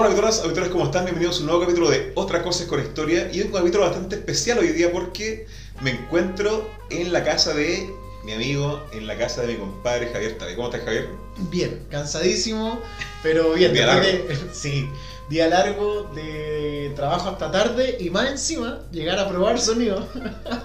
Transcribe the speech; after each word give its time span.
Hola 0.00 0.10
auditores, 0.10 0.38
auditores, 0.38 0.68
¿cómo 0.70 0.84
están? 0.84 1.06
Bienvenidos 1.06 1.38
a 1.38 1.40
un 1.40 1.46
nuevo 1.46 1.60
capítulo 1.62 1.90
de 1.90 2.12
Otra 2.14 2.40
Cosa 2.40 2.62
es 2.62 2.68
con 2.68 2.78
Historia 2.78 3.28
y 3.32 3.40
un 3.40 3.50
capítulo 3.50 3.82
bastante 3.82 4.14
especial 4.14 4.60
hoy 4.60 4.68
día 4.68 4.92
porque 4.92 5.44
me 5.80 5.90
encuentro 5.90 6.70
en 6.88 7.12
la 7.12 7.24
casa 7.24 7.52
de 7.52 7.92
mi 8.22 8.30
amigo, 8.32 8.80
en 8.92 9.08
la 9.08 9.18
casa 9.18 9.40
de 9.40 9.48
mi 9.48 9.56
compadre 9.56 10.06
Javier 10.06 10.38
Tabe. 10.38 10.54
¿Cómo 10.54 10.68
estás 10.68 10.84
Javier? 10.84 11.08
Bien, 11.50 11.84
cansadísimo, 11.90 12.78
pero 13.24 13.54
bien. 13.54 13.72
Día 13.72 13.86
largo. 13.86 14.06
de- 14.06 14.38
sí, 14.52 14.88
día 15.28 15.48
largo 15.48 16.08
de 16.14 16.92
trabajo 16.94 17.30
hasta 17.30 17.50
tarde 17.50 17.96
y 17.98 18.08
más 18.10 18.30
encima 18.30 18.82
llegar 18.92 19.18
a 19.18 19.28
probar 19.28 19.58
sonido, 19.58 20.06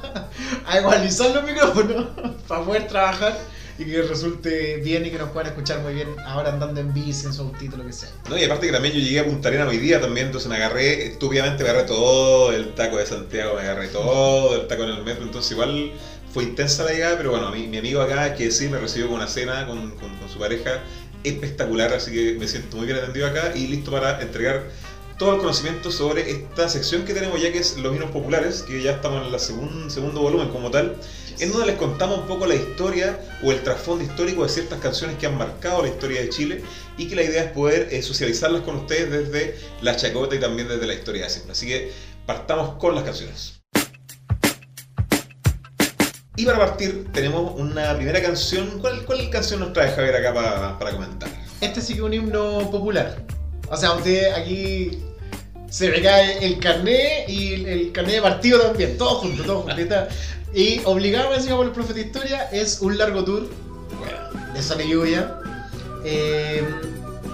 a 0.68 0.78
igualizar 0.80 1.32
los 1.32 1.44
micrófonos 1.44 2.06
para 2.48 2.64
poder 2.64 2.86
trabajar 2.88 3.36
y 3.78 3.86
que 3.86 4.02
resulte 4.04 4.78
bien 4.78 5.06
y 5.06 5.12
que 5.12 5.18
nos 5.18 5.32
puedan 5.32 5.48
escuchar 5.48 5.82
muy 5.82 5.94
bien 5.94 6.22
ahora 6.24 6.50
andando 6.54 6.80
en 6.80 6.94
bici, 6.94 7.26
en 7.26 7.34
su 7.34 7.42
autito, 7.42 7.76
lo 7.78 7.86
que 7.86 7.94
sea. 7.94 8.10
No, 8.30 8.38
y 8.38 8.44
aparte 8.44 8.68
que 8.68 8.74
también 8.74 8.94
yo 8.94 9.00
llegué 9.02 9.20
a 9.20 9.26
Punta 9.26 9.50
Arenas 9.50 9.68
hoy 9.68 9.78
día 9.78 10.00
también, 10.00 10.28
entonces 10.28 10.50
me 10.50 10.58
agarré, 10.58 11.06
estúpidamente 11.08 11.64
me 11.64 11.70
agarré 11.70 11.88
todo 11.88 12.52
el 12.52 12.76
taco 12.76 12.98
de 12.98 13.06
Santiago, 13.06 13.56
me 13.56 13.62
agarré 13.62 13.88
todo 13.88 14.56
el 14.56 14.68
taco 14.68 14.84
en 14.84 14.90
el 14.90 15.04
metro, 15.04 15.24
entonces 15.26 15.52
igual 15.52 15.92
fue 16.32 16.44
intensa 16.44 16.84
la 16.84 16.92
llegada, 16.92 17.18
pero 17.18 17.32
bueno, 17.32 17.50
mi, 17.52 17.68
mi 17.68 17.78
amigo 17.78 18.02
acá, 18.02 18.34
que 18.36 18.52
sí, 18.52 18.68
me 18.70 18.78
recibió 18.80 19.08
con 19.08 19.16
una 19.18 19.28
cena 19.28 19.66
con, 19.66 19.96
con- 19.96 20.16
con 20.18 20.30
su 20.30 20.38
pareja 20.40 20.84
espectacular, 21.24 21.94
así 21.94 22.12
que 22.12 22.34
me 22.38 22.48
siento 22.48 22.78
muy 22.78 22.86
bien 22.86 22.98
atendido 22.98 23.28
acá 23.28 23.54
y 23.56 23.68
listo 23.68 23.92
para 23.92 24.22
entregar 24.22 24.70
todo 25.18 25.34
el 25.36 25.40
conocimiento 25.40 25.92
sobre 25.92 26.30
esta 26.32 26.68
sección 26.70 27.06
que 27.06 27.14
tenemos 27.14 27.42
ya 27.42 27.52
que 27.52 27.60
es 27.60 27.78
los 27.78 27.94
vinos 27.94 28.12
populares, 28.12 28.64
que 28.64 28.82
ya 28.82 28.92
estamos 28.94 29.26
en 29.28 29.34
el 29.34 29.90
segundo 29.92 30.22
volumen 30.22 30.50
como 30.50 30.72
tal, 30.72 30.96
en 31.40 31.52
donde 31.52 31.68
les 31.68 31.76
contamos 31.78 32.20
un 32.20 32.28
poco 32.28 32.46
la 32.46 32.56
historia 32.56 33.20
o 33.44 33.52
el 33.52 33.62
trasfondo 33.64 34.04
histórico 34.04 34.44
de 34.44 34.50
ciertas 34.50 34.80
canciones 34.80 35.18
que 35.18 35.26
han 35.26 35.38
marcado 35.38 35.82
la 35.82 35.90
historia 35.90 36.22
de 36.22 36.30
Chile 36.30 36.64
y 36.98 37.08
que 37.08 37.16
la 37.16 37.24
idea 37.24 37.44
es 37.44 37.52
poder 37.52 37.90
eh, 37.92 38.02
socializarlas 38.02 38.62
con 38.62 38.76
ustedes 38.78 39.10
desde 39.10 39.58
la 39.82 39.96
chacota 39.96 40.36
y 40.36 40.40
también 40.40 40.68
desde 40.68 40.86
la 40.88 40.94
historia 40.94 41.24
de 41.24 41.30
siempre. 41.30 41.52
Así 41.54 41.68
que 41.68 41.92
partamos 42.26 42.76
con 42.78 42.96
las 42.96 43.04
canciones. 43.04 43.60
Y 46.36 46.46
para 46.46 46.58
partir 46.58 47.08
tenemos 47.14 47.60
una 47.60 47.96
primera 47.96 48.20
canción. 48.22 48.80
¿Cuál, 48.82 49.06
cuál 49.06 49.30
canción 49.30 49.60
nos 49.60 49.72
trae 49.72 49.92
Javier 49.92 50.16
acá 50.16 50.34
pa- 50.34 50.80
para 50.80 50.92
comentar? 50.92 51.30
Este 51.62 51.80
sí 51.80 51.94
que 51.94 52.00
es 52.00 52.06
un 52.06 52.14
himno 52.14 52.72
popular. 52.72 53.24
O 53.74 53.78
sea, 53.78 53.94
usted 53.94 54.32
aquí 54.34 55.00
se 55.70 55.90
me 55.90 56.02
cae 56.02 56.46
el 56.46 56.60
carné 56.60 57.26
y 57.28 57.54
el, 57.54 57.66
el 57.66 57.92
carné 57.92 58.14
de 58.14 58.22
partido 58.22 58.60
también, 58.60 58.98
todo 58.98 59.16
junto, 59.16 59.44
todo 59.44 59.62
junto. 59.62 59.76
Y 60.54 60.80
obligado 60.86 61.34
encima 61.34 61.58
por 61.58 61.66
el 61.66 61.72
profe 61.72 61.94
de 61.94 62.02
historia 62.02 62.50
es 62.52 62.80
un 62.82 62.98
largo 62.98 63.24
tour. 63.24 63.50
Bueno, 64.00 64.54
de 64.54 64.62
Sol 64.62 64.82
y 64.82 64.90
Lluvia 64.90 65.40
eh, 66.04 66.64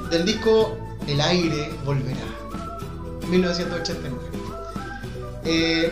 del 0.09 0.25
disco 0.25 0.77
El 1.07 1.19
aire 1.21 1.69
volverá 1.85 2.17
1989 3.27 4.19
Eh, 5.45 5.91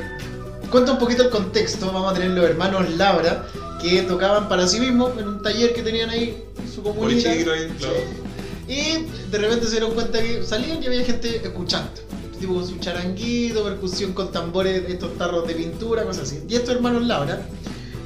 cuenta 0.69 0.91
un 0.93 0.99
poquito 0.99 1.23
el 1.23 1.29
contexto 1.29 1.87
vamos 1.87 2.11
a 2.11 2.13
tener 2.13 2.31
los 2.31 2.45
hermanos 2.45 2.89
Labra 2.91 3.45
que 3.81 4.03
tocaban 4.03 4.47
para 4.47 4.67
sí 4.67 4.79
mismos 4.79 5.17
en 5.17 5.27
un 5.27 5.41
taller 5.41 5.73
que 5.73 5.83
tenían 5.83 6.09
ahí 6.09 6.43
en 6.57 6.71
su 6.71 6.81
comunidad. 6.81 7.31
ahí, 7.31 7.43
claro. 7.77 8.26
Y 8.67 9.05
de 9.31 9.37
repente 9.37 9.65
se 9.65 9.71
dieron 9.71 9.91
cuenta 9.93 10.21
que 10.21 10.43
salían 10.43 10.81
y 10.83 10.87
había 10.87 11.03
gente 11.03 11.37
escuchando. 11.37 11.91
Tipo 12.39 12.63
su 12.63 12.77
charanguito, 12.77 13.63
percusión 13.63 14.13
con 14.13 14.31
tambores, 14.31 14.83
estos 14.87 15.17
tarros 15.17 15.47
de 15.47 15.55
pintura, 15.55 16.03
cosas 16.03 16.23
así. 16.23 16.43
Y 16.47 16.55
estos 16.55 16.75
hermanos 16.75 17.03
Labra 17.07 17.41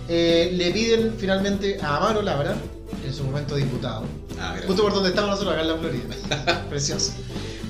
eh, 0.08 0.52
le 0.54 0.72
piden 0.72 1.14
finalmente 1.18 1.78
a 1.82 1.98
Amaro 1.98 2.22
Labra, 2.22 2.56
en 3.06 3.14
su 3.14 3.24
momento 3.24 3.56
diputado, 3.56 4.04
Ah, 4.40 4.56
justo 4.66 4.82
por 4.84 4.94
donde 4.94 5.10
estamos 5.10 5.32
nosotros 5.32 5.54
acá 5.54 5.62
en 5.62 5.68
la 5.68 5.78
Florida, 5.78 6.66
precioso, 6.70 7.12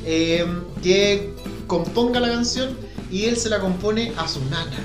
eh, 0.06 0.46
que 0.82 1.34
componga 1.68 2.20
la 2.20 2.30
canción 2.30 2.78
y 3.12 3.26
él 3.26 3.36
se 3.36 3.50
la 3.50 3.60
compone 3.60 4.14
a 4.18 4.28
su 4.28 4.40
nana, 4.46 4.78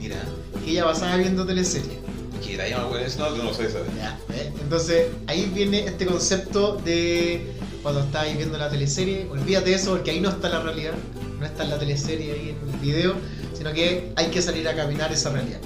Mira. 0.00 0.16
que 0.64 0.72
ella 0.72 0.84
pasaba 0.84 1.16
viendo 1.16 1.46
teleserie. 1.46 1.98
¿Qué 2.44 2.54
era 2.54 2.68
ya, 2.68 2.82
güey? 2.84 3.04
Eso 3.04 3.18
no, 3.18 3.36
no 3.36 3.44
lo 3.44 3.54
sé, 3.54 3.70
¿sabes? 3.70 3.88
Ya, 3.96 4.18
¿ves? 4.28 4.48
Entonces 4.60 5.08
ahí 5.26 5.50
viene 5.54 5.84
este 5.86 6.06
concepto 6.06 6.76
de 6.84 7.52
cuando 7.82 8.00
estáis 8.00 8.36
viendo 8.36 8.58
la 8.58 8.68
teleserie, 8.68 9.26
olvídate 9.30 9.70
de 9.70 9.76
eso 9.76 9.92
porque 9.92 10.10
ahí 10.10 10.20
no 10.20 10.28
está 10.28 10.48
la 10.48 10.60
realidad, 10.60 10.92
no 11.38 11.46
está 11.46 11.64
en 11.64 11.70
la 11.70 11.78
teleserie 11.78 12.32
ahí 12.32 12.56
en 12.60 12.74
el 12.74 12.80
video, 12.80 13.14
sino 13.56 13.72
que 13.72 14.12
hay 14.16 14.26
que 14.26 14.42
salir 14.42 14.68
a 14.68 14.74
caminar 14.74 15.12
esa 15.12 15.30
realidad. 15.30 15.60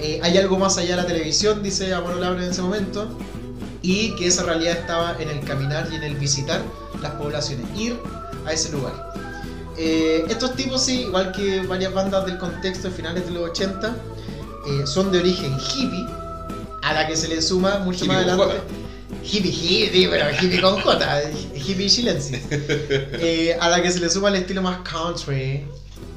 Eh, 0.00 0.20
hay 0.22 0.36
algo 0.38 0.58
más 0.58 0.78
allá 0.78 0.96
de 0.96 1.02
la 1.02 1.06
televisión, 1.06 1.62
dice 1.62 1.92
Amaro 1.92 2.18
Labra 2.18 2.44
en 2.44 2.50
ese 2.50 2.62
momento, 2.62 3.08
y 3.82 4.14
que 4.16 4.26
esa 4.26 4.44
realidad 4.44 4.78
estaba 4.78 5.16
en 5.20 5.28
el 5.28 5.40
caminar 5.40 5.88
y 5.90 5.96
en 5.96 6.02
el 6.02 6.16
visitar 6.16 6.62
las 7.02 7.12
poblaciones, 7.12 7.66
ir 7.78 7.98
a 8.46 8.52
ese 8.52 8.72
lugar. 8.72 9.12
Eh, 9.76 10.24
estos 10.28 10.54
tipos, 10.56 10.82
sí, 10.82 11.02
igual 11.02 11.32
que 11.32 11.60
varias 11.62 11.92
bandas 11.94 12.26
del 12.26 12.38
contexto 12.38 12.88
de 12.88 12.94
finales 12.94 13.24
de 13.26 13.32
los 13.32 13.50
80, 13.50 13.94
eh, 14.66 14.86
son 14.86 15.10
de 15.12 15.18
origen 15.18 15.56
hippie, 15.58 16.06
a 16.82 16.92
la 16.94 17.06
que 17.06 17.16
se 17.16 17.28
le 17.28 17.40
suma 17.42 17.78
mucho 17.78 18.04
Hippie 18.04 18.08
más 18.16 18.26
adelante. 18.26 18.60
Hippie, 19.22 19.50
hippie, 19.52 20.08
pero 20.08 20.26
hippie 20.40 20.60
con 20.60 20.80
J, 20.80 21.22
hippie 21.54 21.88
chilensis. 21.88 22.40
Eh, 22.50 23.56
a 23.60 23.68
la 23.68 23.82
que 23.82 23.90
se 23.90 24.00
le 24.00 24.08
suma 24.08 24.28
el 24.28 24.36
estilo 24.36 24.62
más 24.62 24.78
country, 24.88 25.66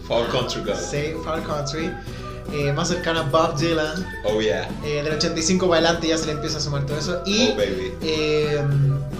Fall 0.07 0.27
Country 0.29 0.61
Girl. 0.63 0.75
sí, 0.77 1.13
country, 1.45 1.89
eh, 2.53 2.71
más 2.73 2.87
cercano 2.89 3.21
a 3.21 3.23
Bob 3.23 3.57
Dylan. 3.57 4.05
Oh 4.25 4.39
yeah. 4.41 4.69
Eh, 4.85 5.01
del 5.03 5.13
85 5.13 5.67
para 5.67 5.79
adelante 5.79 6.07
ya 6.07 6.17
se 6.17 6.25
le 6.27 6.33
empieza 6.33 6.57
a 6.57 6.61
sumar 6.61 6.85
todo 6.85 6.97
eso. 6.97 7.21
Y 7.25 7.49
Oh 7.51 7.55
baby. 7.55 7.93
eh, 8.01 8.61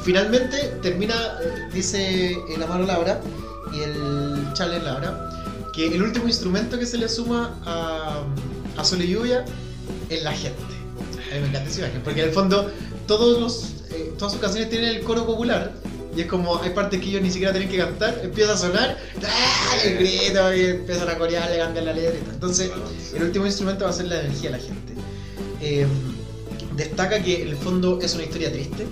finalmente 0.04 0.58
termina, 0.82 1.16
eh, 1.42 1.70
dice 1.74 2.38
el 2.54 2.62
Amaro 2.64 2.86
Laura 2.86 3.20
y 3.74 3.80
el 3.82 4.48
Charles 4.54 4.84
Laura, 4.84 5.30
que 5.74 5.88
el 5.94 6.04
último 6.04 6.28
instrumento 6.28 6.78
que 6.78 6.86
se 6.86 6.98
le 6.98 7.08
suma 7.10 7.56
a, 7.66 8.20
a 8.20 8.24
Sol 8.84 9.02
y 9.02 9.08
Lluvia 9.08 9.46
es 10.10 10.24
la 10.24 10.32
gente. 10.34 10.62
A 11.32 11.36
mí 11.36 11.42
me 11.42 11.48
encanta 11.50 11.70
esa 11.70 11.80
imagen, 11.82 12.02
porque 12.04 12.22
en 12.22 12.28
el 12.30 12.34
fondo 12.34 12.72
todos 13.08 13.40
los, 13.40 13.92
eh, 13.92 14.14
todas 14.18 14.34
sus 14.34 14.42
canciones 14.42 14.70
tienen 14.70 14.90
el 14.96 15.02
coro 15.04 15.26
popular. 15.26 15.74
Y 16.16 16.22
es 16.22 16.28
como, 16.28 16.62
hay 16.62 16.70
partes 16.70 17.00
que 17.02 17.08
ellos 17.10 17.22
ni 17.24 17.32
siquiera 17.32 17.52
tienen 17.52 17.70
que 17.72 17.78
cantar, 17.78 18.20
empieza 18.24 18.54
a 18.54 18.58
sonar, 18.58 18.98
¡ah! 19.26 19.76
el 19.84 19.98
grito, 19.98 20.54
y 20.56 20.62
empiezan 20.66 21.10
a 21.10 21.18
corear, 21.18 21.50
le 21.50 21.58
cambian 21.58 21.86
la 21.86 21.94
letra. 21.94 22.20
Entonces, 22.32 22.70
el 23.16 23.24
último 23.24 23.48
instrumento 23.48 23.86
va 23.86 23.90
a 23.90 23.94
ser 23.94 24.06
la 24.06 24.20
energía 24.22 24.52
de 24.52 24.58
la 24.58 24.64
gente. 24.64 24.94
Eh, 25.60 25.88
destaca 26.76 27.22
que 27.24 27.42
en 27.42 27.48
el 27.48 27.56
fondo 27.56 28.00
es 28.00 28.14
una 28.14 28.24
historia 28.26 28.52
triste, 28.52 28.86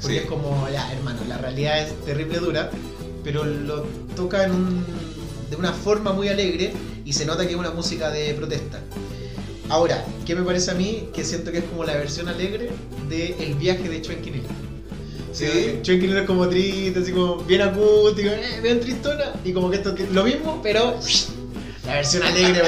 porque 0.00 0.16
Sí. 0.16 0.22
es 0.22 0.26
como, 0.30 0.66
ya, 0.72 0.90
hermano, 0.94 1.20
la 1.28 1.36
realidad 1.36 1.78
es 1.80 1.94
terrible 2.06 2.38
dura, 2.38 2.70
pero 3.22 3.44
lo 3.44 3.82
toca 4.16 4.44
en 4.44 4.52
un- 4.52 4.84
de 5.50 5.56
una 5.56 5.72
forma 5.72 6.12
muy 6.12 6.28
alegre 6.28 6.72
y 7.04 7.12
se 7.12 7.26
nota 7.26 7.44
que 7.44 7.52
es 7.52 7.58
una 7.58 7.72
música 7.72 8.10
de 8.10 8.32
protesta. 8.34 8.80
Ahora, 9.68 10.04
¿qué 10.24 10.34
me 10.34 10.42
parece 10.42 10.70
a 10.70 10.74
mí? 10.74 11.08
Que 11.12 11.24
siento 11.24 11.52
que 11.52 11.58
es 11.58 11.64
como 11.64 11.84
la 11.84 11.94
versión 11.94 12.28
alegre 12.28 12.70
de 13.08 13.36
El 13.40 13.54
viaje 13.54 13.88
de 13.88 14.00
Chuenquinil. 14.00 14.42
Sí. 15.32 15.78
Chuenquinil 15.82 16.18
es 16.18 16.26
como 16.26 16.48
triste, 16.48 17.00
así 17.00 17.12
como 17.12 17.36
bien 17.38 17.62
acústico, 17.62 18.30
eh, 18.30 18.60
bien 18.62 18.80
tristona, 18.80 19.32
y 19.44 19.52
como 19.52 19.70
que 19.70 19.76
esto 19.76 19.94
es 19.94 20.10
lo 20.10 20.24
mismo, 20.24 20.60
pero 20.62 20.96
la 21.86 21.94
versión 21.94 22.22
alegre 22.22 22.62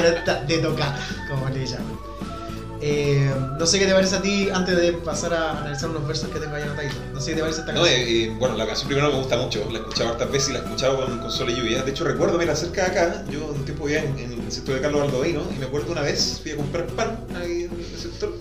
de 0.47 0.57
tocata, 0.59 0.99
como 1.29 1.49
le 1.49 1.65
llaman. 1.65 2.12
Eh, 2.85 3.31
no 3.57 3.65
sé 3.65 3.79
qué 3.79 3.85
te 3.85 3.93
parece 3.93 4.17
a 4.17 4.21
ti 4.21 4.49
antes 4.53 4.75
de 4.75 4.91
pasar 4.91 5.33
a 5.33 5.57
analizar 5.61 5.89
unos 5.89 6.05
versos 6.05 6.29
que 6.29 6.39
tengo 6.39 6.53
ahí 6.55 6.63
anotaditos. 6.63 6.97
No 7.13 7.21
sé 7.21 7.29
qué 7.31 7.35
te 7.37 7.41
parece 7.41 7.61
esta 7.61 7.71
No, 7.71 7.81
canción. 7.83 7.99
eh, 8.01 8.23
eh, 8.25 8.35
bueno, 8.37 8.57
la 8.57 8.65
canción 8.67 8.87
primero 8.89 9.09
me 9.09 9.17
gusta 9.19 9.37
mucho, 9.37 9.65
la 9.71 9.77
he 9.79 9.81
escuchado 9.81 10.09
hartas 10.09 10.29
veces 10.31 10.49
y 10.49 10.53
la 10.53 10.59
he 10.59 10.63
escuchado 10.63 10.97
con, 11.05 11.19
con 11.19 11.31
Sol 11.31 11.49
y 11.49 11.55
Lluvia. 11.55 11.83
De 11.83 11.91
hecho, 11.91 12.03
recuerdo, 12.03 12.37
mira, 12.37 12.53
cerca 12.57 12.83
de 12.83 12.91
acá, 12.91 13.23
yo 13.31 13.45
un 13.47 13.63
tiempo 13.63 13.85
vivía 13.85 14.03
en, 14.03 14.19
en 14.19 14.33
el 14.33 14.51
sector 14.51 14.75
de 14.75 14.81
Carlos 14.81 14.99
Baldovino 15.01 15.43
y 15.55 15.59
me 15.59 15.65
acuerdo 15.65 15.93
una 15.93 16.01
vez, 16.01 16.39
fui 16.41 16.51
a 16.51 16.57
comprar 16.57 16.85
pan 16.87 17.17
ahí 17.41 17.69
en 17.71 17.71
el 17.93 17.97
sector 17.99 18.33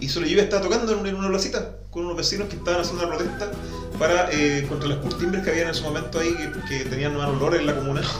y 0.00 0.08
Sol 0.08 0.26
y 0.26 0.30
Lluvia 0.30 0.44
estaba 0.44 0.62
tocando 0.62 0.92
en 0.92 0.98
una, 0.98 1.08
en 1.08 1.14
una 1.16 1.28
placita 1.28 1.76
con 1.90 2.04
unos 2.04 2.16
vecinos 2.16 2.48
que 2.48 2.56
estaban 2.56 2.80
haciendo 2.80 3.06
una 3.06 3.16
protesta 3.16 3.50
para, 3.98 4.28
eh, 4.32 4.66
contra 4.68 4.88
las 4.88 4.98
curtimbres 4.98 5.42
que 5.42 5.50
había 5.50 5.62
en 5.62 5.70
ese 5.70 5.82
momento 5.82 6.18
ahí 6.18 6.34
que, 6.34 6.50
que 6.78 6.84
tenían 6.90 7.16
mal 7.16 7.30
olor 7.30 7.56
en 7.56 7.66
la 7.66 7.74
comuna. 7.76 8.02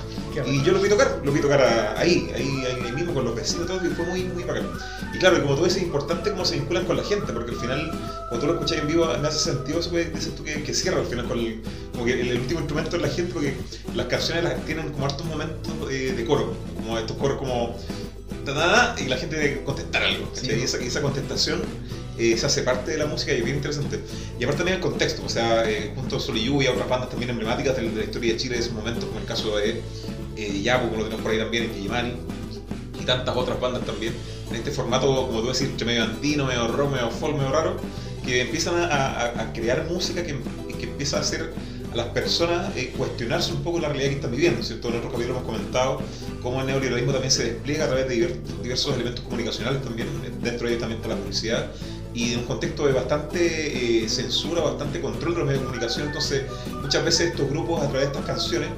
Y 0.46 0.62
yo 0.62 0.72
lo 0.72 0.82
vi 0.82 0.90
tocar, 0.90 1.22
lo 1.24 1.32
vi 1.32 1.40
tocar 1.40 1.62
a- 1.62 1.98
ahí, 1.98 2.30
ahí, 2.34 2.62
ahí, 2.66 2.92
mismo 2.92 3.14
con 3.14 3.24
los 3.24 3.34
vecinos 3.34 3.64
y 3.64 3.68
todo, 3.68 3.86
y 3.86 3.88
fue 3.94 4.04
muy, 4.04 4.24
muy 4.24 4.44
bacán. 4.44 4.68
Y 5.14 5.18
claro, 5.18 5.40
como 5.42 5.56
tú 5.56 5.64
dices, 5.64 5.78
es 5.78 5.84
importante 5.84 6.30
cómo 6.30 6.44
se 6.44 6.56
vinculan 6.56 6.84
con 6.84 6.98
la 6.98 7.02
gente, 7.04 7.32
porque 7.32 7.52
al 7.52 7.56
final, 7.56 7.90
cuando 8.28 8.40
tú 8.40 8.46
lo 8.48 8.52
escuchas 8.52 8.78
en 8.80 8.86
vivo, 8.86 9.06
me 9.18 9.28
hace 9.28 9.38
sentido 9.38 9.80
eso 9.80 9.90
que 9.90 10.04
dices 10.10 10.34
tú 10.34 10.44
que, 10.44 10.62
que 10.62 10.74
cierra 10.74 11.00
al 11.00 11.06
final 11.06 11.26
con 11.26 11.38
el, 11.38 11.62
como 11.92 12.04
que 12.04 12.20
el, 12.20 12.28
el 12.32 12.40
último 12.40 12.60
instrumento 12.60 12.96
es 12.96 13.02
la 13.02 13.08
gente, 13.08 13.32
porque 13.32 13.56
las 13.94 14.06
canciones 14.08 14.44
las 14.44 14.62
tienen 14.66 14.90
como 14.92 15.06
hartos 15.06 15.24
momentos 15.24 15.72
eh, 15.90 16.12
de 16.14 16.24
coro, 16.26 16.52
como 16.74 16.98
estos 16.98 17.16
coros 17.16 17.38
como 17.38 17.74
ta, 18.54 18.94
y 18.98 19.04
la 19.08 19.16
gente 19.16 19.36
debe 19.36 19.62
contestar 19.64 20.02
algo, 20.02 20.30
Sí. 20.34 20.42
¿cachai? 20.48 20.60
y, 20.60 20.86
esa, 20.86 21.00
contestación 21.02 21.62
eh, 22.18 22.36
se 22.38 22.46
hace 22.46 22.62
parte 22.62 22.90
de 22.92 22.98
la 22.98 23.06
música 23.06 23.32
y 23.32 23.38
es 23.38 23.44
bien 23.44 23.56
interesante. 23.56 24.00
Y 24.38 24.44
aparte 24.44 24.58
también 24.58 24.76
el 24.76 24.82
contexto, 24.82 25.22
o 25.24 25.28
sea, 25.28 25.68
eh, 25.68 25.92
junto 25.94 26.16
a 26.16 26.20
Sol 26.20 26.36
y 26.38 26.44
Lluvia, 26.44 26.70
otras 26.72 26.88
bandas 26.88 27.10
también 27.10 27.30
emblemáticas 27.30 27.76
de, 27.76 27.82
la- 27.82 28.02
historia 28.04 28.32
de 28.32 28.38
Chile 28.38 28.54
de 28.56 28.60
esos 28.62 28.72
momentos, 28.72 29.04
como 29.04 29.18
el 29.20 29.26
caso 29.26 29.56
de 29.56 29.82
eh, 30.36 30.64
como 30.80 30.96
lo 30.96 31.04
tenemos 31.04 31.22
por 31.22 31.32
ahí 31.32 31.38
también, 31.38 31.64
en 31.64 31.82
Yimani, 31.82 32.12
y 33.00 33.04
tantas 33.04 33.36
otras 33.36 33.60
bandas 33.60 33.84
también, 33.84 34.14
en 34.50 34.56
este 34.56 34.70
formato, 34.70 35.26
como 35.26 35.40
tú 35.40 35.46
decís, 35.48 35.62
entre 35.62 35.86
medio 35.86 36.04
antino, 36.04 36.46
medio 36.46 36.68
rock, 36.68 36.92
medio 36.92 37.10
folk, 37.10 37.36
medio 37.36 37.52
raro, 37.52 37.76
que 38.24 38.42
empiezan 38.42 38.76
a, 38.76 38.86
a- 38.86 39.40
a 39.42 39.52
crear 39.52 39.84
música 39.88 40.22
que, 40.24 40.36
que 40.78 40.84
empieza 40.84 41.18
a 41.20 41.22
ser 41.22 41.52
las 41.96 42.08
personas 42.08 42.76
eh, 42.76 42.92
cuestionarse 42.96 43.52
un 43.52 43.62
poco 43.62 43.80
la 43.80 43.88
realidad 43.88 44.10
que 44.10 44.16
están 44.16 44.30
viviendo, 44.30 44.62
¿cierto? 44.62 44.88
En 44.88 44.96
otros 44.96 45.12
capítulos 45.12 45.38
hemos 45.38 45.50
comentado 45.50 46.00
cómo 46.42 46.60
el 46.60 46.66
neoliberalismo 46.66 47.12
también 47.12 47.30
se 47.30 47.44
despliega 47.44 47.84
a 47.84 47.88
través 47.88 48.08
de 48.08 48.38
diversos 48.62 48.94
elementos 48.94 49.24
comunicacionales 49.24 49.82
también, 49.82 50.08
dentro 50.42 50.66
de 50.66 50.74
ellos 50.74 50.80
también 50.80 51.00
está 51.00 51.08
la 51.08 51.20
publicidad, 51.20 51.70
y 52.12 52.30
de 52.30 52.36
un 52.36 52.44
contexto 52.44 52.86
de 52.86 52.92
bastante 52.92 54.04
eh, 54.04 54.08
censura, 54.08 54.62
bastante 54.62 55.00
control 55.00 55.32
de 55.32 55.38
los 55.38 55.46
medios 55.46 55.62
de 55.62 55.66
comunicación, 55.66 56.06
entonces 56.08 56.44
muchas 56.82 57.04
veces 57.04 57.30
estos 57.30 57.48
grupos 57.48 57.82
a 57.82 57.88
través 57.88 58.08
de 58.08 58.12
estas 58.12 58.26
canciones 58.26 58.68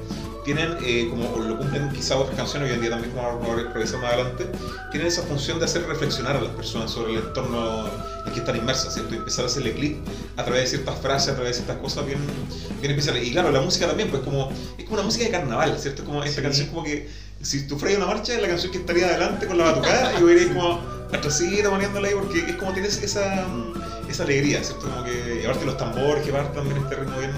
tienen, 0.43 0.77
eh, 0.83 1.07
como 1.09 1.37
lo 1.37 1.57
cumplen 1.57 1.89
quizá 1.89 2.17
otras 2.17 2.35
canciones, 2.35 2.69
hoy 2.69 2.75
en 2.75 2.81
día 2.81 2.89
también 2.89 3.11
como 3.13 3.27
vamos 3.27 3.49
a 3.49 3.73
revisar 3.73 3.99
más 4.01 4.13
adelante, 4.13 4.49
tienen 4.91 5.07
esa 5.07 5.23
función 5.23 5.59
de 5.59 5.65
hacer 5.65 5.85
reflexionar 5.85 6.35
a 6.37 6.41
las 6.41 6.53
personas 6.53 6.91
sobre 6.91 7.13
el 7.13 7.19
entorno 7.19 7.87
en 8.25 8.33
que 8.33 8.39
están 8.39 8.55
inmersas, 8.55 8.93
¿cierto? 8.93 9.13
Y 9.13 9.17
empezar 9.17 9.45
a 9.45 9.47
hacerle 9.47 9.73
clic 9.73 9.97
a 10.37 10.43
través 10.43 10.63
de 10.63 10.77
ciertas 10.77 10.99
frases, 10.99 11.29
a 11.29 11.35
través 11.35 11.57
de 11.57 11.63
ciertas 11.63 11.81
cosas 11.81 12.05
bien, 12.05 12.19
bien 12.79 12.91
especiales. 12.91 13.27
Y 13.27 13.31
claro, 13.31 13.51
la 13.51 13.61
música 13.61 13.87
también, 13.87 14.09
pues 14.09 14.21
como, 14.23 14.49
es 14.77 14.83
como 14.85 14.95
una 14.95 15.03
música 15.03 15.25
de 15.25 15.31
carnaval, 15.31 15.77
¿cierto? 15.79 16.03
Como 16.03 16.23
esta 16.23 16.41
canción 16.41 16.67
como 16.67 16.83
que, 16.83 17.09
si 17.41 17.67
tú 17.67 17.77
fueras 17.77 17.97
una 17.97 18.07
marcha, 18.07 18.33
es 18.33 18.41
la 18.41 18.47
canción 18.47 18.71
que 18.71 18.79
estaría 18.79 19.07
adelante 19.07 19.47
con 19.47 19.57
la 19.57 19.65
batucada 19.65 20.19
y 20.19 20.23
iréis 20.23 20.47
como 20.47 20.79
atrasito 21.11 21.69
poniéndola 21.69 22.07
ahí 22.07 22.13
porque 22.13 22.39
es 22.39 22.55
como 22.55 22.73
tienes 22.73 23.01
esa, 23.01 23.47
esa 24.09 24.23
alegría, 24.23 24.63
¿cierto? 24.63 24.89
Como 24.89 25.03
que, 25.03 25.43
aparte 25.45 25.65
los 25.65 25.77
tambores 25.77 26.23
que 26.25 26.31
partan 26.31 26.53
también 26.53 26.77
este 26.77 26.95
ritmo 26.95 27.17
bien 27.19 27.31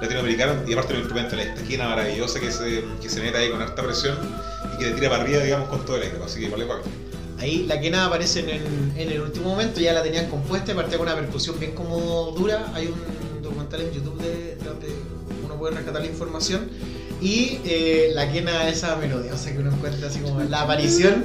latinoamericano 0.00 0.54
y 0.66 0.72
aparte 0.72 0.92
los 0.92 1.00
instrumentos, 1.00 1.38
la 1.38 1.44
esquina 1.44 1.88
maravillosa 1.88 2.40
que 2.40 2.50
se, 2.50 2.84
que 3.00 3.08
se 3.08 3.20
mete 3.20 3.38
ahí 3.38 3.50
con 3.50 3.62
harta 3.62 3.82
presión 3.82 4.16
y 4.74 4.78
que 4.78 4.86
te 4.86 4.92
tira 4.92 5.10
para 5.10 5.22
arriba, 5.22 5.42
digamos, 5.42 5.68
con 5.68 5.84
todo 5.84 5.96
el 5.96 6.02
aire, 6.02 6.18
así 6.24 6.40
que 6.40 6.46
igual 6.46 6.62
es 6.62 6.68
Ahí 7.38 7.66
la 7.66 7.80
quena 7.80 8.06
aparece 8.06 8.40
en 8.40 8.92
en 8.96 9.10
el 9.10 9.20
último 9.20 9.50
momento, 9.50 9.80
ya 9.80 9.92
la 9.92 10.02
tenían 10.02 10.28
compuesta 10.28 10.72
y 10.72 10.74
partía 10.74 10.98
con 10.98 11.08
una 11.08 11.16
percusión 11.16 11.58
bien 11.58 11.72
como 11.72 12.32
dura. 12.36 12.70
Hay 12.74 12.86
un 12.86 13.42
documental 13.42 13.80
en 13.80 13.92
YouTube 13.92 14.20
de, 14.20 14.56
donde 14.64 14.88
uno 15.44 15.56
puede 15.56 15.74
rescatar 15.76 16.02
la 16.02 16.08
información. 16.08 16.68
Y 17.20 17.58
eh, 17.64 18.10
la 18.14 18.30
quena 18.32 18.68
esa 18.68 18.96
melodiosa 18.96 19.52
que 19.52 19.58
uno 19.58 19.72
encuentra 19.72 20.08
así 20.08 20.18
como 20.18 20.42
la 20.42 20.62
aparición 20.62 21.24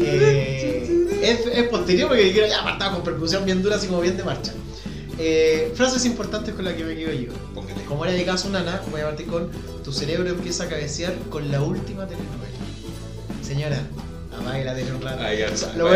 eh, 0.00 1.07
es, 1.22 1.46
es, 1.46 1.68
posterior 1.68 2.08
porque 2.08 2.32
quiero 2.32 2.46
ya 2.46 2.60
apartado 2.60 2.94
con 2.96 3.04
percusión 3.04 3.44
bien 3.44 3.62
dura, 3.62 3.76
así 3.76 3.86
como 3.86 4.00
bien 4.00 4.16
de 4.16 4.24
marcha. 4.24 4.52
Eh, 5.18 5.72
frases 5.74 6.04
importantes 6.04 6.54
con 6.54 6.64
las 6.64 6.74
que 6.74 6.84
me 6.84 6.94
quedo 6.94 7.12
yo. 7.12 7.32
Como 7.88 8.04
era 8.04 8.14
de 8.14 8.24
caso 8.24 8.48
nana, 8.50 8.82
voy 8.90 9.00
a 9.00 9.06
partir 9.06 9.26
con 9.26 9.50
tu 9.82 9.92
cerebro 9.92 10.28
empieza 10.28 10.64
a 10.64 10.68
cabecear 10.68 11.14
con 11.30 11.50
la 11.50 11.62
última 11.62 12.06
telenovela. 12.06 12.58
Señora, 13.42 13.80
apague 14.38 14.64
la 14.64 14.74
tele 14.74 14.92
un 14.92 15.02
rato. 15.02 15.22
Ahí 15.22 15.38
ya 15.38 15.48
lo 15.76 15.88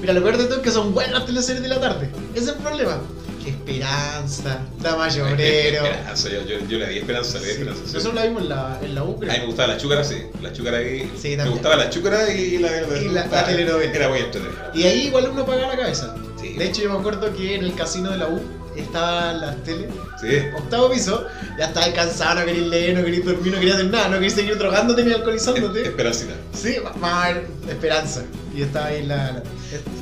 Mira, 0.00 0.12
lo 0.12 0.22
peor 0.22 0.36
de 0.36 0.44
todo 0.44 0.56
es 0.56 0.62
que 0.62 0.70
son 0.70 0.92
buenas 0.92 1.24
teleseries 1.24 1.62
de 1.62 1.68
la 1.68 1.80
tarde. 1.80 2.10
Ese 2.34 2.44
es 2.44 2.48
el 2.48 2.54
problema. 2.56 3.00
Esperanza, 3.46 4.60
Dama 4.80 5.08
Llorero. 5.08 5.84
Esperanza, 5.84 6.28
yo, 6.28 6.42
yo, 6.42 6.58
yo, 6.68 6.78
le 6.78 6.88
di 6.88 6.98
esperanza, 6.98 7.38
le 7.38 7.46
di 7.46 7.50
esperanza. 7.52 7.82
Sí. 7.86 7.92
Nosotros 7.94 8.14
la 8.14 8.24
vimos 8.24 8.42
en 8.42 8.48
la, 8.48 8.80
en 8.82 8.94
la 8.94 9.04
U, 9.04 9.16
A 9.16 9.20
mí 9.20 9.26
me 9.26 9.46
gustaba 9.46 9.68
la 9.68 9.78
chúcara, 9.78 10.04
sí. 10.04 10.16
La 10.40 10.52
chúcara. 10.52 10.78
Sí, 10.80 11.36
también. 11.36 11.44
Me 11.44 11.50
gustaba 11.50 11.76
la 11.76 11.90
chúcara 11.90 12.32
y 12.32 12.58
la, 12.58 12.70
y 13.00 13.08
la, 13.08 13.26
la 13.26 13.44
telenovela. 13.44 13.92
Era 13.92 14.08
muy 14.08 14.18
entretenida. 14.18 14.70
Y 14.74 14.84
ahí 14.84 15.06
igual 15.06 15.28
uno 15.30 15.44
paga 15.44 15.68
la 15.68 15.76
cabeza. 15.76 16.14
Sí. 16.40 16.54
De 16.54 16.66
hecho, 16.66 16.82
yo 16.82 16.90
me 16.92 16.98
acuerdo 16.98 17.32
que 17.34 17.54
en 17.54 17.64
el 17.64 17.74
casino 17.74 18.10
de 18.10 18.18
la 18.18 18.28
U 18.28 18.40
estaban 18.76 19.40
las 19.40 19.62
tele. 19.64 19.88
Sí. 20.20 20.38
Octavo 20.56 20.90
piso, 20.90 21.26
ya 21.58 21.66
estás 21.66 21.88
cansado, 21.90 22.40
no 22.40 22.46
querías 22.46 22.66
leer, 22.68 22.96
no 22.96 23.04
querías 23.04 23.24
dormir, 23.24 23.52
no 23.52 23.58
querías 23.58 23.76
hacer 23.76 23.90
nada, 23.90 24.08
no 24.08 24.14
querías 24.14 24.32
seguir 24.34 24.56
drogándote 24.56 25.04
ni 25.04 25.12
alcoholizándote. 25.12 25.82
Esperancita. 25.82 26.34
Sí, 26.54 26.76
vamos 26.82 27.02
a 27.02 27.32
ver, 27.32 27.46
esperanza. 27.68 28.22
Y 28.54 28.62
estaba 28.62 28.86
ahí 28.86 29.04
la, 29.04 29.32
la 29.32 29.42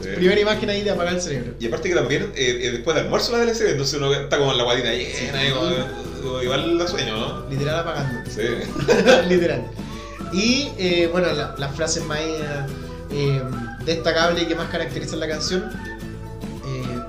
sí. 0.02 0.08
primera 0.16 0.40
imagen 0.40 0.70
ahí 0.70 0.82
de 0.82 0.90
apagar 0.90 1.14
el 1.14 1.22
cerebro. 1.22 1.54
Y 1.58 1.66
aparte 1.66 1.88
que 1.88 1.94
también, 1.94 2.32
eh, 2.34 2.58
eh 2.62 2.70
después 2.72 2.94
de 2.94 3.02
almuerzo 3.02 3.32
la 3.32 3.44
DLC, 3.44 3.70
entonces 3.70 3.98
uno 3.98 4.12
está 4.12 4.38
como 4.38 4.52
en 4.52 4.58
la 4.58 4.64
guatita 4.64 4.92
llena, 4.92 5.40
sí. 5.40 5.52
como, 6.22 6.42
igual 6.42 6.78
la 6.78 6.86
sueño, 6.86 7.16
¿no? 7.16 7.48
Literal 7.48 7.80
apagando. 7.80 8.30
Sí. 8.30 8.42
Literal. 9.28 9.64
Y 10.32 10.68
eh, 10.78 11.08
bueno, 11.10 11.32
la, 11.32 11.54
las 11.58 11.74
frases 11.74 12.04
más 12.04 12.18
eh, 12.20 13.42
destacables 13.84 14.42
y 14.42 14.46
que 14.46 14.54
más 14.54 14.68
caracterizan 14.70 15.20
la 15.20 15.28
canción, 15.28 15.70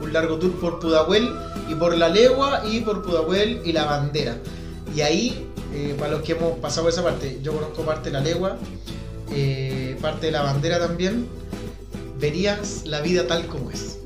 un 0.02 0.14
largo 0.14 0.38
tour 0.40 0.60
por 0.60 0.80
Pudahuel 0.80 1.32
y 1.72 1.76
por 1.76 1.98
la 1.98 2.10
legua 2.10 2.64
y 2.70 2.82
por 2.82 3.02
Pudahuel 3.02 3.62
y 3.64 3.72
la 3.72 3.86
bandera. 3.86 4.38
Y 4.96 5.02
ahí, 5.02 5.48
eh, 5.74 5.96
para 5.98 6.12
los 6.12 6.22
que 6.22 6.34
hemos 6.34 6.60
pasado 6.60 6.90
esa 6.90 7.02
parte, 7.02 7.40
yo 7.42 7.54
conozco 7.54 7.84
parte 7.84 8.10
de 8.10 8.14
la 8.14 8.20
legua, 8.20 8.58
eh, 9.34 9.98
parte 10.02 10.26
de 10.26 10.32
la 10.34 10.42
bandera 10.42 10.80
también, 10.80 11.28
verías 12.20 12.86
la 12.86 13.00
vida 13.00 13.26
tal 13.26 13.48
como 13.48 13.72
es. 13.72 14.00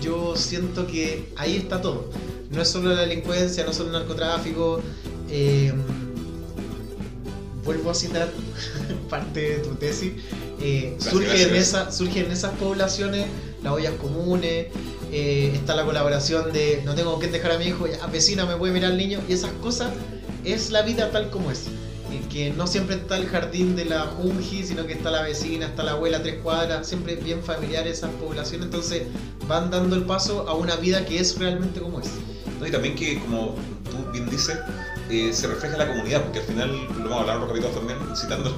Yo 0.00 0.34
siento 0.36 0.86
que 0.86 1.28
ahí 1.36 1.56
está 1.56 1.82
todo. 1.82 2.08
No 2.50 2.62
es 2.62 2.68
solo 2.68 2.94
la 2.94 3.02
delincuencia, 3.02 3.64
no 3.64 3.70
es 3.70 3.76
solo 3.76 3.90
el 3.90 3.96
narcotráfico. 3.96 4.80
Eh, 5.28 5.72
vuelvo 7.64 7.90
a 7.90 7.94
citar 7.94 8.30
parte 9.10 9.40
de 9.40 9.58
tu 9.58 9.74
tesis. 9.74 10.12
Eh, 10.62 10.96
surge, 10.98 11.42
En 11.42 11.54
esa, 11.54 11.92
surge 11.92 12.24
en 12.24 12.30
esas 12.30 12.52
poblaciones 12.54 13.26
las 13.62 13.72
ollas 13.72 13.94
comunes, 13.94 14.66
eh, 15.12 15.52
está 15.54 15.74
la 15.74 15.84
colaboración 15.84 16.52
de 16.52 16.82
no 16.84 16.94
tengo 16.94 17.18
que 17.18 17.28
dejar 17.28 17.52
a 17.52 17.58
mi 17.58 17.66
hijo, 17.66 17.86
a 18.00 18.06
vecina 18.06 18.46
me 18.46 18.56
puede 18.56 18.72
mirar 18.72 18.92
al 18.92 18.98
niño, 18.98 19.20
y 19.28 19.32
esas 19.32 19.52
cosas 19.54 19.90
es 20.44 20.70
la 20.70 20.82
vida 20.82 21.10
tal 21.10 21.30
como 21.30 21.50
es. 21.50 21.64
que 22.30 22.50
no 22.50 22.66
siempre 22.66 22.96
está 22.96 23.16
el 23.16 23.26
jardín 23.26 23.74
de 23.74 23.84
la 23.84 24.02
Junji, 24.02 24.64
sino 24.64 24.86
que 24.86 24.92
está 24.92 25.10
la 25.10 25.22
vecina, 25.22 25.66
está 25.66 25.82
la 25.82 25.92
abuela 25.92 26.22
tres 26.22 26.36
cuadras, 26.42 26.86
siempre 26.86 27.16
bien 27.16 27.42
familiar 27.42 27.86
esas 27.88 28.10
poblaciones, 28.12 28.66
entonces 28.66 29.02
van 29.48 29.70
dando 29.70 29.96
el 29.96 30.04
paso 30.04 30.48
a 30.48 30.54
una 30.54 30.76
vida 30.76 31.04
que 31.04 31.18
es 31.18 31.36
realmente 31.38 31.80
como 31.80 32.00
es. 32.00 32.08
y 32.64 32.70
también 32.70 32.94
que, 32.94 33.18
como 33.18 33.56
tú 33.90 34.12
bien 34.12 34.30
dices, 34.30 34.56
eh, 35.10 35.32
se 35.32 35.48
refleja 35.48 35.74
en 35.74 35.80
la 35.80 35.88
comunidad, 35.88 36.22
porque 36.22 36.38
al 36.38 36.44
final, 36.44 36.70
lo 36.98 37.08
vamos 37.08 37.16
a 37.16 37.20
hablar 37.20 37.34
en 37.36 37.40
los 37.40 37.48
capítulos 37.48 37.74
también, 37.74 37.98
citándolo. 38.16 38.56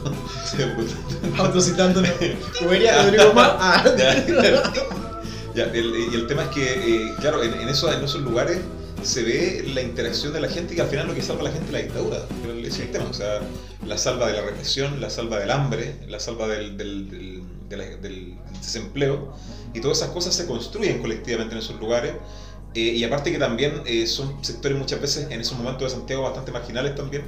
Autocitándolo. 1.38 2.08
Comería 2.58 3.02
Rodrigo 3.02 3.32
más. 3.32 3.84
Ya, 5.54 5.64
el, 5.64 5.94
y 6.12 6.14
el 6.14 6.26
tema 6.26 6.44
es 6.44 6.48
que, 6.48 6.62
eh, 6.64 7.14
claro, 7.20 7.42
en, 7.42 7.52
en, 7.54 7.68
esos, 7.68 7.94
en 7.94 8.02
esos 8.02 8.22
lugares 8.22 8.58
se 9.02 9.22
ve 9.22 9.64
la 9.74 9.82
interacción 9.82 10.32
de 10.32 10.40
la 10.40 10.48
gente 10.48 10.74
que 10.74 10.80
al 10.80 10.88
final 10.88 11.08
lo 11.08 11.14
que 11.14 11.22
salva 11.22 11.42
a 11.42 11.44
la 11.44 11.50
gente 11.50 11.66
es 11.66 11.72
la 11.72 11.78
dictadura. 11.80 12.18
Es 12.64 12.78
el 12.78 12.90
tema, 12.90 13.06
o 13.10 13.12
sea, 13.12 13.40
la 13.86 13.98
salva 13.98 14.28
de 14.28 14.34
la 14.34 14.42
represión, 14.42 15.00
la 15.00 15.10
salva 15.10 15.38
del 15.38 15.50
hambre, 15.50 15.96
la 16.08 16.20
salva 16.20 16.46
del, 16.46 16.76
del, 16.76 17.10
del, 17.68 18.00
del 18.00 18.34
desempleo 18.60 19.34
y 19.74 19.80
todas 19.80 19.98
esas 19.98 20.10
cosas 20.10 20.34
se 20.34 20.46
construyen 20.46 21.00
colectivamente 21.00 21.54
en 21.54 21.58
esos 21.60 21.78
lugares. 21.80 22.14
Eh, 22.74 22.80
y 22.80 23.04
aparte 23.04 23.30
que 23.32 23.38
también 23.38 23.82
eh, 23.84 24.06
son 24.06 24.42
sectores 24.42 24.78
muchas 24.78 25.00
veces 25.00 25.26
en 25.30 25.40
esos 25.40 25.58
momentos 25.58 25.90
de 25.90 25.98
Santiago 25.98 26.22
bastante 26.22 26.52
marginales 26.52 26.94
también, 26.94 27.24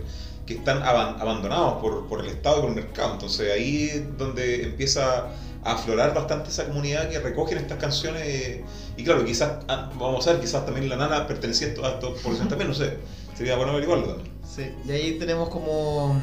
que 0.46 0.54
están 0.54 0.82
aban 0.82 1.20
abandonados 1.20 1.82
por, 1.82 2.06
por, 2.06 2.20
el 2.20 2.28
Estado 2.28 2.58
y 2.58 2.60
por 2.62 2.70
el 2.70 2.76
mercado. 2.76 3.12
Entonces 3.12 3.52
ahí 3.52 3.90
es 3.92 4.18
donde 4.18 4.62
empieza 4.62 5.26
aflorar 5.64 6.14
bastante 6.14 6.50
esa 6.50 6.66
comunidad 6.66 7.08
que 7.08 7.18
recogen 7.18 7.58
estas 7.58 7.78
canciones. 7.78 8.60
y 8.96 9.04
claro, 9.04 9.24
quizás, 9.24 9.64
ah, 9.68 9.90
vamos 9.98 10.26
a 10.26 10.32
ver, 10.32 10.40
quizás 10.40 10.64
también 10.64 10.88
la 10.88 10.96
nana 10.96 11.26
pertenecía 11.26 11.68
a 11.68 11.88
estos 11.88 12.20
porcentajes 12.20 12.48
también, 12.48 12.68
no 12.68 12.74
sé. 12.74 12.98
Sería 13.36 13.56
bueno 13.56 13.72
averiguarlo 13.72 14.06
también. 14.06 14.32
Sí, 14.46 14.70
y 14.86 14.92
ahí 14.92 15.18
tenemos 15.18 15.48
como 15.48 16.20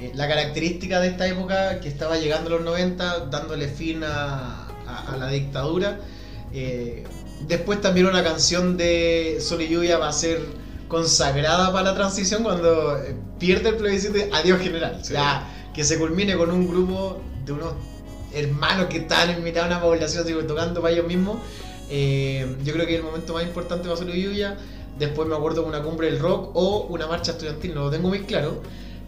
eh, 0.00 0.12
la 0.14 0.28
característica 0.28 1.00
de 1.00 1.08
esta 1.08 1.26
época 1.26 1.80
que 1.80 1.88
estaba 1.88 2.18
llegando 2.18 2.50
a 2.50 2.52
los 2.54 2.62
90, 2.62 3.26
dándole 3.26 3.68
fin 3.68 4.02
a, 4.04 4.66
a, 4.86 5.12
a 5.12 5.16
la 5.16 5.28
dictadura. 5.28 6.00
Eh, 6.52 7.04
después 7.46 7.80
también 7.80 8.06
una 8.06 8.22
canción 8.22 8.76
de 8.76 9.38
Sol 9.40 9.62
y 9.62 9.68
Lluvia 9.68 9.98
va 9.98 10.08
a 10.08 10.12
ser 10.12 10.40
consagrada 10.88 11.72
para 11.72 11.90
la 11.90 11.94
transición 11.94 12.42
cuando 12.42 12.98
eh, 12.98 13.14
pierde 13.38 13.70
el 13.70 13.76
plebiscito 13.76 14.18
Adiós 14.32 14.60
General. 14.60 14.98
Sí. 15.02 15.12
Ya, 15.12 15.48
que 15.74 15.84
se 15.84 15.98
culmine 15.98 16.36
con 16.36 16.50
un 16.50 16.68
grupo 16.68 17.20
de 17.44 17.52
unos 17.52 17.74
hermanos 18.36 18.86
que 18.86 18.98
estaban 18.98 19.30
en 19.30 19.42
mitad 19.42 19.62
de 19.62 19.68
una 19.68 19.80
población 19.80 20.26
digo, 20.26 20.44
tocando 20.44 20.80
para 20.80 20.92
ellos 20.92 21.06
mismos. 21.06 21.38
Eh, 21.88 22.56
yo 22.64 22.72
creo 22.74 22.86
que 22.86 22.96
el 22.96 23.02
momento 23.02 23.32
más 23.32 23.44
importante 23.44 23.88
va 23.88 23.94
a 23.94 23.96
ser 23.96 24.08
Lluvia. 24.08 24.56
Después 24.98 25.28
me 25.28 25.34
acuerdo 25.34 25.62
de 25.62 25.68
una 25.68 25.82
cumbre 25.82 26.10
del 26.10 26.20
rock 26.20 26.50
o 26.54 26.86
una 26.88 27.06
marcha 27.06 27.32
estudiantil, 27.32 27.74
no 27.74 27.84
lo 27.84 27.90
tengo 27.90 28.08
muy 28.08 28.20
claro, 28.20 28.62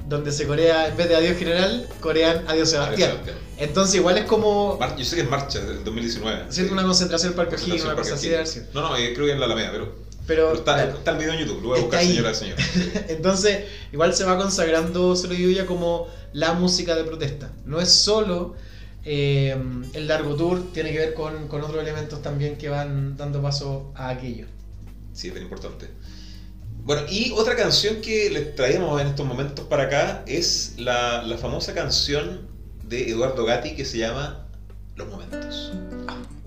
donde 0.07 0.33
se 0.33 0.47
corea, 0.47 0.89
en 0.89 0.97
vez 0.97 1.09
de 1.09 1.17
Adiós 1.17 1.39
General, 1.39 1.89
corean 2.01 2.45
Adiós 2.47 2.71
Sebastián. 2.71 3.11
Adiós, 3.11 3.25
Sebastián. 3.25 3.49
Entonces 3.59 3.95
igual 3.97 4.19
es 4.19 4.25
como... 4.25 4.79
Yo 4.97 5.05
sé 5.05 5.17
que 5.17 5.23
es 5.23 5.31
marcha 5.31 5.61
del 5.61 5.85
2019. 5.85 6.45
Sí, 6.51 6.69
una 6.71 6.83
concentración 6.83 7.33
para 7.33 7.51
el 7.51 7.83
una 7.83 7.95
cosa 7.95 8.15
así. 8.15 8.31
No, 8.75 8.83
no, 8.83 8.97
eh, 8.97 9.13
creo 9.15 9.27
que 9.27 9.33
en 9.33 9.41
la 9.41 9.47
Alameda, 9.47 9.71
pero... 9.73 10.09
Pero, 10.27 10.49
pero 10.49 10.59
está, 10.59 10.75
claro, 10.75 10.91
está, 10.99 11.11
el 11.13 11.17
video 11.17 11.33
en 11.33 11.41
YouTube, 11.41 11.63
lo 11.63 11.69
voy 11.69 11.79
a 11.79 11.83
buscar 11.83 12.03
señora 12.03 12.35
señor. 12.35 12.59
Entonces, 13.09 13.65
igual 13.93 14.13
se 14.13 14.25
va 14.25 14.37
consagrando 14.37 15.17
Solo 15.17 15.33
Lluvia 15.33 15.65
como 15.65 16.07
la 16.35 16.53
música 16.53 16.95
de 16.95 17.05
protesta. 17.05 17.51
No 17.65 17.81
es 17.81 17.91
solo 17.91 18.55
eh, 19.11 19.57
el 19.95 20.07
largo 20.07 20.37
tour 20.37 20.71
tiene 20.75 20.93
que 20.93 20.99
ver 20.99 21.15
con, 21.15 21.49
con, 21.49 21.63
otros 21.63 21.81
elementos 21.81 22.21
también 22.21 22.59
que 22.59 22.69
van 22.69 23.17
dando 23.17 23.41
paso 23.41 23.91
a 23.95 24.11
aquello. 24.11 24.45
Sí, 25.15 25.29
es 25.29 25.33
bien 25.33 25.45
importante. 25.45 25.89
Bueno, 26.85 27.03
y 27.09 27.33
otra 27.33 27.57
canción 27.57 28.03
que 28.03 28.29
les 28.29 28.55
traemos 28.55 29.01
en 29.01 29.07
estos 29.07 29.25
momentos 29.25 29.65
para 29.65 29.85
acá 29.85 30.25
es 30.27 30.75
la, 30.77 31.23
la 31.23 31.39
famosa 31.39 31.73
canción 31.73 32.49
de 32.85 33.11
Eduardo 33.11 33.47
Gatti 33.47 33.75
que 33.75 33.87
se 33.87 33.97
llama 33.97 34.47
Los 34.97 35.09
Momentos. 35.09 35.73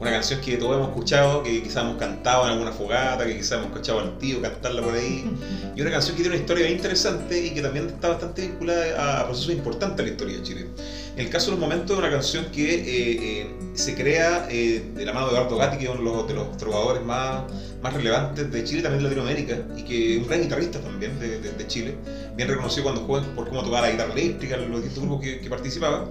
Una 0.01 0.09
canción 0.09 0.41
que 0.41 0.57
todos 0.57 0.77
hemos 0.77 0.89
escuchado, 0.89 1.43
que 1.43 1.61
quizás 1.61 1.83
hemos 1.83 1.97
cantado 1.97 2.45
en 2.45 2.53
alguna 2.53 2.71
fogata, 2.71 3.23
que 3.23 3.37
quizás 3.37 3.53
hemos 3.59 3.67
escuchado 3.67 3.99
al 3.99 4.17
tío 4.17 4.41
cantarla 4.41 4.81
por 4.81 4.95
ahí. 4.95 5.31
Y 5.75 5.81
una 5.81 5.91
canción 5.91 6.15
que 6.15 6.23
tiene 6.23 6.35
una 6.35 6.41
historia 6.41 6.65
bien 6.65 6.77
interesante 6.77 7.39
y 7.39 7.51
que 7.51 7.61
también 7.61 7.85
está 7.85 8.09
bastante 8.09 8.41
vinculada 8.41 9.21
a 9.21 9.25
procesos 9.25 9.53
importantes 9.53 9.97
de 9.97 10.03
la 10.03 10.09
historia 10.09 10.37
de 10.37 10.43
Chile. 10.43 10.65
En 11.15 11.25
el 11.25 11.29
caso 11.29 11.47
de 11.47 11.51
los 11.51 11.59
momentos, 11.59 11.95
una 11.95 12.09
canción 12.09 12.45
que 12.45 12.73
eh, 12.73 12.83
eh, 13.41 13.55
se 13.75 13.93
crea 13.93 14.47
eh, 14.49 14.83
de 14.95 15.05
la 15.05 15.13
mano 15.13 15.27
de 15.27 15.33
Eduardo 15.33 15.57
Gatti, 15.57 15.77
que 15.77 15.83
es 15.83 15.89
uno 15.91 15.99
de 15.99 16.17
los, 16.17 16.27
de 16.27 16.33
los 16.33 16.57
trovadores 16.57 17.03
más, 17.03 17.43
más 17.83 17.93
relevantes 17.93 18.51
de 18.51 18.63
Chile, 18.63 18.79
y 18.79 18.83
también 18.83 19.03
de 19.03 19.09
Latinoamérica, 19.09 19.57
y 19.77 19.83
que 19.83 20.15
es 20.15 20.21
un 20.23 20.27
gran 20.27 20.41
guitarrista 20.41 20.79
también 20.79 21.19
de, 21.19 21.39
de, 21.41 21.51
de 21.51 21.67
Chile, 21.67 21.95
bien 22.35 22.49
reconocido 22.49 22.85
cuando 22.85 23.05
joven 23.05 23.25
por 23.35 23.47
cómo 23.49 23.61
tocaba 23.61 23.81
la 23.81 23.91
guitarra 23.91 24.13
eléctrica, 24.13 24.57
los 24.57 24.81
distintos 24.81 25.03
grupos 25.03 25.21
que, 25.25 25.39
que 25.41 25.49
participaba. 25.49 26.09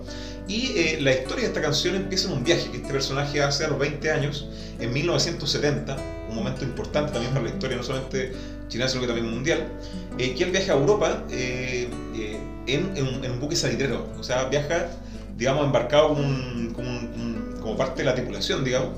Y 0.50 0.72
eh, 0.76 0.98
la 1.00 1.12
historia 1.12 1.42
de 1.42 1.46
esta 1.46 1.62
canción 1.62 1.94
empieza 1.94 2.28
en 2.28 2.34
un 2.34 2.44
viaje 2.44 2.70
que 2.70 2.78
este 2.78 2.92
personaje 2.92 3.40
hace 3.40 3.64
a 3.64 3.68
los 3.68 3.78
20 3.80 4.10
años, 4.10 4.46
en 4.78 4.92
1970, 4.92 5.96
un 6.28 6.36
momento 6.36 6.64
importante 6.64 7.12
también 7.12 7.32
para 7.32 7.44
la 7.44 7.50
historia, 7.50 7.76
no 7.76 7.82
solamente 7.82 8.32
chilena, 8.68 8.88
sino 8.88 9.00
que 9.02 9.08
también 9.08 9.28
mundial, 9.28 9.66
eh, 10.18 10.34
que 10.34 10.44
él 10.44 10.52
viaja 10.52 10.72
a 10.72 10.76
Europa 10.76 11.24
eh, 11.30 11.88
eh, 12.14 12.38
en, 12.66 12.96
en, 12.96 13.24
en, 13.24 13.30
un, 13.32 13.40
buque 13.40 13.56
salitrero, 13.56 14.06
o 14.18 14.22
sea, 14.22 14.44
viaja, 14.44 14.86
digamos, 15.36 15.64
embarcado 15.64 16.08
como, 16.10 16.20
un, 16.20 16.72
como, 16.72 16.88
un, 16.88 17.58
como 17.60 17.76
parte 17.76 18.02
de 18.02 18.04
la 18.04 18.14
tripulación, 18.14 18.62
digamos, 18.62 18.90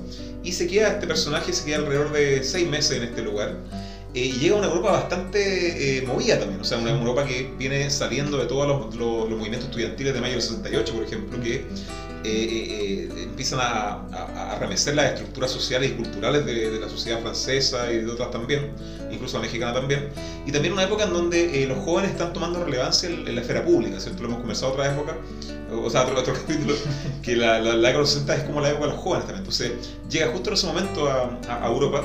y 0.43 0.51
se 0.51 0.67
queda, 0.67 0.89
este 0.89 1.07
personaje 1.07 1.51
se 1.53 1.65
queda 1.65 1.77
alrededor 1.77 2.11
de 2.11 2.43
seis 2.43 2.69
meses 2.69 2.97
en 2.97 3.03
este 3.03 3.21
lugar. 3.21 3.57
Eh, 4.13 4.25
y 4.25 4.31
llega 4.33 4.55
a 4.55 4.59
una 4.59 4.67
Europa 4.67 4.91
bastante 4.91 5.97
eh, 5.97 6.01
movida 6.03 6.39
también, 6.39 6.61
o 6.61 6.63
sea, 6.63 6.77
una 6.77 6.91
Europa 6.91 7.25
que 7.25 7.51
viene 7.57 7.89
saliendo 7.89 8.37
de 8.37 8.45
todos 8.45 8.67
los, 8.67 8.95
los, 8.95 9.29
los 9.29 9.39
movimientos 9.39 9.69
estudiantiles 9.69 10.13
de 10.13 10.21
mayo 10.21 10.33
del 10.33 10.41
68, 10.43 10.93
por 10.93 11.03
ejemplo, 11.03 11.41
que 11.41 11.65
eh, 12.23 13.09
empiezan 13.23 13.59
a, 13.59 14.05
a, 14.11 14.53
a, 14.53 14.59
remecer 14.59 14.95
las 14.95 15.13
estructuras 15.13 15.51
sociales 15.51 15.91
y 15.91 15.93
culturales 15.93 16.45
de, 16.45 16.71
de, 16.71 16.79
la 16.79 16.89
sociedad 16.89 17.21
francesa 17.21 17.91
y 17.91 17.97
de 17.97 18.11
otras 18.11 18.31
también, 18.31 18.71
incluso 19.11 19.37
la 19.37 19.43
mexicana 19.43 19.73
también, 19.73 20.09
y 20.45 20.51
también 20.51 20.73
una 20.73 20.83
época 20.83 21.03
en 21.03 21.13
donde 21.13 21.65
los 21.67 21.79
jóvenes 21.79 22.11
están 22.11 22.33
tomando 22.33 22.63
relevancia 22.63 23.09
en, 23.09 23.27
en, 23.27 23.35
la 23.35 23.41
esfera 23.41 23.65
pública, 23.65 23.99
¿cierto? 23.99 24.23
Lo 24.23 24.29
hemos 24.29 24.39
conversado 24.39 24.73
otra 24.73 24.91
época, 24.91 25.17
o 25.71 25.89
sea, 25.89 26.03
otro, 26.03 26.19
otro 26.19 26.33
capítulo, 26.47 26.75
que 27.21 27.35
la, 27.35 27.59
la, 27.59 27.75
la, 27.75 27.89
época 27.89 27.91
de 27.91 27.99
los 27.99 28.09
60 28.09 28.35
es 28.35 28.43
como 28.43 28.61
la 28.61 28.69
época 28.69 28.85
de 28.85 28.91
los 28.93 29.01
jóvenes 29.01 29.25
también, 29.25 29.39
entonces 29.39 29.71
llega 30.09 30.27
justo 30.31 30.49
en 30.49 30.53
ese 30.53 30.67
momento 30.67 31.09
a, 31.09 31.39
a 31.49 31.67
Europa, 31.67 32.03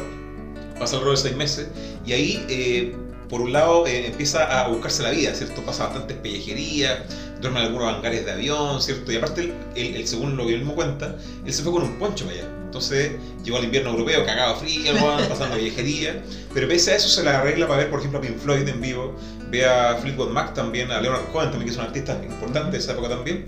pasa 0.78 0.96
alrededor 0.96 1.16
de 1.16 1.22
seis 1.22 1.36
meses, 1.36 1.68
y 2.06 2.12
ahí, 2.12 2.46
eh, 2.48 2.96
por 3.28 3.42
un 3.42 3.52
lado, 3.52 3.86
eh, 3.86 4.06
empieza 4.06 4.62
a 4.62 4.68
buscarse 4.68 5.02
la 5.02 5.10
vida, 5.10 5.34
¿cierto? 5.34 5.62
Pasa 5.62 5.84
bastantes 5.84 6.16
pellejerías, 6.16 7.00
duerme 7.40 7.60
en 7.60 7.66
algunos 7.66 7.94
hangares 7.94 8.24
de 8.24 8.32
avión, 8.32 8.80
¿cierto? 8.80 9.12
Y 9.12 9.16
aparte, 9.16 9.42
él, 9.42 9.54
él, 9.74 9.96
él, 9.96 10.06
según 10.06 10.36
lo 10.36 10.46
que 10.46 10.54
él 10.54 10.60
mismo 10.60 10.74
cuenta, 10.74 11.16
él 11.44 11.52
se 11.52 11.62
fue 11.62 11.72
con 11.72 11.82
un 11.82 11.98
poncho 11.98 12.24
para 12.26 12.38
allá. 12.38 12.48
Entonces, 12.64 13.12
llegó 13.44 13.56
al 13.56 13.64
invierno 13.64 13.90
europeo, 13.90 14.26
cagado 14.26 14.56
frío, 14.56 14.92
pasando 15.28 15.56
pellejería, 15.56 16.22
pero 16.52 16.68
pese 16.68 16.92
a 16.92 16.96
eso 16.96 17.08
se 17.08 17.24
la 17.24 17.38
arregla 17.38 17.66
para 17.66 17.80
ver, 17.80 17.90
por 17.90 18.00
ejemplo, 18.00 18.18
a 18.18 18.22
Pink 18.22 18.36
Floyd 18.38 18.68
en 18.68 18.80
vivo, 18.80 19.16
ve 19.50 19.64
a 19.64 19.96
Fleetwood 19.96 20.30
Mac 20.30 20.52
también, 20.52 20.90
a 20.90 21.00
Leonard 21.00 21.32
Cohen 21.32 21.50
también, 21.50 21.64
que 21.66 21.72
es 21.72 21.78
un 21.78 21.84
artista 21.84 22.20
importante 22.22 22.72
de 22.72 22.78
esa 22.78 22.92
época 22.92 23.08
también. 23.08 23.46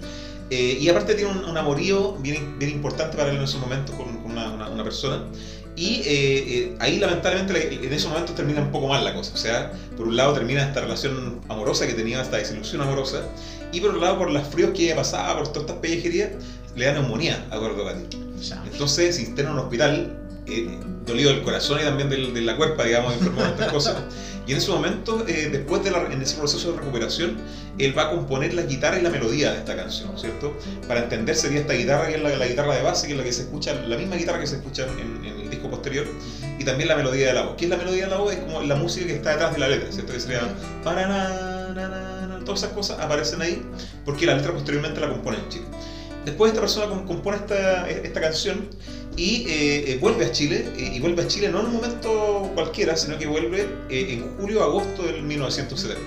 Eh, 0.48 0.78
y 0.80 0.88
aparte 0.88 1.14
tiene 1.14 1.30
un, 1.30 1.44
un 1.44 1.56
amorío 1.56 2.14
bien, 2.14 2.58
bien, 2.58 2.72
importante 2.72 3.16
para 3.16 3.30
él 3.30 3.36
en 3.36 3.42
esos 3.42 3.60
momentos 3.60 3.94
con, 3.94 4.16
con 4.22 4.32
una, 4.32 4.50
una, 4.50 4.68
una 4.68 4.82
persona 4.82 5.22
y 5.80 6.02
eh, 6.04 6.04
eh, 6.06 6.76
ahí 6.78 6.98
lamentablemente 6.98 7.86
en 7.86 7.92
ese 7.92 8.06
momento 8.06 8.34
termina 8.34 8.60
un 8.60 8.70
poco 8.70 8.88
mal 8.88 9.02
la 9.02 9.14
cosa. 9.14 9.32
O 9.32 9.36
sea, 9.36 9.72
por 9.96 10.08
un 10.08 10.16
lado 10.16 10.34
termina 10.34 10.62
esta 10.62 10.80
relación 10.82 11.40
amorosa 11.48 11.86
que 11.86 11.94
tenía, 11.94 12.20
esta 12.20 12.36
desilusión 12.36 12.82
amorosa, 12.82 13.22
y 13.72 13.80
por 13.80 13.90
otro 13.90 14.02
lado 14.02 14.18
por 14.18 14.30
los 14.30 14.46
fríos 14.48 14.70
que 14.74 14.94
pasaba, 14.94 15.36
por 15.38 15.48
todas 15.48 15.62
estas 15.62 15.76
pellejerías, 15.78 16.30
le 16.76 16.86
da 16.86 16.92
neumonía 16.92 17.46
a 17.50 17.56
Eduardo 17.56 17.84
Gatti. 17.84 18.18
Entonces 18.72 19.16
se 19.16 19.22
interna 19.22 19.50
en 19.50 19.58
un 19.58 19.64
hospital, 19.64 20.16
eh, 20.46 20.78
dolido 21.06 21.30
del 21.30 21.42
corazón 21.42 21.80
y 21.80 21.84
también 21.84 22.08
del, 22.08 22.32
de 22.32 22.40
la 22.40 22.56
cuerpa, 22.56 22.84
digamos, 22.84 23.14
enfermo 23.14 23.42
de 23.42 23.48
estas 23.48 23.68
cosas. 23.72 23.96
Y 24.46 24.52
en 24.52 24.58
ese 24.58 24.70
momento, 24.70 25.24
eh, 25.28 25.48
después 25.52 25.84
de 25.84 25.90
la, 25.90 26.02
en 26.10 26.20
ese 26.22 26.36
proceso 26.36 26.72
de 26.72 26.78
recuperación, 26.78 27.36
él 27.78 27.96
va 27.96 28.04
a 28.04 28.10
componer 28.10 28.54
la 28.54 28.62
guitarra 28.62 28.98
y 28.98 29.02
la 29.02 29.10
melodía 29.10 29.52
de 29.52 29.58
esta 29.58 29.76
canción, 29.76 30.18
¿cierto? 30.18 30.56
Para 30.88 31.04
entender 31.04 31.36
sería 31.36 31.60
esta 31.60 31.74
guitarra 31.74 32.08
que 32.08 32.16
es 32.16 32.22
la, 32.22 32.30
la 32.30 32.46
guitarra 32.46 32.74
de 32.74 32.82
base, 32.82 33.06
que 33.06 33.12
es 33.12 33.18
la 33.18 33.24
que 33.24 33.32
se 33.32 33.42
escucha, 33.42 33.74
la 33.74 33.96
misma 33.96 34.16
guitarra 34.16 34.40
que 34.40 34.46
se 34.46 34.56
escucha 34.56 34.86
en, 34.86 35.24
en, 35.24 35.40
el 35.40 35.50
disco 35.50 35.70
posterior, 35.70 36.06
y 36.58 36.64
también 36.64 36.88
la 36.88 36.96
melodía 36.96 37.28
de 37.28 37.34
la 37.34 37.42
voz. 37.42 37.56
¿Qué 37.56 37.66
es 37.66 37.70
la 37.70 37.76
melodía 37.76 38.04
de 38.04 38.10
la 38.10 38.16
voz? 38.16 38.32
Es 38.32 38.40
como 38.40 38.62
la 38.62 38.74
música 38.74 39.06
que 39.06 39.14
está 39.14 39.30
detrás 39.30 39.52
de 39.52 39.60
la 39.60 39.68
letra, 39.68 39.92
¿cierto? 39.92 40.12
Que 40.12 40.20
sería 40.20 40.40
todas 42.50 42.64
esas 42.64 42.74
cosas 42.74 42.98
aparecen 43.00 43.40
ahí, 43.42 43.62
porque 44.04 44.26
la 44.26 44.34
letra 44.34 44.52
posteriormente 44.52 45.00
la 45.00 45.08
compone 45.08 45.38
en 45.38 45.48
Chile. 45.48 45.64
Después 46.24 46.50
esta 46.50 46.60
persona 46.60 46.86
compone 47.06 47.38
esta, 47.38 47.88
esta 47.88 48.20
canción 48.20 48.68
y 49.16 49.46
eh, 49.48 49.92
eh, 49.92 49.98
vuelve 50.00 50.26
a 50.26 50.32
Chile, 50.32 50.66
eh, 50.76 50.92
y 50.94 51.00
vuelve 51.00 51.22
a 51.22 51.26
Chile 51.26 51.48
no 51.48 51.60
en 51.60 51.66
un 51.66 51.72
momento 51.74 52.50
cualquiera, 52.54 52.96
sino 52.96 53.18
que 53.18 53.26
vuelve 53.26 53.68
eh, 53.88 54.14
en 54.14 54.36
julio 54.36 54.62
agosto 54.62 55.04
del 55.04 55.22
1970. 55.22 56.00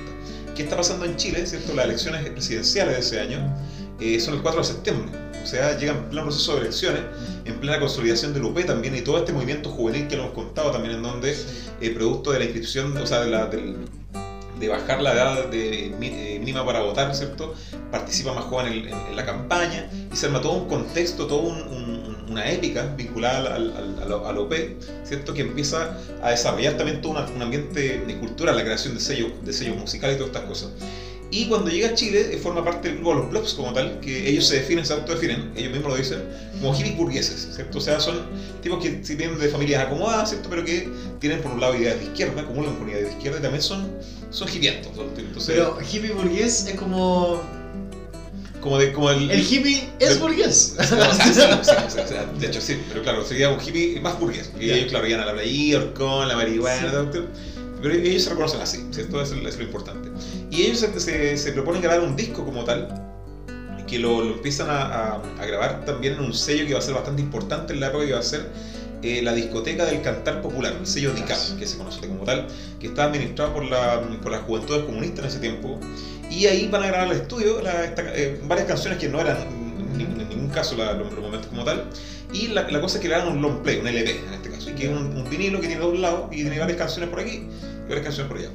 ¿Qué 0.56 0.64
está 0.64 0.78
pasando 0.78 1.06
en 1.06 1.16
Chile? 1.16 1.46
¿cierto? 1.48 1.74
Las 1.74 1.86
elecciones 1.86 2.30
presidenciales 2.30 2.96
de 2.96 3.00
ese 3.02 3.20
año 3.20 3.56
eh, 4.00 4.20
son 4.20 4.36
el 4.36 4.42
4 4.42 4.62
de 4.62 4.68
septiembre, 4.68 5.12
o 5.42 5.48
sea, 5.48 5.78
llega 5.78 5.94
en 5.94 6.10
pleno 6.10 6.28
proceso 6.28 6.56
de 6.56 6.62
elecciones, 6.62 7.02
en 7.46 7.60
plena 7.60 7.80
consolidación 7.80 8.34
del 8.34 8.44
UP 8.44 8.64
también, 8.66 8.96
y 8.96 9.02
todo 9.02 9.18
este 9.18 9.34
movimiento 9.34 9.70
juvenil 9.70 10.08
que 10.08 10.16
lo 10.16 10.24
hemos 10.24 10.36
contado 10.36 10.72
también, 10.72 10.96
en 10.96 11.04
donde, 11.04 11.36
producto 11.96 12.32
de 12.32 12.40
la 12.40 12.46
inscripción, 12.46 12.96
o 12.98 13.08
sea, 13.08 13.22
de 13.22 13.30
la, 13.30 13.48
del, 13.48 13.76
de 14.64 14.70
bajar 14.70 15.02
la 15.02 15.14
edad 15.14 15.54
eh, 15.54 15.94
mínima 16.00 16.66
para 16.66 16.82
votar, 16.82 17.14
¿cierto? 17.14 17.54
Participa 17.92 18.34
más 18.34 18.46
joven 18.46 18.88
en, 18.88 19.16
la 19.16 19.26
campaña 19.26 19.90
y 20.12 20.16
se 20.16 20.28
arma 20.28 20.42
todo 20.42 20.54
un 20.54 20.68
contexto, 20.68 21.28
un, 21.38 22.28
una 22.30 22.50
épica 22.50 22.94
vinculada 22.98 23.56
al, 23.56 23.74
al, 24.02 24.26
al, 24.26 24.38
OP, 24.38 24.54
¿cierto? 25.04 25.34
Que 25.34 25.42
empieza 25.42 25.98
a 26.22 26.32
desarrollar 26.32 26.78
también 26.78 27.02
todo 27.02 27.12
un 27.12 27.42
ambiente 27.42 28.00
de 28.00 28.18
cultura, 28.20 28.54
la 28.54 28.64
creación 28.64 28.96
de 28.96 29.02
sellos 29.02 29.32
de 29.44 29.54
sello 29.54 29.76
musicales 29.76 30.16
y 30.16 30.20
todas 30.20 30.34
estas 30.34 30.50
cosas. 30.50 30.72
Y 31.34 31.48
cuando 31.48 31.72
llega 31.72 31.90
a 31.90 31.96
Chile, 31.96 32.30
eh, 32.32 32.38
forma 32.38 32.64
parte 32.64 32.90
del 32.90 32.98
grupo 32.98 33.16
de 33.16 33.22
los 33.22 33.30
Blobs 33.32 33.54
como 33.56 33.74
tal, 33.74 34.00
que 34.02 34.30
ellos 34.30 34.48
se 34.48 34.58
definen, 34.58 34.86
se 34.86 34.94
autodefinen, 34.94 35.52
ellos 35.56 35.72
mismos 35.72 35.92
lo 35.92 35.98
dicen, 35.98 36.24
como 36.62 36.76
hippies 36.76 36.96
burgueses, 36.96 37.50
¿cierto? 37.56 37.80
O 37.80 37.82
sea, 37.82 38.00
son 38.00 38.28
tipos 38.62 38.84
que 38.84 38.92
vienen 39.16 39.40
de 39.40 39.50
familias 39.50 39.88
acomodadas, 39.88 40.30
¿cierto? 40.30 40.48
Pero 40.48 40.64
que 40.64 40.88
tienen 41.20 41.42
por 41.42 41.54
un 41.54 41.60
lado 41.60 41.74
ideas 41.74 41.98
de 41.98 42.06
izquierda, 42.06 42.46
comulgan 42.46 42.76
con 42.76 42.88
ideas 42.88 43.06
de 43.06 43.14
izquierda 43.14 43.40
y 43.40 43.42
también 43.42 43.64
son, 43.64 43.88
son 44.30 44.48
hipientos. 44.48 44.92
Entonces, 45.18 45.56
Pero 45.56 45.80
hippie 45.82 46.12
burgués 46.12 46.68
es 46.68 46.76
como... 46.76 47.42
Como, 48.62 48.78
de, 48.78 48.94
como 48.94 49.10
el, 49.10 49.32
el 49.32 49.42
hippie 49.42 49.90
es 50.00 50.20
burgués. 50.20 50.76
No, 50.92 51.14
sí, 51.14 51.34
sí, 51.34 51.42
sí, 51.90 52.14
de 52.40 52.48
hecho, 52.48 52.62
sí, 52.62 52.78
pero 52.90 53.02
claro, 53.02 53.26
sería 53.26 53.50
un 53.50 53.60
hippie 53.60 54.00
más 54.00 54.20
burgués. 54.20 54.52
Y 54.60 54.70
ellos, 54.70 54.92
claro, 54.92 55.08
iban 55.08 55.22
a 55.22 55.26
la 55.26 55.34
playa, 55.34 55.80
Orcón, 55.80 56.28
la 56.28 56.36
marihuana, 56.36 56.92
doctor 56.92 57.28
pero 57.84 57.96
ellos 57.96 58.24
se 58.24 58.30
reconocen 58.30 58.62
así, 58.62 58.88
¿cierto? 58.92 59.22
Eso 59.22 59.36
es 59.36 59.58
lo 59.58 59.64
importante. 59.64 60.10
Y 60.54 60.62
ellos 60.62 60.86
se, 60.98 61.36
se, 61.36 61.52
proponen 61.52 61.82
grabar 61.82 62.02
un 62.02 62.16
disco 62.16 62.46
como 62.46 62.64
tal, 62.64 62.88
que 63.88 63.98
lo, 63.98 64.24
lo 64.24 64.36
empiezan 64.36 64.70
a, 64.70 64.84
a, 64.84 65.16
a, 65.16 65.46
grabar 65.48 65.84
también 65.84 66.14
en 66.14 66.20
un 66.20 66.34
sello 66.34 66.68
que 66.68 66.74
va 66.74 66.80
a 66.80 66.82
ser 66.84 66.94
bastante 66.94 67.24
importante 67.24 67.74
en 67.74 67.80
la 67.80 67.88
época 67.88 68.06
que 68.06 68.14
va 68.14 68.20
a 68.20 68.24
ser 68.24 68.52
eh, 69.02 69.24
la 69.24 69.34
discoteca 69.34 69.84
del 69.84 70.04
cantar 70.04 70.44
popular, 70.44 70.74
el 70.80 70.86
sello 70.86 71.12
DICAP, 71.12 71.58
que 71.58 71.66
se 71.66 71.76
conoce 71.76 72.08
como 72.08 72.24
tal, 72.24 72.46
que 72.80 72.86
está 72.86 73.06
administrado 73.06 73.52
por, 73.52 73.66
la, 73.66 74.00
por 74.22 74.32
las 74.32 74.42
juventudes 74.44 74.84
comunistas 74.84 75.26
en 75.26 75.26
ese 75.32 75.40
tiempo. 75.40 75.80
Y 76.30 76.46
ahí 76.46 76.68
van 76.68 76.84
a 76.84 76.88
grabar 76.88 77.08
al 77.08 77.16
estudio 77.16 77.60
la, 77.64 77.86
esta, 77.86 78.04
eh, 78.16 78.40
varias 78.44 78.68
canciones 78.68 79.00
que 79.00 79.10
no 79.10 79.22
eran 79.22 79.38
en, 79.96 80.22
en 80.22 80.30
ningún 80.30 80.50
caso 80.50 80.78
la, 80.78 80.94
los, 80.94 81.12
los 81.12 81.22
momentos 81.22 81.48
como 81.48 81.64
tal. 81.64 81.86
Y 82.32 82.50
la, 82.50 82.70
la, 82.70 82.80
cosa 82.80 82.98
es 82.98 83.02
que 83.02 83.10
le 83.10 83.16
dan 83.16 83.28
un 83.28 83.42
long 83.42 83.64
play, 83.64 83.80
un 83.80 83.88
LP 83.88 84.20
en 84.28 84.34
este 84.36 84.52
caso, 84.52 84.70
y 84.70 84.74
que 84.74 84.86
es 84.86 84.92
un, 84.92 85.18
un 85.18 85.28
vinilo 85.32 85.60
que 85.60 85.68
tiene 85.68 85.82
dos 85.82 85.98
lados 85.98 86.30
y 86.32 86.36
tiene 86.36 86.60
varias 86.60 86.78
canciones 86.78 87.10
por 87.10 87.20
aquí 87.20 87.48
y 87.86 87.90
varias 87.90 88.04
canciones 88.06 88.32
por 88.32 88.38
allá. 88.38 88.50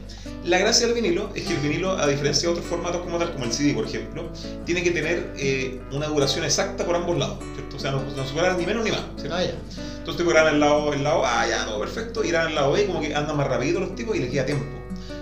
La 0.48 0.56
gracia 0.56 0.86
del 0.86 0.94
vinilo 0.94 1.30
es 1.34 1.46
que 1.46 1.52
el 1.52 1.60
vinilo, 1.60 1.98
a 1.98 2.06
diferencia 2.06 2.48
de 2.48 2.54
otros 2.54 2.66
formatos 2.66 3.02
como 3.02 3.18
tal, 3.18 3.32
como 3.32 3.44
el 3.44 3.52
CD 3.52 3.74
por 3.74 3.84
ejemplo, 3.84 4.30
tiene 4.64 4.82
que 4.82 4.92
tener 4.92 5.30
eh, 5.36 5.78
una 5.92 6.06
duración 6.06 6.42
exacta 6.42 6.86
por 6.86 6.96
ambos 6.96 7.18
lados, 7.18 7.36
¿cierto? 7.54 7.76
O 7.76 7.78
sea, 7.78 7.90
no, 7.90 8.02
no 8.02 8.26
superar 8.26 8.56
ni 8.56 8.64
menos 8.64 8.82
ni 8.82 8.90
más, 8.90 9.02
¿cierto? 9.16 9.36
Ah, 9.36 9.44
ya. 9.44 9.52
Entonces 9.98 10.24
te 10.24 10.32
graban 10.32 10.54
el 10.54 10.60
lado, 10.60 10.94
el 10.94 11.04
lado 11.04 11.26
A, 11.26 11.46
ya, 11.46 11.66
no, 11.66 11.78
perfecto, 11.78 12.24
y 12.24 12.28
graban 12.28 12.48
el 12.48 12.54
lado 12.54 12.72
B, 12.72 12.86
como 12.86 13.02
que 13.02 13.14
andan 13.14 13.36
más 13.36 13.46
rápido 13.46 13.80
los 13.80 13.94
tipos 13.94 14.16
y 14.16 14.20
les 14.20 14.30
queda 14.30 14.46
tiempo. 14.46 14.64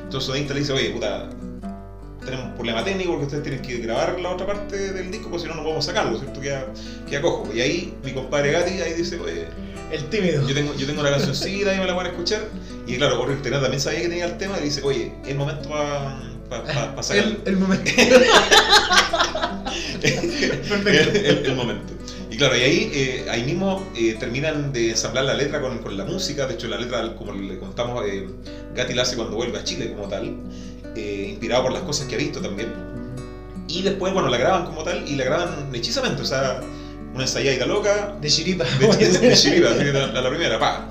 Entonces 0.04 0.28
el 0.28 0.34
sonista 0.34 0.54
le 0.54 0.60
dice, 0.60 0.72
oye, 0.72 0.90
puta, 0.90 1.28
tenemos 2.24 2.46
un 2.46 2.54
problema 2.54 2.84
técnico 2.84 3.10
porque 3.10 3.24
ustedes 3.24 3.42
tienen 3.42 3.62
que 3.62 3.78
grabar 3.78 4.20
la 4.20 4.30
otra 4.30 4.46
parte 4.46 4.92
del 4.92 5.10
disco, 5.10 5.28
porque 5.28 5.42
si 5.42 5.48
no, 5.48 5.56
no 5.56 5.64
podemos 5.64 5.84
sacarlo, 5.84 6.16
¿cierto? 6.20 6.40
Queda, 6.40 6.66
queda 7.10 7.22
cojo. 7.22 7.48
Y 7.52 7.60
ahí 7.60 7.94
mi 8.04 8.12
compadre 8.12 8.52
Gatti 8.52 8.80
ahí 8.80 8.92
dice, 8.92 9.18
oye, 9.18 9.46
el 9.92 10.04
tímido. 10.06 10.46
Yo 10.46 10.54
tengo, 10.54 10.74
yo 10.74 10.86
tengo 10.86 11.00
una 11.00 11.10
cancioncita 11.10 11.74
y 11.74 11.78
me 11.78 11.86
la 11.86 11.94
van 11.94 12.06
a 12.06 12.08
escuchar. 12.10 12.42
Y 12.86 12.96
claro, 12.96 13.18
Borja 13.18 13.34
Internet 13.34 13.62
también 13.62 13.80
sabía 13.80 14.02
que 14.02 14.08
tenía 14.08 14.26
el 14.26 14.36
tema 14.38 14.58
y 14.60 14.64
dice, 14.64 14.82
oye, 14.82 15.12
el 15.26 15.36
momento 15.36 15.68
para 15.68 16.20
pa, 16.48 16.62
pa, 16.64 16.94
pa 16.94 17.02
sacar. 17.02 17.24
El, 17.24 17.40
el 17.44 17.56
momento. 17.56 17.90
Perfecto. 20.00 21.18
El, 21.18 21.46
el, 21.46 21.56
momento. 21.56 21.92
Y 22.30 22.36
claro, 22.36 22.56
y 22.56 22.60
ahí, 22.60 22.90
eh, 22.92 23.26
ahí 23.30 23.44
mismo 23.44 23.86
eh, 23.96 24.14
terminan 24.18 24.72
de 24.72 24.90
ensamblar 24.90 25.24
la 25.24 25.34
letra 25.34 25.60
con, 25.60 25.78
con, 25.78 25.96
la 25.96 26.04
música. 26.04 26.46
De 26.46 26.54
hecho, 26.54 26.68
la 26.68 26.78
letra, 26.78 27.14
como 27.16 27.32
le 27.32 27.58
contamos, 27.58 28.04
eh, 28.06 28.28
Gatti 28.74 28.94
la 28.94 29.02
hace 29.02 29.16
cuando 29.16 29.36
vuelve 29.36 29.58
a 29.58 29.64
Chile 29.64 29.92
como 29.92 30.08
tal, 30.08 30.36
inspirado 30.96 31.64
por 31.64 31.72
las 31.72 31.82
cosas 31.82 32.06
que 32.06 32.14
ha 32.14 32.18
visto 32.18 32.40
también. 32.40 32.72
Y 33.68 33.82
después, 33.82 34.12
bueno, 34.12 34.28
la 34.28 34.36
graban 34.36 34.66
como 34.66 34.84
tal 34.84 35.08
y 35.08 35.16
la 35.16 35.24
graban 35.24 35.74
hechizamente. 35.74 36.22
O 36.22 36.24
sea, 36.24 36.60
una 37.16 37.24
ensayadita 37.24 37.66
loca, 37.66 38.16
De 38.20 38.28
chiripa. 38.28 38.64
de, 38.64 38.86
de, 38.96 39.18
de 39.18 39.34
chiripa, 39.36 39.70
la, 39.70 40.28
primera, 40.28 40.58
pa. 40.60 40.88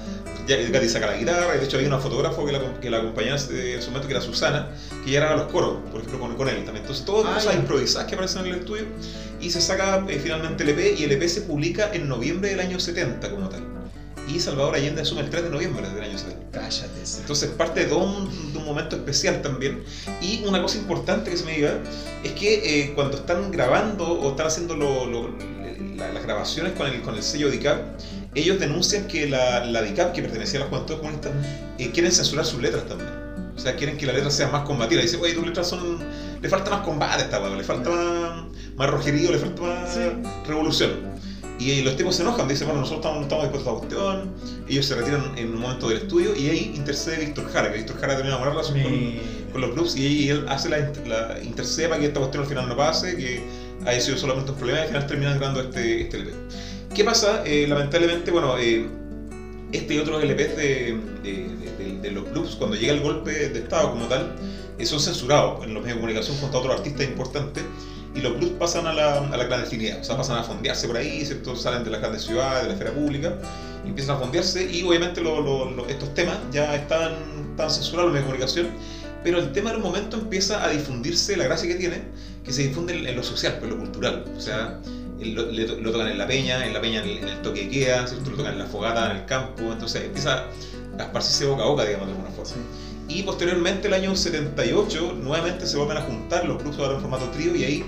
Ya, 0.48 0.58
saca 0.90 1.08
la 1.08 1.18
guitarra, 1.18 1.56
y 1.56 1.60
de 1.60 1.66
hecho 1.66 1.78
había 1.78 1.88
una 1.90 1.98
fotógrafo 1.98 2.46
que 2.46 2.52
la, 2.52 2.60
que 2.80 2.90
la 2.92 2.98
acompañaba 2.98 3.36
en 3.50 3.82
su 3.82 3.88
momento, 3.88 4.08
que 4.08 4.14
era 4.14 4.22
Susana, 4.22 4.68
que 5.04 5.10
ya 5.12 5.22
grababa 5.22 5.44
los 5.44 5.52
coros, 5.52 5.78
por 5.92 6.02
ejemplo, 6.02 6.20
con, 6.20 6.36
con 6.36 6.48
él 6.50 6.58
también. 6.58 6.78
Entonces, 6.84 7.04
todas 7.04 7.26
Ah, 7.32 7.36
cosas 7.36 7.56
improvisadas 7.56 8.08
que 8.08 8.14
aparecen 8.14 8.42
en 8.46 8.54
el 8.54 8.60
estudio, 8.60 8.84
y 9.42 9.50
se 9.50 9.60
saca 9.60 10.06
eh, 10.08 10.20
finalmente 10.22 10.62
el 10.64 10.70
EP, 10.70 11.00
y 11.00 11.04
el 11.06 11.14
EP 11.14 11.28
se 11.28 11.42
publica 11.42 11.90
en 11.94 12.08
noviembre 12.08 12.50
del 12.52 12.60
año 12.60 12.80
70 12.80 13.32
como 13.32 13.50
tal. 13.50 13.64
Y 14.28 14.40
Salvador 14.40 14.76
Allende 14.76 15.02
asume 15.02 15.22
el 15.22 15.30
3 15.32 15.44
de 15.46 15.50
noviembre 15.52 15.88
del 15.90 16.04
año 16.04 16.18
70. 16.18 16.60
Cállate. 16.60 16.90
Entonces 17.20 17.50
parte 17.52 17.82
de 17.82 17.86
todo 17.88 18.00
un, 18.04 18.54
de 18.54 18.58
un 18.58 18.66
momento 18.66 18.96
especial 18.96 19.42
también. 19.44 19.84
Y 20.22 20.44
una 20.48 20.62
cosa 20.64 20.78
importante 20.78 21.30
que 21.30 21.38
se 21.38 21.46
me 21.46 21.54
diga 21.56 21.80
es 22.24 22.32
que 22.32 22.54
eh, 22.84 22.94
cuando 22.96 23.18
están 23.18 23.52
grabando 23.52 24.08
o 24.12 24.32
están 24.32 24.48
haciendo 24.48 24.76
lo- 24.76 25.06
lo- 25.06 25.30
la- 25.98 26.12
las 26.14 26.24
grabaciones 26.24 26.74
con 26.74 26.88
el, 26.88 27.02
con 27.02 27.16
el 27.16 27.24
sello 27.24 27.50
DICAP, 27.50 27.80
ellos 28.36 28.60
denuncian 28.60 29.08
que 29.08 29.28
la, 29.30 29.66
la 29.66 29.82
DICAP, 29.82 30.14
que 30.14 30.22
pertenecía 30.22 30.60
a 30.60 30.64
la 30.64 30.70
Juventud 30.70 30.98
Comunista, 30.98 31.32
eh, 31.78 31.92
quieren 31.92 32.12
censurar 32.12 32.46
sus 32.46 32.62
letras 32.62 32.86
también. 32.88 33.10
O 33.56 33.60
sea, 33.60 33.76
quieren 33.76 33.98
que 33.98 34.06
las 34.06 34.16
letras 34.16 34.34
sean 34.36 34.52
más 34.52 34.64
combativas. 34.66 35.04
Dicen, 35.06 35.22
oye, 35.22 35.34
tus 35.34 35.46
letras 35.46 35.68
son... 35.70 36.00
Le 36.42 36.50
falta 36.50 36.70
más 36.70 36.82
combate 36.82 37.22
a 37.22 37.26
esta 37.26 37.42
weá, 37.42 37.56
le 37.56 37.64
falta 37.64 37.90
más, 37.90 38.44
más 38.76 38.90
rojerío, 38.90 39.32
le 39.32 39.38
falta 39.38 39.62
más 39.62 39.94
Sí. 39.94 40.00
revolución. 40.46 41.16
Y 41.58 41.82
los 41.84 41.96
tipos 41.96 42.18
se 42.18 42.24
enojan, 42.24 42.50
dicen, 42.50 42.68
bueno, 42.68 42.82
nosotros 42.82 43.06
estamos, 43.06 43.20
no 43.20 43.24
estamos 43.24 43.44
dispuestos 43.46 43.74
a 43.74 43.78
cuestión. 43.80 44.34
Ellos 44.68 44.86
se 44.86 44.96
retiran 44.96 45.32
en 45.38 45.54
un 45.54 45.62
momento 45.62 45.88
del 45.88 46.00
estudio 46.00 46.36
y 46.36 46.50
ahí 46.50 46.74
intercede 46.76 47.26
Víctor 47.26 47.50
Jara, 47.54 47.72
que 47.72 47.78
Víctor 47.78 47.98
Jara 48.02 48.18
tenía 48.18 48.36
una 48.36 48.40
buena 48.46 48.52
relación 48.62 48.84
con, 48.84 49.52
con 49.54 49.62
los 49.62 49.70
clubs 49.72 49.96
y, 49.96 50.06
y 50.26 50.30
él 50.32 50.46
hace 50.50 50.68
la, 50.68 50.92
la 51.08 51.42
intercede 51.42 51.88
para 51.88 52.02
que 52.02 52.08
esta 52.08 52.20
cuestión 52.20 52.44
al 52.44 52.50
final 52.50 52.68
no 52.68 52.76
pase, 52.76 53.16
que 53.16 53.42
haya 53.86 54.00
sido 54.00 54.18
solamente 54.18 54.52
un 54.52 54.58
problema 54.58 54.80
y 54.80 54.82
al 54.84 54.88
final 54.90 55.08
terminan 55.08 55.38
grabando 55.38 55.62
este, 55.62 56.02
este 56.02 56.18
LP. 56.18 56.32
¿Qué 56.94 57.04
pasa? 57.04 57.44
Eh, 57.46 57.66
lamentablemente, 57.68 58.32
bueno, 58.32 58.58
eh, 58.58 58.86
este 59.72 59.96
y 59.96 60.00
otros 60.00 60.24
LPs 60.24 60.56
de, 60.56 60.98
de- 61.24 61.50
de- 61.78 62.00
de 62.02 62.12
los 62.12 62.24
clubs, 62.30 62.56
cuando 62.56 62.76
llega 62.78 62.94
el 62.94 63.02
golpe 63.02 63.32
de 63.50 63.60
Estado 63.60 63.92
como 63.92 64.06
tal, 64.08 64.36
eh, 64.78 64.86
son 64.86 65.00
censurados 65.00 65.64
en 65.66 65.74
los 65.74 65.82
medios 65.84 65.98
de 65.98 66.02
comunicación 66.02 66.38
junto 66.38 66.58
a 66.58 66.60
otros 66.62 66.76
artistas 66.78 67.06
importantes 67.06 67.64
y 68.16 68.22
los 68.22 68.34
clubs 68.34 68.54
pasan 68.58 68.88
a 68.88 68.94
la, 68.94 69.18
a 69.28 69.38
la 69.38 69.48
clandestinidad, 69.48 70.00
o 70.00 70.04
sea, 70.04 70.16
pasan 70.16 70.38
a 70.38 70.44
fondearse 70.44 70.88
por 70.88 70.96
ahí, 70.96 71.26
¿cierto? 71.26 71.56
salen 71.58 71.84
de 71.84 71.90
las 71.90 72.00
grandes 72.00 72.22
ciudades, 72.24 72.62
de 72.64 72.68
la 72.70 72.74
esfera 72.76 72.92
pública, 72.94 73.38
y 73.84 73.90
empiezan 73.90 74.16
a 74.16 74.20
fondearse 74.20 74.64
y 74.72 74.84
obviamente 74.84 75.20
lo- 75.22 75.42
lo- 75.42 75.70
lo- 75.72 75.86
estos 75.88 76.14
temas 76.14 76.38
ya 76.52 76.74
están, 76.76 77.12
están 77.52 77.70
censurados 77.70 78.10
en 78.12 78.14
los 78.14 78.14
medios 78.14 78.24
de 78.24 78.32
comunicación, 78.62 78.68
pero 79.24 79.40
el 79.40 79.52
tema 79.52 79.72
en 79.72 79.78
un 79.78 79.82
momento 79.82 80.16
empieza 80.18 80.64
a 80.64 80.70
difundirse, 80.70 81.36
la 81.36 81.44
gracia 81.44 81.68
que 81.68 81.76
tiene, 81.76 82.04
que 82.46 82.54
se 82.54 82.68
difunde 82.68 83.10
en, 83.10 83.16
lo 83.16 83.24
social, 83.24 83.58
pero 83.60 83.74
en 83.74 83.80
lo 83.80 83.86
cultural, 83.86 84.26
o 84.36 84.40
sea, 84.40 84.80
lo, 85.20 85.52
le 85.52 85.68
lo 85.68 85.92
tocan 85.92 86.08
en 86.08 86.18
la 86.18 86.28
peña, 86.28 86.66
en 86.66 86.74
la 86.74 86.82
peña 86.82 87.02
en 87.04 87.10
el, 87.10 87.18
en 87.18 87.28
el 87.28 87.42
toque 87.42 87.66
de 87.66 87.70
queda, 87.70 88.08
¿cierto? 88.08 88.30
lo 88.30 88.38
tocan 88.38 88.54
en 88.54 88.60
la 88.60 88.66
fogata, 88.66 89.12
en 89.12 89.18
el 89.18 89.26
campo, 89.26 89.72
entonces 89.72 90.04
empieza 90.04 90.46
a 90.98 91.04
esparcirse 91.04 91.46
boca 91.46 91.64
a 91.64 91.68
boca, 91.68 91.86
digamos, 91.86 92.08
de 92.08 92.14
alguna 92.14 92.32
forma. 92.32 92.46
Sí. 92.46 92.60
Y 93.08 93.24
posteriormente, 93.24 93.88
el 93.88 93.94
año 93.94 94.16
78, 94.16 95.14
nuevamente 95.22 95.68
se 95.68 95.78
vuelven 95.78 95.98
a 95.98 96.02
juntar 96.02 96.46
los 96.46 96.58
grupos 96.58 96.80
ahora 96.80 96.96
en 96.96 97.02
formato 97.02 97.30
trío 97.30 97.56
y 97.56 97.64
ahí 97.64 97.86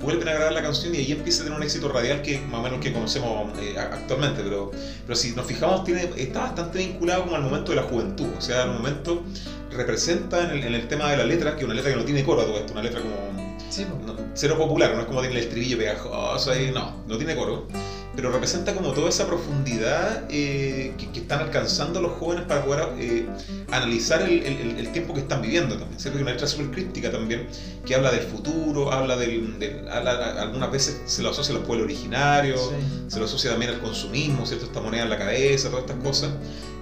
vuelven 0.00 0.28
a 0.28 0.34
grabar 0.34 0.52
la 0.52 0.62
canción 0.62 0.94
y 0.94 0.98
ahí 0.98 1.12
empieza 1.12 1.40
a 1.40 1.44
tener 1.44 1.58
un 1.58 1.64
éxito 1.64 1.88
radial 1.88 2.20
que 2.22 2.38
más 2.40 2.60
o 2.60 2.62
menos 2.62 2.80
que 2.80 2.92
conocemos 2.92 3.58
eh, 3.60 3.76
actualmente. 3.78 4.42
Pero, 4.42 4.70
pero 5.06 5.16
si 5.16 5.32
nos 5.34 5.46
fijamos, 5.46 5.84
tiene, 5.84 6.10
está 6.16 6.40
bastante 6.40 6.78
vinculado 6.78 7.24
como 7.24 7.36
al 7.36 7.42
momento 7.42 7.72
de 7.72 7.76
la 7.76 7.84
juventud. 7.84 8.28
O 8.36 8.40
sea, 8.42 8.64
el 8.64 8.72
momento 8.72 9.22
representa 9.70 10.44
en 10.44 10.58
el, 10.58 10.64
en 10.64 10.74
el 10.74 10.86
tema 10.86 11.10
de 11.10 11.16
la 11.16 11.24
letra, 11.24 11.56
que 11.56 11.64
una 11.64 11.74
letra 11.74 11.90
que 11.90 11.96
no 11.96 12.04
tiene 12.04 12.22
coro 12.22 12.42
esto, 12.42 12.72
una 12.72 12.82
letra 12.82 13.00
como 13.00 13.47
Sí, 13.70 13.86
no, 14.06 14.14
cero 14.34 14.56
popular, 14.56 14.94
no 14.94 15.00
es 15.02 15.06
como 15.06 15.20
tiene 15.20 15.36
el 15.36 15.42
estribillo 15.42 15.78
pegajoso 15.78 16.50
ahí, 16.52 16.70
no, 16.72 17.02
no 17.06 17.16
tiene 17.18 17.36
coro, 17.36 17.66
pero 18.16 18.32
representa 18.32 18.74
como 18.74 18.92
toda 18.92 19.10
esa 19.10 19.26
profundidad 19.26 20.24
eh, 20.30 20.92
que, 20.98 21.10
que 21.10 21.20
están 21.20 21.40
alcanzando 21.40 22.00
los 22.00 22.12
jóvenes 22.18 22.46
para 22.46 22.64
poder 22.64 22.88
eh, 22.98 23.26
analizar 23.70 24.22
el, 24.22 24.42
el- 24.42 24.76
el 24.78 24.88
tiempo 24.92 25.12
que 25.14 25.20
están 25.20 25.42
viviendo 25.42 25.76
también, 25.76 26.00
¿cierto? 26.00 26.18
Una 26.18 26.30
letra 26.32 26.46
súper 26.46 26.70
crítica 26.70 27.12
también, 27.12 27.46
que 27.84 27.94
habla 27.94 28.10
del 28.10 28.22
futuro, 28.22 28.90
habla 28.90 29.16
del, 29.16 29.58
del- 29.58 29.86
habla- 29.88 30.40
algunas 30.40 30.72
veces 30.72 31.02
se 31.04 31.22
lo 31.22 31.28
asocia 31.30 31.54
a 31.54 31.58
los 31.58 31.66
pueblos 31.66 31.84
originarios, 31.84 32.60
Sí. 32.70 32.74
se 33.08 33.18
lo 33.20 33.26
asocia 33.26 33.50
también 33.50 33.72
al 33.72 33.80
consumismo, 33.80 34.46
¿cierto? 34.46 34.64
Esta 34.64 34.80
moneda 34.80 35.04
en 35.04 35.10
la 35.10 35.18
cabeza, 35.18 35.68
todas 35.68 35.84
estas 35.84 36.02
cosas. 36.02 36.30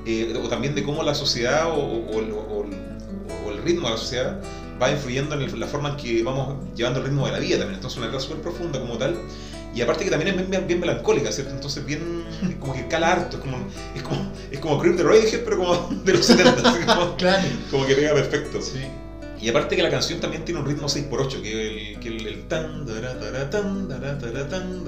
Eh, 0.07 0.39
o 0.43 0.49
también 0.49 0.75
de 0.77 0.85
cómo 0.85 1.03
la 1.03 1.15
sociedad 1.17 1.69
o- 1.69 1.75
o- 1.75 2.19
o- 2.21 2.67
o 3.45 3.51
el 3.51 3.63
ritmo 3.65 3.89
de 3.89 3.95
la 3.95 3.99
sociedad 4.01 4.41
va 4.81 4.91
influyendo 4.91 5.35
en 5.41 5.61
la 5.61 5.67
forma 5.67 5.91
en 5.91 5.97
que 5.97 6.23
vamos 6.23 6.57
llevando 6.75 7.01
el 7.01 7.07
ritmo 7.07 7.27
de 7.27 7.33
la 7.33 7.39
vida 7.39 7.59
también. 7.59 7.77
Entonces, 7.77 7.97
una 7.99 8.07
letra 8.07 8.21
súper 8.21 8.39
profunda 8.43 8.81
como 8.81 8.97
tal. 8.99 9.17
Y 9.75 9.83
aparte 9.83 10.05
que 10.05 10.11
también 10.11 10.39
es 10.39 10.49
bien, 10.51 10.67
bien- 10.67 10.81
melancólica, 10.81 11.31
¿cierto? 11.31 11.53
Entonces, 11.53 11.85
bien. 11.85 12.25
como 12.61 12.73
que 12.73 12.87
cala 12.89 13.13
harto. 13.13 13.37
Es 13.37 13.43
como, 13.43 13.57
es 13.95 14.03
como, 14.03 14.33
es 14.51 14.59
como 14.61 14.79
Creep 14.79 14.97
de 14.97 15.03
Radiohead, 15.03 15.45
pero 15.45 15.59
como 15.59 15.89
de 16.05 16.13
los 16.15 16.25
70. 16.27 16.71
así 16.71 16.79
como, 16.87 17.17
Claro. 17.17 17.43
como 17.71 17.87
que 17.87 17.95
pega 17.95 18.15
perfecto. 18.15 18.63
Sí. 18.63 18.81
Y 19.41 19.49
aparte 19.49 19.77
que 19.77 19.83
la 19.83 19.91
canción 19.91 20.19
también 20.21 20.45
tiene 20.45 20.61
un 20.61 20.67
ritmo 20.67 20.89
6x8, 20.89 21.43
que 21.43 21.93
el, 21.93 22.01
que 22.01 22.09
el, 22.09 22.27
el 22.27 22.49
tan, 22.49 22.87
dara, 22.87 23.19
tara, 23.21 23.51
tan, 23.51 23.87
tara, 23.89 24.19
tan, 24.49 24.83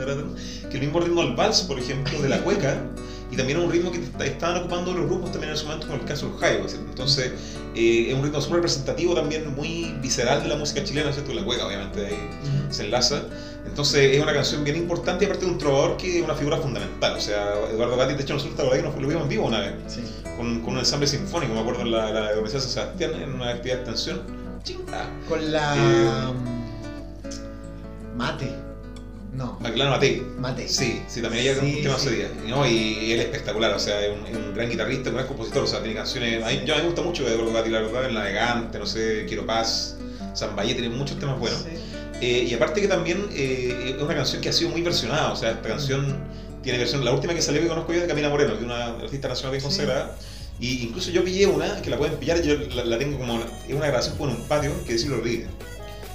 que 0.71 0.77
el 0.77 0.81
mismo 0.81 1.01
ritmo 1.01 1.23
del 1.23 1.35
vals, 1.35 1.63
por 1.63 1.79
ejemplo, 1.79 2.21
de 2.23 2.29
la 2.29 2.39
cueca, 2.39 2.83
y 3.31 3.37
también 3.37 3.59
es 3.59 3.65
un 3.65 3.71
ritmo 3.71 3.91
que 3.93 3.99
est- 3.99 4.21
estaban 4.23 4.57
ocupando 4.63 4.93
los 4.95 5.07
grupos 5.07 5.33
también 5.33 5.51
en 5.51 5.57
ese 5.57 5.65
momento, 5.67 5.87
con 5.87 6.01
el 6.01 6.05
caso 6.07 6.29
del 6.31 6.39
Jaiba. 6.39 6.67
Entonces, 6.89 7.31
eh, 7.75 8.07
es 8.09 8.15
un 8.15 8.23
ritmo 8.23 8.41
súper 8.41 8.57
representativo 8.57 9.15
también, 9.15 9.55
muy 9.55 9.95
visceral 10.01 10.43
de 10.43 10.49
la 10.49 10.57
música 10.57 10.83
chilena, 10.83 11.13
¿cierto? 11.13 11.35
La 11.35 11.45
cueca, 11.45 11.67
obviamente, 11.67 12.07
ahí 12.07 12.17
se 12.71 12.85
enlaza. 12.87 13.25
Entonces, 13.67 14.17
es 14.17 14.23
una 14.23 14.33
canción 14.33 14.65
bien 14.65 14.77
importante, 14.77 15.25
y 15.25 15.27
aparte 15.27 15.45
de 15.45 15.53
un 15.53 15.59
trovador 15.59 15.99
que 15.99 16.19
es 16.19 16.25
una 16.25 16.35
figura 16.35 16.57
fundamental. 16.57 17.15
O 17.17 17.21
sea, 17.21 17.53
Eduardo 17.71 17.97
Gatti, 17.99 18.15
de 18.15 18.23
hecho, 18.23 18.33
nosotros 18.33 18.57
¿te 18.57 18.83
nos- 18.83 18.95
lo 18.99 19.07
vimos 19.07 19.25
en 19.25 19.29
vivo 19.29 19.47
una 19.47 19.61
vez 19.61 19.73
Sí. 19.89 20.01
con, 20.39 20.61
con 20.63 20.73
un 20.75 20.79
ensamble 20.79 21.07
sinfónico, 21.07 21.53
me 21.53 21.61
acuerdo 21.61 21.83
en 21.83 21.91
la, 21.91 22.11
la 22.11 22.21
Universidad 22.33 22.61
de 22.63 22.69
San 22.69 22.71
Sebastián, 22.71 23.23
en 23.23 23.35
una 23.35 23.51
actividad 23.51 23.77
de 23.77 23.83
extensión. 23.83 24.38
Con 25.29 25.53
la. 25.53 25.77
Eh. 25.77 26.33
Mate. 28.16 28.53
No. 29.35 29.57
McLaren 29.61 29.90
Matei. 29.92 30.23
Mate. 30.38 30.68
Sí, 30.68 31.01
sí, 31.07 31.23
también 31.23 31.44
ella 31.44 31.61
Sí, 31.61 31.77
un 31.77 31.83
tema 31.83 31.99
sí. 31.99 32.23
no, 32.49 32.66
y, 32.66 33.12
él 33.12 33.21
es 33.21 33.27
espectacular, 33.27 33.73
o 33.73 33.79
sea, 33.79 34.05
es 34.05 34.11
un, 34.18 34.27
es 34.27 34.37
un 34.37 34.53
gran 34.53 34.68
guitarrista, 34.68 35.11
un 35.11 35.16
gran 35.16 35.29
compositor, 35.29 35.62
o 35.62 35.66
sea, 35.66 35.81
tiene 35.81 35.94
canciones. 35.94 36.42
A 36.42 36.49
mí, 36.49 36.62
yo 36.66 36.75
me 36.75 36.83
gusta 36.83 37.03
mucho 37.03 37.25
de 37.25 37.37
Gatti, 37.53 37.71
la 37.71 37.81
verdad, 37.83 38.07
El 38.07 38.14
Navegante, 38.14 38.79
no 38.81 38.87
sé, 38.87 39.27
Quiero 39.29 39.47
Paz, 39.47 39.97
San 40.35 40.57
Valle, 40.57 40.75
tiene 40.75 40.88
muchos 40.88 41.18
temas 41.21 41.38
buenos. 41.38 41.61
Sí. 41.61 41.68
Eh, 42.21 42.49
y 42.51 42.55
aparte 42.55 42.81
que 42.81 42.88
también 42.88 43.29
eh, 43.33 43.94
es 43.97 44.03
una 44.03 44.14
canción 44.16 44.42
que 44.42 44.49
ha 44.49 44.53
sido 44.53 44.71
muy 44.71 44.83
versionada, 44.83 45.31
o 45.33 45.37
sea, 45.37 45.53
esta 45.53 45.68
canción 45.68 46.16
tiene 46.62 46.79
versión, 46.79 47.05
la 47.05 47.12
última 47.12 47.33
que 47.33 47.40
salió 47.42 47.62
que 47.62 47.68
conozco 47.68 47.92
yo 47.92 47.99
es 47.99 48.03
de 48.03 48.09
Camila 48.09 48.29
Moreno, 48.31 48.55
que 48.55 48.59
es 48.59 48.64
una 48.64 48.87
artista 48.87 49.29
nacional 49.29 49.53
bien 49.53 49.61
Sí. 49.61 49.66
consagrada. 49.68 50.16
Y 50.61 50.83
incluso 50.85 51.11
yo 51.11 51.23
pillé 51.25 51.47
una 51.47 51.81
que 51.83 51.90
la 51.90 51.99
pueden 51.99 52.16
pillar, 52.16 52.42
yo 52.42 52.57
la, 52.75 52.85
la 52.85 52.99
tengo 52.99 53.18
como, 53.18 53.38
es 53.68 53.75
una 53.75 53.87
grabación 53.87 54.16
como 54.16 54.33
en 54.33 54.40
un 54.40 54.49
patio 54.49 54.73
que 54.87 54.94
es 54.94 55.01
Silvio 55.03 55.18
Rodríguez. 55.18 55.49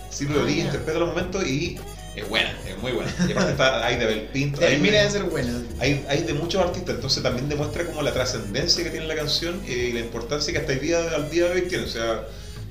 Silvio 0.10 0.40
Rodríguez 0.40 0.66
interpreta 0.66 1.00
los 1.00 1.10
momentos 1.10 1.48
y 1.48 1.78
es 2.16 2.30
buena, 2.30 2.56
es 2.68 2.78
muy 2.80 2.92
buena. 2.92 3.12
Y 3.28 3.32
aparte 3.32 3.52
está 3.54 3.86
ahí 3.86 3.98
de 3.98 4.06
Belpinto, 4.06 4.62
hay, 4.62 4.74
Termina 4.74 5.02
de 5.02 5.10
ser 5.10 5.24
buena. 5.24 5.52
hay, 5.80 6.06
hay 6.08 6.22
de 6.24 6.34
muchos 6.34 6.62
artistas, 6.62 6.96
entonces 6.96 7.24
también 7.24 7.50
demuestra 7.50 7.86
como 7.86 8.02
la 8.04 8.12
trascendencia 8.14 8.84
que 8.84 8.90
tiene 8.92 9.08
la 9.08 9.16
canción 9.16 9.62
eh, 9.66 9.88
y 9.90 9.94
la 9.94 10.02
importancia 10.02 10.52
que 10.54 10.60
hasta 10.60 10.74
el 10.74 10.80
día, 10.82 11.00
al 11.16 11.30
día 11.32 11.46
de 11.46 11.52
hoy 11.54 11.62
tiene. 11.64 11.86
O 11.86 11.88
sea, 11.88 12.28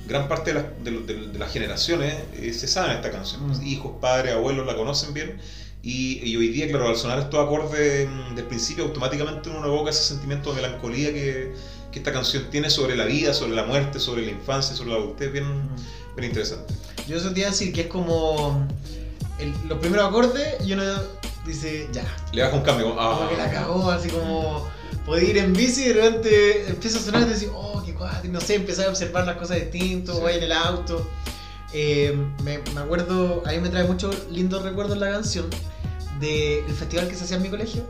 gran 0.07 0.27
parte 0.29 0.53
de 0.53 0.61
las, 0.61 0.65
de, 0.83 0.91
de- 1.13 1.27
de 1.33 1.39
las 1.39 1.51
generaciones 1.51 2.13
eh, 2.39 2.53
se 2.53 2.67
saben 2.67 2.95
esta 2.97 3.11
canción. 3.11 3.49
Mm. 3.49 3.65
Hijos, 3.67 3.93
padres, 3.99 4.33
abuelos 4.33 4.65
la 4.65 4.75
conocen 4.75 5.13
bien. 5.13 5.37
Y, 5.85 6.21
y 6.23 6.37
hoy 6.37 6.47
día, 6.47 6.67
claro, 6.69 6.87
al 6.87 6.95
sonar 6.95 7.19
estos 7.19 7.45
acordes 7.45 8.07
mm, 8.09 8.35
del 8.35 8.45
principio, 8.45 8.85
automáticamente 8.85 9.49
uno 9.49 9.65
evoca 9.67 9.89
ese 9.89 10.03
sentimiento 10.03 10.51
de 10.51 10.61
melancolía 10.61 11.11
que, 11.11 11.53
que 11.91 11.99
esta 11.99 12.13
canción 12.13 12.45
tiene 12.49 12.69
sobre 12.69 12.95
la 12.95 13.03
vida, 13.05 13.33
sobre 13.33 13.53
la 13.53 13.65
muerte, 13.65 13.99
sobre 13.99 14.23
la 14.25 14.31
infancia, 14.31 14.75
sobre 14.77 14.91
la 14.91 14.95
adultez, 14.97 15.31
bien, 15.33 15.45
bien 16.15 16.29
interesante. 16.29 16.73
Yo 17.05 17.17
eso 17.17 17.33
te 17.33 17.41
iba 17.41 17.49
a 17.49 17.51
decir 17.51 17.73
que 17.73 17.81
es 17.81 17.87
como. 17.87 18.65
el- 19.39 19.53
los 19.67 19.77
primeros 19.79 20.07
acordes 20.07 20.55
y 20.65 20.71
uno 20.71 20.83
dice, 21.45 21.89
ya. 21.91 22.05
Le 22.31 22.43
baja 22.43 22.55
un 22.55 22.61
cambio, 22.63 22.95
ah, 22.97 23.17
Como 23.17 23.29
que 23.31 23.37
la 23.37 23.51
cagó, 23.51 23.91
así 23.91 24.07
como. 24.09 24.65
Podía 25.05 25.29
ir 25.31 25.37
en 25.39 25.51
bici 25.51 25.81
y 25.83 25.87
de 25.89 25.93
repente 25.95 26.69
empieza 26.69 26.97
a 26.97 27.01
sonar 27.01 27.23
y 27.23 27.25
decir, 27.25 27.49
oh, 27.53 27.83
qué 27.85 27.93
cuadro, 27.93 28.21
no 28.31 28.39
sé, 28.39 28.55
empezar 28.55 28.85
a 28.85 28.89
observar 28.89 29.25
las 29.25 29.35
cosas 29.35 29.57
distintas, 29.59 30.15
Sí. 30.15 30.21
ahí 30.25 30.37
en 30.37 30.43
el 30.43 30.51
auto. 30.53 31.09
Eh, 31.73 32.15
me, 32.41 32.59
me 32.73 32.79
acuerdo, 32.79 33.43
a 33.45 33.51
mí 33.51 33.57
me 33.59 33.67
trae 33.67 33.83
muchos 33.83 34.15
lindos 34.31 34.61
recuerdos 34.63 34.97
la 34.97 35.09
canción 35.11 35.47
del 36.23 36.73
festival 36.75 37.07
que 37.07 37.15
se 37.15 37.23
hacía 37.25 37.37
en 37.37 37.43
mi 37.43 37.49
colegio, 37.49 37.83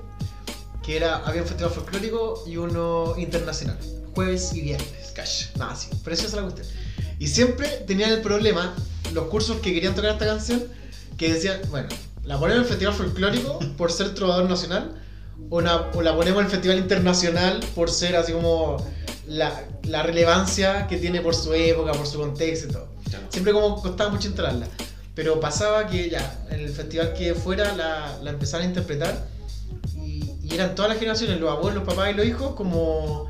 que 0.84 0.98
era, 0.98 1.18
había 1.18 1.42
un 1.42 1.48
festival 1.48 1.72
folclórico 1.72 2.44
y 2.48 2.58
uno 2.58 3.14
internacional, 3.18 3.78
jueves 4.16 4.54
y 4.54 4.62
viernes. 4.62 5.12
Cash. 5.16 5.48
Nada, 5.58 5.76
sí, 5.76 5.90
preciosa 6.04 6.38
la 6.38 6.44
cuestión. 6.44 6.68
Y 7.20 7.28
siempre 7.28 7.68
tenían 7.88 8.12
el 8.12 8.22
problema, 8.22 8.74
los 9.14 9.26
cursos 9.28 9.58
que 9.62 9.74
querían 9.74 9.94
tocar 9.96 10.12
esta 10.12 10.26
canción, 10.26 10.64
que 11.18 11.32
decían, 11.34 11.60
bueno, 11.70 11.88
la 12.24 12.40
ponemos 12.40 12.58
en 12.58 12.64
el 12.64 12.70
Festival 12.70 12.94
Folclórico 12.96 13.60
por 13.78 13.92
ser 13.92 14.14
trovador 14.16 14.50
nacional, 14.50 15.00
o, 15.50 15.62
la- 15.62 15.92
o 15.94 16.02
la 16.02 16.16
ponemos 16.16 16.40
en 16.40 16.46
el 16.46 16.52
Festival 16.52 16.78
Internacional 16.80 17.60
por 17.76 17.92
ser 17.92 18.16
así 18.16 18.32
como 18.34 18.78
la, 19.28 19.64
la 19.84 20.02
relevancia 20.04 20.88
que 20.88 20.98
tiene 20.98 21.22
por 21.22 21.36
su 21.36 21.54
época, 21.54 21.92
por 21.92 22.08
su 22.08 22.18
contexto 22.20 22.68
y 22.70 22.72
todo. 22.72 22.88
Siempre 23.30 23.54
como 23.54 23.82
costaba 23.82 24.10
mucho 24.10 24.28
instalarla. 24.28 24.68
Pero 25.16 25.40
pasaba 25.40 25.88
que 25.88 26.10
ya, 26.10 26.44
en 26.50 26.62
el 26.62 26.70
festival 26.70 27.14
que 27.14 27.36
fuera 27.36 27.76
la, 27.76 28.18
la 28.24 28.32
empezaron 28.32 28.66
a 28.66 28.70
interpretar 28.70 29.28
y 29.96 30.54
eran 30.54 30.76
todas 30.76 30.90
las 30.90 30.98
generaciones, 31.00 31.40
los 31.40 31.50
abuelos, 31.52 31.76
los 31.76 31.84
papás 31.84 32.12
y 32.12 32.14
los 32.16 32.26
hijos, 32.26 32.56
como 32.56 33.30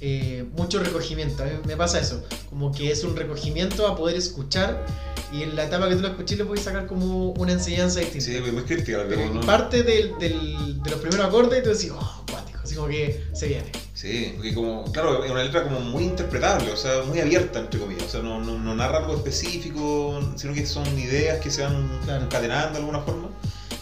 eh, 0.00 0.44
mucho 0.56 0.82
recogimiento. 0.82 1.42
A 1.42 1.46
mí 1.46 1.52
me 1.66 1.76
pasa 1.76 2.00
eso, 2.00 2.22
como 2.50 2.72
que 2.72 2.90
es 2.90 3.04
un 3.04 3.16
recogimiento 3.16 3.86
a 3.86 3.96
poder 3.96 4.16
escuchar 4.16 4.84
y 5.32 5.42
en 5.42 5.56
la 5.56 5.64
etapa 5.64 5.88
que 5.88 5.94
tú 5.96 6.02
lo 6.02 6.08
escuches 6.08 6.36
le 6.38 6.44
puedes 6.44 6.64
sacar 6.64 6.86
como 6.86 7.30
una 7.32 7.52
enseñanza 7.52 8.00
distinta. 8.00 8.44
Sí, 8.44 8.52
muy 8.52 8.64
crítica, 8.64 9.04
pero 9.08 9.32
no. 9.32 9.40
Parte 9.40 9.82
del, 9.82 10.18
del- 10.18 10.82
de 10.82 10.90
los 10.90 11.00
primeros 11.00 11.24
acordes 11.26 11.60
y 11.60 11.62
tú 11.62 11.70
decís, 11.70 11.90
oh, 11.94 12.24
cuático, 12.30 12.51
así 12.72 12.76
como 12.76 12.88
que 12.88 13.22
se 13.32 13.46
viene. 13.48 13.70
Sí, 13.94 14.32
porque 14.36 14.54
como, 14.54 14.90
claro, 14.92 15.24
es 15.24 15.30
una 15.30 15.44
letra 15.44 15.62
como 15.64 15.80
muy 15.80 16.04
interpretable, 16.04 16.72
o 16.72 16.76
sea, 16.76 17.02
muy 17.02 17.20
abierta, 17.20 17.60
entre 17.60 17.78
comillas. 17.78 18.04
O 18.04 18.08
sea, 18.08 18.20
no, 18.22 18.40
no, 18.40 18.58
no 18.58 18.74
narra 18.74 18.98
algo 18.98 19.14
específico, 19.14 20.20
sino 20.36 20.54
que 20.54 20.66
son 20.66 20.86
ideas 20.98 21.40
que 21.40 21.50
se 21.50 21.62
van 21.62 22.00
Claro. 22.04 22.24
encadenando 22.24 22.72
de 22.72 22.78
alguna 22.78 23.00
forma. 23.02 23.28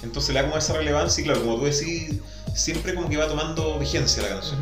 Entonces 0.02 0.34
le 0.34 0.40
da 0.40 0.46
como 0.46 0.58
esa 0.58 0.74
relevancia 0.74 1.20
y 1.20 1.24
claro, 1.24 1.40
como 1.42 1.56
tú 1.58 1.64
decís, 1.66 2.16
siempre 2.54 2.94
como 2.94 3.08
que 3.08 3.16
va 3.16 3.28
tomando 3.28 3.78
vigencia 3.78 4.22
la 4.22 4.28
canción. 4.30 4.58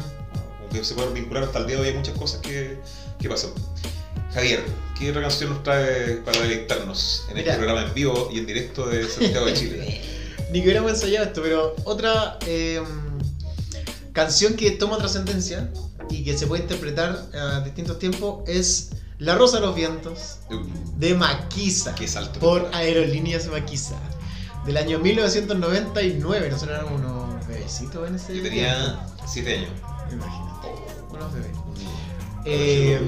Como 0.59 0.69
que 0.71 0.85
se 0.85 0.95
puede 0.95 1.13
vincular 1.13 1.45
hasta 1.45 1.59
el 1.61 1.67
día 1.67 1.77
de 1.77 1.83
hoy 1.83 1.89
hay 1.89 1.95
muchas 1.95 2.17
cosas 2.19 2.41
que, 2.41 2.79
que 3.21 3.29
pasan. 3.29 3.51
Javier, 4.35 4.63
¿qué 4.99 5.11
otra 5.11 5.23
canción 5.23 5.51
nos 5.51 5.63
trae 5.63 6.17
para 6.25 6.41
deleitarnos 6.43 7.25
en 7.31 7.39
este 7.39 7.55
programa 7.55 7.83
en 7.83 7.95
vivo 7.95 8.29
y 8.33 8.39
en 8.39 8.47
directo 8.47 8.87
de 8.87 9.09
Santiago 9.09 9.47
de 9.47 9.55
Chile? 9.55 10.01
Ni 10.53 10.61
que 10.61 10.65
hubiéramos 10.67 10.93
ensayado 10.93 11.27
esto, 11.27 11.43
pero 11.43 11.75
otra 11.85 12.39
eh, 12.47 12.83
canción 14.19 14.55
que 14.55 14.73
toma 14.73 14.99
trascendencia 14.99 15.71
y 16.11 16.25
que 16.25 16.37
se 16.37 16.49
puede 16.49 16.63
interpretar 16.63 17.27
a 17.41 17.61
distintos 17.61 18.01
tiempos 18.01 18.43
es 18.49 18.91
La 19.19 19.37
Rosa 19.37 19.61
de 19.61 19.67
los 19.67 19.77
Vientos 19.77 20.39
de 20.97 21.15
Maquisa 21.15 21.95
Qué 21.95 22.09
salto. 22.09 22.41
por 22.41 22.69
Aerolíneas 22.73 23.47
Maquisa 23.47 23.95
del 24.67 24.77
año 24.77 24.99
1999. 24.99 26.51
Nosotros 26.51 26.77
éramos 26.81 27.01
unos 27.01 27.47
bebecitos 27.47 28.09
en 28.09 28.17
ese 28.17 28.37
Yo 28.37 28.43
tenía 28.43 29.07
7 29.25 29.57
años. 29.57 29.71
Imagínate, 30.13 30.69
unos 31.13 31.33
bebés. 31.33 31.57
Eh, 32.45 33.01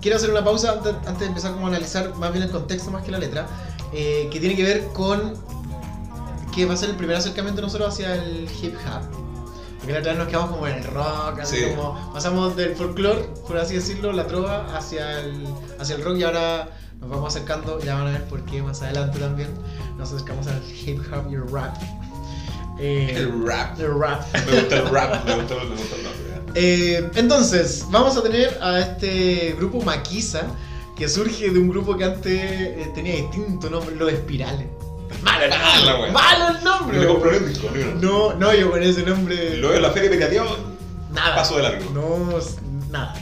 quiero 0.00 0.16
hacer 0.16 0.30
una 0.30 0.42
pausa 0.42 0.72
antes, 0.72 0.92
antes 1.06 1.20
de 1.20 1.26
empezar 1.26 1.52
como 1.52 1.66
a 1.66 1.68
analizar 1.68 2.16
más 2.16 2.32
bien 2.32 2.42
el 2.42 2.50
contexto 2.50 2.90
más 2.90 3.04
que 3.04 3.12
la 3.12 3.20
letra, 3.20 3.46
eh, 3.92 4.28
que 4.32 4.40
tiene 4.40 4.56
que 4.56 4.64
ver 4.64 4.88
con 4.88 5.34
que 6.52 6.66
va 6.66 6.74
a 6.74 6.76
ser 6.76 6.90
el 6.90 6.96
primer 6.96 7.14
acercamiento 7.14 7.60
de 7.60 7.66
nosotros 7.68 7.94
hacia 7.94 8.16
el 8.16 8.48
hip 8.60 8.74
hop. 8.74 9.27
Porque 9.78 9.92
la 9.92 9.98
otra 10.00 10.12
vez 10.12 10.18
nos 10.18 10.28
quedamos 10.28 10.50
como 10.50 10.66
en 10.66 10.74
el 10.76 10.84
rock, 10.84 11.38
así 11.40 11.56
Sí. 11.56 11.64
como 11.76 12.12
pasamos 12.12 12.56
del 12.56 12.74
folclore, 12.74 13.22
por 13.46 13.56
así 13.58 13.74
decirlo, 13.74 14.12
la 14.12 14.26
trova, 14.26 14.66
hacia 14.76 15.20
el, 15.20 15.46
hacia 15.78 15.94
el 15.96 16.02
rock 16.04 16.16
y 16.18 16.24
ahora 16.24 16.68
nos 17.00 17.08
vamos 17.10 17.34
acercando, 17.34 17.78
ya 17.80 17.94
van 17.94 18.08
a 18.08 18.10
ver 18.10 18.24
por 18.24 18.44
qué 18.44 18.60
más 18.62 18.82
adelante 18.82 19.18
también, 19.20 19.48
nos 19.96 20.12
acercamos 20.12 20.46
al 20.48 20.60
hip 20.68 21.00
hop 21.12 21.30
y 21.30 21.34
el 21.34 21.48
rap. 21.48 21.76
Eh, 22.80 23.12
El 23.16 23.46
rap. 23.46 23.78
el 23.80 23.98
rap. 23.98 24.22
Me 24.46 24.60
gusta 24.60 24.76
el 24.76 24.88
rap, 24.88 25.24
me 25.26 25.34
gusta, 25.36 25.54
me 25.64 25.70
gusta 25.76 25.96
el 25.96 26.04
rap. 26.04 26.48
Eh, 26.54 27.10
entonces, 27.16 27.84
vamos 27.90 28.16
a 28.16 28.22
tener 28.22 28.58
a 28.62 28.80
este 28.80 29.54
grupo 29.58 29.80
Maquisa, 29.82 30.42
que 30.96 31.08
surge 31.08 31.50
de 31.50 31.58
un 31.58 31.68
grupo 31.68 31.96
que 31.96 32.04
antes 32.04 32.32
eh, 32.42 32.90
tenía 32.94 33.14
distinto 33.16 33.68
nombre, 33.70 33.94
Los 33.96 34.12
Espirales. 34.12 34.66
Malo 35.22 35.44
el 35.44 35.50
nombre. 35.50 36.12
Malo 36.12 36.48
el 36.58 36.64
No 36.64 36.78
nombre. 37.08 37.40
disco. 37.40 37.68
No, 38.00 38.34
no, 38.34 38.54
yo 38.54 38.70
con 38.70 38.82
ese 38.82 39.02
nombre. 39.02 39.60
Veo 39.60 39.74
en 39.74 39.82
la 39.82 39.90
feria 39.90 40.10
pirateado, 40.10 40.56
Nada. 41.12 41.36
paso 41.36 41.56
de 41.56 41.62
largo. 41.62 41.90
No, 41.92 42.38
nada. 42.90 43.14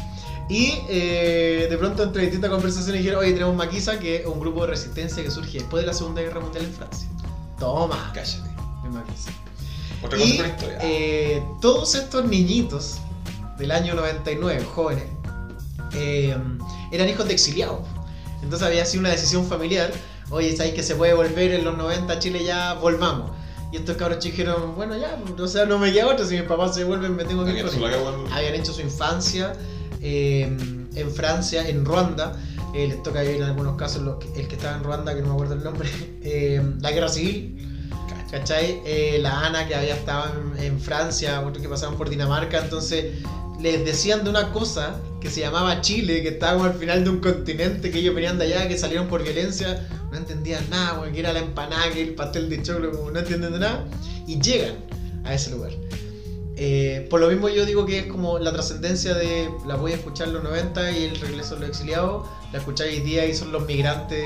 Y 0.48 0.74
eh, 0.88 1.66
de 1.68 1.76
pronto 1.78 2.04
entre 2.04 2.22
distintas 2.22 2.50
conversaciones 2.50 3.00
dijeron, 3.02 3.20
oye, 3.20 3.32
tenemos 3.32 3.56
Maquisa, 3.56 3.98
que 3.98 4.16
es 4.16 4.26
un 4.26 4.38
grupo 4.38 4.62
de 4.62 4.68
resistencia 4.68 5.22
que 5.22 5.30
surge 5.30 5.58
después 5.58 5.82
de 5.82 5.88
la 5.88 5.92
Segunda 5.92 6.22
Guerra 6.22 6.40
Mundial 6.40 6.64
en 6.66 6.72
Francia. 6.72 7.08
Toma. 7.58 8.12
Cállate. 8.14 8.48
de 8.84 8.88
Maquisa. 8.90 9.30
Otra 10.04 10.18
cosa 10.18 10.28
Y 10.30 10.36
historia. 10.36 10.78
eh, 10.82 11.42
todos 11.60 11.94
estos 11.96 12.24
niñitos 12.26 12.98
del 13.58 13.70
año 13.72 13.94
99, 13.94 14.64
jóvenes, 14.72 15.04
eh, 15.94 16.36
eran 16.92 17.08
hijos 17.08 17.26
de 17.26 17.32
exiliados. 17.32 17.80
Entonces 18.42 18.68
había 18.68 18.84
sido 18.84 19.00
una 19.00 19.10
decisión 19.10 19.46
familiar. 19.46 19.90
Oye, 20.30 20.56
¿sabes 20.56 20.74
que 20.74 20.82
se 20.82 20.94
puede 20.96 21.14
volver 21.14 21.52
en 21.52 21.64
los 21.64 21.76
90 21.76 22.12
a 22.12 22.18
Chile? 22.18 22.42
Ya 22.44 22.74
volvamos. 22.74 23.30
Y 23.72 23.76
estos 23.76 23.96
cabros 23.96 24.18
chicos 24.18 24.38
dijeron, 24.38 24.74
bueno, 24.76 24.96
ya, 24.96 25.18
o 25.38 25.48
sea, 25.48 25.66
no 25.66 25.78
me 25.78 25.92
queda 25.92 26.06
otra. 26.08 26.24
Si 26.26 26.34
mis 26.34 26.44
papás 26.44 26.74
se 26.74 26.84
vuelven, 26.84 27.14
me 27.16 27.24
tengo 27.24 27.44
que 27.44 27.50
ir 27.52 27.56
Alguien 27.58 27.66
con 27.66 27.74
se 27.74 27.80
la 27.80 27.88
ellos". 27.88 28.02
cagó 28.10 28.26
en- 28.26 28.32
Habían 28.32 28.54
hecho 28.54 28.72
su 28.72 28.80
infancia 28.80 29.52
eh, 30.02 30.56
en 30.94 31.10
Francia, 31.10 31.68
en 31.68 31.84
Ruanda. 31.84 32.32
Eh, 32.74 32.88
les 32.88 33.02
toca 33.02 33.22
vivir 33.22 33.36
en 33.38 33.44
algunos 33.44 33.76
casos 33.76 34.02
los 34.02 34.16
que- 34.16 34.40
el 34.40 34.48
que 34.48 34.56
estaba 34.56 34.76
en 34.76 34.84
Ruanda, 34.84 35.14
que 35.14 35.20
no 35.22 35.28
me 35.28 35.32
acuerdo 35.34 35.54
el 35.54 35.64
nombre, 35.64 35.88
eh, 36.22 36.62
la 36.80 36.90
guerra 36.90 37.08
civil. 37.08 37.62
¿Cachai? 38.30 38.82
Eh, 38.84 39.18
la 39.22 39.46
Ana 39.46 39.68
que 39.68 39.74
había 39.76 39.94
estado 39.94 40.32
en, 40.58 40.64
en 40.64 40.80
Francia, 40.80 41.40
otros 41.42 41.62
que 41.62 41.68
pasaban 41.68 41.96
por 41.96 42.10
Dinamarca, 42.10 42.58
entonces 42.58 43.14
les 43.60 43.84
decían 43.84 44.24
de 44.24 44.30
una 44.30 44.52
cosa 44.52 44.96
que 45.20 45.30
se 45.30 45.40
llamaba 45.40 45.80
Chile, 45.80 46.22
que 46.22 46.28
estábamos 46.30 46.66
al 46.66 46.74
final 46.74 47.04
de 47.04 47.10
un 47.10 47.20
continente, 47.20 47.90
que 47.90 47.98
ellos 48.00 48.14
venían 48.16 48.36
de 48.38 48.46
allá, 48.46 48.68
que 48.68 48.76
salieron 48.76 49.06
por 49.06 49.22
violencia, 49.22 49.88
no 50.16 50.22
entendían 50.22 50.68
nada, 50.70 50.96
porque 50.98 51.20
era 51.20 51.32
la 51.32 51.40
empanada, 51.40 51.90
que 51.90 52.02
el 52.02 52.14
pastel 52.14 52.48
de 52.48 52.62
choclo, 52.62 52.90
como 52.92 53.10
no 53.10 53.18
entienden 53.20 53.52
de 53.52 53.58
nada, 53.58 53.84
y 54.26 54.40
llegan 54.40 54.76
a 55.24 55.34
ese 55.34 55.50
lugar. 55.50 55.72
Eh, 56.58 57.06
por 57.10 57.20
lo 57.20 57.28
mismo 57.28 57.50
yo 57.50 57.66
digo 57.66 57.84
que 57.84 57.98
es 57.98 58.06
como 58.06 58.38
la 58.38 58.50
trascendencia 58.50 59.12
de 59.14 59.50
la 59.66 59.76
voy 59.76 59.92
a 59.92 59.96
escuchar 59.96 60.28
en 60.28 60.34
los 60.34 60.42
90 60.42 60.90
y 60.92 61.04
el 61.04 61.20
regreso 61.20 61.54
de 61.56 61.60
los 61.60 61.68
exiliados, 61.68 62.26
la 62.50 62.58
escucháis 62.60 62.98
hoy 62.98 63.00
día 63.04 63.26
y 63.26 63.34
son 63.34 63.52
los 63.52 63.66
migrantes, 63.66 64.24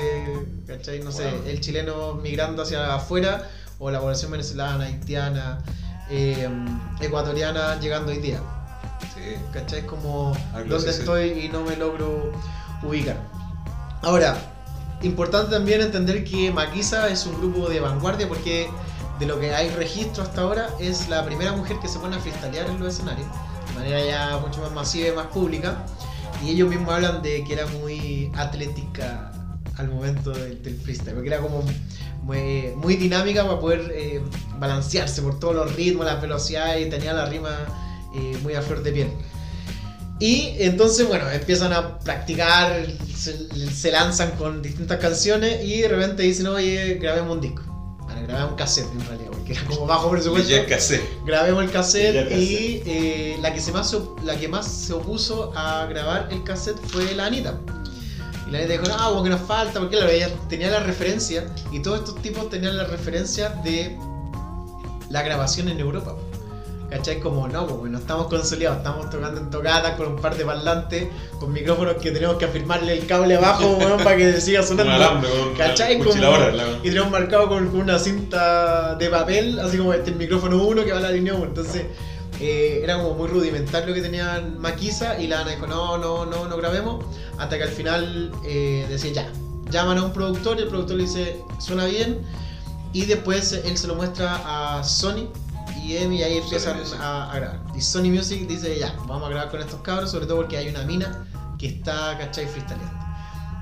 ¿cachai? 0.65 1.01
No 1.01 1.11
sé, 1.11 1.29
el 1.45 1.59
chileno 1.59 2.13
migrando 2.15 2.61
hacia 2.63 2.95
afuera 2.95 3.49
o 3.79 3.91
la 3.91 3.99
población 3.99 4.31
venezolana, 4.31 4.85
haitiana, 4.85 5.59
eh, 6.09 6.47
ecuatoriana 7.01 7.77
llegando 7.81 8.13
hoy 8.13 8.19
día, 8.19 8.39
Sí. 9.13 9.35
¿cachai? 9.51 9.85
Como 9.85 10.31
donde 10.69 10.89
estoy 10.89 11.31
y 11.31 11.49
no 11.49 11.63
me 11.65 11.75
logro 11.75 12.31
ubicar. 12.81 13.17
Ahora, 14.03 14.37
importante 15.03 15.51
también 15.51 15.81
entender 15.81 16.23
que 16.23 16.51
Maquisa 16.51 17.09
es 17.09 17.25
un 17.25 17.37
grupo 17.39 17.69
de 17.69 17.79
vanguardia 17.79 18.27
porque 18.27 18.69
de 19.19 19.25
lo 19.25 19.39
que 19.39 19.53
hay 19.53 19.69
registro 19.69 20.23
hasta 20.23 20.41
ahora 20.41 20.69
es 20.79 21.09
la 21.09 21.25
primera 21.25 21.51
mujer 21.53 21.77
que 21.79 21.87
se 21.87 21.99
pone 21.99 22.15
a 22.15 22.19
freestylear 22.19 22.69
en 22.69 22.79
los 22.79 22.95
escenarios 22.95 23.27
de 23.67 23.73
manera 23.75 24.03
ya 24.03 24.37
mucho 24.37 24.61
más 24.61 24.71
masiva 24.71 25.09
y 25.09 25.11
más 25.11 25.27
pública 25.27 25.85
y 26.43 26.49
ellos 26.49 26.69
mismos 26.69 26.93
hablan 26.93 27.21
de 27.21 27.43
que 27.43 27.53
era 27.53 27.65
muy 27.67 28.31
atlética 28.35 29.31
al 29.77 29.89
momento 29.89 30.31
del, 30.31 30.61
del 30.61 30.75
freestyle 30.75 31.13
porque 31.15 31.29
era 31.29 31.39
como 31.39 31.63
muy, 32.23 32.73
muy 32.75 32.95
dinámica 32.95 33.43
para 33.45 33.59
poder 33.59 33.91
eh, 33.93 34.21
balancearse 34.59 35.21
por 35.21 35.39
todos 35.39 35.55
los 35.55 35.75
ritmos, 35.75 36.05
las 36.05 36.21
velocidades 36.21 36.85
y 36.85 36.89
tenía 36.89 37.13
la 37.13 37.25
rima 37.25 37.57
eh, 38.15 38.37
muy 38.43 38.53
a 38.53 38.61
flor 38.61 38.83
de 38.83 38.91
piel. 38.91 39.09
Y 40.21 40.53
entonces, 40.59 41.07
bueno, 41.07 41.27
empiezan 41.31 41.73
a 41.73 41.97
practicar, 41.97 42.85
se, 43.17 43.49
se 43.73 43.91
lanzan 43.91 44.29
con 44.37 44.61
distintas 44.61 44.99
canciones 44.99 45.65
y 45.65 45.81
de 45.81 45.87
repente 45.87 46.21
dicen, 46.21 46.45
oye, 46.45 46.99
grabemos 47.01 47.37
un 47.37 47.41
disco. 47.41 47.63
Bueno, 48.03 48.21
grabemos 48.27 48.51
un 48.51 48.55
cassette 48.55 48.91
en 48.93 49.03
realidad, 49.07 49.31
porque 49.31 49.53
era 49.53 49.63
como 49.65 49.87
bajo 49.87 50.11
presupuesto. 50.11 50.53
Grabemos 51.25 51.63
el 51.63 51.71
cassette 51.71 52.31
y 52.33 52.83
eh, 52.85 53.37
la, 53.41 53.51
que 53.51 53.59
se 53.59 53.71
más, 53.71 53.97
la 54.23 54.37
que 54.37 54.47
más 54.47 54.67
se 54.67 54.93
opuso 54.93 55.53
a 55.55 55.87
grabar 55.87 56.27
el 56.29 56.43
cassette 56.43 56.77
fue 56.77 57.15
la 57.15 57.25
Anita. 57.25 57.59
Y 58.47 58.51
la 58.51 58.59
Anita 58.59 58.73
dijo, 58.73 58.85
no, 58.85 59.09
como 59.09 59.23
que 59.23 59.29
nos 59.31 59.41
falta, 59.41 59.79
porque 59.79 59.95
claro, 59.95 60.11
ella 60.11 60.29
tenía 60.49 60.69
la 60.69 60.81
referencia 60.81 61.47
y 61.71 61.81
todos 61.81 62.01
estos 62.01 62.21
tipos 62.21 62.47
tenían 62.47 62.77
la 62.77 62.83
referencia 62.83 63.49
de 63.63 63.97
la 65.09 65.23
grabación 65.23 65.67
en 65.67 65.79
Europa. 65.79 66.15
¿Cachai? 66.91 67.21
Como 67.21 67.47
no, 67.47 67.65
porque 67.67 67.89
no 67.89 67.97
estamos 67.99 68.27
consolidados, 68.27 68.79
estamos 68.79 69.09
tocando 69.09 69.39
en 69.39 69.49
tocadas 69.49 69.95
con 69.95 70.07
un 70.07 70.15
par 70.17 70.35
de 70.35 70.43
parlantes, 70.43 71.07
con 71.39 71.53
micrófonos 71.53 71.95
que 71.95 72.11
tenemos 72.11 72.35
que 72.35 72.43
afirmarle 72.45 72.97
el 72.97 73.05
cable 73.07 73.37
abajo, 73.37 73.77
weón, 73.79 74.03
para 74.03 74.17
que 74.17 74.41
siga 74.41 74.59
Un 74.61 74.67
sonando. 74.67 74.93
alambre 74.93 75.29
con 75.29 75.53
¿Cachai? 75.55 75.97
Como- 75.99 76.11
Y 76.83 76.89
tenemos 76.89 77.09
marcado 77.09 77.47
con, 77.47 77.69
con 77.69 77.79
una 77.79 77.97
cinta 77.97 78.95
de 78.95 79.09
papel, 79.09 79.57
así 79.59 79.77
como 79.77 79.93
este 79.93 80.09
el 80.11 80.17
micrófono 80.17 80.61
1 80.65 80.83
que 80.83 80.91
va 80.91 80.97
a 80.97 81.01
la 81.01 81.11
línea 81.11 81.33
1. 81.33 81.45
Entonces, 81.45 81.85
eh, 82.41 82.81
era 82.83 82.97
como 82.97 83.13
muy 83.13 83.29
rudimentario 83.29 83.87
lo 83.87 83.93
que 83.93 84.01
tenían 84.01 84.59
Maquisa 84.59 85.17
y 85.17 85.27
la 85.27 85.39
Ana 85.41 85.51
dijo, 85.51 85.67
no, 85.67 85.97
no, 85.97 86.25
no, 86.25 86.49
no 86.49 86.57
grabemos. 86.57 87.05
Hasta 87.37 87.57
que 87.57 87.63
al 87.63 87.69
final 87.69 88.31
eh, 88.45 88.85
decía, 88.89 89.13
ya, 89.13 89.31
llaman 89.69 89.97
a 89.97 90.03
un 90.03 90.11
productor 90.11 90.59
y 90.59 90.63
el 90.63 90.67
productor 90.67 90.97
le 90.97 91.03
dice, 91.03 91.37
suena 91.57 91.85
bien. 91.85 92.19
Y 92.91 93.05
después 93.05 93.53
él 93.53 93.77
se 93.77 93.87
lo 93.87 93.95
muestra 93.95 94.41
a 94.79 94.83
Sony 94.83 95.29
y 95.83 95.97
Emi 95.97 96.17
y 96.17 96.23
ahí 96.23 96.37
empiezan 96.37 96.77
a, 96.99 97.31
a 97.31 97.35
grabar. 97.35 97.59
Y 97.75 97.81
Sony 97.81 98.09
Music 98.09 98.47
dice, 98.47 98.77
ya, 98.79 98.93
vamos 99.07 99.23
a 99.27 99.29
grabar 99.29 99.49
con 99.51 99.59
estos 99.61 99.81
cabros, 99.81 100.11
sobre 100.11 100.25
todo 100.25 100.37
porque 100.37 100.57
hay 100.57 100.69
una 100.69 100.83
mina 100.83 101.25
que 101.57 101.67
está, 101.67 102.17
¿cachai? 102.17 102.45
Freestyleando. 102.47 102.99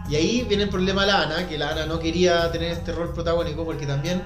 Y 0.10 0.16
ahí 0.16 0.42
viene 0.48 0.64
el 0.64 0.70
problema 0.70 1.02
de 1.02 1.08
la 1.12 1.22
Ana, 1.24 1.48
que 1.48 1.58
la 1.58 1.70
Ana 1.70 1.86
no 1.86 2.00
quería 2.00 2.52
tener 2.52 2.72
este 2.72 2.92
rol 2.92 3.14
protagónico 3.14 3.64
porque 3.64 3.86
también, 3.86 4.24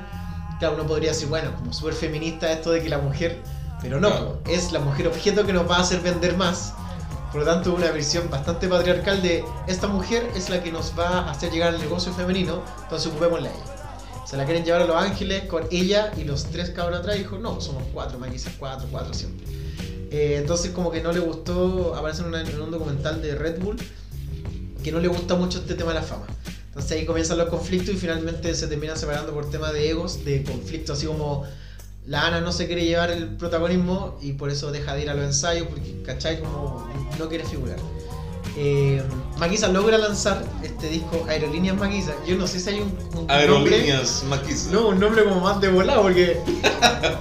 claro, 0.60 0.75
uno 0.75 0.86
podría 0.88 1.10
decir, 1.12 1.27
bueno, 1.27 1.53
como 1.56 1.73
súper 1.73 1.93
feminista 1.93 2.49
esto 2.51 2.71
de 2.71 2.82
que 2.82 2.88
la 2.89 2.99
mujer, 2.99 3.41
pero 3.82 3.99
no, 3.99 4.10
Claro. 4.10 4.39
es 4.47 4.71
la 4.71 4.79
mujer 4.79 5.08
objeto 5.08 5.45
que 5.45 5.51
nos 5.51 5.69
va 5.69 5.77
a 5.77 5.82
hacer 5.82 5.99
vender 5.99 6.38
más. 6.38 6.73
Por 7.34 7.41
lo 7.41 7.47
tanto, 7.47 7.73
una 7.73 7.89
visión 7.91 8.29
bastante 8.29 8.67
patriarcal 8.67 9.21
de 9.21 9.43
esta 9.67 9.88
mujer 9.88 10.32
es 10.36 10.49
la 10.49 10.62
que 10.63 10.71
nos 10.71 10.93
va 10.97 11.08
a 11.27 11.32
hacer 11.32 11.51
llegar 11.51 11.73
al 11.73 11.79
negocio 11.82 12.13
femenino, 12.13 12.62
entonces 12.84 13.12
ocupémosla 13.12 13.49
a 13.49 13.51
ella. 13.51 13.72
Se 14.34 14.38
la 14.38 14.46
quieren 14.46 14.65
llevar 14.65 14.82
a 14.82 14.86
Los 14.86 14.96
Ángeles 14.96 15.43
con 15.43 15.67
ella 15.69 16.12
y 16.17 16.24
los 16.24 16.46
tres 16.46 16.72
cabros 16.72 17.02
atrás. 17.02 17.17
Y 17.17 17.19
dijo, 17.19 17.38
no, 17.38 17.62
somos 17.62 17.84
cuatro, 17.93 18.17
Maquisa, 18.17 18.52
cuatro, 18.58 18.88
cuatro 18.89 19.13
siempre. 19.13 19.46
Eh, 20.10 20.38
entonces 20.41 20.72
como 20.72 20.89
que 20.89 21.04
no 21.04 21.12
le 21.12 21.19
gustó, 21.19 21.93
aparece 21.93 22.24
en 22.24 22.60
un 22.60 22.72
documental 22.72 23.22
de 23.22 23.36
Red 23.36 23.60
Bull, 23.60 23.78
que 24.84 24.91
no 24.91 25.00
le 25.00 25.08
gusta 25.08 25.36
mucho 25.36 25.60
este 25.60 25.76
tema 25.76 25.89
de 25.89 26.00
la 26.00 26.02
fama. 26.02 26.26
Entonces 26.69 26.93
ahí 26.93 27.06
comienzan 27.06 27.38
los 27.38 27.48
conflictos 27.48 27.93
y 27.93 27.98
finalmente 28.00 28.56
se 28.56 28.65
terminan 28.65 28.98
separando 28.98 29.36
por 29.36 29.52
tema 29.52 29.72
de 29.72 29.91
egos, 29.91 30.26
de 30.26 30.41
conflictos, 30.41 30.98
así 30.98 31.06
como 31.06 31.46
la 32.08 32.26
Ana 32.26 32.41
no 32.41 32.52
se 32.52 32.65
quiere 32.65 32.86
llevar 32.86 33.12
el 33.12 33.38
protagonismo 33.38 34.17
y 34.19 34.34
por 34.34 34.50
eso 34.50 34.72
deja 34.72 34.96
de 34.96 35.04
ir 35.04 35.12
a 35.12 35.13
los 35.13 35.26
ensayos, 35.26 35.67
porque, 35.67 36.02
¿cachai? 36.02 36.39
Como 36.39 36.91
no 37.19 37.30
quiere 37.30 37.46
figurar. 37.46 37.78
Eh, 38.58 39.00
Maquisa 39.38 39.67
logra 39.67 39.98
lanzar 39.98 40.43
este 40.62 40.88
disco 40.88 41.26
Aerolíneas 41.28 41.76
Maquisa. 41.76 42.13
Yo 42.26 42.36
no 42.36 42.48
sé 42.48 42.60
si 42.60 42.69
hay 42.69 42.80
un, 42.82 42.98
un 43.13 43.28
nombre. 43.28 43.36
Aerolíneas 43.36 44.24
Maquisa. 44.26 44.72
No, 44.72 44.89
un 44.89 45.00
nombre 45.00 45.24
como 45.24 45.41
más 45.41 45.60
de 45.60 45.69
volado 45.69 46.04
porque 46.04 46.39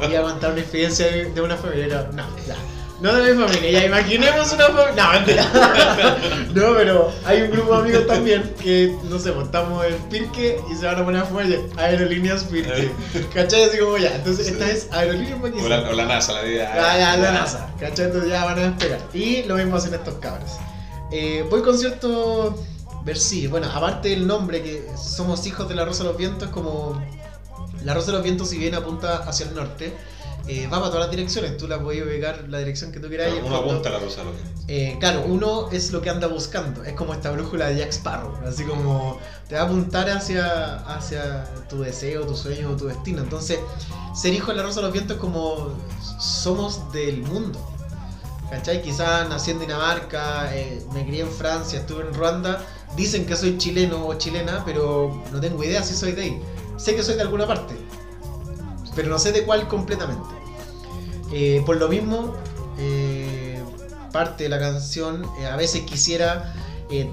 iba 0.09 0.21
a 0.21 0.23
contar 0.23 0.53
una 0.53 0.61
experiencia 0.61 1.07
de, 1.07 1.27
de 1.27 1.41
una 1.41 1.57
familia. 1.57 2.09
No, 2.13 2.25
ya. 2.47 2.57
No 3.01 3.13
de 3.15 3.35
mi 3.35 3.43
familia, 3.45 3.81
ya 3.81 3.87
imaginemos 3.87 4.53
una 4.53 4.67
familia. 4.67 4.93
No, 5.05 5.13
mentira. 5.13 6.19
No, 6.55 6.75
pero 6.77 7.11
hay 7.25 7.43
un 7.43 7.51
grupo 7.51 7.73
de 7.73 7.81
amigos 7.81 8.07
también 8.07 8.55
que, 8.63 8.95
no 9.05 9.19
sé, 9.19 9.33
pues 9.33 9.47
estamos 9.47 9.85
en 9.87 9.95
Pirque 10.11 10.61
y 10.71 10.77
se 10.77 10.87
van 10.87 11.01
a 11.01 11.05
poner 11.05 11.23
a 11.23 11.25
fumar 11.25 11.47
Aerolíneas 11.79 12.45
Pirque. 12.45 12.93
¿Cachai? 13.35 13.65
Así 13.65 13.79
como 13.79 13.97
ya. 13.97 14.15
Entonces, 14.15 14.47
esta 14.47 14.71
es 14.71 14.87
Aerolíneas 14.93 15.41
Maquisa. 15.41 15.65
O 15.65 15.69
la, 15.69 15.81
o 15.89 15.93
la 15.95 16.05
NASA, 16.05 16.33
la 16.35 16.43
vida. 16.43 16.73
Ya, 16.77 16.99
ya, 16.99 17.17
la 17.17 17.33
NASA, 17.33 17.71
¿cachai? 17.81 18.05
Entonces 18.05 18.31
ya 18.31 18.45
van 18.45 18.59
a 18.59 18.63
despegar. 18.69 19.01
Y 19.15 19.43
lo 19.45 19.57
mismo 19.57 19.77
hacen 19.77 19.95
estos 19.95 20.15
cabros. 20.17 20.53
Eh, 21.13 21.47
voy 21.51 21.63
con 21.63 21.77
cierto 21.79 22.57
versillo. 23.05 23.51
Bueno, 23.51 23.69
aparte 23.73 24.09
del 24.09 24.27
nombre, 24.27 24.63
que 24.63 24.87
somos 24.97 25.47
hijos 25.47 25.69
de 25.69 25.75
la 25.75 25.85
Rosa 25.85 26.05
de 26.05 26.09
los 26.11 26.19
Vientos, 26.19 26.49
como 26.51 27.01
la 27.85 27.95
Rosa 27.95 28.09
de 28.09 28.13
los 28.15 28.23
Vientos, 28.23 28.49
si 28.49 28.59
bien 28.59 28.75
apunta 28.75 29.19
hacia 29.19 29.47
el 29.47 29.55
norte, 29.55 29.93
eh, 30.49 30.67
va 30.67 30.79
para 30.79 30.87
todas 30.87 31.03
las 31.07 31.11
direcciones. 31.11 31.57
Tú 31.57 31.69
la 31.69 31.81
puedes 31.81 32.03
ubicar 32.05 32.49
la 32.49 32.59
dirección 32.59 32.91
que 32.91 32.99
tú 32.99 33.09
quieras. 33.09 33.33
en 33.33 33.45
Uno 33.45 33.57
apunta 33.57 33.91
a 33.91 33.93
la 33.93 33.99
rosa, 34.01 34.25
lo 34.25 34.33
que. 34.33 34.39
eh, 34.69 34.97
claro, 34.99 35.25
uno 35.27 35.69
es 35.71 35.93
lo 35.93 36.01
que 36.01 36.11
anda 36.11 36.27
buscando. 36.27 36.83
Es 36.83 36.95
como 36.95 37.13
esta 37.13 37.31
brújula 37.31 37.69
de 37.69 37.77
Jack 37.77 37.91
Sparrow. 37.91 38.35
Así 38.47 38.65
como 38.65 39.19
te 39.49 39.55
va 39.55 39.63
a 39.63 39.65
apuntar 39.65 40.09
hacia, 40.11 40.77
hacia 40.95 41.45
tu 41.69 41.83
deseo, 41.83 42.27
tu 42.27 42.35
sueño 42.37 42.71
o 42.71 42.77
tu 42.77 42.87
destino. 42.87 43.23
Entonces, 43.23 43.59
ser 44.15 44.33
hijo 44.33 44.51
de 44.51 44.57
la 44.57 44.63
Rosa 44.65 44.81
de 44.81 44.87
los 44.87 44.93
Vientos 44.93 45.17
es 45.17 45.21
como 45.21 45.77
somos 46.19 46.93
del 46.93 47.23
mundo. 47.23 47.61
¿Cachai? 48.53 48.83
Quizás 48.83 49.31
nací 49.31 49.51
en 49.51 49.61
Dinamarca, 49.61 50.55
eh, 50.55 50.85
me 50.93 51.07
crié 51.07 51.23
en 51.23 51.31
Francia, 51.31 51.81
estuve 51.81 52.03
en 52.03 52.13
Ruanda. 52.13 52.63
Dicen 52.95 53.25
que 53.25 53.35
soy 53.35 53.57
chileno 53.57 54.07
o 54.07 54.13
chilena, 54.19 54.63
pero 54.67 55.23
no 55.33 55.41
tengo 55.41 55.65
idea 55.65 55.83
si 55.83 55.95
soy 55.95 56.13
de 56.13 56.23
ahí. 56.23 56.43
Sé 56.77 56.95
que 56.95 57.03
soy 57.03 57.15
de 57.15 57.23
alguna 57.23 57.47
parte, 57.47 57.75
pero 58.95 59.09
no 59.09 59.19
sé 59.19 59.33
de 59.33 59.45
cuál 59.45 59.69
completamente. 59.69 60.29
Eh, 61.33 61.63
por 61.65 61.79
lo 61.79 61.89
mismo, 61.89 62.35
eh, 62.77 63.59
parte 64.13 64.45
de 64.45 64.51
la 64.51 64.59
canción, 64.59 65.25
eh, 65.41 65.47
a 65.47 65.57
veces 65.57 65.83
quisiera 65.83 66.55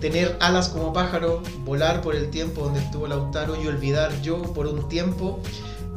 tener 0.02 0.36
alas 0.42 0.68
como 0.68 0.92
pájaro, 0.92 1.42
volar 1.64 2.02
por 2.02 2.18
el 2.18 2.30
tiempo 2.32 2.64
donde 2.64 2.82
estuvo 2.82 3.08
Lautaro 3.08 3.56
y 3.56 3.66
olvidar 3.66 4.12
yo 4.22 4.42
por 4.42 4.68
un 4.68 4.90
tiempo 4.90 5.40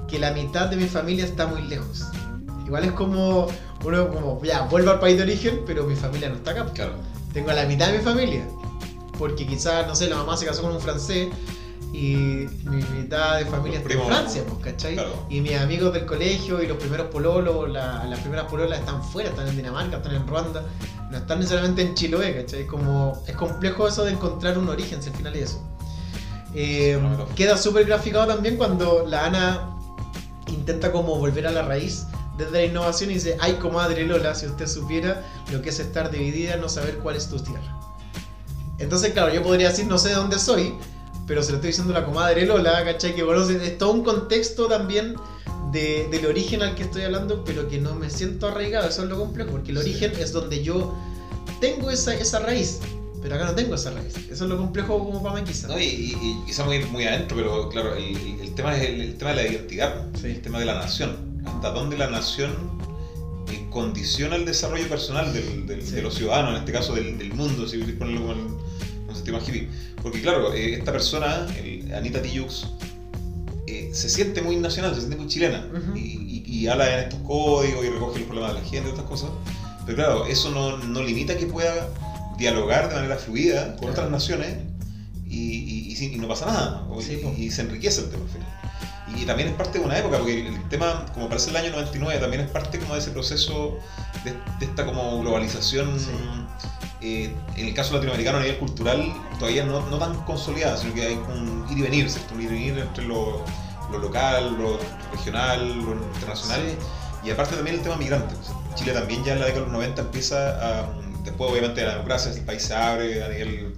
que 0.07 0.21
la 0.21 0.31
mitad 0.31 0.69
de 0.69 0.77
mi 0.77 0.87
familia 0.87 1.25
está 1.25 1.49
muy 1.49 1.63
lejos. 1.63 2.05
Igual 2.65 2.85
es 2.85 2.93
como, 2.93 3.49
uno 3.85 4.09
como, 4.09 4.41
ya, 4.43 4.63
vuelvo 4.63 4.91
al 4.91 5.01
país 5.01 5.17
de 5.17 5.25
origen, 5.25 5.63
pero 5.67 5.85
mi 5.85 5.97
familia 5.97 6.29
no 6.29 6.37
está 6.37 6.53
acá. 6.53 6.67
Claro. 6.73 6.95
Tengo 7.33 7.51
a 7.51 7.55
la 7.55 7.65
mitad 7.67 7.91
de 7.91 7.99
mi 7.99 8.05
familia. 8.05 8.47
Porque 9.19 9.47
quizás, 9.47 9.87
no 9.87 9.95
sé, 9.95 10.09
la 10.09 10.17
mamá 10.17 10.37
se 10.37 10.47
casó 10.47 10.63
con 10.63 10.73
un 10.73 10.81
francés 10.81 11.29
y 11.93 12.47
mi 12.65 12.83
mitad 12.97 13.37
de 13.39 13.45
familia 13.45 13.79
está 13.81 13.93
en 13.93 14.03
Francia, 14.07 14.43
pues, 14.49 14.65
¿cachai? 14.65 14.95
claro. 14.95 15.27
Y 15.29 15.41
mis 15.43 15.57
amigos 15.59 15.93
del 15.93 16.07
colegio 16.07 16.63
y 16.63 16.67
los 16.67 16.79
primeros 16.79 17.09
pololos, 17.09 17.69
la- 17.71 18.05
las 18.05 18.19
primeras 18.21 18.47
pololas 18.47 18.79
están 18.79 19.03
fuera, 19.05 19.29
están 19.29 19.47
en 19.49 19.57
Dinamarca, 19.57 19.99
están 19.99 20.15
en 20.15 20.27
Ruanda, 20.27 20.63
no 21.11 21.19
están 21.19 21.39
necesariamente 21.41 21.83
en 21.83 21.95
Chiloé, 21.95 22.35
¿cachai? 22.35 22.67
Como, 22.67 23.23
es 23.27 23.37
complejo 23.37 23.87
eso 23.87 24.05
de 24.05 24.13
encontrar 24.13 24.57
un 24.57 24.69
origen, 24.71 25.03
si 25.03 25.11
al 25.11 25.17
final 25.17 25.37
es 25.37 25.51
eso. 25.51 25.63
Eh, 26.55 26.99
queda 27.37 27.57
súper 27.59 27.85
graficado 27.85 28.27
también 28.27 28.57
cuando 28.57 29.05
la 29.07 29.27
Ana 29.27 29.69
intenta 30.49 30.91
como 30.93 31.17
volver 31.19 31.47
a 31.47 31.51
la 31.51 31.63
raíz 31.63 32.07
desde 32.45 32.53
la 32.53 32.65
innovación 32.65 33.11
y 33.11 33.15
dice, 33.15 33.37
ay 33.41 33.55
comadre 33.55 34.05
Lola, 34.07 34.35
si 34.35 34.47
usted 34.47 34.67
supiera 34.67 35.23
lo 35.53 35.61
que 35.63 35.71
es 35.71 35.79
estar 35.81 36.11
dividida, 36.11 36.57
no 36.57 36.69
saber 36.69 36.99
cuál 36.99 37.17
es 37.17 37.29
tu 37.29 37.39
tierra. 37.39 37.79
Entonces, 38.79 39.13
claro, 39.13 39.33
yo 39.33 39.43
podría 39.43 39.69
decir, 39.71 39.87
no 39.87 39.99
sé 39.99 40.09
de 40.11 40.15
dónde 40.17 40.39
soy, 40.39 40.75
pero 41.27 41.43
se 41.43 41.51
lo 41.51 41.57
estoy 41.57 41.69
diciendo 41.69 41.97
a 41.97 42.01
la 42.01 42.07
comadre 42.07 42.47
Lola, 42.47 42.85
¿cachai? 42.85 43.15
Que 43.15 43.25
conoce, 43.25 43.65
es 43.65 43.79
todo 43.79 43.93
un 43.93 44.03
contexto 44.03 44.67
también 44.67 45.15
de- 45.73 46.09
del 46.11 46.27
origen 46.27 46.63
al 46.63 46.75
que 46.75 46.83
estoy 46.83 47.03
hablando, 47.03 47.45
pero 47.45 47.69
que 47.69 47.79
no 47.79 47.95
me 47.95 48.11
siento 48.11 48.49
arraigado, 48.49 48.89
eso 48.89 49.05
es 49.05 49.09
lo 49.09 49.19
complejo, 49.19 49.51
porque 49.53 49.71
el 49.71 49.79
Sí. 49.79 49.83
origen 49.91 50.13
es 50.21 50.33
donde 50.33 50.63
yo 50.63 50.95
tengo 51.61 51.91
esa, 51.91 52.13
esa 52.15 52.41
raíz, 52.41 52.81
pero 53.23 53.37
acá 53.37 53.45
no 53.45 53.55
tengo 53.55 53.77
esa 53.77 53.91
raíz. 53.93 54.15
Eso 54.17 54.45
es 54.45 54.51
lo 54.51 54.57
complejo 54.59 54.99
como 54.99 55.23
para 55.23 55.37
Maquisa. 55.37 55.69
No, 55.69 55.79
y, 55.79 55.85
y, 55.85 56.13
y 56.21 56.43
quizá 56.47 56.65
muy, 56.65 56.81
muy 56.87 57.05
adentro, 57.07 57.37
pero 57.37 57.69
claro, 57.69 57.95
el, 57.95 58.17
el- 58.17 58.41
el 58.41 58.55
tema 58.55 58.77
es 58.77 58.89
el, 58.89 59.01
el 59.01 59.17
tema 59.17 59.31
de 59.31 59.37
la 59.37 59.49
identidad, 59.49 60.07
Sí. 60.21 60.27
el 60.27 60.43
tema 60.43 60.59
de 60.59 60.65
la 60.67 60.75
nación. 60.75 61.32
Hasta 61.47 61.71
dónde 61.71 61.97
la 61.99 62.09
nación 62.09 62.53
eh, 63.51 63.67
condiciona 63.71 64.37
el 64.37 64.45
desarrollo 64.45 64.89
personal 64.89 65.33
del, 65.33 65.67
del- 65.67 65.83
Sí. 65.85 65.93
de 65.93 66.03
los 66.03 66.15
ciudadanos, 66.15 66.53
en 66.53 66.57
este 66.61 66.73
caso 66.73 66.95
del, 66.95 67.19
del 67.19 67.33
mundo, 67.35 67.67
si 67.67 67.79
queréis 67.79 67.99
ponerlo 67.99 68.21
como 68.23 68.33
en 68.33 68.39
un 69.09 69.15
sistema 69.15 69.39
hippie. 69.41 69.69
Porque 70.03 70.21
claro, 70.23 70.53
eh, 70.55 70.75
esta 70.75 70.93
persona, 70.93 71.47
el- 71.63 71.93
Anita 71.95 72.23
Tijoux, 72.23 72.67
eh, 73.67 73.91
se 73.93 74.09
siente 74.09 74.43
muy 74.43 74.57
nacional, 74.57 74.95
se 74.95 75.01
siente 75.01 75.17
muy 75.17 75.27
chilena 75.29 75.67
y, 75.95 75.99
y- 76.01 76.45
y 76.47 76.67
habla 76.69 76.93
en 76.99 77.05
estos 77.09 77.21
códigos 77.27 77.85
y 77.85 77.89
recoge 77.89 78.19
los 78.21 78.29
problemas 78.29 78.55
de 78.55 78.61
la 78.61 78.67
gente 78.69 78.89
estas 78.91 79.05
cosas. 79.05 79.31
Pero 79.87 79.97
claro, 79.97 80.27
eso 80.27 80.51
no, 80.51 80.77
no 80.79 81.03
limita 81.03 81.37
que 81.37 81.47
pueda 81.47 81.89
dialogar 82.39 82.89
de 82.89 82.95
manera 82.97 83.17
fluida 83.17 83.71
con 83.77 83.79
Claro. 83.79 83.93
otras 83.93 84.11
naciones 84.11 84.57
y, 85.29 85.59
y- 85.59 86.19
no 86.19 86.27
pasa 86.29 86.47
nada. 86.47 86.87
Sí, 87.01 87.21
y, 87.39 87.51
se 87.51 87.63
enriquece 87.63 88.01
el 88.03 88.11
tema. 88.11 88.25
al 88.25 88.29
final. 88.31 88.49
Y, 89.17 89.25
también 89.25 89.51
es 89.51 89.55
parte 89.55 89.79
de 89.79 89.85
una 89.85 89.99
época, 89.99 90.19
porque 90.19 90.49
el 90.49 90.69
tema, 90.69 91.07
como 91.15 91.29
parece 91.29 91.51
el 91.51 91.57
año 91.57 91.71
99, 91.71 92.21
también 92.21 92.43
es 92.43 92.51
parte 92.51 92.79
como 92.79 92.95
de 92.95 93.01
ese 93.01 93.11
proceso 93.11 93.79
de, 94.25 94.33
de 94.59 94.67
esta 94.67 94.85
como 94.85 95.21
globalización. 95.21 95.99
Sí. 95.99 96.11
eh, 97.01 97.35
en 97.57 97.67
el 97.67 97.75
caso 97.75 97.95
latinoamericano 97.95 98.39
a 98.39 98.43
nivel 98.43 98.59
cultural 98.59 99.13
todavía 99.39 99.65
no, 99.65 99.85
no 99.89 99.99
tan 99.99 100.15
consolidada, 100.25 100.77
sino 100.77 100.95
que 100.95 101.07
hay 101.07 101.15
un 101.15 101.67
ir 101.71 101.79
y 101.79 101.83
venir, 101.83 102.11
¿cierto? 102.11 102.35
Un 102.35 102.43
ir 102.43 102.53
y 102.53 102.55
venir 102.55 102.79
entre 102.79 103.05
lo, 103.05 103.45
lo 103.91 103.99
local, 103.99 104.57
lo 104.59 104.79
regional, 105.13 105.69
lo 105.69 105.93
internacional. 106.15 106.61
Sí. 106.61 107.29
Y 107.29 107.31
aparte 107.31 107.55
también 107.55 107.77
el 107.77 107.83
tema 107.83 107.97
migrante. 107.97 108.35
Chile 108.75 108.93
también 108.93 109.23
ya 109.25 109.35
en 109.35 109.41
la 109.41 109.47
década 109.47 109.67
de 109.67 109.71
los 109.73 109.79
90 109.79 110.03
empieza 110.03 110.81
a, 110.81 110.89
después 111.25 111.51
obviamente 111.51 111.81
de 111.81 111.87
la 111.87 111.93
democracia, 111.95 112.33
el 112.33 112.45
país 112.45 112.63
se 112.63 112.75
abre 112.75 113.23
a 113.23 113.29
nivel. 113.29 113.75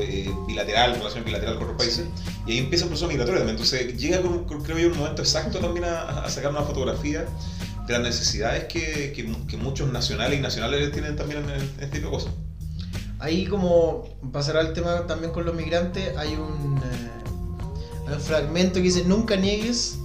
Eh, 0.00 0.30
bilateral, 0.46 0.94
relación 0.94 1.24
bilateral 1.24 1.54
con 1.54 1.64
otros 1.64 1.78
países, 1.78 2.06
y 2.46 2.52
ahí 2.52 2.58
empieza 2.58 2.84
un 2.84 2.90
proceso 2.90 3.08
migratorio 3.08 3.40
también. 3.40 3.56
Entonces 3.56 3.96
llega, 3.96 4.20
como, 4.22 4.46
creo 4.46 4.78
yo, 4.78 4.88
un 4.88 4.98
momento 4.98 5.22
exacto 5.22 5.58
también 5.58 5.84
a, 5.84 6.24
a 6.24 6.30
sacar 6.30 6.50
una 6.50 6.62
fotografía 6.62 7.26
de 7.86 7.92
las 7.94 8.02
necesidades 8.02 8.64
que, 8.64 9.12
que, 9.14 9.34
que 9.46 9.56
muchos 9.56 9.90
nacionales 9.90 10.38
y 10.38 10.42
nacionales 10.42 10.92
tienen 10.92 11.16
también 11.16 11.42
en, 11.44 11.50
en 11.50 11.60
este 11.60 11.98
tipo 11.98 12.06
de 12.06 12.12
cosas. 12.12 12.32
Ahí 13.18 13.46
como 13.46 14.06
pasará 14.32 14.60
el 14.60 14.74
tema 14.74 15.06
también 15.06 15.32
con 15.32 15.44
los 15.44 15.54
migrantes, 15.54 16.16
hay 16.16 16.34
un, 16.34 16.78
eh, 16.78 18.06
hay 18.06 18.14
un 18.14 18.20
fragmento 18.20 18.74
que 18.74 18.82
dice, 18.82 19.04
nunca 19.04 19.36
niegues 19.36 19.98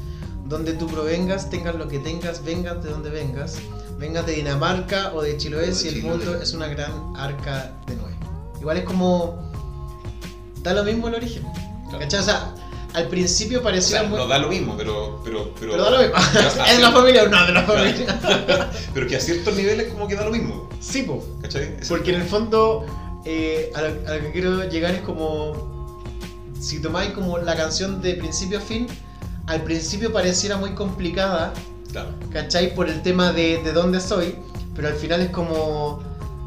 donde 0.46 0.74
tú 0.74 0.88
provengas, 0.88 1.50
tengas 1.50 1.76
lo 1.76 1.88
que 1.88 2.00
tengas, 2.00 2.44
vengas 2.44 2.84
de 2.84 2.90
donde 2.90 3.10
vengas, 3.10 3.58
vengas 4.00 4.26
de 4.26 4.34
Dinamarca 4.34 5.14
o 5.14 5.22
de 5.22 5.38
Chiloé, 5.38 5.66
O 5.66 5.68
de 5.68 5.76
si 5.76 5.90
el 5.90 6.04
mundo 6.04 6.42
es 6.42 6.54
una 6.54 6.68
gran 6.68 6.92
arca 7.16 7.72
de 7.86 7.96
Noé. 7.96 8.14
Igual 8.60 8.78
es 8.78 8.84
como, 8.84 9.52
da 10.64 10.74
lo 10.74 10.84
mismo 10.84 11.08
el 11.10 11.16
origen. 11.16 11.44
¿Cachai? 12.00 12.20
O 12.20 12.24
sea, 12.24 12.54
al 12.94 13.08
principio 13.08 13.60
O 13.60 13.64
parecía 13.64 14.00
sea, 14.00 14.10
muy... 14.10 14.18
no 14.18 14.28
da 14.28 14.38
lo 14.40 14.48
mismo, 14.50 14.76
pero... 14.78 15.22
Pero, 15.24 15.52
pero, 15.60 15.72
pero 15.74 15.84
da 15.84 15.90
lo 15.92 15.98
mismo. 16.00 16.16
¿Es 16.68 16.76
de 16.78 16.82
la 16.82 16.92
familia 16.92 17.24
o 17.24 17.28
no 17.28 17.46
de 17.46 17.54
la 17.54 17.64
familia? 17.64 18.20
pero 18.94 19.08
que 19.08 19.16
a 19.16 19.20
ciertos 19.20 19.56
niveles 19.56 19.92
como 19.92 20.08
que 20.08 20.16
da 20.16 20.26
lo 20.26 20.32
mismo, 20.32 20.70
sí, 20.80 21.04
po. 21.04 21.24
¿cachai? 21.42 21.76
Porque 21.88 22.14
en 22.14 22.22
el 22.22 22.28
fondo, 22.28 22.86
eh, 23.26 23.72
a, 23.76 23.82
lo, 23.82 23.88
a 23.88 24.16
lo 24.16 24.22
que 24.24 24.32
quiero 24.32 24.64
llegar 24.70 24.94
es 24.96 25.02
como. 25.02 25.72
Si 26.60 26.82
tomáis 26.82 27.12
como 27.12 27.38
la 27.40 27.56
canción 27.58 28.02
de 28.02 28.14
principio 28.14 28.60
a 28.60 28.62
fin, 28.62 28.88
al 29.48 29.64
principio 29.64 30.14
pareciera 30.14 30.56
muy 30.58 30.72
complicada, 30.76 31.54
Claro. 31.92 32.10
¿cachai? 32.32 32.74
Por 32.74 32.90
el 32.90 33.02
tema 33.02 33.34
de, 33.34 33.62
de 33.64 33.72
dónde 33.74 34.00
soy, 34.00 34.36
pero 34.76 34.88
al 34.88 34.96
final 34.96 35.22
es 35.22 35.30
como. 35.30 36.02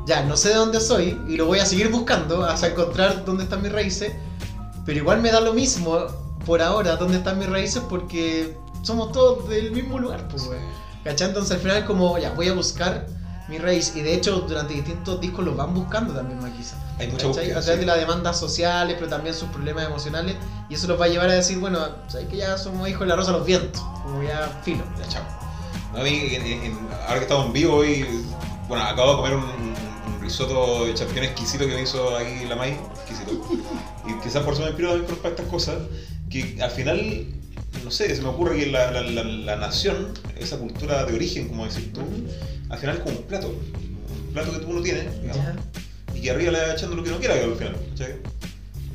Ya, 0.06 0.22
no 0.22 0.36
sé 0.36 0.50
de 0.50 0.54
dónde 0.54 0.80
soy 0.80 1.20
y 1.28 1.36
lo 1.36 1.46
voy 1.46 1.58
a 1.58 1.66
seguir 1.66 1.88
buscando 1.90 2.44
hasta 2.44 2.68
encontrar 2.68 3.24
dónde 3.24 3.44
están 3.44 3.60
mis 3.62 3.72
raíces, 3.72 4.12
pero 4.84 4.98
igual 4.98 5.20
me 5.20 5.32
da 5.32 5.40
lo 5.40 5.52
mismo 5.52 5.98
por 6.44 6.62
ahora 6.62 6.94
dónde 6.96 7.18
están 7.18 7.38
mis 7.38 7.48
raíces 7.50 7.82
porque 7.88 8.56
somos 8.82 9.10
todos 9.10 9.48
del 9.48 9.72
mismo 9.72 9.98
lugar, 9.98 10.28
pues, 10.28 10.46
weón. 10.46 10.62
¿Cachai? 11.02 11.28
Entonces 11.28 11.52
al 11.52 11.58
final 11.60 11.78
es 11.78 11.84
como, 11.84 12.18
ya, 12.18 12.30
voy 12.30 12.48
a 12.48 12.52
buscar 12.52 13.06
mi 13.48 13.58
raíz. 13.58 13.94
Y 13.96 14.00
de 14.02 14.14
hecho, 14.14 14.40
durante 14.40 14.74
distintos 14.74 15.20
discos 15.20 15.44
los 15.44 15.56
van 15.56 15.72
buscando 15.74 16.12
también 16.14 16.40
Maquisa. 16.40 16.76
Hay 16.98 17.08
mucha 17.08 17.26
búsqueda, 17.28 17.58
A 17.58 17.60
través 17.60 17.74
sí. 17.74 17.80
de 17.80 17.86
las 17.86 17.98
demandas 17.98 18.38
sociales, 18.38 18.96
pero 18.98 19.08
también 19.10 19.34
sus 19.34 19.48
problemas 19.50 19.86
emocionales. 19.86 20.36
Y 20.68 20.74
eso 20.74 20.86
los 20.88 21.00
va 21.00 21.04
a 21.04 21.08
llevar 21.08 21.28
a 21.30 21.34
decir, 21.34 21.58
bueno, 21.58 21.78
sabes 22.08 22.28
que 22.28 22.36
ya 22.38 22.56
somos 22.58 22.88
hijos 22.88 23.00
de 23.00 23.06
la 23.06 23.16
rosa 23.16 23.32
los 23.32 23.44
vientos. 23.44 23.80
Como 24.02 24.22
ya 24.22 24.60
filo. 24.64 24.82
Ya, 25.00 25.08
chao. 25.08 25.22
No, 25.92 26.00
a 26.00 26.02
mí, 26.04 26.10
en- 26.32 26.46
en- 26.46 26.88
ahora 27.06 27.16
que 27.16 27.22
estamos 27.22 27.46
en 27.46 27.52
vivo 27.52 27.76
hoy, 27.76 28.04
bueno, 28.68 28.84
acabo 28.84 29.10
de 29.12 29.16
comer 29.16 29.34
un 29.36 29.74
risotto 30.26 30.86
de 30.86 30.94
champiñón 30.94 31.24
exquisito 31.24 31.66
que 31.66 31.74
me 31.74 31.82
hizo 31.82 32.16
ahí 32.16 32.44
la 32.48 32.56
May, 32.56 32.76
exquisito. 32.96 33.32
Y 34.08 34.20
quizás 34.22 34.42
por 34.42 34.52
eso 34.54 34.62
me 34.62 34.68
inspiro 34.68 34.90
también 34.92 35.16
para 35.16 35.30
estas 35.34 35.46
cosas, 35.46 35.76
que 36.28 36.58
al 36.60 36.70
final, 36.70 37.26
no 37.84 37.90
sé, 37.90 38.14
se 38.14 38.22
me 38.22 38.28
ocurre 38.28 38.58
que 38.58 38.66
la, 38.66 38.90
la- 38.90 39.02
la- 39.02 39.22
la 39.24 39.56
nación, 39.56 40.08
esa 40.38 40.58
cultura 40.58 41.04
de 41.04 41.14
origen, 41.14 41.48
como 41.48 41.66
decís 41.66 41.92
tú, 41.92 42.00
al 42.68 42.78
final 42.78 42.96
es 42.96 43.02
como 43.02 43.16
un 43.18 43.22
plato, 43.24 43.48
un 43.48 44.32
plato 44.32 44.52
que 44.52 44.58
tú 44.58 44.72
no 44.72 44.82
tienes, 44.82 45.04
digamos, 45.22 45.44
y 46.14 46.20
que 46.20 46.30
arriba 46.30 46.52
le 46.52 46.60
vas 46.60 46.72
echando 46.74 46.96
lo 46.96 47.04
que 47.04 47.10
no 47.10 47.18
quiera 47.18 47.34
al 47.34 47.54
final, 47.54 47.76
¿cachai? 47.90 48.12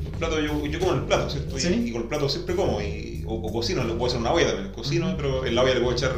El 0.04 0.18
plato, 0.18 0.38
yo, 0.40 0.66
yo 0.66 0.78
como 0.78 0.92
en 0.92 0.98
el 0.98 1.04
plato, 1.04 1.30
¿cierto? 1.30 1.56
Y- 1.56 1.60
Sí. 1.60 1.84
Y, 1.88 1.92
con 1.92 2.02
el 2.02 2.08
plato 2.08 2.28
siempre 2.28 2.54
como, 2.54 2.80
y, 2.82 3.24
o, 3.26 3.34
o 3.34 3.52
cocino, 3.52 3.82
le 3.84 3.94
puedo 3.94 4.06
hacer 4.06 4.20
una 4.20 4.32
olla 4.32 4.48
también, 4.48 4.72
cocino, 4.72 5.14
pero 5.16 5.46
en 5.46 5.54
la 5.54 5.62
olla 5.62 5.74
le 5.74 5.80
puedo 5.80 5.96
echar 5.96 6.12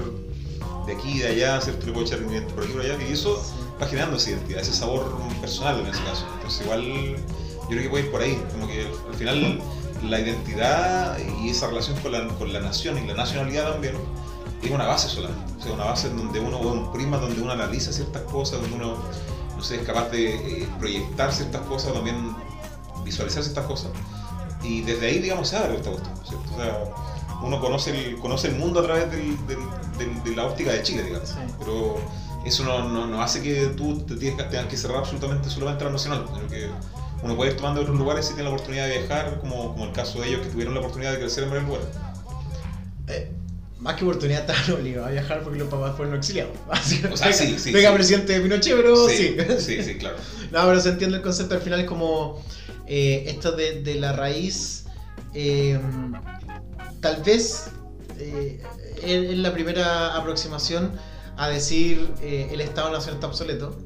de 0.87 0.93
aquí, 0.93 1.19
de 1.21 1.29
allá, 1.29 1.61
¿cierto? 1.61 1.87
Le 1.87 1.93
puedo 1.93 2.05
echar 2.07 2.19
por 2.21 2.65
aquí, 2.65 2.73
por 2.73 2.83
allá, 2.83 2.97
y 3.09 3.13
eso 3.13 3.41
va 3.85 3.89
generando 3.89 4.17
esa 4.17 4.31
identidad, 4.31 4.61
ese 4.63 4.73
sabor 4.73 5.17
personal 5.41 5.81
en 5.81 5.87
ese 5.87 6.03
caso. 6.05 6.27
Entonces 6.35 6.63
igual 6.63 6.83
yo 6.83 7.69
creo 7.69 7.83
que 7.83 7.89
puede 7.91 8.05
ir 8.05 8.11
por 8.11 8.21
ahí, 8.23 8.43
como 8.53 8.67
que 8.67 8.87
al 9.09 9.15
final 9.15 9.61
la 10.09 10.21
identidad 10.21 11.17
y 11.43 11.49
esa 11.51 11.69
relación 11.69 11.97
con 12.01 12.13
la, 12.13 12.27
con 12.29 12.53
la 12.53 12.61
nación 12.61 12.99
y 13.03 13.07
la 13.07 13.15
nacionalidad 13.15 13.73
también 13.73 13.95
es 14.63 14.71
una 14.71 14.87
base 14.87 15.09
solamente, 15.09 15.53
o 15.59 15.63
sea, 15.63 15.73
una 15.73 15.85
base 15.85 16.09
en 16.09 16.17
donde 16.17 16.41
uno, 16.41 16.59
un 16.59 16.93
prisma 16.93 17.19
donde 17.19 17.41
uno 17.41 17.53
analiza 17.53 17.93
ciertas 17.93 18.23
cosas, 18.23 18.61
donde 18.61 18.77
uno, 18.77 18.97
no 19.57 19.63
sé, 19.63 19.77
es 19.77 19.83
capaz 19.87 20.09
de 20.11 20.35
eh, 20.63 20.69
proyectar 20.79 21.33
ciertas 21.33 21.61
cosas, 21.63 21.93
también 21.93 22.35
visualizar 23.05 23.43
ciertas 23.43 23.67
cosas, 23.67 23.91
y 24.63 24.81
desde 24.83 25.07
ahí, 25.07 25.19
digamos, 25.19 25.49
se 25.49 25.57
abre 25.59 25.77
esta 25.77 25.91
cuestión, 25.91 26.15
¿cierto? 26.27 26.51
O 26.55 26.57
sea, 26.57 26.85
uno 27.43 27.61
conoce 27.61 27.91
el, 27.91 28.19
conoce 28.19 28.49
el 28.49 28.57
mundo 28.57 28.81
a 28.81 28.85
través 28.85 29.11
del- 29.11 29.37
del- 29.47 29.59
del- 29.99 30.23
de 30.25 30.37
la 30.37 30.47
óptica 30.47 30.73
de 30.73 30.83
Chile, 30.83 31.03
digamos, 31.03 31.29
Sí. 31.29 31.37
pero 31.59 31.97
eso 32.45 32.65
no, 32.65 32.89
no, 32.89 33.07
no 33.07 33.23
hace 33.23 33.43
que 33.43 33.67
tú 33.77 34.01
te 34.03 34.17
tengas 34.17 34.67
que 34.67 34.77
cerrar 34.77 34.99
absolutamente 34.99 35.49
solamente 35.51 35.85
a 35.85 35.87
lo 35.87 35.93
nacional, 35.93 36.27
sino 36.33 36.49
que 36.49 36.69
uno 37.23 37.37
puede 37.37 37.53
ir 37.53 37.57
tomando 37.57 37.81
otros 37.81 37.97
lugares 37.97 38.27
si 38.27 38.35
tiene 38.35 38.49
la 38.49 38.55
oportunidad 38.55 38.87
de 38.87 38.99
viajar, 38.99 39.39
como, 39.41 39.73
como 39.73 39.85
el 39.87 39.93
caso 39.93 40.21
de 40.21 40.29
ellos 40.29 40.41
que 40.43 40.49
tuvieron 40.49 40.75
la 40.75 40.81
oportunidad 40.81 41.13
de 41.13 41.19
crecer 41.19 41.45
en 41.45 41.51
varios 41.51 41.67
lugares. 41.69 41.89
Eh, 43.09 43.31
más 43.79 43.97
que 43.97 44.05
oportunidad 44.05 44.41
estaban 44.51 44.81
obligados 44.81 45.09
a 45.09 45.13
viajar 45.13 45.43
porque 45.43 45.59
los 45.59 45.69
papás 45.69 45.97
fueron 45.97 46.15
exiliados. 46.15 46.53
O 47.13 47.17
sea, 47.17 47.33
sí, 47.33 47.59
sí, 47.59 47.73
venga, 47.73 47.91
sí. 47.91 47.95
presidente 47.95 48.33
de 48.35 48.41
Pinochet, 48.41 48.77
pero 48.77 49.09
sí. 49.09 49.37
sí, 49.59 49.83
sí, 49.83 49.99
claro. 49.99 50.17
No, 50.51 50.67
pero 50.67 50.81
se 50.81 50.91
entiende 50.91 51.17
el 51.17 51.23
concepto. 51.23 51.55
Al 51.55 51.61
final 51.63 51.81
es 51.81 51.87
como 51.87 52.43
eh, 52.87 53.25
esto 53.27 53.53
de, 53.53 53.83
de 53.83 53.95
la 53.97 54.13
raíz. 54.13 54.85
eh, 55.35 55.79
tal 57.01 57.23
vez 57.23 57.67
eh, 58.19 58.63
es 59.03 59.31
es 59.31 59.39
la 59.39 59.53
primera 59.53 60.15
aproximación 60.17 60.93
a 61.37 61.49
decir 61.49 62.13
eh, 62.23 62.49
el 62.53 62.61
Estado 62.61 62.91
Nacional 62.91 63.15
está 63.17 63.27
obsoleto. 63.27 63.77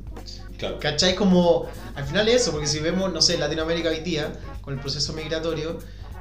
claro. 0.58 0.78
¿Cachai? 0.80 1.14
Como 1.14 1.66
al 1.94 2.04
final 2.04 2.28
es 2.28 2.42
eso, 2.42 2.52
porque 2.52 2.66
si 2.66 2.80
vemos, 2.80 3.12
no 3.12 3.22
sé, 3.22 3.38
Latinoamérica 3.38 3.88
hoy 3.88 4.00
día, 4.00 4.32
con 4.60 4.74
el 4.74 4.80
proceso 4.80 5.12
migratorio, 5.12 5.78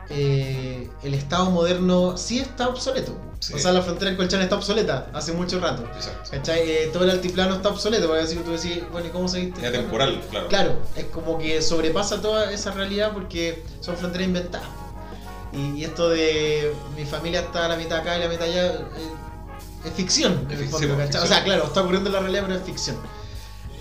eh, 0.10 0.90
el 1.04 1.14
Estado 1.14 1.50
moderno 1.52 2.18
sí 2.18 2.40
está 2.40 2.70
obsoleto. 2.70 3.18
Sí. 3.40 3.54
O 3.54 3.60
sea, 3.60 3.72
la 3.72 3.82
frontera 3.82 4.10
en 4.10 4.18
Colchán 4.18 4.42
está 4.42 4.56
obsoleta 4.56 5.10
hace 5.14 5.32
mucho 5.34 5.60
rato. 5.60 5.84
Exacto. 5.96 6.32
¿Cachai? 6.32 6.62
Eh, 6.70 6.90
todo 6.94 7.04
el 7.04 7.12
altiplano 7.12 7.56
está 7.56 7.70
obsoleto, 7.70 8.08
porque 8.08 8.24
así 8.24 8.36
que 8.36 8.44
tú 8.44 8.52
decís, 8.52 8.82
bueno, 8.92 9.08
¿y 9.08 9.12
cómo 9.12 9.28
se 9.28 9.42
viste? 9.42 9.66
Es 9.66 9.72
temporal, 9.72 10.22
claro. 10.32 10.48
Claro, 10.48 10.76
es 10.96 11.06
como 11.06 11.38
que 11.38 11.62
sobrepasa 11.62 12.22
toda 12.22 12.52
esa 12.52 12.72
realidad 12.72 13.12
porque 13.14 13.64
son 13.82 13.96
fronteras 13.98 14.28
inventadas. 14.28 14.68
Y, 15.54 15.80
y 15.80 15.84
esto 15.84 16.10
de 16.10 16.74
mi 16.96 17.06
familia 17.06 17.42
está 17.42 17.66
a 17.66 17.70
la 17.70 17.76
mitad 17.78 18.00
acá 18.00 18.18
y 18.18 18.22
la 18.22 18.28
mitad 18.28 18.48
allá 18.48 18.66
eh, 18.74 18.80
es 19.86 19.94
ficción, 19.94 20.46
en 20.50 20.52
Es 20.52 20.60
el 20.62 20.70
fondo, 20.70 20.98
ficción. 20.98 21.24
O 21.24 21.28
sea, 21.28 21.44
claro, 21.44 21.66
está 21.66 21.82
ocurriendo 21.82 22.10
en 22.10 22.14
la 22.16 22.20
realidad, 22.22 22.44
pero 22.48 22.60
es 22.60 22.66
ficción. 22.66 22.98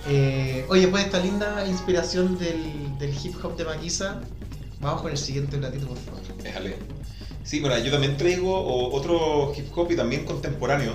Eh, 0.09 0.65
oye, 0.69 0.87
pues 0.89 1.05
esta 1.05 1.19
linda 1.19 1.67
inspiración 1.67 2.39
del, 2.39 2.97
del 2.99 3.15
hip 3.23 3.35
hop 3.45 3.57
de 3.57 3.65
Maquisa, 3.65 4.21
vamos 4.81 5.03
con 5.03 5.11
el 5.11 5.19
siguiente 5.19 5.57
platito, 5.59 5.87
por 5.89 5.99
favor. 5.99 6.21
Déjale. 6.43 6.77
Sí, 7.43 7.61
bueno, 7.61 7.79
yo 7.79 7.91
también 7.91 8.17
traigo 8.17 8.91
otro 8.93 9.53
hip 9.57 9.67
hop 9.77 9.91
y 9.91 9.97
también 9.97 10.25
contemporáneo. 10.25 10.93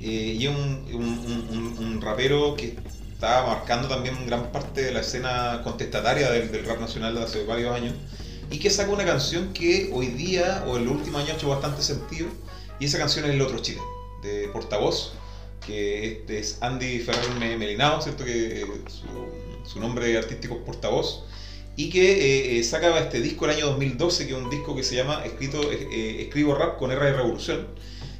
eh, 0.00 0.36
y 0.38 0.46
es 0.46 0.50
un, 0.50 0.84
un- 0.94 1.46
un- 1.50 1.76
un- 1.78 2.00
rapero 2.02 2.56
que 2.56 2.76
está 3.12 3.46
marcando 3.46 3.86
también 3.86 4.16
gran 4.26 4.50
parte 4.50 4.82
de 4.82 4.90
la 4.92 4.98
escena 5.00 5.60
contestataria 5.62 6.28
del, 6.32 6.50
del 6.50 6.64
rap 6.64 6.80
nacional 6.80 7.14
de 7.14 7.22
hace 7.22 7.44
varios 7.44 7.72
años. 7.72 7.94
Y 8.50 8.58
que 8.58 8.68
saca 8.68 8.90
una 8.90 9.04
canción 9.04 9.52
que 9.52 9.90
hoy 9.94 10.08
día 10.08 10.64
o 10.66 10.76
en 10.76 10.86
los 10.86 10.94
últimos 10.96 11.20
años 11.20 11.34
ha 11.34 11.36
hecho 11.36 11.48
bastante 11.48 11.82
sentido. 11.82 12.26
Y 12.80 12.86
esa 12.86 12.98
canción 12.98 13.24
es 13.26 13.30
El 13.30 13.42
Otro 13.42 13.60
Chile, 13.60 13.80
de 14.22 14.48
Portavoz, 14.48 15.12
que 15.66 16.06
este 16.06 16.38
es 16.38 16.58
Andy 16.60 16.98
Ferrer 17.00 17.30
Me- 17.38 17.56
Melinao, 17.56 18.00
¿cierto? 18.02 18.24
Que 18.24 18.62
eh, 18.62 18.66
su, 19.64 19.78
nombre 19.80 20.16
artístico 20.18 20.54
es 20.56 20.60
Portavoz 20.62 21.24
y 21.76 21.88
que 21.90 22.12
eh, 22.12 22.58
eh, 22.58 22.64
saca 22.64 22.98
este 22.98 23.20
disco 23.20 23.44
el 23.46 23.52
año 23.52 23.66
2012, 23.66 24.26
que 24.26 24.32
es 24.32 24.38
un 24.38 24.50
disco 24.50 24.74
que 24.76 24.82
se 24.82 24.94
llama 24.96 25.22
escrito, 25.24 25.60
eh, 25.72 26.22
Escribo 26.22 26.54
Rap 26.54 26.78
con 26.78 26.90
R 26.92 27.04
de 27.04 27.12
Revolución, 27.12 27.66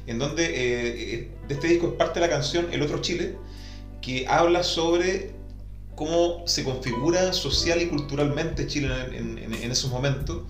en 0.07 0.19
donde 0.19 0.47
de 0.49 1.53
este 1.53 1.67
disco 1.67 1.87
es 1.87 1.93
parte 1.93 2.19
de 2.19 2.27
la 2.27 2.31
canción 2.33 2.67
El 2.73 2.81
Otro 2.81 2.99
Chile, 2.99 3.35
que 4.01 4.25
habla 4.27 4.63
sobre 4.63 5.31
cómo 5.95 6.43
se 6.47 6.63
configura 6.63 7.31
social 7.33 7.81
y 7.81 7.87
culturalmente 7.87 8.65
Chile 8.67 8.89
en, 9.13 9.37
en- 9.37 9.53
en 9.53 9.71
esos 9.71 9.91
momentos, 9.91 10.41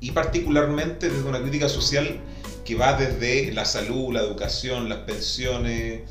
y 0.00 0.10
particularmente 0.10 1.08
desde 1.08 1.26
una 1.28 1.40
crítica 1.40 1.68
social 1.68 2.20
que 2.64 2.74
va 2.74 2.94
desde 2.94 3.52
la 3.52 3.64
salud, 3.64 4.12
la 4.12 4.20
educación, 4.20 4.88
las 4.88 5.00
pensiones, 5.00 6.02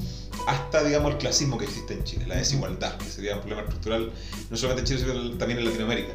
hasta 0.47 0.83
digamos 0.83 1.13
el 1.13 1.17
clasismo 1.17 1.57
que 1.57 1.65
existe 1.65 1.93
en 1.93 2.03
Chile, 2.03 2.25
la 2.27 2.35
desigualdad, 2.35 2.97
que 2.97 3.05
sería 3.05 3.35
un 3.35 3.39
problema 3.39 3.61
estructural 3.63 4.11
no 4.49 4.57
solamente 4.57 4.81
en 4.81 4.99
Chile, 4.99 5.11
sino 5.11 5.37
también 5.37 5.59
en 5.59 5.65
Latinoamérica. 5.65 6.13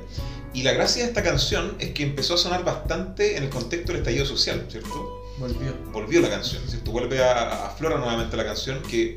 Y 0.55 0.63
la 0.63 0.73
gracia 0.73 1.03
de 1.03 1.09
esta 1.09 1.23
canción 1.23 1.77
es 1.79 1.91
que 1.91 2.03
empezó 2.03 2.35
a 2.35 2.39
sonar 2.39 2.65
bastante 2.65 3.37
en 3.37 3.45
el 3.45 3.51
contexto 3.51 3.93
del 3.93 4.01
estallido 4.01 4.27
social, 4.27 4.67
¿cierto? 4.69 5.25
Volvió. 5.39 5.75
Volvió 5.93 6.21
la 6.21 6.31
canción, 6.31 6.63
¿cierto? 6.67 6.91
Vuelve 6.91 7.23
a, 7.23 7.33
a 7.33 7.67
aflora 7.69 7.99
nuevamente 7.99 8.37
la 8.37 8.45
canción, 8.45 8.83
que 8.83 9.17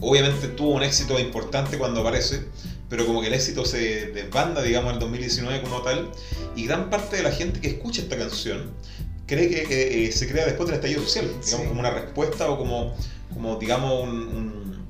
obviamente 0.00 0.48
tuvo 0.48 0.70
un 0.70 0.82
éxito 0.82 1.18
importante 1.18 1.78
cuando 1.78 2.00
aparece, 2.00 2.44
pero 2.88 3.06
como 3.06 3.20
que 3.20 3.28
el 3.28 3.34
éxito 3.34 3.64
se 3.64 4.12
desbanda, 4.12 4.62
digamos, 4.62 4.90
en 4.90 4.94
el 4.94 5.00
2019 5.00 5.62
como 5.62 5.82
tal, 5.82 6.10
y 6.56 6.66
gran 6.66 6.90
parte 6.90 7.16
de 7.16 7.22
la 7.22 7.32
gente 7.32 7.60
que 7.60 7.68
escucha 7.68 8.02
esta 8.02 8.16
canción 8.16 8.72
cree 9.32 9.48
que 9.50 10.06
eh, 10.06 10.12
se 10.12 10.28
crea 10.28 10.44
después 10.46 10.66
del 10.68 10.76
estallido 10.76 11.02
social, 11.02 11.26
digamos, 11.26 11.46
Sí. 11.48 11.68
como 11.68 11.80
una 11.80 11.90
respuesta 11.90 12.50
o 12.50 12.58
como, 12.58 12.94
como 13.32 13.56
digamos, 13.56 14.04
un- 14.04 14.10
un- 14.28 14.82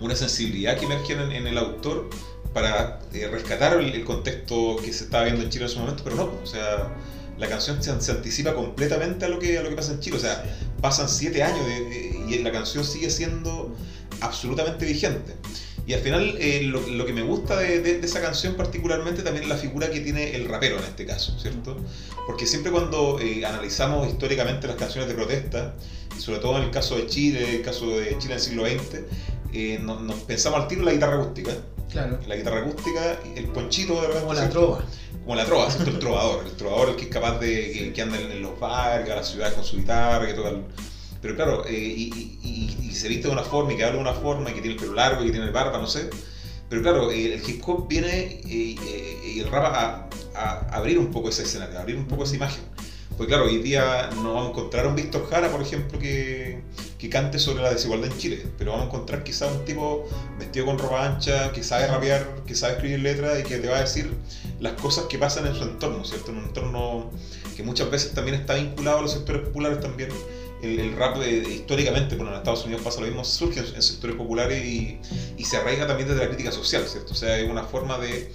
una 0.00 0.14
sensibilidad 0.14 0.76
que 0.78 0.84
emerge 0.84 1.12
en, 1.14 1.32
en 1.32 1.46
el 1.46 1.58
autor 1.58 2.08
para 2.54 3.00
eh, 3.12 3.26
rescatar 3.28 3.78
el, 3.80 3.92
el 3.94 4.04
contexto 4.04 4.76
que 4.84 4.92
se 4.92 5.04
estaba 5.04 5.24
viendo 5.24 5.42
en 5.42 5.50
Chile 5.50 5.64
en 5.64 5.70
ese 5.70 5.80
momento, 5.80 6.02
pero 6.04 6.16
no, 6.16 6.30
o 6.42 6.46
sea, 6.46 6.88
la 7.36 7.48
canción 7.48 7.82
se, 7.82 8.00
se 8.00 8.10
anticipa 8.12 8.54
completamente 8.54 9.24
a 9.24 9.28
lo, 9.28 9.38
que, 9.38 9.58
a 9.58 9.62
lo 9.62 9.68
que 9.70 9.76
pasa 9.76 9.92
en 9.92 10.00
Chile, 10.00 10.16
o 10.16 10.20
sea, 10.20 10.44
pasan 10.80 11.08
siete 11.08 11.42
años 11.42 11.64
de- 11.66 11.84
de- 11.84 12.24
y 12.28 12.38
la 12.42 12.50
canción 12.52 12.84
sigue 12.84 13.10
siendo 13.10 13.74
absolutamente 14.20 14.84
vigente. 14.86 15.34
Y 15.88 15.94
al 15.94 16.00
final 16.00 16.36
eh, 16.38 16.60
lo, 16.64 16.86
lo 16.86 17.06
que 17.06 17.14
me 17.14 17.22
gusta 17.22 17.56
de, 17.56 17.80
de- 17.80 17.98
de 17.98 18.06
esa 18.06 18.20
canción 18.20 18.54
particularmente 18.56 19.22
también 19.22 19.44
es 19.44 19.48
la 19.48 19.56
figura 19.56 19.90
que 19.90 20.00
tiene 20.00 20.36
el 20.36 20.44
rapero 20.46 20.76
en 20.78 20.84
este 20.84 21.06
caso, 21.06 21.36
¿cierto? 21.40 21.78
Porque 22.26 22.46
siempre 22.46 22.70
cuando 22.70 23.18
eh, 23.18 23.46
analizamos 23.46 24.06
históricamente 24.06 24.66
las 24.66 24.76
canciones 24.76 25.08
de 25.08 25.14
protesta, 25.14 25.74
y 26.14 26.20
sobre 26.20 26.40
todo 26.40 26.58
en 26.58 26.64
el 26.64 26.70
caso 26.70 26.96
de 26.96 27.06
Chile, 27.06 27.56
el 27.56 27.62
caso 27.62 27.88
de 27.98 28.18
Chile 28.18 28.34
en 28.34 28.38
el 28.38 28.40
siglo 28.40 28.66
XX, 28.66 29.00
eh, 29.54 29.78
no- 29.80 29.98
nos 30.00 30.16
pensamos 30.20 30.60
al 30.60 30.68
tiro 30.68 30.80
en 30.82 30.86
la 30.88 30.92
guitarra 30.92 31.22
acústica. 31.22 31.52
Claro. 31.90 32.18
La 32.28 32.36
guitarra 32.36 32.58
acústica, 32.60 33.18
el 33.34 33.46
ponchito 33.46 33.94
de 33.94 34.00
repente, 34.08 34.20
Como 34.20 34.34
la 34.34 34.50
trova. 34.50 34.84
como 35.24 35.34
la 35.36 35.44
trova, 35.46 35.70
¿cierto? 35.70 35.90
El 35.90 35.98
trovador, 36.00 36.44
el 36.44 36.52
trovador 36.52 36.88
el 36.90 36.96
que 36.96 37.02
es 37.04 37.08
capaz 37.08 37.38
de, 37.38 37.72
que, 37.72 37.92
que 37.94 38.02
anda 38.02 38.20
en, 38.20 38.42
los 38.42 38.60
bares, 38.60 39.08
a 39.10 39.16
las 39.16 39.26
ciudades 39.30 39.54
con 39.54 39.64
su 39.64 39.78
guitarra, 39.78 40.26
que 40.26 40.34
toca 40.34 40.50
el- 40.50 40.64
Pero 41.20 41.34
claro, 41.34 41.64
eh, 41.66 41.72
y, 41.72 42.38
y- 42.42 42.76
y- 42.88 42.92
se 42.92 43.08
viste 43.08 43.28
de 43.28 43.32
una 43.32 43.42
forma 43.44 43.72
y 43.72 43.76
que 43.76 43.84
habla 43.84 43.96
de 43.96 44.02
una 44.02 44.12
forma 44.14 44.50
y 44.50 44.54
que 44.54 44.60
tiene 44.60 44.74
el 44.74 44.80
pelo 44.80 44.94
largo 44.94 45.22
y 45.22 45.26
que 45.26 45.32
tiene 45.32 45.50
barba, 45.50 45.78
no 45.78 45.86
sé. 45.86 46.10
Pero 46.68 46.82
claro, 46.82 47.10
eh, 47.10 47.34
el 47.34 47.48
hip 47.48 47.62
hop 47.66 47.88
viene 47.88 48.08
eh, 48.08 48.76
eh, 48.86 49.32
y 49.36 49.40
el 49.40 49.48
rap 49.50 49.64
a, 49.64 50.08
a 50.34 50.58
abrir 50.76 50.98
un 50.98 51.10
poco 51.10 51.28
ese 51.28 51.42
escenario, 51.42 51.78
a 51.78 51.82
abrir 51.82 51.96
un 51.96 52.06
poco 52.06 52.24
esa 52.24 52.36
imagen. 52.36 52.62
Porque 53.16 53.30
claro, 53.32 53.46
hoy 53.46 53.58
día 53.58 54.10
no 54.16 54.34
vamos 54.34 54.46
a 54.46 54.50
encontrar 54.50 54.86
un 54.86 54.94
Víctor 54.94 55.28
Jara, 55.28 55.50
por 55.50 55.60
ejemplo, 55.60 55.98
que, 55.98 56.60
que 56.98 57.08
cante 57.08 57.40
sobre 57.40 57.64
la 57.64 57.70
desigualdad 57.72 58.12
en 58.12 58.18
Chile, 58.18 58.46
pero 58.56 58.70
vamos 58.72 58.86
a 58.86 58.88
encontrar 58.90 59.24
quizás 59.24 59.50
un 59.50 59.64
tipo 59.64 60.08
vestido 60.38 60.66
con 60.66 60.78
ropa 60.78 61.04
ancha, 61.04 61.50
que 61.50 61.64
sabe 61.64 61.88
rapear, 61.88 62.42
que 62.46 62.54
sabe 62.54 62.74
escribir 62.74 63.00
letras 63.00 63.40
y 63.40 63.42
que 63.42 63.58
te 63.58 63.66
va 63.68 63.78
a 63.78 63.80
decir 63.80 64.12
las 64.60 64.74
cosas 64.74 65.06
que 65.06 65.18
pasan 65.18 65.48
en 65.48 65.54
su 65.56 65.64
entorno, 65.64 66.04
¿cierto? 66.04 66.30
En 66.30 66.38
un 66.38 66.44
entorno 66.44 67.10
que 67.56 67.64
muchas 67.64 67.90
veces 67.90 68.12
también 68.14 68.36
está 68.36 68.54
vinculado 68.54 68.98
a 68.98 69.02
los 69.02 69.12
sectores 69.12 69.42
populares 69.42 69.80
también 69.80 70.10
el, 70.62 70.96
rap 70.96 71.16
históricamente, 71.48 72.16
bueno, 72.16 72.32
en 72.32 72.38
Estados 72.38 72.64
Unidos 72.64 72.82
pasa 72.82 73.00
lo 73.00 73.06
mismo, 73.06 73.24
surge 73.24 73.60
en, 73.60 73.82
sectores 73.82 74.16
populares 74.16 74.64
y, 74.64 75.00
se 75.44 75.56
arraiga 75.56 75.86
también 75.86 76.08
desde 76.08 76.22
la 76.22 76.28
crítica 76.28 76.52
social, 76.52 76.84
¿cierto? 76.86 77.12
O 77.12 77.16
sea, 77.16 77.38
es 77.38 77.48
una 77.48 77.64
forma 77.64 77.98
de, 77.98 78.32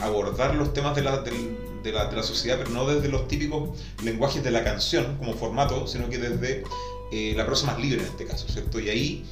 abordar 0.00 0.54
los 0.54 0.72
temas 0.72 0.94
de 0.96 1.02
la, 1.02 1.22
de, 1.22 1.92
la, 1.92 2.06
de 2.06 2.16
la 2.16 2.22
sociedad, 2.22 2.58
pero 2.58 2.70
no 2.70 2.86
desde 2.86 3.08
los 3.08 3.28
típicos 3.28 3.78
lenguajes 4.02 4.42
de 4.42 4.50
la 4.50 4.64
canción 4.64 5.16
como 5.18 5.34
formato, 5.34 5.86
sino 5.86 6.08
que 6.08 6.18
desde 6.18 6.64
eh, 7.12 7.34
la 7.36 7.46
prosa 7.46 7.66
más 7.66 7.78
libre 7.78 8.00
en 8.00 8.06
este 8.06 8.26
caso, 8.26 8.48
¿cierto? 8.48 8.80
Y 8.80 8.88
ahí 8.88 9.24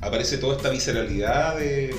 aparece 0.00 0.38
toda 0.38 0.56
esta 0.56 0.70
visceralidad 0.70 1.56
de, 1.56 1.94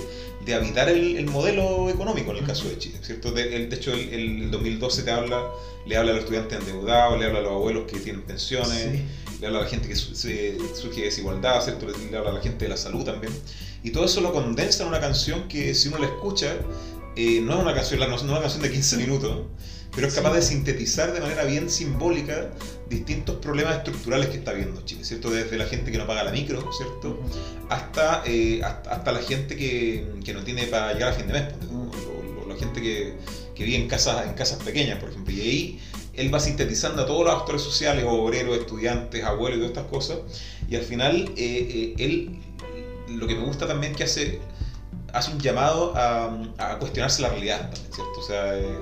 de 0.47 0.55
habitar 0.55 0.89
el, 0.89 1.17
el 1.17 1.25
modelo 1.27 1.89
económico 1.89 2.31
en 2.31 2.37
el 2.37 2.45
caso 2.45 2.67
de 2.69 2.77
Chile, 2.79 2.97
¿cierto? 3.01 3.31
De, 3.31 3.55
el- 3.55 3.69
de 3.69 3.75
hecho, 3.75 3.93
el, 3.93 4.13
el 4.13 4.51
2012 4.51 5.03
te 5.03 5.11
habla, 5.11 5.43
le 5.85 5.97
habla 5.97 6.11
a 6.11 6.13
los 6.15 6.23
estudiantes 6.23 6.57
endeudados, 6.59 7.19
le 7.19 7.25
habla 7.25 7.39
a 7.39 7.41
los 7.43 7.51
abuelos 7.51 7.83
que 7.91 7.99
tienen 7.99 8.21
pensiones, 8.23 8.69
Sí. 8.91 9.03
le 9.41 9.47
habla 9.47 9.59
a 9.59 9.63
la 9.63 9.67
gente 9.69 9.87
que 9.87 9.95
su- 9.95 10.15
se- 10.15 10.57
surge 10.75 11.01
desigualdad, 11.01 11.61
¿cierto? 11.61 11.85
Le 12.09 12.17
habla 12.17 12.31
a 12.31 12.33
la 12.33 12.41
gente 12.41 12.65
de 12.65 12.69
la 12.69 12.77
salud 12.77 13.03
también. 13.03 13.33
Y 13.83 13.91
todo 13.91 14.05
eso 14.05 14.21
lo 14.21 14.31
condensa 14.33 14.83
en 14.83 14.89
una 14.89 14.99
canción 14.99 15.47
que 15.47 15.73
si 15.75 15.89
uno 15.89 15.99
la 15.99 16.07
escucha, 16.07 16.55
eh, 17.15 17.41
no 17.41 17.53
es 17.55 17.59
una 17.61 17.73
canción, 17.73 17.99
no 17.99 18.15
es 18.15 18.21
una 18.23 18.39
canción 18.39 18.61
de 18.63 18.71
15 18.71 18.97
minutos, 18.97 19.41
pero 19.97 20.07
es 20.09 20.13
capaz 20.13 20.33
de 20.35 20.43
sintetizar 20.43 21.11
de 21.11 21.19
manera 21.19 21.43
bien 21.43 21.71
simbólica 21.71 22.51
distintos 22.87 23.37
problemas 23.37 23.77
estructurales 23.77 24.27
que 24.27 24.37
está 24.37 24.53
viendo 24.53 24.79
Chile, 24.85 25.03
¿cierto? 25.03 25.31
Desde 25.31 25.57
la 25.57 25.65
gente 25.65 25.91
que 25.91 25.97
no 25.97 26.05
paga 26.05 26.23
la 26.23 26.31
micro, 26.31 26.71
¿cierto? 26.71 27.19
Hasta, 27.67 28.21
eh, 28.27 28.61
hasta, 28.63 28.91
hasta 28.91 29.11
la 29.11 29.19
gente 29.23 29.55
que, 29.57 30.05
que 30.23 30.33
no 30.35 30.43
tiene 30.43 30.67
para 30.67 30.93
llegar 30.93 31.09
a 31.09 31.13
fin 31.13 31.25
de 31.25 31.33
mes, 31.33 31.45
o- 31.71 32.43
o 32.43 32.47
la 32.47 32.55
gente 32.55 32.79
que, 32.79 33.15
que 33.55 33.63
vive 33.63 33.77
en 33.77 33.87
casas, 33.87 34.27
en 34.27 34.33
casas 34.35 34.61
pequeñas, 34.61 34.99
por 34.99 35.09
ejemplo. 35.09 35.33
Y 35.33 35.41
ahí 35.41 35.81
él 36.13 36.31
va 36.31 36.39
sintetizando 36.39 37.01
a 37.01 37.05
todos 37.07 37.25
los 37.25 37.33
actores 37.33 37.63
sociales, 37.63 38.05
obreros, 38.07 38.55
estudiantes, 38.55 39.23
abuelos 39.23 39.57
y 39.57 39.61
todas 39.61 39.77
estas 39.77 39.91
cosas. 39.91 40.17
Y 40.69 40.75
al 40.75 40.83
final, 40.83 41.33
eh, 41.35 41.35
eh, 41.37 41.95
él, 41.97 42.39
lo 43.09 43.25
que 43.25 43.33
me 43.35 43.43
gusta 43.45 43.65
también 43.67 43.93
es 43.93 43.97
que 43.97 44.03
hace, 44.03 44.39
hace 45.11 45.31
un 45.31 45.39
llamado 45.39 45.93
a, 45.97 46.25
a 46.59 46.77
cuestionarse 46.77 47.21
la 47.23 47.29
realidad 47.29 47.71
¿cierto? 47.73 48.19
O 48.19 48.23
sea, 48.23 48.55
eh, 48.57 48.77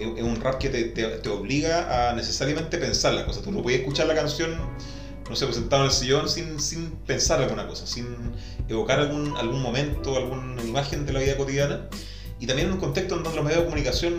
es 0.00 0.22
un 0.22 0.40
rap 0.40 0.58
que 0.58 0.68
te, 0.68 0.84
te- 0.84 1.04
te 1.18 1.28
obliga 1.28 2.10
a 2.10 2.14
necesariamente 2.14 2.78
pensar 2.78 3.12
las 3.14 3.24
cosas. 3.24 3.42
Tú 3.42 3.52
no 3.52 3.62
puedes 3.62 3.80
escuchar 3.80 4.06
la 4.06 4.14
canción, 4.14 4.56
no 5.28 5.36
sé, 5.36 5.52
sentado 5.52 5.82
en 5.82 5.88
el 5.90 5.94
sillón 5.94 6.28
sin, 6.28 6.58
sin 6.60 6.90
pensar 7.06 7.40
alguna 7.40 7.66
cosa, 7.66 7.86
sin 7.86 8.06
evocar 8.68 9.00
algún, 9.00 9.36
algún 9.36 9.60
momento, 9.62 10.16
alguna 10.16 10.62
imagen 10.62 11.06
de 11.06 11.12
la 11.12 11.20
vida 11.20 11.36
cotidiana. 11.36 11.88
Y 12.40 12.46
también 12.46 12.68
en 12.68 12.74
un 12.74 12.80
contexto 12.80 13.16
en 13.16 13.22
donde 13.22 13.36
los 13.36 13.44
medios 13.44 13.60
de 13.60 13.64
comunicación 13.66 14.14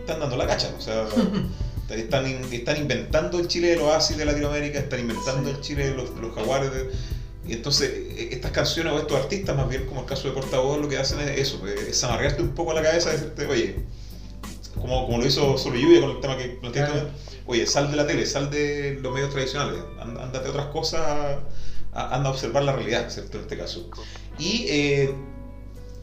están 0.00 0.20
dando 0.20 0.36
la 0.36 0.46
cacha. 0.46 0.72
O 0.78 0.80
sea, 0.80 1.06
están, 1.90 2.24
están 2.52 2.76
inventando 2.78 3.38
el 3.38 3.48
Chile 3.48 3.68
de 3.70 3.76
los 3.76 3.84
oasis 3.86 4.16
de 4.16 4.24
Latinoamérica, 4.24 4.78
están 4.78 5.00
inventando 5.00 5.50
Sí. 5.50 5.56
el 5.56 5.60
Chile 5.60 5.88
de 5.90 5.94
los, 5.94 6.10
los 6.20 6.34
jaguares. 6.34 6.72
de- 6.72 6.90
y 7.48 7.52
entonces, 7.54 7.90
eh, 7.90 8.28
estas 8.32 8.52
canciones 8.52 8.92
o 8.92 8.98
estos 8.98 9.16
artistas, 9.18 9.56
más 9.56 9.68
bien 9.68 9.84
como 9.86 10.00
el 10.02 10.06
caso 10.06 10.28
de 10.28 10.34
Portavoz, 10.34 10.80
lo 10.80 10.88
que 10.88 10.98
hacen 10.98 11.18
es 11.20 11.38
eso, 11.38 11.60
es 11.66 12.04
amargarte 12.04 12.42
un 12.42 12.50
poco 12.50 12.72
la 12.72 12.82
cabeza 12.82 13.08
y 13.10 13.12
decirte, 13.14 13.46
oye, 13.46 13.76
como, 14.80 15.06
como 15.06 15.18
lo 15.18 15.26
hizo 15.26 15.56
Solo 15.58 15.76
Lluvia 15.76 16.00
con 16.00 16.10
el 16.10 16.20
tema 16.20 16.36
que 16.36 16.48
planteaste, 16.48 16.92
Claro. 16.92 17.10
oye, 17.46 17.66
sal 17.66 17.90
de 17.90 17.96
la 17.96 18.06
tele, 18.06 18.26
sal 18.26 18.50
de 18.50 18.98
los 19.02 19.12
medios 19.12 19.30
tradicionales, 19.30 19.80
and- 20.00 20.18
ándate 20.18 20.46
a 20.48 20.50
otras 20.50 20.66
cosas, 20.66 21.38
anda 21.92 22.28
a 22.28 22.32
observar 22.32 22.62
la 22.64 22.72
realidad, 22.72 23.08
¿cierto? 23.10 23.36
En 23.38 23.42
este 23.44 23.56
caso. 23.56 23.88
Y 24.38 24.64
eh, 24.68 25.14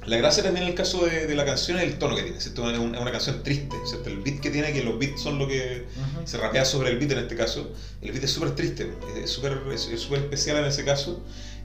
la 0.06 0.18
gracia 0.18 0.42
también 0.44 0.64
en 0.64 0.70
el 0.70 0.76
caso 0.76 1.06
de, 1.06 1.28
de 1.28 1.36
la 1.36 1.44
canción 1.46 1.78
es 1.80 1.84
el 1.84 1.98
tono 1.98 2.16
que 2.16 2.24
tiene, 2.24 2.40
¿cierto? 2.40 2.70
Es 2.72 2.78
una, 2.80 2.96
es 2.96 3.02
una 3.02 3.12
canción 3.12 3.44
triste, 3.44 3.76
¿cierto? 3.86 4.10
El 4.10 4.20
beat 4.20 4.40
que 4.40 4.50
tiene, 4.50 4.72
que 4.72 4.84
los 4.84 4.98
beats 5.00 5.22
son 5.22 5.38
lo 5.40 5.48
que 5.48 5.86
Ujú. 5.96 6.28
se 6.28 6.38
rapea 6.38 6.64
sobre 6.66 6.92
el 6.92 6.98
beat 6.98 7.12
en 7.12 7.20
este 7.20 7.36
caso. 7.36 7.72
El 8.02 8.12
beat 8.12 8.24
es 8.24 8.32
súper 8.32 8.52
triste, 8.56 8.90
es 9.22 9.30
súper 9.30 9.62
es, 9.74 9.88
especial 9.90 10.58
en 10.58 10.66
ese 10.66 10.86
caso. 10.86 11.22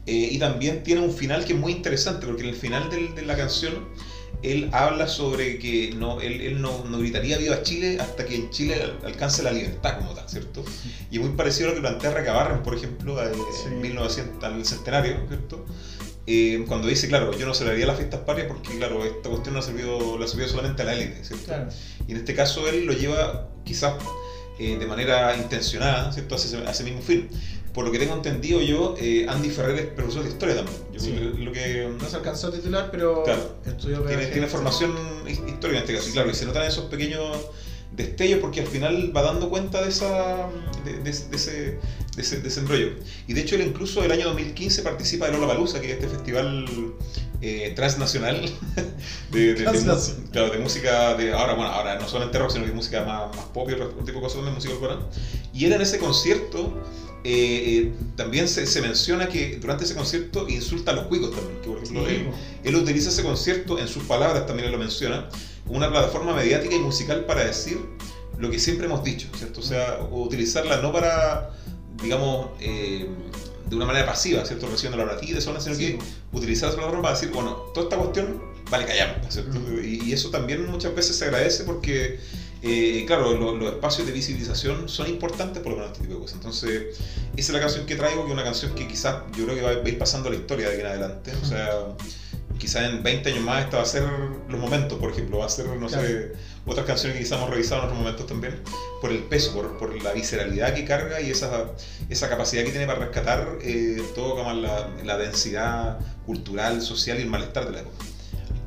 Eh, 0.06 0.30
y 0.32 0.38
también 0.38 0.82
tiene 0.82 1.00
un 1.02 1.12
final 1.12 1.44
que 1.44 1.52
es 1.52 1.58
muy 1.58 1.70
interesante, 1.72 2.26
porque 2.26 2.42
en 2.42 2.48
el 2.48 2.56
final 2.56 2.90
del- 2.90 3.14
de 3.14 3.22
la 3.22 3.36
canción 3.36 3.86
él 4.43 4.68
habla 4.72 5.07
sobre 5.09 5.59
que 5.59 5.93
no, 5.97 6.20
él, 6.20 6.40
él 6.40 6.61
no, 6.61 6.84
no 6.84 6.99
gritaría 6.99 7.38
viva 7.38 7.62
Chile 7.62 7.99
hasta 8.01 8.24
que 8.24 8.34
en 8.36 8.51
Chile 8.51 8.82
al- 8.82 8.99
alcance 9.07 9.43
la 9.43 9.53
libertad 9.53 9.99
como 9.99 10.14
tal, 10.14 10.28
¿cierto? 10.28 10.64
Y 11.11 11.16
es 11.16 11.22
muy 11.22 11.36
parecido 11.36 11.66
a 11.66 11.70
lo 11.70 11.74
que 11.76 11.80
plantea 11.82 12.11
Recabarren, 12.11 12.62
por 12.62 12.74
ejemplo, 12.74 13.22
eh, 13.22 13.32
Sí. 13.34 13.68
en 13.68 13.80
1900, 13.80 14.43
al 14.45 14.64
centenario, 14.64 15.16
¿cierto? 15.28 15.64
Eh, 16.26 16.64
cuando 16.68 16.86
dice, 16.88 17.09
claro, 17.09 17.36
yo 17.36 17.47
no 17.47 17.55
celebraría 17.55 17.86
las 17.86 17.97
fiestas 17.97 18.20
patrias 18.20 18.47
porque, 18.49 18.76
claro, 18.78 19.05
esta 19.05 19.28
cuestión 19.28 19.55
no 19.55 19.61
ha 19.61 19.62
servido, 19.62 20.16
le 20.18 20.24
ha 20.24 20.28
servido 20.28 20.49
solamente 20.49 20.82
a 20.82 20.84
la 20.84 20.95
élite, 20.95 21.24
¿cierto? 21.24 21.47
Claro. 21.47 21.68
Y 22.07 22.12
en 22.12 22.16
este 22.18 22.34
caso 22.34 22.68
él 22.68 22.84
lo 22.86 22.93
lleva 22.93 23.49
quizás 23.64 23.95
eh, 24.59 24.76
de 24.78 24.86
manera 24.86 25.34
intencionada, 25.36 26.12
¿cierto? 26.12 26.34
Hacia 26.36 26.47
ese, 26.49 26.57
hacia 26.59 26.70
ese 26.70 26.84
mismo 26.84 27.01
fin. 27.03 27.28
Por 27.72 27.84
lo 27.86 27.90
que 27.92 27.98
tengo 27.98 28.14
entendido 28.14 28.60
yo, 28.60 28.94
eh, 28.98 29.24
Andy 29.28 29.48
Ferrer 29.48 29.78
es 29.78 29.86
profesor 29.86 30.22
de 30.24 30.28
historia 30.30 30.56
también. 30.56 30.76
Yo 30.92 31.00
Sí. 31.00 31.12
lo 31.38 31.52
que 31.52 31.90
No 32.00 32.08
se 32.08 32.16
alcanzó 32.16 32.48
a 32.48 32.52
titular, 32.52 32.90
pero 32.90 33.22
Claro. 33.24 33.56
estudió 33.64 34.00
tiene, 34.02 34.26
tiene 34.26 34.46
formación 34.46 34.92
his- 35.26 35.38
histórica 35.48 35.78
en 35.78 35.84
este 35.84 35.94
caso. 35.94 36.08
Y 36.08 36.12
claro, 36.12 36.30
y 36.30 36.34
se 36.34 36.44
notan 36.44 36.64
esos 36.66 36.84
pequeños 36.86 37.34
destellos 37.92 38.40
porque 38.40 38.60
al 38.60 38.66
final 38.66 39.12
va 39.16 39.22
dando 39.22 39.48
cuenta 39.50 39.80
de, 39.82 39.88
esa, 39.88 40.48
de, 40.84 40.92
de- 40.92 41.02
de 41.02 41.10
ese, 41.10 41.28
de, 41.30 41.78
ese, 42.22 42.40
de 42.40 42.48
ese 42.48 42.60
embrollo. 42.60 42.88
Y 43.26 43.32
de 43.32 43.40
hecho 43.40 43.54
él 43.54 43.62
incluso 43.62 44.02
el 44.04 44.12
año 44.12 44.26
2015 44.26 44.82
participa 44.82 45.26
de 45.26 45.32
Lollapalooza, 45.32 45.80
que 45.80 45.88
es 45.88 45.92
este 45.94 46.08
festival 46.08 46.66
eh, 47.42 47.72
transnacional 47.74 48.40
de, 49.32 49.54
Transnacional. 49.54 50.30
claro, 50.30 50.50
de 50.52 50.58
música 50.58 51.14
de 51.14 51.32
ahora, 51.32 51.54
bueno, 51.54 51.70
ahora 51.70 51.98
no 51.98 52.06
solamente 52.08 52.38
rock, 52.38 52.50
sino 52.52 52.64
que 52.66 52.72
música 52.72 53.04
más, 53.04 53.34
más 53.34 53.46
pop 53.46 53.68
y 53.68 53.72
otro 53.74 53.88
tipo 54.04 54.18
de 54.18 54.20
cosas 54.20 54.42
música 54.54 54.74
urbana. 54.74 55.00
Y 55.52 55.64
él 55.64 55.72
en 55.72 55.80
ese 55.82 55.98
concierto 55.98 56.72
eh, 57.24 57.78
eh, 57.84 57.92
también 58.16 58.48
se, 58.48 58.66
se 58.66 58.80
menciona 58.82 59.28
que 59.28 59.58
durante 59.60 59.84
ese 59.84 59.94
concierto 59.94 60.48
insulta 60.48 60.90
a 60.90 60.94
los 60.94 61.06
cuicos 61.06 61.30
también, 61.30 61.60
que 61.62 61.68
por 61.68 61.78
ejemplo 61.78 62.06
Sí, 62.06 62.14
él- 62.14 62.30
él 62.64 62.76
utiliza 62.76 63.10
ese 63.10 63.22
concierto, 63.22 63.78
en 63.78 63.88
sus 63.88 64.04
palabras 64.04 64.46
también 64.46 64.66
él 64.66 64.72
lo 64.72 64.78
menciona, 64.78 65.28
como 65.64 65.78
una 65.78 65.90
plataforma 65.90 66.34
mediática 66.34 66.74
y 66.74 66.80
musical 66.80 67.24
para 67.24 67.44
decir 67.44 67.78
lo 68.38 68.50
que 68.50 68.58
siempre 68.58 68.86
hemos 68.86 69.04
dicho, 69.04 69.28
¿cierto? 69.38 69.60
O 69.60 69.62
sea, 69.62 70.00
o 70.10 70.22
utilizarla 70.24 70.78
no 70.78 70.92
para, 70.92 71.50
digamos, 72.02 72.48
eh, 72.60 73.06
de 73.70 73.76
una 73.76 73.86
manera 73.86 74.04
pasiva, 74.04 74.44
¿cierto? 74.44 74.66
Recibiendo 74.66 74.96
la 74.98 75.04
orativa, 75.12 75.40
sino 75.40 75.60
Sí, 75.60 75.70
que 75.78 75.98
utilizar 76.32 76.68
esa 76.68 76.76
plataforma 76.78 77.02
para 77.02 77.14
decir, 77.14 77.30
bueno, 77.32 77.52
toda 77.72 77.84
esta 77.84 77.96
cuestión 77.96 78.42
vale 78.70 78.84
callar, 78.86 79.20
¿cierto? 79.28 79.58
Y, 79.82 80.02
y 80.08 80.12
eso 80.12 80.30
también 80.30 80.68
muchas 80.68 80.94
veces 80.94 81.16
se 81.16 81.24
agradece 81.26 81.62
porque, 81.64 82.18
eh, 82.62 83.04
claro, 83.06 83.32
lo- 83.34 83.56
los 83.56 83.74
espacios 83.74 84.06
de 84.06 84.12
visibilización 84.12 84.88
son 84.88 85.08
importantes 85.08 85.62
por 85.62 85.72
lo 85.72 85.78
menos 85.78 85.92
este 85.92 86.02
tipo 86.04 86.14
de 86.14 86.20
cosas. 86.20 86.36
Entonces, 86.36 86.96
esa 87.36 87.36
es 87.36 87.50
la 87.50 87.60
canción 87.60 87.86
que 87.86 87.96
traigo, 87.96 88.22
que 88.22 88.28
es 88.28 88.32
una 88.34 88.44
canción 88.44 88.74
que 88.74 88.86
quizás 88.86 89.16
yo 89.36 89.44
creo 89.44 89.56
que 89.56 89.62
va 89.62 89.70
a 89.70 89.88
ir 89.88 89.98
pasando 89.98 90.30
la 90.30 90.36
historia 90.36 90.68
de 90.68 90.72
aquí 90.74 90.80
en 90.82 90.86
adelante. 90.86 91.32
O 91.42 91.44
sea, 91.44 91.68
quizás 92.58 92.84
en 92.90 93.02
20 93.02 93.30
años 93.30 93.42
más 93.44 93.64
esta 93.64 93.78
va 93.78 93.82
a 93.82 93.86
ser 93.86 94.04
los 94.48 94.60
momentos, 94.60 94.98
por 94.98 95.10
ejemplo, 95.10 95.38
va 95.38 95.46
a 95.46 95.48
ser, 95.48 95.66
no 95.66 95.88
sé, 95.88 95.96
Claro. 95.96 96.28
otras 96.66 96.86
canciones 96.86 97.16
que 97.18 97.24
quizás 97.24 97.38
hemos 97.38 97.50
revisado 97.50 97.80
en 97.80 97.84
otros 97.86 97.98
momentos 97.98 98.26
también, 98.26 98.60
por 99.00 99.10
el 99.10 99.18
peso, 99.24 99.52
por, 99.52 99.78
por 99.78 100.00
la 100.00 100.12
visceralidad 100.12 100.72
que 100.74 100.84
carga 100.84 101.20
y 101.20 101.30
esa, 101.30 101.64
esa 102.08 102.28
capacidad 102.28 102.62
que 102.62 102.70
tiene 102.70 102.86
para 102.86 103.00
rescatar 103.00 103.58
eh, 103.62 104.00
todo 104.14 104.36
como 104.36 104.52
la, 104.52 104.88
la 105.04 105.18
densidad 105.18 105.98
cultural, 106.24 106.80
social 106.80 107.18
y 107.18 107.22
el 107.22 107.28
malestar 107.28 107.64
de 107.66 107.72
la 107.72 107.80
época. 107.80 107.96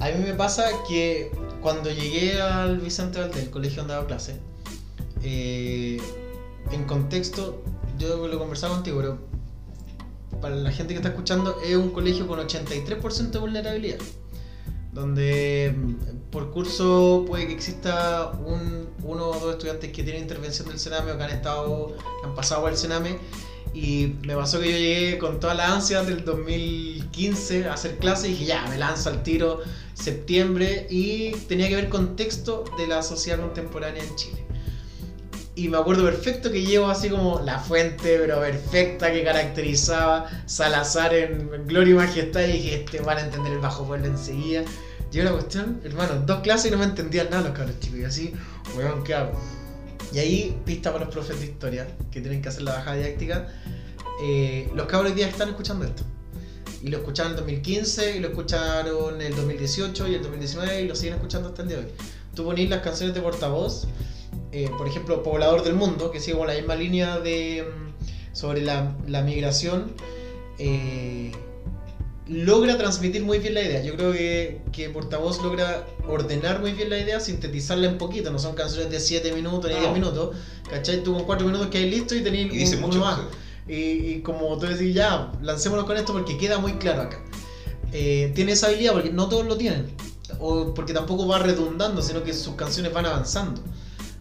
A 0.06 0.12
mí 0.12 0.24
me 0.24 0.36
pasa 0.36 0.70
que 0.88 1.32
cuando 1.62 1.90
llegué 1.90 2.40
al 2.40 2.78
Vicente 2.78 3.20
Valdés, 3.20 3.42
el 3.46 3.50
colegio 3.50 3.78
donde 3.78 3.96
daba 3.96 4.06
clase, 4.06 4.40
eh, 5.24 6.00
en 6.72 6.84
contexto, 6.84 7.64
yo 7.98 8.28
lo 8.28 8.38
conversaba 8.38 8.76
contigo, 8.76 8.98
pero 9.00 9.18
para 10.42 10.58
la 10.58 10.72
gente 10.72 10.94
que 10.94 11.00
está 11.00 11.10
escuchando, 11.10 11.60
es 11.66 11.76
un 11.76 11.90
colegio 11.90 12.28
con 12.28 12.38
83% 12.38 13.32
de 13.32 13.40
vulnerabilidad. 13.40 13.98
Donde 14.94 15.74
mm, 15.76 16.30
por 16.30 16.52
curso 16.52 17.26
puede 17.26 17.48
que 17.48 17.54
exista 17.54 18.32
un, 18.46 18.88
uno 19.02 19.30
o 19.30 19.40
dos 19.40 19.54
estudiantes 19.54 19.92
que 19.92 20.04
tienen 20.04 20.22
intervención 20.22 20.68
del 20.68 20.78
Sename 20.78 21.14
o 21.14 21.18
que 21.18 21.24
han 21.24 21.32
estado, 21.32 21.98
que 22.22 22.28
han 22.28 22.36
pasado 22.36 22.62
por 22.62 22.70
el 22.70 22.78
Sename. 22.78 23.18
Y 23.74 24.14
me 24.22 24.36
pasó 24.36 24.60
que 24.60 24.72
yo 24.72 24.78
llegué 24.78 25.18
con 25.18 25.40
toda 25.40 25.56
la 25.56 25.74
ansia 25.74 26.04
del 26.04 26.24
2015 26.24 27.68
a 27.68 27.74
hacer 27.74 27.98
clase 27.98 28.28
y 28.28 28.32
dije, 28.32 28.46
ya, 28.46 28.68
me 28.68 28.78
lanzo 28.78 29.10
al 29.10 29.24
tiro 29.24 29.62
septiembre 29.96 30.86
y 30.90 31.32
tenía 31.48 31.68
que 31.70 31.76
ver 31.76 31.90
contexto 31.90 32.66
de 32.78 32.86
la 32.86 33.02
sociedad 33.02 33.40
contemporánea 33.40 34.04
en 34.04 34.16
Chile. 34.16 34.46
Y 35.56 35.70
me 35.70 35.78
acuerdo 35.78 36.04
perfecto 36.04 36.52
que 36.52 36.66
llevo 36.66 36.88
así 36.88 37.10
como 37.10 37.40
la 37.40 37.60
fuente, 37.60 38.18
pero 38.20 38.42
perfecta, 38.42 39.12
que 39.12 39.24
caracterizaba 39.24 40.30
Salazar 40.46 41.14
en 41.14 41.66
Gloria 41.66 41.94
y 41.94 41.96
Majestad. 41.96 42.42
Y 42.42 42.52
dije, 42.52 42.84
este 42.84 43.00
van 43.00 43.20
a 43.20 43.22
entender 43.22 43.54
el 43.54 43.60
bajo 43.60 43.86
pueblo 43.86 44.06
enseguida. 44.06 44.64
Llegó 45.12 45.26
la 45.26 45.32
cuestión, 45.32 45.80
hermano, 45.86 46.16
dos 46.26 46.42
clases 46.42 46.68
y 46.68 46.72
no 46.72 46.78
me 46.78 46.84
entendían 46.84 47.30
nada 47.30 47.44
los 47.44 47.58
cabros 47.58 47.80
chicos. 47.80 48.00
Y 48.00 48.04
así, 48.04 48.34
weón, 48.76 49.02
¿qué 49.06 49.14
hago? 49.14 49.40
Y 50.12 50.20
ahí, 50.20 50.62
pista 50.66 50.92
para 50.92 51.06
los 51.06 51.14
profes 51.14 51.40
de 51.40 51.46
historia 51.46 51.88
que 52.12 52.20
tienen 52.20 52.42
que 52.42 52.50
hacer 52.50 52.64
la 52.64 52.74
bajada 52.74 52.98
didáctica. 52.98 53.48
eh, 54.24 54.70
los 54.76 54.88
cabros 54.88 55.12
hoy 55.12 55.16
día 55.16 55.30
están 55.30 55.50
escuchando 55.50 55.86
esto. 55.86 56.04
Y 56.86 56.90
lo 56.90 56.98
escucharon 56.98 57.32
en 57.32 57.38
el 57.40 57.44
2015, 57.46 58.18
y 58.18 58.20
lo 58.20 58.28
escucharon 58.28 59.16
en 59.20 59.22
el 59.28 59.36
2018 59.36 60.08
y 60.08 60.14
el 60.14 60.22
2019 60.22 60.82
y 60.84 60.88
lo 60.88 60.96
siguen 60.96 61.16
escuchando 61.16 61.50
hasta 61.50 61.64
el 61.64 61.68
día 61.68 61.78
de 61.78 61.86
hoy. 61.86 61.92
Tú 62.36 62.44
ponís 62.46 62.70
las 62.70 62.82
canciones 62.82 63.16
de 63.16 63.22
portavoz, 63.22 63.88
eh, 64.52 64.70
por 64.78 64.88
ejemplo, 64.88 65.24
Poblador 65.24 65.64
del 65.64 65.74
Mundo, 65.74 66.12
que 66.12 66.20
sigue 66.20 66.38
con 66.38 66.46
la 66.46 66.54
misma 66.54 66.76
línea 66.76 67.18
de, 67.20 67.66
sobre 68.34 68.62
la, 68.62 68.96
la 69.08 69.24
migración, 69.24 69.94
eh, 70.60 71.32
logra 72.28 72.78
transmitir 72.78 73.24
muy 73.24 73.40
bien 73.40 73.56
la 73.56 73.64
idea. 73.64 73.84
Yo 73.84 73.96
creo 73.96 74.12
que, 74.12 74.62
que 74.72 74.90
Portavoz 74.92 75.42
logra 75.42 75.88
ordenar 76.08 76.60
muy 76.62 76.74
bien 76.74 76.92
la 76.92 77.00
idea, 77.00 77.20
sintetizarla 77.20 77.88
en 77.88 77.98
poquito. 77.98 78.30
No 78.32 78.38
son 78.38 78.54
canciones 78.54 78.92
de 78.92 79.00
7 79.00 79.32
minutos 79.34 79.72
ni 79.72 79.78
10 79.78 79.88
No. 79.88 79.94
minutos. 79.94 80.36
¿Cachai? 80.70 81.02
Tú 81.04 81.16
con 81.16 81.24
4 81.24 81.48
minutos 81.48 81.68
que 81.70 81.80
hay 81.80 81.90
listo 81.90 82.14
y 82.14 82.22
tenés 82.22 82.46
Y 82.46 82.58
dice 82.58 82.76
un- 82.76 82.82
mucho. 82.82 82.98
uno 82.98 83.06
más. 83.06 83.20
Y, 83.68 83.74
y 83.74 84.22
como 84.22 84.58
tú 84.58 84.68
decís, 84.68 84.94
ya, 84.94 85.32
lancémonos 85.42 85.86
con 85.86 85.98
esto 85.98 86.14
porque 86.14 86.38
queda 86.38 86.60
muy 86.60 86.74
claro 86.74 87.04
acá. 87.04 87.20
Eh, 87.92 88.32
tiene 88.36 88.52
esa 88.52 88.68
habilidad 88.68 88.94
porque 88.94 89.12
no 89.12 89.28
todos 89.30 89.46
lo 89.46 89.58
tienen. 89.58 89.96
O 90.40 90.74
porque 90.74 90.94
tampoco 90.94 91.28
va 91.28 91.40
redundando, 91.40 92.02
sino 92.02 92.24
que 92.24 92.34
sus 92.34 92.56
canciones 92.56 92.94
van 92.94 93.06
avanzando. 93.06 93.62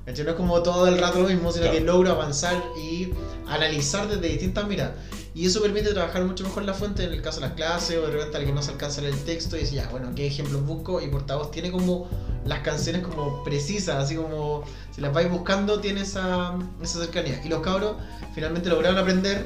No 0.07 0.13
es 0.13 0.35
como 0.35 0.63
todo 0.63 0.87
el 0.87 0.99
rato 0.99 1.21
lo 1.21 1.29
mismo, 1.29 1.51
sino 1.51 1.65
Claro. 1.65 1.79
que 1.79 1.85
logra 1.85 2.11
avanzar 2.13 2.63
y 2.79 3.09
analizar 3.47 4.07
desde 4.07 4.29
distintas 4.29 4.67
miradas. 4.69 4.95
Y 5.35 5.47
eso 5.47 5.61
permite 5.61 5.93
trabajar 5.93 6.25
mucho 6.25 6.45
mejor 6.45 6.63
la 6.63 6.75
fuente 6.75 7.03
en 7.03 7.13
el 7.13 7.21
caso 7.21 7.41
de 7.41 7.49
las 7.49 7.57
clases 7.57 7.99
o 7.99 8.03
de 8.03 8.13
repente 8.13 8.37
alguien 8.37 8.55
no 8.55 8.63
se 8.63 8.71
alcanza 8.71 9.01
el 9.01 9.19
texto 9.25 9.57
y 9.57 9.61
dice, 9.61 9.75
ya, 9.75 9.89
bueno, 9.89 10.13
¿qué 10.15 10.29
ejemplos 10.29 10.65
busco? 10.65 11.01
Y 11.01 11.09
Portavoz 11.09 11.51
tiene 11.51 11.73
como 11.73 12.09
las 12.47 12.61
canciones 12.61 13.03
como 13.03 13.43
precisas, 13.43 13.97
así 13.97 14.15
como 14.15 14.63
si 14.93 15.01
las 15.01 15.13
vais 15.13 15.29
buscando 15.29 15.81
tiene 15.81 16.03
esa, 16.03 16.55
esa 16.81 17.01
cercanía. 17.01 17.43
Y 17.45 17.49
los 17.49 17.63
cabros 17.63 17.97
finalmente 18.33 18.69
lograron 18.69 18.97
aprender 18.97 19.45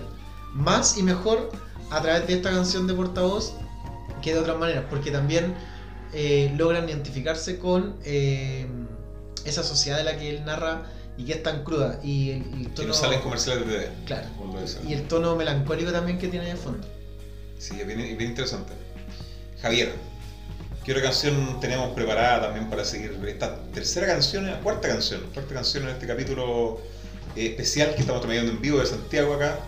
más 0.53 0.99
y 0.99 1.03
mejor 1.03 1.51
a 1.91 2.03
través 2.03 2.27
de 2.27 2.35
esta 2.35 2.51
canción 2.51 2.87
de 2.87 2.93
Portavoz 2.93 3.55
que 4.21 4.35
de 4.35 4.41
otras 4.41 4.59
maneras, 4.59 4.85
porque 4.91 5.11
también 5.11 5.55
eh, 6.13 6.53
logran 6.59 6.87
identificarse 6.87 7.59
con 7.59 7.97
eh, 8.05 8.67
esa 9.47 9.63
sociedad 9.63 9.97
de 9.97 10.05
la 10.05 10.19
que 10.19 10.29
él 10.29 10.45
narra 10.45 10.83
y 11.19 11.25
que 11.25 11.33
es 11.33 11.43
tan 11.43 11.65
cruda. 11.65 12.01
Y 12.03 12.31
el, 12.31 12.43
el 12.55 12.63
Que 12.69 12.71
tono, 12.71 12.89
no 12.89 12.95
salen 12.95 13.21
comerciales 13.21 13.67
de 13.67 13.73
TV. 13.75 13.89
Claro. 14.07 14.29
lo 14.53 14.61
dicen. 14.61 14.89
Y 14.89 14.95
el 14.95 15.03
tono 15.09 15.37
melancólico 15.37 15.93
también 15.93 16.19
que 16.19 16.29
tiene 16.29 16.47
de 16.47 16.57
fondo. 16.57 16.87
Sí, 17.59 17.79
es 17.81 17.87
bien, 17.87 17.99
bien 18.17 18.31
interesante. 18.31 18.73
Javier, 19.61 19.93
¿qué 20.85 20.93
otra 20.93 21.03
canción 21.03 21.59
tenemos 21.61 21.93
preparada 21.95 22.43
también 22.43 22.71
para 22.71 22.85
seguir 22.85 23.19
esta 23.27 23.57
tercera 23.75 24.07
canción, 24.07 24.47
la 24.47 24.61
cuarta 24.61 24.87
canción, 24.89 25.21
cuarta 25.35 25.55
canción 25.55 25.83
en 25.85 25.91
este 25.91 26.07
capítulo 26.07 26.81
eh, 27.35 27.47
especial 27.49 27.95
que 27.95 28.01
estamos 28.03 28.21
transmitiendo 28.21 28.53
en 28.53 28.63
vivo 28.63 28.79
de 28.79 28.87
Santiago 28.87 29.35
acá, 29.35 29.59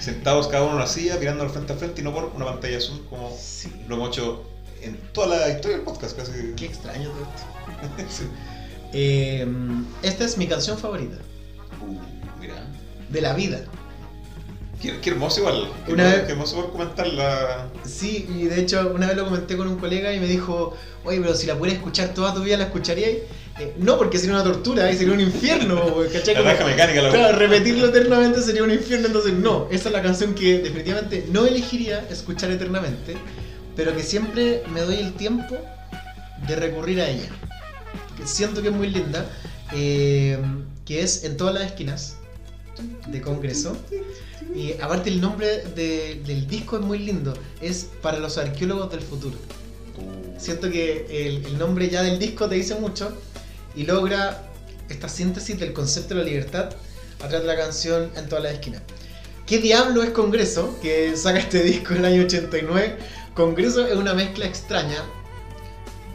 sentados 0.00 0.48
cada 0.48 0.62
uno 0.64 0.72
en 0.72 0.76
una 0.76 0.86
silla, 0.86 1.16
mirando 1.18 1.44
al 1.44 1.50
frente 1.50 1.72
a 1.72 1.76
frente 1.76 2.02
y 2.02 2.04
no 2.04 2.12
por 2.12 2.24
una 2.36 2.44
pantalla 2.44 2.76
azul 2.76 3.04
como 3.08 3.34
Sí. 3.40 3.72
lo 3.88 3.96
hemos 3.96 4.10
hecho 4.10 4.44
en 4.82 4.96
toda 5.12 5.38
la 5.38 5.48
historia 5.48 5.78
del 5.78 5.84
podcast 5.86 6.16
casi. 6.16 6.32
Qué 6.56 6.66
extraño 6.66 7.10
todo 7.10 7.22
esto. 7.22 8.04
Sí. 8.10 8.24
Eh, 8.92 9.46
esta 10.02 10.24
es 10.24 10.36
mi 10.36 10.46
canción 10.46 10.78
favorita. 10.78 11.16
Uh, 11.80 12.40
mira, 12.40 12.54
De 13.08 13.20
la 13.20 13.34
vida. 13.34 13.60
qué, 14.82 14.98
qué 15.00 15.10
hermoso 15.10 15.40
igual, 15.40 15.68
qué, 15.86 15.92
Una 15.92 16.04
hermoso- 16.04 16.16
vez- 16.16 16.26
qué 16.26 16.32
hermoso 16.32 16.54
poder 16.56 16.70
comentarla. 16.70 17.66
Sí, 17.84 18.26
y 18.36 18.44
de 18.44 18.60
hecho 18.60 18.92
una 18.94 19.06
vez 19.08 19.16
lo 19.16 19.24
comenté 19.26 19.56
con 19.56 19.68
un 19.68 19.76
colega 19.78 20.12
y 20.12 20.20
me 20.20 20.26
dijo, 20.26 20.76
oye, 21.04 21.20
pero 21.20 21.34
si 21.34 21.46
la 21.46 21.54
pudieras 21.56 21.78
escuchar 21.78 22.14
toda 22.14 22.34
tu 22.34 22.42
vida, 22.42 22.56
¿la 22.56 22.64
escucharías? 22.64 23.10
Eh, 23.58 23.74
no, 23.78 23.98
porque 23.98 24.16
sería 24.18 24.34
una 24.36 24.44
tortura, 24.44 24.90
sería 24.94 25.12
un 25.12 25.20
infierno, 25.20 25.96
¿cachai? 26.12 26.34
La 26.34 26.40
raja 26.42 26.64
mecánica, 26.64 27.02
la 27.02 27.10
Claro, 27.10 27.38
repetirlo 27.38 27.88
eternamente 27.88 28.40
sería 28.42 28.62
un 28.64 28.70
infierno, 28.72 29.06
entonces 29.08 29.34
no, 29.34 29.68
esa 29.70 29.88
es 29.88 29.92
la 29.94 30.02
canción 30.02 30.34
que 30.34 30.58
definitivamente 30.60 31.26
no 31.30 31.44
elegiría 31.46 32.06
escuchar 32.10 32.50
eternamente, 32.50 33.16
pero 33.76 33.94
que 33.94 34.02
siempre 34.02 34.62
me 34.72 34.80
doy 34.80 34.96
el 34.96 35.12
tiempo 35.12 35.56
de 36.48 36.56
recurrir 36.56 37.02
a 37.02 37.08
ella. 37.10 37.28
Que 38.20 38.26
siento 38.26 38.60
que 38.62 38.68
es 38.68 38.74
muy 38.74 38.88
linda, 38.90 39.26
eh, 39.72 40.38
que 40.84 41.02
es 41.02 41.24
En 41.24 41.36
todas 41.36 41.54
las 41.54 41.64
esquinas 41.64 42.16
de 43.08 43.20
Congreso. 43.20 43.76
Y 44.54 44.72
aparte 44.80 45.10
el 45.10 45.20
nombre 45.20 45.64
de- 45.76 46.20
del 46.26 46.46
disco 46.46 46.76
es 46.78 46.82
muy 46.84 46.98
lindo, 46.98 47.34
es 47.60 47.86
para 48.02 48.18
los 48.18 48.36
arqueólogos 48.38 48.90
del 48.90 49.00
futuro. 49.02 49.36
Uh, 49.96 50.40
Siento 50.40 50.70
que 50.70 51.06
el, 51.26 51.44
el 51.46 51.58
nombre 51.58 51.88
ya 51.88 52.02
del 52.02 52.18
disco 52.18 52.48
te 52.48 52.54
dice 52.56 52.74
mucho 52.76 53.12
y 53.76 53.84
logra 53.84 54.48
esta 54.88 55.08
síntesis 55.08 55.58
del 55.60 55.72
concepto 55.72 56.14
de 56.14 56.20
la 56.20 56.26
libertad 56.26 56.70
a 57.22 57.28
través 57.28 57.42
de 57.42 57.46
la 57.46 57.56
canción 57.56 58.10
En 58.16 58.28
todas 58.28 58.42
las 58.44 58.54
esquinas. 58.54 58.82
¿Qué 59.46 59.58
diablo 59.58 60.02
es 60.02 60.10
Congreso? 60.10 60.78
Que 60.80 61.16
saca 61.16 61.38
este 61.38 61.62
disco 61.62 61.92
en 61.94 61.98
el 61.98 62.04
año 62.06 62.22
89. 62.22 62.96
Congreso 63.34 63.86
es 63.86 63.94
una 63.96 64.14
mezcla 64.14 64.46
extraña, 64.46 65.04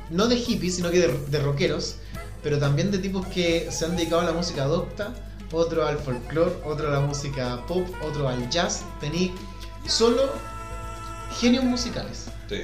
no 0.10 0.28
de 0.28 0.38
hippies, 0.38 0.76
sino 0.76 0.92
que 0.92 1.00
de, 1.00 1.20
de 1.28 1.40
rockeros, 1.40 1.96
pero 2.44 2.60
también 2.60 2.92
de 2.92 2.98
tipos 3.00 3.26
que 3.28 3.70
se 3.72 3.86
han 3.86 3.96
dedicado 3.96 4.22
a 4.22 4.26
la 4.26 4.34
música 4.34 4.66
docta, 4.66 5.14
otro 5.52 5.86
al 5.86 5.98
folclore, 5.98 6.52
otro 6.66 6.88
a 6.88 6.92
la 6.92 7.00
música 7.00 7.66
pop, 7.68 7.88
otro 8.04 8.28
al 8.28 8.50
jazz. 8.50 8.84
Tení 9.00 9.34
solo 9.88 10.30
genios 11.40 11.64
musicales 11.64 12.26
sí. 12.50 12.62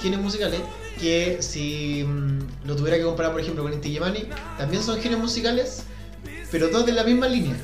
genios 0.00 0.22
musicales 0.22 0.60
que 1.00 1.38
si 1.40 2.04
mm, 2.04 2.66
lo 2.66 2.76
tuviera 2.76 2.96
que 2.96 3.04
comparar 3.04 3.32
por 3.32 3.40
ejemplo 3.40 3.62
con 3.62 3.72
Inti 3.72 3.88
Illimani, 3.88 4.28
también 4.56 4.82
son 4.82 5.00
genios 5.00 5.20
musicales 5.20 5.82
pero 6.50 6.70
todos 6.70 6.86
de 6.86 6.92
la 6.92 7.04
misma 7.04 7.26
línea 7.28 7.56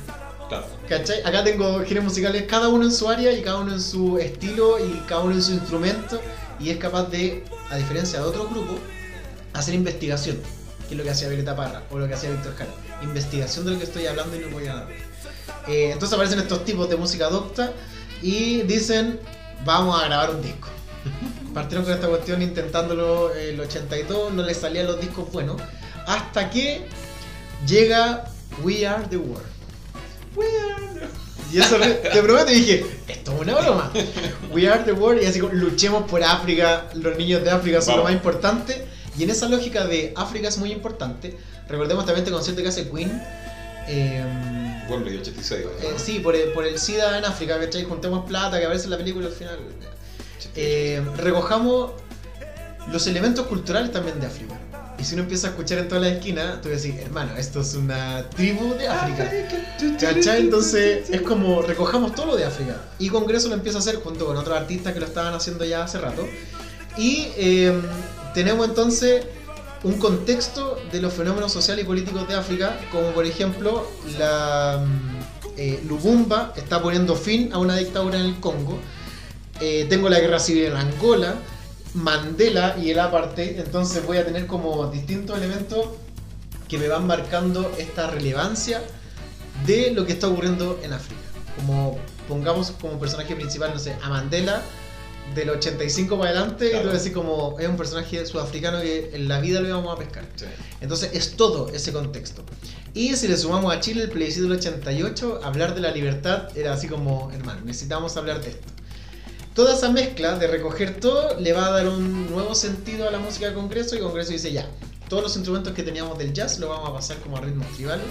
Claro. 0.49 0.65
¿cachai? 0.89 1.21
acá 1.21 1.45
tengo 1.45 1.79
genios 1.85 2.03
musicales 2.03 2.43
cada 2.47 2.67
uno 2.67 2.83
en 2.83 2.91
su 2.91 3.07
área 3.07 3.31
y 3.31 3.41
cada 3.41 3.59
uno 3.59 3.71
en 3.71 3.81
su 3.81 4.17
estilo 4.17 4.77
y 4.85 4.99
cada 5.07 5.21
uno 5.21 5.35
en 5.35 5.41
su 5.41 5.53
instrumento 5.53 6.19
y 6.59 6.69
es 6.71 6.77
capaz 6.77 7.05
de 7.05 7.45
a 7.69 7.77
diferencia 7.77 8.19
de 8.19 8.25
otros 8.25 8.49
grupos 8.49 8.75
hacer 9.53 9.73
investigación 9.73 10.37
que 10.87 10.93
es 10.95 10.97
lo 10.97 11.03
que 11.03 11.09
hacía 11.11 11.27
Violeta 11.29 11.55
Parra 11.55 11.83
o 11.91 11.97
lo 11.99 12.07
que 12.07 12.13
hacía 12.13 12.29
Víctor 12.31 12.55
Jara 12.55 12.71
investigación 13.01 13.65
de 13.65 13.71
lo 13.71 13.77
que 13.77 13.85
estoy 13.85 14.05
hablando 14.07 14.35
y 14.35 14.39
no 14.39 14.49
voy 14.49 14.67
a 14.67 14.75
dar 14.75 14.87
Eh, 15.67 15.91
entonces 15.91 16.13
aparecen 16.13 16.39
estos 16.39 16.65
tipos 16.65 16.89
de 16.89 16.95
música 16.97 17.29
docta 17.29 17.71
y 18.21 18.61
dicen 18.63 19.19
vamos 19.65 20.01
a 20.01 20.05
grabar 20.07 20.31
un 20.31 20.41
disco 20.41 20.67
partieron 21.53 21.83
con 21.85 21.93
esta 21.93 22.07
cuestión 22.07 22.41
intentándolo 22.41 23.33
el 23.33 23.59
82, 23.59 24.33
no 24.33 24.43
les 24.43 24.57
salían 24.57 24.87
los 24.87 24.99
discos 25.01 25.31
buenos, 25.31 25.59
hasta 26.07 26.49
que 26.49 26.85
llega 27.67 28.25
We 28.63 28.85
Are 28.87 29.05
the 29.09 29.17
World. 29.17 29.45
We 30.35 30.45
Are 30.45 30.99
the- 30.99 31.55
Y 31.55 31.59
eso 31.59 31.77
te 31.77 32.21
prometo, 32.21 32.51
y 32.51 32.55
dije, 32.55 32.85
esto 33.07 33.33
es 33.33 33.41
una 33.41 33.55
broma. 33.55 33.91
We 34.53 34.69
Are 34.69 34.83
the 34.85 34.93
World, 34.93 35.21
y 35.23 35.25
así 35.25 35.39
como, 35.39 35.53
luchemos 35.53 36.09
por 36.09 36.23
África, 36.23 36.85
los 36.93 37.17
niños 37.17 37.43
de 37.43 37.49
África 37.51 37.81
son 37.81 37.97
lo 37.97 38.03
más 38.03 38.13
importante. 38.13 38.87
Y 39.17 39.23
en 39.23 39.29
esa 39.29 39.47
lógica 39.49 39.85
de 39.85 40.13
África 40.15 40.47
es 40.47 40.57
muy 40.57 40.71
importante, 40.71 41.35
recordemos 41.67 42.05
también 42.05 42.23
este 42.23 42.31
concierto 42.31 42.61
que 42.61 42.69
hace 42.69 42.89
Queen. 42.89 43.11
eh, 43.87 44.23
Wembley 44.89 45.17
86. 45.17 45.65
¿no? 45.65 45.87
eh, 45.89 45.93
sí, 45.97 46.19
por 46.19 46.35
el, 46.35 46.51
por 46.53 46.65
el 46.65 46.77
SIDA 46.79 47.17
en 47.17 47.25
África, 47.25 47.59
¿cachai? 47.59 47.83
Juntemos 47.83 48.25
plata, 48.25 48.59
que 48.59 48.65
aparece 48.65 48.85
en 48.85 48.91
la 48.91 48.97
película 48.97 49.27
al 49.27 49.33
final. 49.33 49.59
Eh, 50.55 51.01
recojamos 51.17 51.91
los 52.91 53.05
elementos 53.07 53.45
culturales 53.47 53.91
también 53.91 54.19
de 54.19 54.27
África. 54.27 54.59
Y 54.99 55.03
si 55.03 55.13
uno 55.15 55.23
empieza 55.23 55.47
a 55.47 55.49
escuchar 55.51 55.79
en 55.79 55.87
todas 55.87 56.03
las 56.03 56.13
esquinas, 56.13 56.61
tú 56.61 56.69
decís, 56.69 56.95
hermano, 56.99 57.35
esto 57.35 57.61
es 57.61 57.73
una 57.73 58.29
tribu 58.29 58.73
de 58.75 58.87
África. 58.87 59.31
¿Cachai? 59.99 60.41
Entonces 60.41 61.09
es 61.09 61.21
como 61.21 61.61
recojamos 61.61 62.13
todo 62.13 62.27
lo 62.27 62.35
de 62.35 62.45
África. 62.45 62.75
Y 62.99 63.09
Congreso 63.09 63.47
lo 63.47 63.55
empieza 63.55 63.79
a 63.79 63.81
hacer 63.81 63.95
junto 63.95 64.25
con 64.27 64.37
otros 64.37 64.55
artistas 64.55 64.93
que 64.93 64.99
lo 64.99 65.05
estaban 65.07 65.33
haciendo 65.33 65.65
ya 65.65 65.83
hace 65.83 65.97
rato. 65.99 66.27
Y 66.97 67.29
eh, 67.37 67.73
tenemos 68.33 68.67
entonces 68.67 69.25
un 69.83 69.97
contexto 69.97 70.77
de 70.91 71.01
los 71.01 71.13
fenómenos 71.13 71.51
sociales 71.51 71.83
y 71.83 71.87
políticos 71.87 72.27
de 72.27 72.35
África, 72.35 72.79
como 72.91 73.11
por 73.11 73.25
ejemplo 73.25 73.87
la 74.17 74.85
mm, 74.85 75.57
eh, 75.57 75.83
Lubumba 75.87 76.53
está 76.55 76.81
poniendo 76.81 77.15
fin 77.15 77.51
a 77.51 77.57
una 77.57 77.75
dictadura 77.75 78.19
en 78.19 78.25
el 78.25 78.39
Congo. 78.39 78.79
Eh, 79.59 79.87
tengo 79.89 80.09
la 80.09 80.19
guerra 80.19 80.39
civil 80.39 80.65
en 80.65 80.75
Angola, 80.75 81.35
Mandela 81.93 82.77
y 82.81 82.91
el 82.91 82.99
apartheid, 82.99 83.59
entonces 83.59 84.05
voy 84.05 84.17
a 84.17 84.25
tener 84.25 84.47
como 84.47 84.87
distintos 84.87 85.37
elementos 85.37 85.87
que 86.67 86.77
me 86.77 86.87
van 86.87 87.05
marcando 87.05 87.71
esta 87.77 88.07
relevancia 88.09 88.81
de 89.65 89.91
lo 89.91 90.05
que 90.05 90.13
está 90.13 90.27
ocurriendo 90.27 90.79
en 90.83 90.93
África. 90.93 91.21
Como 91.57 91.99
pongamos 92.27 92.71
como 92.79 92.97
personaje 92.97 93.35
principal, 93.35 93.71
no 93.73 93.79
sé, 93.79 93.95
a 94.01 94.09
Mandela 94.09 94.61
del 95.35 95.49
85 95.51 96.17
para 96.17 96.31
adelante, 96.31 96.67
y 96.67 96.69
Claro. 96.71 96.89
tú 96.89 96.97
decís 96.97 97.11
como 97.11 97.57
es 97.59 97.67
un 97.67 97.77
personaje 97.77 98.25
sudafricano 98.25 98.81
que 98.81 99.11
en 99.13 99.27
la 99.27 99.39
vida 99.39 99.59
lo 99.61 99.67
íbamos 99.67 99.93
a 99.95 99.97
pescar. 99.99 100.25
Sí. 100.35 100.45
Entonces 100.81 101.11
es 101.13 101.35
todo 101.35 101.69
ese 101.69 101.91
contexto. 101.93 102.43
Y 102.93 103.15
si 103.15 103.27
le 103.27 103.37
sumamos 103.37 103.73
a 103.73 103.79
Chile 103.79 104.03
el 104.03 104.09
plebiscito 104.09 104.43
del 104.47 104.57
88, 104.57 105.41
hablar 105.43 105.73
de 105.75 105.81
la 105.81 105.91
libertad 105.91 106.55
era 106.57 106.73
así 106.73 106.87
como, 106.87 107.31
hermano, 107.31 107.61
necesitamos 107.63 108.17
hablar 108.17 108.41
de 108.41 108.49
esto. 108.49 108.67
Toda 109.55 109.73
esa 109.75 109.89
mezcla 109.89 110.37
de 110.37 110.47
recoger 110.47 110.99
todo 110.99 111.39
le 111.39 111.53
va 111.53 111.67
a 111.67 111.71
dar 111.71 111.87
un 111.87 112.29
nuevo 112.31 112.55
sentido 112.55 113.07
a 113.07 113.11
la 113.11 113.19
música 113.19 113.47
de 113.47 113.53
Congreso 113.53 113.95
y 113.95 113.99
Congreso 113.99 114.31
dice 114.31 114.51
ya, 114.51 114.69
todos 115.09 115.23
los 115.23 115.35
instrumentos 115.35 115.73
que 115.73 115.83
teníamos 115.83 116.17
del 116.17 116.31
jazz 116.33 116.57
lo 116.59 116.69
vamos 116.69 116.89
a 116.89 116.93
pasar 116.93 117.17
como 117.17 117.37
a 117.37 117.41
ritmos 117.41 117.67
tribales, 117.75 118.05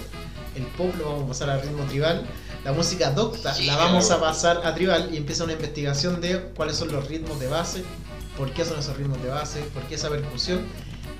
el 0.55 0.65
pop 0.65 0.93
lo 0.97 1.05
vamos 1.05 1.23
a 1.23 1.27
pasar 1.27 1.49
a 1.49 1.57
ritmo 1.57 1.83
tribal, 1.85 2.25
la 2.63 2.73
música 2.73 3.11
docta 3.11 3.53
Sí, 3.53 3.65
la 3.65 3.75
vamos 3.77 4.11
a 4.11 4.19
pasar 4.19 4.61
a 4.65 4.75
tribal 4.75 5.09
y 5.11 5.17
empieza 5.17 5.43
una 5.43 5.53
investigación 5.53 6.21
de 6.21 6.41
cuáles 6.55 6.75
son 6.75 6.91
los 6.91 7.07
ritmos 7.07 7.39
de 7.39 7.47
base, 7.47 7.83
por 8.37 8.51
qué 8.53 8.65
son 8.65 8.79
esos 8.79 8.97
ritmos 8.97 9.21
de 9.21 9.29
base, 9.29 9.61
por 9.73 9.83
qué 9.83 9.95
esa 9.95 10.09
percusión. 10.09 10.61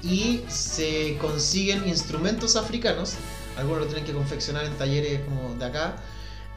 Y 0.03 0.41
se 0.47 1.17
consiguen 1.21 1.87
instrumentos 1.87 2.55
africanos, 2.55 3.13
algunos 3.57 3.81
lo 3.81 3.85
tienen 3.87 4.05
que 4.05 4.13
confeccionar 4.13 4.65
en 4.65 4.73
talleres 4.73 5.21
como 5.21 5.53
de 5.55 5.65
acá, 5.65 5.95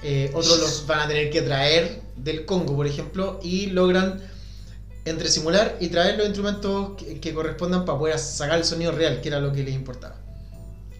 eh, 0.02 0.30
otros 0.34 0.58
los 0.58 0.86
van 0.86 1.00
a 1.00 1.08
tener 1.08 1.30
que 1.30 1.42
traer 1.42 2.02
del 2.16 2.44
Congo, 2.44 2.74
por 2.74 2.86
ejemplo, 2.86 3.40
y 3.42 3.66
logran 3.66 4.22
entre 5.04 5.28
simular 5.28 5.76
y 5.80 5.88
traer 5.88 6.16
los 6.16 6.26
instrumentos 6.26 6.92
que, 6.96 7.20
que 7.20 7.34
correspondan 7.34 7.84
para 7.84 7.98
poder 7.98 8.18
sacar 8.18 8.58
el 8.58 8.64
sonido 8.64 8.92
real, 8.92 9.20
que 9.20 9.28
era 9.28 9.40
lo 9.40 9.52
que 9.52 9.62
les 9.62 9.74
importaba. 9.74 10.23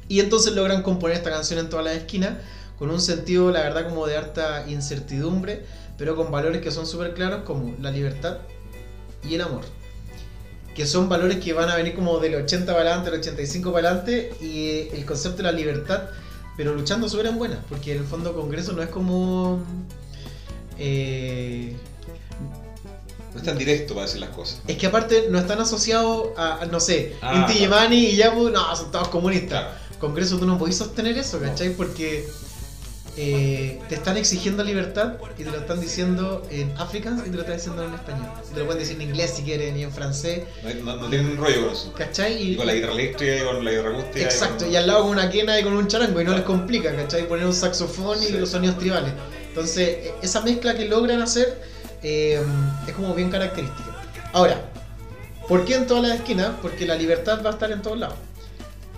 Y 0.08 0.20
entonces 0.20 0.52
logran 0.54 0.82
componer 0.82 1.16
esta 1.16 1.30
canción 1.30 1.58
en 1.58 1.68
todas 1.70 1.84
las 1.84 1.94
esquinas, 1.96 2.34
con 2.78 2.90
un 2.90 3.00
sentido, 3.00 3.50
la 3.50 3.60
verdad, 3.62 3.88
como 3.88 4.06
de 4.06 4.16
harta 4.16 4.64
incertidumbre, 4.68 5.64
pero 5.96 6.16
con 6.16 6.30
valores 6.30 6.60
que 6.60 6.70
son 6.70 6.86
súper 6.86 7.14
claros, 7.14 7.42
como 7.44 7.74
la 7.80 7.90
libertad 7.90 8.38
y 9.28 9.34
el 9.34 9.40
amor. 9.42 9.62
Que 10.74 10.86
son 10.86 11.08
valores 11.08 11.38
que 11.38 11.52
van 11.52 11.70
a 11.70 11.76
venir 11.76 11.94
como 11.94 12.18
del 12.18 12.34
80 12.34 12.66
para 12.66 12.80
adelante, 12.86 13.10
del 13.10 13.20
85 13.20 13.72
para 13.72 13.88
adelante, 13.90 14.34
y 14.40 14.88
el 14.94 15.04
concepto 15.06 15.38
de 15.38 15.44
la 15.44 15.52
libertad, 15.52 16.02
pero 16.56 16.74
luchando 16.74 17.08
súper 17.08 17.26
en 17.26 17.38
buena, 17.38 17.60
porque 17.68 17.92
en 17.92 17.98
el 17.98 18.04
fondo 18.04 18.34
Congreso 18.34 18.72
no 18.72 18.82
es 18.82 18.88
como... 18.88 19.62
eh, 20.78 21.74
No 23.32 23.38
es 23.40 23.46
tan 23.46 23.56
directo 23.58 23.94
para 23.94 24.06
decir 24.06 24.20
las 24.20 24.30
cosas. 24.30 24.60
es 24.66 24.76
que 24.76 24.86
aparte 24.86 25.26
no 25.30 25.38
están 25.38 25.60
asociados 25.60 26.28
a, 26.36 26.66
no 26.70 26.80
sé, 26.80 27.14
Ah, 27.22 27.46
Inti 27.48 27.66
claro. 27.66 27.92
Y 27.94 28.16
Yapu, 28.16 28.50
no, 28.50 28.74
son 28.76 28.90
todos 28.90 29.08
comunistas. 29.08 29.60
Claro. 29.62 29.83
Congreso 30.00 30.38
tú 30.38 30.46
no 30.46 30.58
podés 30.58 30.76
sostener 30.76 31.16
eso, 31.18 31.40
¿cachai? 31.40 31.70
Porque 31.70 32.26
eh, 33.16 33.80
te 33.88 33.94
están 33.94 34.16
exigiendo 34.16 34.64
libertad 34.64 35.14
y 35.38 35.44
te 35.44 35.50
lo 35.50 35.56
están 35.58 35.80
diciendo 35.80 36.42
en 36.50 36.72
Afrikaans 36.76 37.20
y 37.26 37.30
te 37.30 37.36
lo 37.36 37.42
están 37.42 37.56
diciendo 37.56 37.84
en 37.84 37.94
español. 37.94 38.26
Te 38.52 38.58
lo 38.58 38.66
pueden 38.66 38.80
decir 38.82 38.96
en 38.96 39.02
inglés 39.02 39.34
si 39.36 39.42
quieren 39.44 39.76
y 39.76 39.84
en 39.84 39.92
francés, 39.92 40.42
No, 40.64 40.74
no- 40.74 40.96
no 41.02 41.08
tienen 41.08 41.36
rollo 41.36 41.62
con 41.66 41.72
eso. 41.72 41.92
¿cachai? 41.96 42.42
Y 42.52 42.56
con 42.56 42.66
la 42.66 42.74
guitarra 42.74 42.92
eléctrica 42.94 43.36
y 43.36 43.40
con 43.44 43.64
la 43.64 43.70
guitarra 43.70 43.90
acústica. 43.98 44.24
Exacto, 44.24 44.64
con- 44.64 44.72
y 44.72 44.76
al 44.76 44.86
lado 44.88 45.02
con 45.02 45.10
una 45.10 45.30
quena 45.30 45.58
y 45.60 45.62
con 45.62 45.74
un 45.74 45.86
charango 45.86 46.20
y 46.20 46.24
no 46.24 46.32
les 46.34 46.42
complica, 46.42 46.94
¿cachai? 46.94 47.28
Poner 47.28 47.46
un 47.46 47.54
saxofón 47.54 48.20
y 48.22 48.26
Sí. 48.26 48.32
los 48.32 48.48
sonidos 48.50 48.78
tribales. 48.78 49.12
Entonces, 49.48 49.88
e- 49.88 50.14
esa 50.22 50.40
mezcla 50.40 50.74
que 50.74 50.86
logran 50.86 51.22
hacer 51.22 51.72
eh, 52.02 52.42
es 52.86 52.92
como 52.94 53.14
bien 53.14 53.30
característica. 53.30 53.96
Ahora, 54.34 54.60
¿por 55.48 55.64
qué 55.64 55.76
en 55.76 55.86
todas 55.86 56.02
las 56.02 56.16
esquinas? 56.18 56.50
Porque 56.60 56.84
la 56.84 56.96
libertad 56.96 57.40
va 57.42 57.50
a 57.50 57.52
estar 57.54 57.70
en 57.70 57.80
todos 57.80 57.98
lados. 57.98 58.16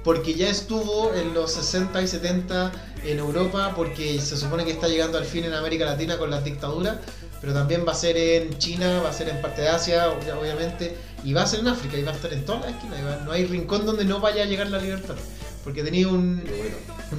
Porque 0.06 0.34
ya 0.34 0.48
estuvo 0.48 1.12
en 1.14 1.34
los 1.34 1.52
60 1.52 2.00
y 2.00 2.06
70 2.06 2.72
en 3.04 3.18
Europa, 3.18 3.72
porque 3.76 4.20
se 4.20 4.36
supone 4.36 4.64
que 4.64 4.70
está 4.70 4.86
llegando 4.86 5.18
al 5.18 5.24
fin 5.24 5.44
en 5.44 5.52
América 5.52 5.84
Latina 5.84 6.16
con 6.16 6.30
las 6.30 6.44
dictaduras, 6.44 6.96
pero 7.40 7.52
también 7.52 7.84
va 7.86 7.90
a 7.90 7.94
ser 7.96 8.16
en 8.16 8.56
China, 8.56 9.00
va 9.02 9.10
a 9.10 9.12
ser 9.12 9.28
en 9.28 9.42
parte 9.42 9.62
de 9.62 9.68
Asia, 9.68 10.06
ob- 10.08 10.38
obviamente, 10.40 10.96
y 11.24 11.32
va 11.32 11.42
a 11.42 11.46
ser 11.46 11.58
en 11.60 11.68
África, 11.68 11.98
y 11.98 12.04
va 12.04 12.12
a 12.12 12.14
estar 12.14 12.32
en 12.32 12.44
todas 12.44 12.62
las 12.62 12.70
esquinas. 12.74 13.24
No 13.24 13.32
hay 13.32 13.46
rincón 13.46 13.84
donde 13.84 14.04
no 14.04 14.20
vaya 14.20 14.44
a 14.44 14.46
llegar 14.46 14.68
la 14.70 14.78
libertad. 14.78 15.16
Porque 15.64 15.82
tenía 15.82 16.06
un 16.06 16.44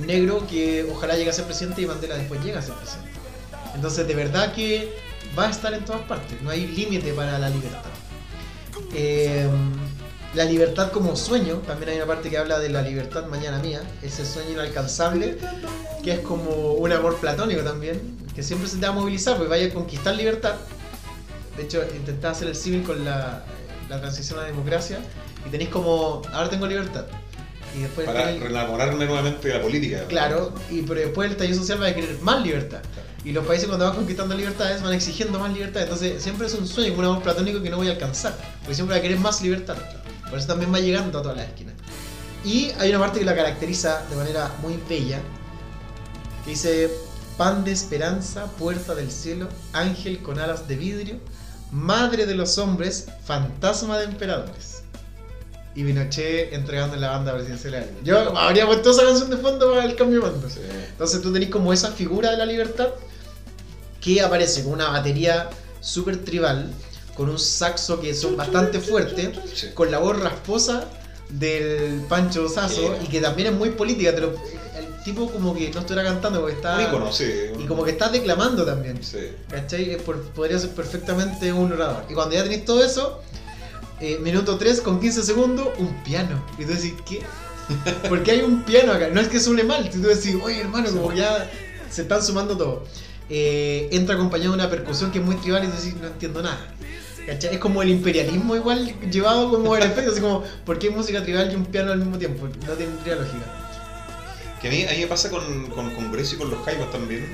negro 0.08 0.48
que 0.50 0.88
ojalá 0.90 1.16
llegue 1.18 1.30
a 1.30 1.34
ser 1.34 1.44
presidente 1.44 1.82
y 1.82 1.86
Mandela 1.86 2.16
después 2.16 2.42
llega 2.42 2.60
a 2.60 2.62
ser 2.62 2.74
presidente. 2.76 3.12
Entonces, 3.76 4.08
de 4.08 4.16
verdad 4.16 4.54
que 4.54 4.94
va 5.38 5.48
a 5.48 5.52
estar 5.52 5.74
en 5.74 5.84
todas 5.84 6.04
partes, 6.04 6.42
no 6.42 6.50
hay 6.52 6.66
límite 6.68 7.12
para 7.12 7.38
la 7.38 7.50
libertad. 7.50 7.92
Eh, 8.94 9.46
la 10.34 10.46
libertad 10.46 10.92
como 10.92 11.16
sueño, 11.16 11.56
también 11.66 11.90
hay 11.90 11.98
una 11.98 12.06
parte 12.06 12.30
que 12.30 12.38
habla 12.38 12.60
de 12.60 12.70
la 12.70 12.82
libertad 12.82 13.26
mañana 13.28 13.60
mía, 13.60 13.82
ese 14.02 14.26
sueño 14.26 14.52
inalcanzable, 14.52 15.38
que 16.04 16.14
es 16.14 16.20
como 16.20 16.74
un 16.74 16.92
amor 16.92 17.18
platónico 17.18 17.62
también, 17.62 18.18
que 18.36 18.44
siempre 18.44 18.68
se 18.68 18.78
te 18.78 18.86
va 18.86 18.92
a 18.92 18.96
movilizar, 18.96 19.36
porque 19.38 19.50
vaya 19.50 19.68
a 19.68 19.74
conquistar 19.74 20.16
libertad. 20.16 20.56
De 21.56 21.64
hecho, 21.64 21.84
intentaba 21.96 22.34
hacer 22.34 22.50
el 22.50 22.56
civil 22.56 22.84
con 22.84 23.04
la, 23.04 23.44
la 23.90 24.00
transición 24.00 24.40
a 24.40 24.44
la 24.44 24.48
democracia, 24.50 25.00
y 25.46 25.50
tenéis 25.50 25.70
como, 25.70 26.22
ahora 26.34 26.50
tengo 26.50 26.68
libertad. 26.68 27.06
Y 27.76 27.82
después 27.82 28.08
para 28.08 28.26
reenamorarme 28.32 29.06
nuevamente 29.06 29.48
de 29.48 29.54
la 29.54 29.62
política. 29.62 30.06
Claro, 30.08 30.54
y 30.70 30.82
pero 30.82 31.00
después 31.02 31.28
el 31.28 31.34
estallido 31.34 31.60
social 31.60 31.82
va 31.82 31.88
a 31.88 31.96
querer 31.96 32.20
más 32.22 32.44
libertad. 32.44 32.80
Y 33.24 33.34
los 33.34 33.46
países 33.46 33.68
cuando 33.68 33.86
van 33.86 33.96
conquistando 33.96 34.36
libertades 34.36 34.82
van 34.82 34.94
exigiendo 34.94 35.38
más 35.40 35.52
libertad. 35.54 35.84
Entonces 35.84 36.22
siempre 36.24 36.48
es 36.48 36.54
un 36.54 36.68
sueño, 36.68 36.94
un 36.94 37.06
amor 37.06 37.22
platónico 37.22 37.62
que 37.62 37.70
no 37.70 37.78
voy 37.78 37.90
a 37.90 37.92
alcanzar. 37.92 38.36
Porque 38.60 38.76
siempre 38.76 38.96
va 38.96 39.00
a 39.00 39.02
querer 39.02 39.20
más 39.20 39.42
libertad. 39.42 39.76
Por 40.30 40.40
eso 40.40 40.48
también 40.48 40.74
va 40.74 40.80
llegando 40.80 41.20
a 41.20 41.22
todas 41.22 41.38
las 41.38 41.48
esquinas. 41.48 41.76
Y 42.44 42.72
hay 42.80 42.90
una 42.90 43.00
parte 43.00 43.20
que 43.20 43.26
la 43.26 43.36
caracteriza 43.36 44.04
de 44.10 44.16
manera 44.16 44.52
muy 44.62 44.80
bella. 44.88 45.20
Que 46.44 46.52
dice, 46.52 46.90
pan 47.38 47.64
de 47.64 47.72
esperanza, 47.72 48.46
puerta 48.58 48.96
del 48.96 49.12
cielo, 49.12 49.48
ángel 49.74 50.22
con 50.22 50.40
alas 50.40 50.68
de 50.68 50.76
vidrio, 50.76 51.20
madre 51.72 52.26
de 52.26 52.36
los 52.36 52.58
hombres, 52.58 53.08
fantasma 53.26 53.98
de 54.00 54.06
emperadores. 54.06 54.84
Y 55.76 55.84
Pinochet 55.84 56.54
entregando 56.54 56.96
en 56.96 57.02
la 57.02 57.12
banda 57.12 57.34
presidencial. 57.36 57.88
Yo 58.04 58.36
habría 58.36 58.66
puesto 58.66 58.92
esa 58.92 59.04
canción 59.04 59.30
de 59.30 59.38
fondo 59.38 59.72
para 59.72 59.86
el 59.86 59.96
cambio 59.96 60.22
de 60.22 60.30
banda. 60.30 60.50
Sí. 60.50 60.60
Entonces 60.90 61.22
tú 61.22 61.32
tenés 61.32 61.50
como 61.50 61.72
esa 61.72 61.92
figura 61.92 62.32
de 62.32 62.38
la 62.38 62.46
libertad 62.46 62.88
que 64.02 64.22
aparece 64.22 64.64
con 64.64 64.74
una 64.74 64.90
batería 64.90 65.50
súper 65.80 66.24
tribal, 66.24 66.72
con 67.18 67.30
un 67.30 67.40
saxo 67.40 68.00
que 68.00 68.14
son 68.14 68.38
bastante 68.38 68.80
fuerte, 68.80 69.34
Sí. 69.54 69.70
con 69.74 69.90
la 69.92 69.98
voz 69.98 70.20
rasposa 70.22 70.86
del 71.30 72.02
Pancho 72.08 72.48
Sazo 72.48 72.96
y 73.04 73.08
que 73.08 73.20
también 73.20 73.48
es 73.50 73.54
muy 73.56 73.72
política. 73.72 74.14
te 74.16 74.22
lo- 74.22 74.34
el 74.78 75.04
tipo 75.04 75.30
como 75.32 75.56
que 75.56 75.70
no 75.72 75.80
estuviera 75.80 76.04
cantando 76.04 76.40
porque 76.42 76.56
está... 76.56 76.76
Un 76.78 76.82
ícono, 76.84 77.12
sí. 77.12 77.26
Y 77.60 77.66
como 77.66 77.84
que 77.84 77.92
está 77.92 78.10
declamando 78.10 78.64
también. 78.66 79.04
Sí. 79.04 79.18
¿Cachai? 79.50 79.98
Podría 80.36 80.60
ser 80.60 80.70
perfectamente 80.72 81.52
un 81.52 81.72
orador. 81.74 82.04
Y 82.10 82.14
cuando 82.14 82.36
ya 82.36 82.44
tenéis 82.44 82.64
todo 82.66 82.84
eso, 82.84 83.22
eh, 84.00 84.20
minuto 84.22 84.58
3 84.58 84.80
con 84.82 85.00
15 85.00 85.24
segundos, 85.24 85.70
un 85.80 86.04
piano. 86.04 86.44
Y 86.60 86.66
tú 86.66 86.72
decís, 86.74 86.94
¿qué? 87.08 87.22
Porque 88.10 88.32
hay 88.32 88.42
un 88.42 88.64
piano 88.64 88.94
acá. 88.94 89.08
No 89.10 89.20
es 89.20 89.28
que 89.28 89.40
suene 89.40 89.64
mal. 89.64 89.90
Tú 89.90 90.02
decís, 90.02 90.36
oye 90.44 90.62
hermano, 90.62 90.90
como 90.92 91.10
que 91.10 91.18
ya 91.18 91.50
se 91.90 92.04
están 92.04 92.22
sumando 92.24 92.56
todo. 92.58 92.84
Eh, 93.30 93.90
entra 93.92 94.16
acompañado 94.16 94.52
de 94.52 94.56
una 94.56 94.70
percusión 94.70 95.12
que 95.12 95.20
es 95.20 95.26
muy 95.26 95.36
tribal 95.36 95.64
y 95.64 95.68
tú 95.68 95.76
decís, 95.78 95.96
no 96.00 96.08
entiendo 96.08 96.42
nada. 96.42 96.60
¿Cachai? 97.28 97.56
Es 97.56 97.60
como 97.60 97.82
el 97.84 97.90
imperialismo 97.90 98.56
igual 98.56 99.00
llevado 99.12 99.52
como 99.52 99.76
en 99.76 99.84
efecto. 99.84 100.12
Así 100.12 100.22
como, 100.22 100.44
¿por 100.66 100.80
qué 100.80 100.90
música 100.90 101.22
tribal 101.22 101.52
y 101.52 101.56
un 101.56 101.66
piano 101.66 101.92
al 101.92 102.00
mismo 102.00 102.18
tiempo? 102.18 102.48
No 102.66 102.74
tendría 102.74 103.16
lógica. 103.16 103.46
Que 104.62 104.70
a 104.70 104.72
mí, 104.72 104.86
a 104.86 104.92
mí 104.92 105.00
me 105.02 105.08
pasa 105.08 105.30
con, 105.30 105.68
con 105.70 105.94
Congreso 105.94 106.36
y 106.36 106.38
con 106.40 106.50
los 106.50 106.64
Jaivas 106.66 106.90
también, 106.92 107.28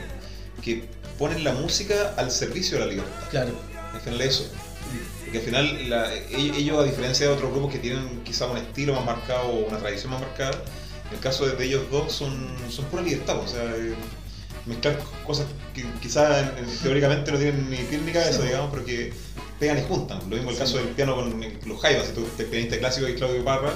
que 0.62 0.86
ponen 1.18 1.44
la 1.44 1.54
música 1.54 2.14
al 2.18 2.32
servicio 2.32 2.78
de 2.80 2.86
la 2.86 2.90
libertad. 2.92 3.30
Claro. 3.30 3.52
Al 3.94 4.02
final 4.02 4.20
eso. 4.22 4.52
Porque 5.24 5.38
al 5.38 5.44
final 5.46 5.90
la- 5.90 6.14
ellos, 6.14 6.80
a 6.80 6.84
diferencia 6.84 7.28
de 7.28 7.34
otros 7.34 7.52
grupos 7.52 7.72
que 7.72 7.80
tienen 7.80 8.22
quizá 8.24 8.48
un 8.48 8.58
estilo 8.58 8.94
más 8.96 9.06
marcado 9.06 9.44
o 9.48 9.68
una 9.68 9.78
tradición 9.78 10.12
más 10.12 10.22
marcada, 10.22 10.52
en 11.10 11.14
el 11.16 11.20
caso 11.20 11.46
de 11.46 11.64
ellos 11.66 11.84
dos 11.92 12.12
son, 12.12 12.48
son 12.70 12.86
pura 12.86 13.04
libertad. 13.04 13.38
O 13.38 13.48
sea, 13.48 13.64
eh, 13.64 13.94
mezclar 14.66 15.00
cosas 15.26 15.46
que 15.74 15.86
quizá 16.02 16.40
en- 16.42 16.58
en- 16.66 16.78
teóricamente 16.82 17.32
no 17.32 17.38
tienen 17.38 17.70
ni 17.70 17.78
pie 17.78 18.00
ni 18.00 18.12
cabeza, 18.12 18.42
Sí. 18.42 18.48
digamos, 18.48 18.70
pero 18.72 18.86
que 18.86 19.14
pegan 19.64 19.78
y 19.80 19.82
juntan. 19.88 20.20
Lo 20.30 20.36
mismo 20.36 20.52
el 20.52 20.58
caso 20.58 20.78
del 20.78 20.88
piano 20.90 21.16
con 21.16 21.42
el- 21.44 21.58
los 21.66 21.80
Jaivas, 21.82 22.08
si 22.08 22.14
tú 22.14 22.26
te 22.38 22.44
pianista 22.46 22.78
clásico 22.78 23.08
y 23.08 23.16
Claudio 23.16 23.44
Parra, 23.44 23.74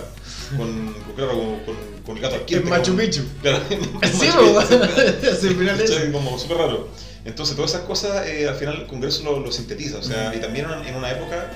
con, 0.58 0.94
con, 0.94 1.14
claro, 1.16 1.60
con, 2.06 2.16
el 2.18 2.22
gato 2.22 2.36
El 2.36 2.42
Arquette, 2.42 2.64
Machu 2.66 2.96
Picchu. 2.96 3.22
Claro, 3.42 3.60
Sí, 3.70 4.26
es- 4.26 5.42
¿Cachai? 5.90 6.12
Como 6.12 6.38
súper 6.38 6.58
raro. 6.58 6.88
Entonces, 7.26 7.56
todas 7.56 7.72
esas 7.72 7.84
cosas, 7.86 8.26
eh, 8.28 8.48
al 8.48 8.56
final, 8.56 8.76
el 8.82 8.88
Congreso 8.88 9.24
lo, 9.24 9.40
lo 9.40 9.52
sintetiza. 9.52 9.98
O 9.98 10.04
sea, 10.04 10.34
y 10.36 10.40
también 10.40 10.66
en, 10.82 10.88
en 10.88 10.96
una 10.96 11.12
época 11.12 11.52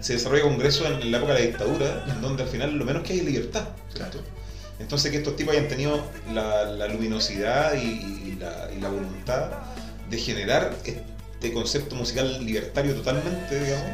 se 0.00 0.14
desarrolla 0.14 0.42
Congreso 0.42 0.86
en, 0.86 1.00
en 1.02 1.10
la 1.12 1.18
época 1.18 1.34
de 1.34 1.40
la 1.40 1.46
dictadura, 1.46 2.04
en 2.08 2.20
donde 2.22 2.42
al 2.44 2.48
final 2.48 2.72
lo 2.74 2.84
menos 2.84 3.02
que 3.02 3.12
hay 3.14 3.18
es 3.20 3.24
libertad. 3.26 3.68
Entonces, 4.78 5.10
que 5.10 5.18
estos 5.18 5.36
tipos 5.36 5.54
hayan 5.54 5.68
tenido 5.68 6.02
la, 6.32 6.64
la 6.64 6.86
luminosidad 6.88 7.74
y, 7.74 7.78
y 8.30 8.36
la, 8.38 8.68
y 8.76 8.80
la 8.80 8.88
voluntad 8.90 9.50
de 10.10 10.18
generar 10.18 10.74
este 11.40 11.52
concepto 11.52 11.94
musical 11.96 12.44
libertario 12.44 12.94
totalmente, 12.94 13.60
digamos, 13.62 13.86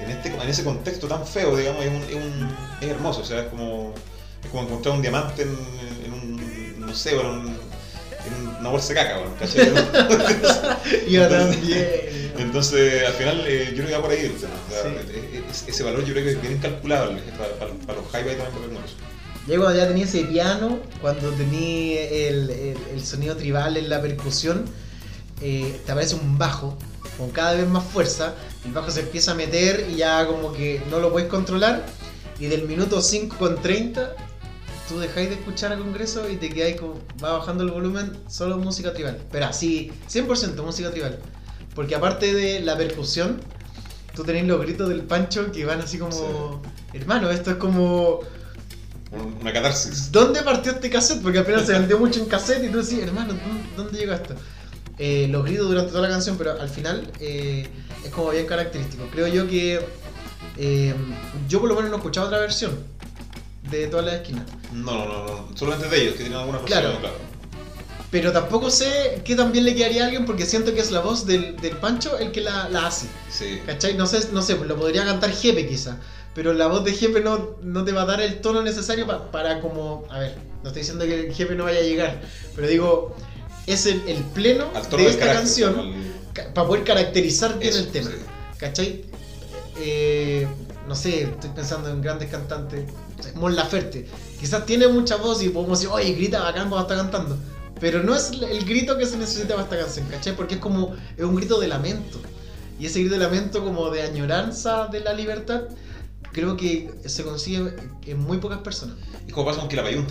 en, 0.00 0.10
este, 0.10 0.28
en 0.28 0.48
ese 0.48 0.62
contexto 0.64 1.08
tan 1.08 1.26
feo, 1.26 1.56
digamos, 1.56 1.84
es, 1.84 1.90
un- 1.90 2.02
es 2.02 2.14
un- 2.14 2.56
es 2.80 2.88
hermoso. 2.88 3.20
O 3.20 3.24
sea, 3.24 3.40
es 3.40 3.46
como, 3.46 3.92
es 4.44 4.50
como 4.50 4.62
encontrar 4.64 4.94
un 4.94 5.02
diamante 5.02 5.42
en, 5.42 5.56
en 6.04 6.12
un, 6.12 6.80
no 6.86 6.94
sé, 6.94 7.12
en, 7.18 7.26
un- 7.26 7.48
en 8.26 8.48
una 8.60 8.68
bolsa 8.70 8.88
de 8.88 8.94
caca, 8.94 9.18
bueno, 9.18 9.34
¿cachai? 9.38 9.66
Yo 11.10 11.24
Entonces- 11.24 11.56
también. 11.60 12.16
Entonces, 12.38 13.06
al 13.06 13.14
final, 13.14 13.44
eh, 13.46 13.68
yo 13.70 13.76
creo 13.76 13.86
que 13.86 13.92
va 13.94 14.02
por 14.02 14.10
ahí 14.10 14.26
el 14.26 14.34
tema. 14.36 14.52
O 14.68 14.70
sea, 14.70 14.82
Sí. 15.54 15.70
ese 15.70 15.82
valor 15.82 16.04
yo 16.04 16.12
creo 16.12 16.22
que 16.24 16.32
es 16.32 16.40
bien 16.42 16.52
incalculable 16.54 17.22
para, 17.38 17.54
para- 17.54 17.72
para 17.86 17.98
los 17.98 18.06
hi-fi 18.08 18.36
también 18.36 18.38
para 18.38 18.50
Congreso. 18.50 18.94
Ya 19.48 19.56
cuando 19.56 19.74
ya 19.78 19.88
tenía 19.88 20.04
ese 20.04 20.24
piano, 20.24 20.78
cuando 21.00 21.30
tenía 21.30 22.02
el, 22.10 22.50
el- 22.50 22.78
el 22.94 23.06
sonido 23.06 23.36
tribal 23.36 23.78
en 23.78 23.88
la 23.88 24.02
percusión, 24.02 24.66
eh, 25.40 25.80
te 25.84 25.92
aparece 25.92 26.14
un 26.14 26.38
bajo 26.38 26.76
con 27.18 27.30
cada 27.30 27.54
vez 27.54 27.68
más 27.68 27.84
fuerza. 27.84 28.34
El 28.64 28.72
bajo 28.72 28.90
se 28.90 29.00
empieza 29.00 29.32
a 29.32 29.34
meter 29.34 29.86
y 29.90 29.96
ya 29.96 30.26
como 30.26 30.52
que 30.52 30.82
no 30.90 30.98
lo 31.00 31.10
puedes 31.12 31.28
controlar. 31.28 31.84
Y 32.38 32.46
del 32.46 32.66
minuto 32.68 33.00
5 33.00 33.36
con 33.38 33.60
30, 33.62 34.14
tú 34.88 34.98
dejáis 34.98 35.30
de 35.30 35.36
escuchar 35.36 35.72
a 35.72 35.78
Congreso 35.78 36.28
y 36.28 36.36
te 36.36 36.50
quedáis 36.50 36.76
como, 36.80 36.94
va 37.22 37.38
bajando 37.38 37.64
el 37.64 37.70
volumen, 37.70 38.12
solo 38.28 38.58
música 38.58 38.92
tribal. 38.92 39.18
Pero 39.32 39.46
así, 39.46 39.90
100% 40.10 40.62
música 40.62 40.90
tribal. 40.90 41.18
Porque 41.74 41.94
aparte 41.94 42.34
de 42.34 42.60
la 42.60 42.76
percusión, 42.76 43.40
tú 44.14 44.22
tenés 44.24 44.44
los 44.46 44.60
gritos 44.60 44.88
del 44.88 45.02
Pancho 45.02 45.50
que 45.52 45.64
van 45.64 45.80
así 45.80 45.98
como, 45.98 46.60
hermano, 46.92 47.30
esto 47.30 47.50
es 47.52 47.56
como... 47.56 48.20
Un- 49.12 49.36
Una 49.40 49.52
catarsis. 49.52 50.10
¿Dónde 50.10 50.42
partió 50.42 50.72
este 50.72 50.90
cassette? 50.90 51.22
Porque 51.22 51.38
apenas 51.38 51.64
se 51.66 51.72
vendió 51.78 51.98
mucho 51.98 52.20
en 52.20 52.26
cassette 52.26 52.64
y 52.64 52.68
tú 52.68 52.82
decís, 52.82 52.98
hermano, 53.02 53.28
¿dónde- 53.34 53.76
¿dónde 53.76 53.98
llegó 53.98 54.12
esto? 54.12 54.34
Eh, 54.98 55.28
los 55.30 55.44
gritos 55.44 55.68
durante 55.68 55.90
toda 55.92 56.02
la 56.02 56.08
canción, 56.14 56.36
pero 56.38 56.60
al 56.60 56.68
final 56.68 57.10
eh, 57.20 57.66
es 58.04 58.10
como 58.10 58.30
bien 58.30 58.46
característico. 58.46 59.04
Creo 59.12 59.26
yo 59.28 59.46
que 59.48 59.80
eh, 60.56 60.94
yo 61.48 61.60
por 61.60 61.68
lo 61.68 61.74
menos 61.74 61.90
no 61.90 61.96
he 61.96 61.98
escuchado 61.98 62.26
otra 62.28 62.38
versión 62.38 62.76
de 63.70 63.86
todas 63.88 64.06
las 64.06 64.14
esquinas. 64.16 64.44
No, 64.72 64.92
no, 65.06 65.06
no, 65.06 65.24
no. 65.26 65.56
Solamente 65.56 65.88
de 65.88 66.02
ellos, 66.02 66.12
que 66.14 66.20
tienen 66.20 66.38
alguna 66.38 66.58
versión, 66.58 66.80
Claro. 66.80 66.98
claro. 67.00 67.14
Pero 68.10 68.30
tampoco 68.32 68.70
sé 68.70 69.20
qué 69.24 69.34
también 69.34 69.64
le 69.64 69.74
quedaría 69.74 70.02
a 70.02 70.06
alguien 70.06 70.24
porque 70.24 70.46
siento 70.46 70.72
que 70.72 70.80
es 70.80 70.92
la 70.92 71.00
voz 71.00 71.26
del, 71.26 71.56
del 71.56 71.76
Pancho 71.76 72.16
el 72.18 72.30
que 72.30 72.40
la, 72.40 72.68
la 72.68 72.86
hace. 72.86 73.08
Sí. 73.28 73.60
¿Cachai? 73.66 73.94
No 73.94 74.06
sé, 74.06 74.28
no 74.32 74.42
sé, 74.42 74.56
lo 74.64 74.76
podría 74.76 75.04
cantar 75.04 75.32
Jepe 75.32 75.66
quizá. 75.66 75.98
Pero 76.32 76.52
la 76.52 76.68
voz 76.68 76.84
de 76.84 76.92
Jepe 76.92 77.20
no, 77.20 77.56
no 77.62 77.84
te 77.84 77.92
va 77.92 78.02
a 78.02 78.06
dar 78.06 78.20
el 78.20 78.40
tono 78.40 78.62
necesario 78.62 79.06
pa- 79.06 79.30
para 79.32 79.60
como... 79.60 80.04
A 80.10 80.20
ver, 80.20 80.36
no 80.62 80.68
estoy 80.68 80.82
diciendo 80.82 81.04
que 81.04 81.26
el 81.26 81.34
Jepe 81.34 81.56
no 81.56 81.64
vaya 81.64 81.80
a 81.80 81.82
llegar. 81.82 82.20
Pero 82.54 82.68
digo, 82.68 83.16
es 83.66 83.86
el, 83.86 84.02
el 84.08 84.22
pleno 84.24 84.66
de 84.96 85.06
esta 85.08 85.32
canción 85.32 85.78
al- 85.78 86.52
para 86.54 86.66
poder 86.66 86.84
caracterizar 86.84 87.58
bien 87.58 87.70
Eso, 87.70 87.80
el 87.80 87.88
tema. 87.88 88.10
sí. 88.10 88.16
¿Cachai? 88.58 89.04
Eh, 89.78 90.46
no 90.88 90.94
sé, 90.94 91.22
estoy 91.24 91.50
pensando 91.50 91.88
en 91.90 92.00
grandes 92.00 92.30
cantantes. 92.30 92.84
Mon 93.34 93.54
Laferte. 93.56 94.06
Quizás 94.38 94.66
tiene 94.66 94.88
mucha 94.88 95.16
voz 95.16 95.42
y 95.42 95.48
podemos 95.48 95.78
decir, 95.80 95.92
oye, 95.92 96.12
grita 96.12 96.40
bacán 96.40 96.68
cuando 96.68 96.88
está 96.88 96.96
cantando. 97.02 97.36
Pero 97.80 98.02
no 98.02 98.14
es 98.14 98.30
el 98.32 98.64
grito 98.64 98.96
que 98.96 99.04
se 99.06 99.16
necesita 99.18 99.54
para 99.54 99.64
esta 99.64 99.78
canción, 99.78 100.06
¿cachai? 100.08 100.34
Porque 100.34 100.54
es 100.54 100.60
como, 100.60 100.94
es 101.16 101.24
un 101.24 101.34
grito 101.36 101.58
de 101.60 101.68
lamento. 101.68 102.20
Y 102.78 102.86
ese 102.86 103.00
grito 103.00 103.14
de 103.14 103.20
lamento 103.22 103.64
como 103.64 103.90
de 103.90 104.02
añoranza 104.02 104.86
de 104.86 105.00
la 105.00 105.12
libertad, 105.12 105.62
creo 106.32 106.56
que 106.56 106.90
se 107.06 107.22
consigue 107.22 107.74
en 108.06 108.18
muy 108.18 108.38
pocas 108.38 108.58
personas. 108.58 108.96
Es 109.26 109.32
como 109.32 109.46
pasa 109.46 109.60
con 109.60 109.68
Quilapayún 109.68 110.06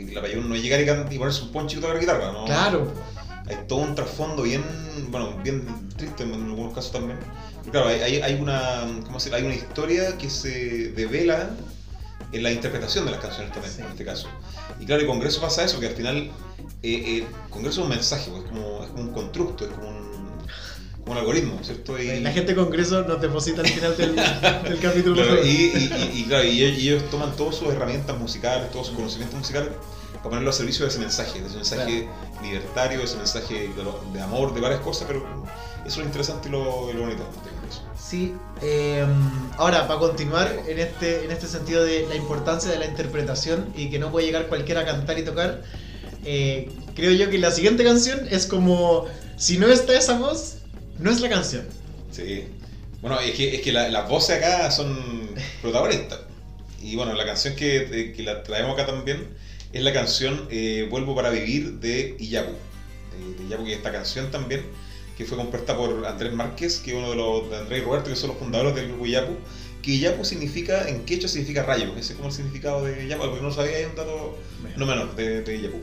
Que 0.00 0.06
Quilapayún 0.10 0.48
no 0.48 0.54
es 0.54 0.62
llegar 0.62 0.80
y, 0.80 1.14
y 1.14 1.18
ponerse 1.18 1.42
un 1.42 1.52
poncho 1.52 1.78
y 1.78 1.80
tocar 1.80 1.96
la 1.96 2.00
guitarra, 2.00 2.32
¿no? 2.32 2.44
Claro, 2.44 2.92
Hay 3.48 3.56
todo 3.68 3.80
un 3.80 3.94
trasfondo 3.94 4.42
bien, 4.42 4.62
bueno, 5.10 5.36
bien 5.42 5.64
triste 5.96 6.22
en 6.22 6.32
algunos 6.34 6.74
casos 6.74 6.92
también. 6.92 7.18
Pero 7.60 7.72
claro, 7.72 7.88
hay, 7.88 8.00
hay, 8.00 8.22
hay 8.22 8.34
una, 8.40 8.82
¿cómo 9.04 9.18
decir? 9.18 9.34
Hay 9.34 9.42
una 9.44 9.54
historia 9.54 10.16
que 10.18 10.30
se 10.30 10.92
devela 10.92 11.50
en 12.32 12.42
la 12.42 12.52
interpretación 12.52 13.04
de 13.06 13.10
las 13.12 13.20
canciones 13.20 13.52
también, 13.52 13.72
Sí. 13.74 13.82
en 13.82 13.88
este 13.88 14.04
caso. 14.04 14.28
Y 14.80 14.86
claro, 14.86 15.00
el 15.02 15.06
Congreso 15.08 15.40
pasa 15.40 15.64
eso, 15.64 15.80
que 15.80 15.88
al 15.88 15.94
final, 15.94 16.16
eh, 16.16 16.30
eh, 16.82 17.16
el 17.18 17.50
Congreso 17.50 17.80
es 17.80 17.84
un 17.84 17.88
mensaje, 17.90 18.30
pues, 18.30 18.44
es, 18.44 18.50
como, 18.50 18.84
es 18.84 18.90
como 18.90 19.02
un 19.02 19.12
constructo, 19.12 19.64
es 19.64 19.70
como 19.72 19.88
un, 19.88 20.09
como 21.02 21.12
un 21.12 21.18
algoritmo, 21.18 21.58
¿cierto? 21.62 21.98
Y, 22.00 22.20
la 22.20 22.30
gente 22.32 22.54
de 22.54 22.56
Congreso 22.62 23.02
nos 23.02 23.20
deposita 23.20 23.60
al 23.62 23.68
final 23.68 23.96
del, 23.96 24.14
del 24.64 24.78
capítulo. 24.80 25.14
Claro, 25.16 25.44
y, 25.44 25.48
y- 25.48 26.12
y- 26.20 26.24
claro, 26.28 26.44
y 26.44 26.62
ellos, 26.62 27.08
toman 27.10 27.34
todas 27.36 27.54
sus 27.56 27.68
herramientas 27.68 28.18
musicales, 28.18 28.70
todos 28.70 28.88
sus 28.88 28.96
conocimientos 28.96 29.38
musicales, 29.38 29.70
para 30.12 30.22
ponerlo 30.24 30.50
al 30.50 30.54
servicio 30.54 30.84
de 30.84 30.90
ese 30.90 30.98
mensaje, 30.98 31.40
de 31.40 31.46
ese 31.46 31.56
mensaje 31.56 32.08
libertario, 32.42 32.98
de 32.98 33.04
ese 33.04 33.16
mensaje 33.16 33.54
de, 33.54 33.70
de 34.12 34.20
amor, 34.20 34.52
de 34.54 34.60
varias 34.60 34.80
cosas, 34.80 35.04
pero 35.06 35.24
eso 35.78 35.88
es 35.88 35.96
lo 35.96 36.04
interesante 36.04 36.48
y 36.48 36.52
lo, 36.52 36.92
lo 36.92 37.00
bonito 37.00 37.22
de 37.44 37.50
Congreso. 37.50 37.82
Sí, 37.98 38.34
eh, 38.60 39.06
ahora 39.56 39.86
para 39.88 39.98
continuar 40.00 40.52
en 40.68 40.78
este, 40.78 41.24
en 41.24 41.30
este 41.30 41.46
sentido 41.46 41.84
de 41.84 42.06
la 42.08 42.16
importancia 42.16 42.70
de 42.70 42.78
la 42.78 42.86
interpretación 42.86 43.72
y 43.76 43.88
que 43.88 43.98
no 43.98 44.10
puede 44.10 44.26
llegar 44.26 44.48
cualquiera 44.48 44.80
a 44.82 44.84
cantar 44.84 45.18
y 45.18 45.24
tocar, 45.24 45.62
eh, 46.24 46.68
creo 46.94 47.12
yo 47.12 47.30
que 47.30 47.38
la 47.38 47.50
siguiente 47.50 47.84
canción 47.84 48.20
es 48.30 48.46
como, 48.46 49.06
si 49.36 49.58
no 49.58 49.68
está 49.68 49.94
esa 49.96 50.18
voz, 50.18 50.56
no 51.00 51.10
es 51.10 51.20
la 51.20 51.28
canción. 51.28 51.66
Sí. 52.10 52.44
Bueno, 53.00 53.18
es 53.20 53.32
que, 53.32 53.54
es 53.56 53.62
que 53.62 53.72
la- 53.72 53.88
las 53.88 54.08
voces 54.08 54.36
acá 54.36 54.70
son 54.70 55.30
protagonistas. 55.62 56.20
Y 56.82 56.96
bueno, 56.96 57.14
la 57.14 57.24
canción 57.24 57.54
que, 57.56 57.76
eh, 57.78 58.12
que 58.12 58.22
la 58.22 58.42
traemos 58.42 58.72
acá 58.74 58.86
también 58.86 59.28
es 59.72 59.82
la 59.82 59.92
canción 59.92 60.46
eh, 60.50 60.86
Vuelvo 60.90 61.14
para 61.14 61.30
vivir 61.30 61.74
de 61.74 62.16
Iyapu. 62.18 62.52
Eh, 62.52 63.64
que 63.64 63.72
es 63.72 63.76
esta 63.78 63.92
canción 63.92 64.30
también, 64.30 64.62
que 65.16 65.24
fue 65.24 65.36
compuesta 65.36 65.76
por 65.76 66.06
Andrés 66.06 66.32
Márquez, 66.32 66.78
que 66.78 66.90
es 66.92 66.96
uno 66.96 67.10
de 67.10 67.16
los 67.16 67.50
de 67.50 67.56
Andrés 67.58 67.82
y 67.82 67.84
Roberto, 67.84 68.10
que 68.10 68.16
son 68.16 68.30
los 68.30 68.38
fundadores 68.38 68.74
del 68.74 68.88
grupo 68.88 69.06
Iyapu. 69.06 69.32
Que 69.82 69.92
Iyapu 69.92 70.24
significa, 70.24 70.88
en 70.88 71.04
quechua 71.04 71.28
significa 71.28 71.62
rayo. 71.62 71.92
Ese 71.98 72.12
es 72.12 72.16
como 72.16 72.28
el 72.28 72.34
significado 72.34 72.84
de 72.84 73.04
Iyapu, 73.04 73.22
algo 73.24 73.36
que 73.36 73.42
no 73.42 73.52
sabía, 73.52 73.76
hay 73.78 73.84
un 73.84 73.94
dato 73.96 74.38
no 74.76 74.86
menor 74.86 75.14
de, 75.16 75.42
de 75.42 75.56
Iyapu. 75.56 75.78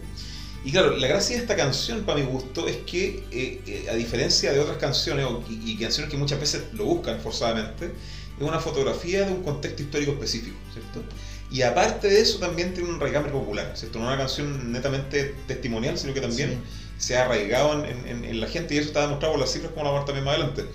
Y 0.62 0.72
claro, 0.72 0.98
la 0.98 1.08
gracia 1.08 1.36
de 1.38 1.42
esta 1.44 1.56
canción, 1.56 2.04
para 2.06 2.20
mi 2.20 2.26
gusto, 2.26 2.68
es 2.68 2.78
que, 2.78 3.28
eh, 3.32 3.64
eh, 3.66 3.88
a 3.90 3.94
diferencia 3.96 4.52
de 4.52 4.60
otras 4.60 4.78
canciones, 4.78 5.26
o- 5.26 5.44
y, 5.48 5.72
y 5.72 5.78
canciones 5.78 6.10
que 6.12 6.18
muchas 6.18 6.40
veces 6.40 6.64
lo 6.74 6.86
buscan 6.86 7.22
forzadamente, 7.22 7.96
es 8.38 8.44
una 8.44 8.60
fotografía 8.60 9.26
de 9.26 9.32
un 9.34 9.44
contexto 9.44 9.84
histórico 9.84 10.12
específico, 10.14 10.58
¿cierto? 10.74 11.04
Y 11.50 11.62
aparte 11.62 12.08
de 12.10 12.20
eso, 12.22 12.40
también 12.40 12.74
tiene 12.74 12.90
un 12.90 13.00
raigambre 13.00 13.32
popular, 13.32 13.72
¿cierto? 13.76 14.00
No 14.00 14.06
es 14.06 14.10
una 14.10 14.18
canción 14.18 14.72
netamente 14.72 15.36
testimonial, 15.48 15.98
sino 15.98 16.14
que 16.14 16.22
también 16.22 16.62
se 16.98 17.16
ha 17.18 17.24
arraigado 17.26 17.86
en, 17.86 18.06
en- 18.08 18.26
en 18.26 18.40
la 18.42 18.48
gente, 18.48 18.76
y 18.76 18.78
eso 18.80 18.88
está 18.88 19.02
demostrado 19.02 19.34
por 19.34 19.42
las 19.42 19.52
cifras, 19.52 19.72
como 19.72 19.86
la 19.86 19.92
vamos 19.92 20.04
a 20.04 20.06
también 20.08 20.26
más 20.26 20.36
adelante. 20.36 20.66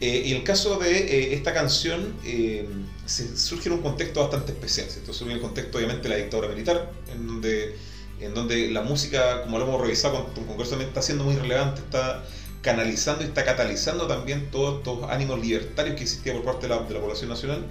Eh, 0.00 0.22
y 0.26 0.32
el 0.32 0.42
caso 0.44 0.78
de 0.78 0.98
eh, 0.98 1.34
esta 1.34 1.52
canción 1.52 2.14
eh, 2.24 2.66
se- 3.06 3.36
surge 3.36 3.68
en 3.68 3.74
un 3.74 3.82
contexto 3.82 4.20
bastante 4.20 4.52
especial, 4.52 4.88
¿cierto? 4.90 5.12
Surge 5.12 5.32
en 5.32 5.36
el 5.36 5.42
contexto, 5.42 5.78
obviamente, 5.78 6.04
de 6.04 6.08
la 6.10 6.16
dictadura 6.16 6.48
militar, 6.48 6.90
en 7.12 7.26
donde, 7.26 7.76
en 8.20 8.34
donde 8.34 8.70
la 8.70 8.82
música, 8.82 9.42
como 9.42 9.58
lo 9.58 9.64
hemos 9.66 9.80
revisado 9.80 10.24
con, 10.24 10.34
con 10.34 10.44
Congreso, 10.44 10.70
también 10.70 10.88
está 10.88 11.02
siendo 11.02 11.24
muy 11.24 11.36
relevante, 11.36 11.80
está 11.80 12.24
canalizando 12.62 13.24
y 13.24 13.26
está 13.28 13.44
catalizando 13.44 14.06
también 14.06 14.50
todos 14.50 14.78
estos 14.78 15.10
ánimos 15.10 15.40
libertarios 15.40 15.96
que 15.96 16.02
existían 16.02 16.36
por 16.36 16.44
parte 16.44 16.68
de 16.68 16.74
la, 16.74 16.82
de 16.82 16.94
la 16.94 17.00
población 17.00 17.30
nacional. 17.30 17.64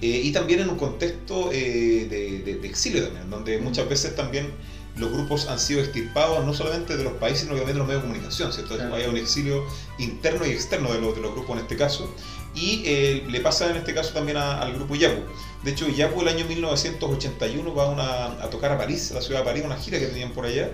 Eh, 0.00 0.20
y 0.24 0.32
también 0.32 0.60
en 0.60 0.68
un 0.70 0.78
contexto 0.78 1.50
eh, 1.52 2.06
de, 2.10 2.40
de- 2.40 2.56
de 2.58 2.68
exilio 2.68 3.04
también, 3.04 3.30
donde 3.30 3.58
muchas 3.58 3.88
veces 3.88 4.16
también 4.16 4.50
los 4.96 5.12
grupos 5.12 5.46
han 5.48 5.58
sido 5.60 5.80
extirpados 5.80 6.44
no 6.44 6.52
solamente 6.52 6.96
de 6.96 7.04
los 7.04 7.12
países, 7.14 7.40
sino 7.42 7.52
también 7.54 7.74
de 7.74 7.78
los 7.78 7.86
medios 7.86 8.02
de 8.02 8.08
comunicación, 8.08 8.52
¿cierto? 8.52 8.74
Claro. 8.74 8.94
Hay 8.94 9.06
un 9.06 9.16
exilio 9.16 9.64
interno 9.98 10.44
y 10.44 10.50
externo 10.50 10.92
de 10.92 11.00
los, 11.00 11.14
de 11.14 11.20
los 11.22 11.32
grupos 11.34 11.56
en 11.56 11.62
este 11.62 11.76
caso. 11.76 12.12
Y 12.54 12.82
eh, 12.84 13.24
le 13.30 13.40
pasa 13.40 13.70
en 13.70 13.76
este 13.76 13.94
caso 13.94 14.12
también 14.12 14.36
a- 14.36 14.60
al 14.60 14.74
grupo 14.74 14.94
Yapu. 14.94 15.20
De 15.64 15.70
hecho, 15.70 15.88
Yapu 15.88 16.20
el 16.22 16.28
año 16.28 16.44
1981 16.44 17.74
va 17.74 17.84
a, 17.84 17.88
una- 17.90 18.26
a 18.44 18.50
tocar 18.50 18.72
a 18.72 18.78
París, 18.78 19.10
a 19.10 19.14
la 19.14 19.22
ciudad 19.22 19.40
de 19.40 19.44
París, 19.46 19.62
una 19.64 19.76
gira 19.76 19.98
que 19.98 20.06
tenían 20.06 20.32
por 20.32 20.44
allá. 20.46 20.70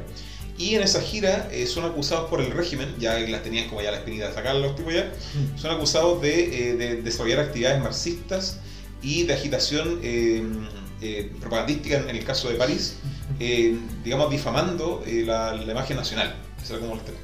Y 0.57 0.74
en 0.74 0.83
esa 0.83 1.01
gira 1.01 1.49
eh, 1.53 1.66
son 1.66 1.85
acusados 1.85 2.29
por 2.29 2.41
el 2.41 2.51
régimen, 2.51 2.93
ya 2.99 3.16
las 3.20 3.45
tenían 3.45 3.68
como 3.68 3.81
ya 3.81 3.93
la 3.93 3.99
espinita 3.99 4.26
de 4.29 4.35
sacar 4.35 4.57
los 4.57 4.74
tipos 4.74 4.93
ya, 4.93 5.12
son 5.57 5.70
acusados 5.70 6.20
de, 6.20 6.70
eh, 6.70 6.74
de 6.74 6.97
desarrollar 7.03 7.39
actividades 7.39 7.81
marxistas 7.81 8.59
y 9.01 9.22
de 9.22 9.35
agitación 9.35 10.01
propagandística 11.41 11.99
en, 11.99 12.09
el 12.11 12.24
caso 12.24 12.49
de 12.49 12.57
París, 12.57 12.97
eh, 13.39 13.76
digamos 14.05 14.31
difamando 14.31 15.05
la, 15.07 15.55
la 15.55 15.72
imagen 15.72 15.97
nacional. 15.97 16.35
Ese 16.61 16.72
era 16.72 16.83
como 16.83 16.95
el 16.95 17.01
tema. 17.03 17.18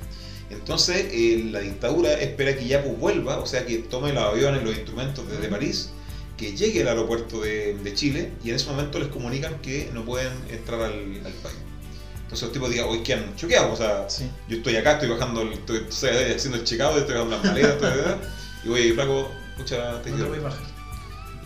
Entonces 0.51 1.07
eh, 1.11 1.49
la 1.51 1.61
dictadura 1.61 2.13
espera 2.15 2.57
que 2.57 2.67
Yapu 2.67 2.91
vuelva, 2.97 3.39
o 3.39 3.47
sea 3.47 3.65
que 3.67 3.79
tome 3.79 4.13
los 4.13 4.23
aviones, 4.23 4.63
los 4.63 4.75
instrumentos 4.75 5.29
desde 5.29 5.49
París, 5.49 5.91
que 6.37 6.55
llegue 6.57 6.83
al 6.83 6.89
aeropuerto 6.89 7.41
de, 7.41 7.75
de 7.75 7.95
Chile 7.95 8.33
y 8.45 8.51
en 8.51 8.57
ese 8.57 8.67
momento 8.71 8.99
les 8.99 9.09
comunican 9.09 9.59
que 9.61 9.91
no 9.95 10.05
pueden 10.05 10.33
entrar 10.51 10.81
al, 10.83 10.93
al 11.25 11.33
país. 11.43 11.57
Entonces 12.25 12.43
los 12.43 12.53
tipos 12.53 12.71
digan, 12.71 12.87
hoy 12.89 13.03
quedan 13.03 13.35
choqueados, 13.37 13.73
o 13.73 13.77
sea, 13.83 14.09
Sí. 14.11 14.29
yo 14.49 14.57
estoy 14.57 14.77
acá, 14.77 14.93
estoy 14.95 15.09
bajando, 15.11 15.43
el- 15.43 15.53
estoy, 15.53 15.85
estoy 15.89 16.11
haciendo 16.35 16.59
el 16.59 16.65
checado, 16.65 16.99
estoy 16.99 17.15
bajando 17.15 17.37
las 17.37 17.45
maletas, 17.45 17.75
estoy, 17.97 18.15
y 18.65 18.69
voy, 18.69 18.93
flaco, 18.93 19.31
escucha, 19.57 20.03
te 20.03 20.11
No 20.11 20.17
te 20.17 20.23
voy 20.25 20.39
a 20.39 20.43
bajar. 20.43 20.63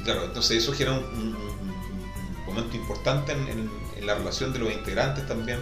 Y 0.01 0.03
claro, 0.05 0.24
entonces 0.24 0.57
eso 0.62 0.72
genera 0.72 0.96
un, 0.99 1.05
un- 1.05 1.36
un- 1.36 1.70
un 2.40 2.44
momento 2.46 2.76
importante 2.76 3.32
en, 3.32 3.40
en- 3.49 3.70
en 3.99 4.07
la 4.07 4.14
relación 4.14 4.53
de 4.53 4.61
los 4.61 4.72
integrantes 4.72 5.26
también, 5.26 5.59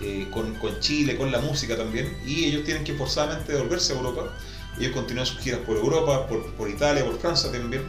eh, 0.00 0.26
con, 0.30 0.54
con 0.56 0.78
Chile, 0.80 1.16
con 1.16 1.30
la 1.30 1.40
música 1.40 1.76
también, 1.76 2.16
y 2.26 2.44
ellos 2.46 2.64
tienen 2.64 2.84
que 2.84 2.94
forzadamente 2.94 3.52
devolverse 3.52 3.92
a 3.92 3.96
Europa. 3.96 4.32
Ellos 4.78 4.92
continúan 4.92 5.26
sus 5.26 5.38
giras 5.40 5.60
por 5.60 5.76
Europa, 5.76 6.26
por, 6.28 6.52
por 6.54 6.70
Italia, 6.70 7.04
por 7.04 7.18
Francia 7.18 7.50
también, 7.50 7.82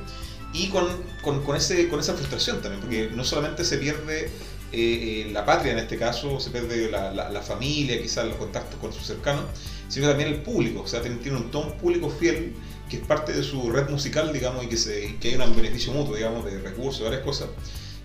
y 0.53 0.67
con, 0.69 0.85
con, 1.21 1.43
con 1.43 1.55
ese, 1.55 1.87
con 1.87 1.99
esa 1.99 2.13
frustración 2.13 2.61
también, 2.61 2.81
porque 2.81 3.09
no 3.15 3.23
solamente 3.23 3.63
se 3.63 3.77
pierde 3.77 4.25
eh, 4.25 4.29
eh, 4.73 5.29
la 5.31 5.45
patria 5.45 5.73
en 5.73 5.79
este 5.79 5.97
caso, 5.97 6.39
se 6.39 6.49
pierde 6.49 6.89
la, 6.91 7.11
la- 7.13 7.29
la 7.29 7.41
familia, 7.41 8.01
quizás 8.01 8.25
los 8.25 8.35
contactos 8.35 8.79
con 8.79 8.91
sus 8.91 9.05
cercanos, 9.05 9.45
sino 9.89 10.07
también 10.09 10.29
el 10.29 10.41
público, 10.41 10.81
o 10.81 10.87
sea, 10.87 11.01
tiene, 11.01 11.17
un, 11.37 11.51
todo 11.51 11.63
un 11.67 11.73
público 11.77 12.09
fiel 12.09 12.53
que 12.89 12.97
es 12.97 13.03
parte 13.05 13.31
de 13.31 13.43
su 13.43 13.69
red 13.71 13.89
musical, 13.89 14.33
digamos, 14.33 14.65
y 14.65 14.67
que, 14.67 14.75
se, 14.77 15.15
que 15.21 15.29
hay 15.29 15.35
un 15.35 15.55
beneficio 15.55 15.93
mutuo, 15.93 16.15
digamos, 16.15 16.43
de 16.45 16.59
recursos, 16.59 17.03
varias 17.03 17.21
cosas, 17.23 17.47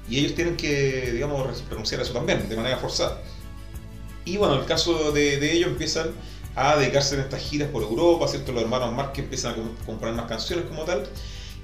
y 0.09 0.19
ellos 0.21 0.35
tienen 0.35 0.57
que, 0.57 1.11
digamos, 1.13 1.45
re- 1.47 1.65
renunciar 1.71 2.01
a 2.01 2.05
eso 2.05 2.13
también, 2.13 2.49
de 2.49 2.55
manera 2.57 2.77
forzada. 2.77 3.21
Y 4.27 4.37
bueno, 4.37 4.55
el 4.61 4.67
caso 4.67 5.13
de, 5.13 5.39
de 5.39 5.53
ellos 5.53 5.69
empiezan 5.71 6.11
a 6.55 6.77
dedicarse 6.77 7.15
en 7.15 7.23
estas 7.23 7.41
giras 7.41 7.69
por 7.71 7.83
Europa, 7.83 8.29
¿cierto? 8.29 8.53
Los 8.53 8.63
hermanos 8.63 8.93
Márquez 8.93 9.25
empiezan 9.25 9.53
a 9.53 9.55
com- 9.57 9.75
comprar 9.87 10.13
más 10.15 10.27
canciones 10.27 10.67
como 10.67 10.83
tal. 10.85 11.07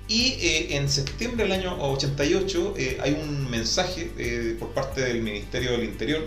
Y 0.08 0.36
eh, 0.40 0.76
en 0.76 0.88
septiembre 0.88 1.44
del 1.44 1.52
año 1.52 1.76
88 1.80 2.74
eh, 2.76 2.98
hay 3.02 3.12
un 3.12 3.50
mensaje 3.50 4.10
eh, 4.18 4.56
por 4.58 4.70
parte 4.70 5.00
del 5.00 5.22
Ministerio 5.22 5.72
del 5.72 5.84
Interior 5.84 6.26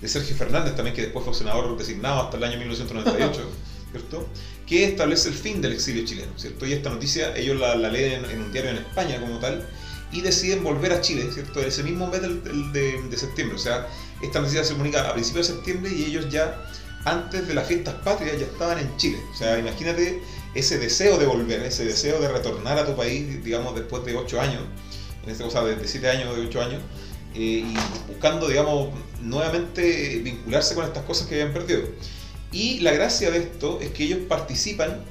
de 0.00 0.08
Sergio 0.08 0.36
Fernández, 0.36 0.74
también 0.76 0.94
que 0.94 1.02
después 1.02 1.24
fue 1.24 1.34
senador 1.34 1.76
designado 1.76 2.22
hasta 2.22 2.36
el 2.36 2.44
año 2.44 2.58
1998, 2.58 3.40
¿cierto? 3.92 4.28
Que 4.66 4.84
establece 4.84 5.28
el 5.28 5.34
fin 5.34 5.60
del 5.60 5.72
exilio 5.72 6.04
chileno, 6.04 6.32
¿cierto? 6.36 6.66
Y 6.66 6.72
esta 6.72 6.90
noticia 6.90 7.36
ellos 7.36 7.58
la, 7.58 7.74
la 7.76 7.88
leen 7.90 8.24
en 8.24 8.40
un 8.42 8.52
diario 8.52 8.70
en 8.70 8.76
España 8.78 9.20
como 9.20 9.38
tal 9.38 9.66
y 10.12 10.20
deciden 10.20 10.62
volver 10.62 10.92
a 10.92 11.00
Chile, 11.00 11.28
¿cierto? 11.32 11.60
Ese 11.60 11.82
mismo 11.82 12.06
mes 12.08 12.22
del- 12.22 12.42
del- 12.44 12.72
de, 12.72 13.02
de 13.02 13.16
septiembre, 13.16 13.56
o 13.56 13.60
sea, 13.60 13.86
esta 14.22 14.40
noticia 14.40 14.64
se 14.64 14.72
comunica 14.72 15.08
a 15.08 15.12
principios 15.12 15.48
de 15.48 15.54
septiembre 15.54 15.92
y 15.92 16.04
ellos 16.04 16.28
ya 16.30 16.64
antes 17.04 17.46
de 17.46 17.54
las 17.54 17.66
fiestas 17.66 17.94
patrias 18.04 18.38
ya 18.38 18.46
estaban 18.46 18.78
en 18.78 18.96
Chile. 18.96 19.18
O 19.32 19.36
sea, 19.36 19.58
imagínate 19.58 20.22
ese 20.54 20.78
deseo 20.78 21.18
de 21.18 21.26
volver, 21.26 21.60
ese 21.62 21.84
deseo 21.84 22.20
de 22.20 22.28
retornar 22.28 22.78
a 22.78 22.86
tu 22.86 22.96
país, 22.96 23.42
digamos, 23.44 23.74
después 23.74 24.04
de 24.04 24.16
ocho 24.16 24.40
años, 24.40 24.62
en 25.24 25.30
este 25.30 25.44
caso 25.44 25.66
de 25.66 25.86
siete 25.88 26.08
años, 26.08 26.34
de 26.36 26.46
ocho 26.46 26.62
años, 26.62 26.80
eh, 27.34 27.64
y 27.66 27.74
buscando, 28.08 28.48
digamos, 28.48 28.90
nuevamente 29.20 30.20
vincularse 30.22 30.74
con 30.74 30.84
estas 30.84 31.04
cosas 31.04 31.26
que 31.26 31.34
habían 31.42 31.52
perdido. 31.52 31.82
Y 32.52 32.78
la 32.80 32.92
gracia 32.92 33.30
de 33.32 33.38
esto 33.38 33.80
es 33.80 33.90
que 33.90 34.04
ellos 34.04 34.20
participan 34.28 35.02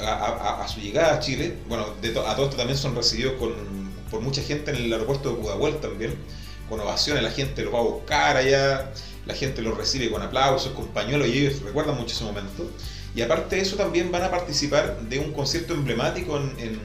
a, 0.00 0.66
su 0.68 0.80
llegada 0.80 1.14
a 1.14 1.20
Chile, 1.20 1.54
bueno, 1.68 1.84
a 1.84 2.34
todo 2.36 2.44
esto 2.44 2.56
también 2.56 2.78
son 2.78 2.94
recibidos 2.94 3.32
con, 3.38 3.52
por 4.10 4.20
mucha 4.20 4.42
gente 4.42 4.70
en 4.70 4.76
el 4.76 4.92
aeropuerto 4.92 5.30
de 5.30 5.36
Pudahuel 5.36 5.76
también, 5.76 6.14
con 6.68 6.80
ovaciones, 6.80 7.22
la 7.22 7.30
gente 7.30 7.62
los 7.62 7.74
va 7.74 7.78
a 7.78 7.82
buscar 7.82 8.36
allá, 8.36 8.92
la 9.26 9.34
gente 9.34 9.62
los 9.62 9.76
recibe 9.76 10.10
con 10.10 10.22
aplausos, 10.22 10.72
con 10.72 10.88
pañuelos 10.88 11.28
y 11.28 11.38
ellos 11.38 11.62
recuerdan 11.62 11.96
mucho 11.96 12.14
ese 12.14 12.24
momento. 12.24 12.68
Y 13.14 13.22
aparte 13.22 13.56
de 13.56 13.62
eso 13.62 13.76
también 13.76 14.12
van 14.12 14.22
a 14.22 14.30
participar 14.30 15.00
de 15.00 15.18
un 15.18 15.32
concierto 15.32 15.74
emblemático 15.74 16.36
en, 16.36 16.78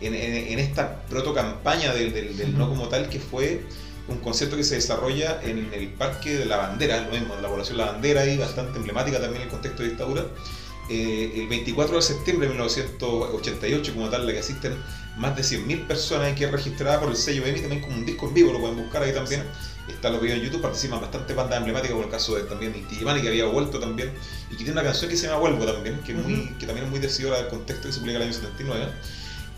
en, 0.00 0.14
en, 0.14 0.58
esta 0.58 1.02
proto-campaña 1.06 1.92
del, 1.92 2.12
del, 2.12 2.56
no 2.56 2.68
como 2.68 2.88
tal, 2.88 3.08
que 3.08 3.18
fue 3.18 3.62
un 4.08 4.18
concierto 4.18 4.56
que 4.56 4.64
se 4.64 4.76
desarrolla 4.76 5.40
en 5.42 5.70
el 5.74 5.88
Parque 5.88 6.38
de 6.38 6.46
la 6.46 6.56
Bandera, 6.56 7.00
lo 7.02 7.10
mismo, 7.10 7.34
la 7.42 7.48
población 7.48 7.76
la 7.76 7.86
Bandera, 7.86 8.24
y 8.26 8.38
bastante 8.38 8.78
emblemática 8.78 9.20
también 9.20 9.42
en 9.42 9.48
el 9.48 9.52
contexto 9.52 9.82
de 9.82 9.90
dictadura. 9.90 10.26
Eh, 10.88 11.32
el 11.34 11.48
24 11.48 11.96
de 11.96 12.02
septiembre 12.02 12.46
de 12.46 12.54
1988, 12.54 13.94
como 13.94 14.08
tal, 14.08 14.26
la 14.26 14.32
que 14.32 14.38
asisten 14.38 14.72
más 15.18 15.36
de 15.36 15.42
100.000 15.42 15.86
personas 15.86 16.34
que 16.34 16.44
es 16.44 16.50
registrada 16.50 17.00
por 17.00 17.10
el 17.10 17.16
sello 17.16 17.44
EMI 17.44 17.60
también 17.60 17.82
como 17.82 17.96
un 17.96 18.06
disco 18.06 18.28
en 18.28 18.34
vivo, 18.34 18.52
lo 18.52 18.60
pueden 18.60 18.76
buscar 18.76 19.02
ahí 19.02 19.12
también. 19.12 19.42
Está 19.88 20.10
los 20.10 20.20
videos 20.20 20.38
en 20.38 20.44
YouTube, 20.44 20.62
participan 20.62 21.00
bastantes 21.00 21.34
bandas 21.34 21.58
emblemáticas, 21.58 21.92
como 21.92 22.04
el 22.04 22.10
caso 22.10 22.36
de 22.36 22.42
también 22.42 22.74
Inti 22.76 22.96
que 22.96 23.28
había 23.28 23.46
vuelto 23.46 23.80
también, 23.80 24.12
y 24.48 24.50
que 24.50 24.56
tiene 24.58 24.72
una 24.72 24.82
canción 24.82 25.10
que 25.10 25.16
se 25.16 25.26
llama 25.26 25.38
Vuelvo 25.40 25.64
también, 25.64 25.98
que, 26.02 26.14
muy, 26.14 26.54
que 26.58 26.66
también 26.66 26.86
es 26.86 26.90
muy 26.90 27.00
decidora 27.00 27.38
del 27.38 27.48
contexto 27.48 27.88
que 27.88 27.92
se 27.94 28.00
publica 28.00 28.16
en 28.16 28.22
el 28.22 28.28
año 28.28 28.38
79. 28.38 28.86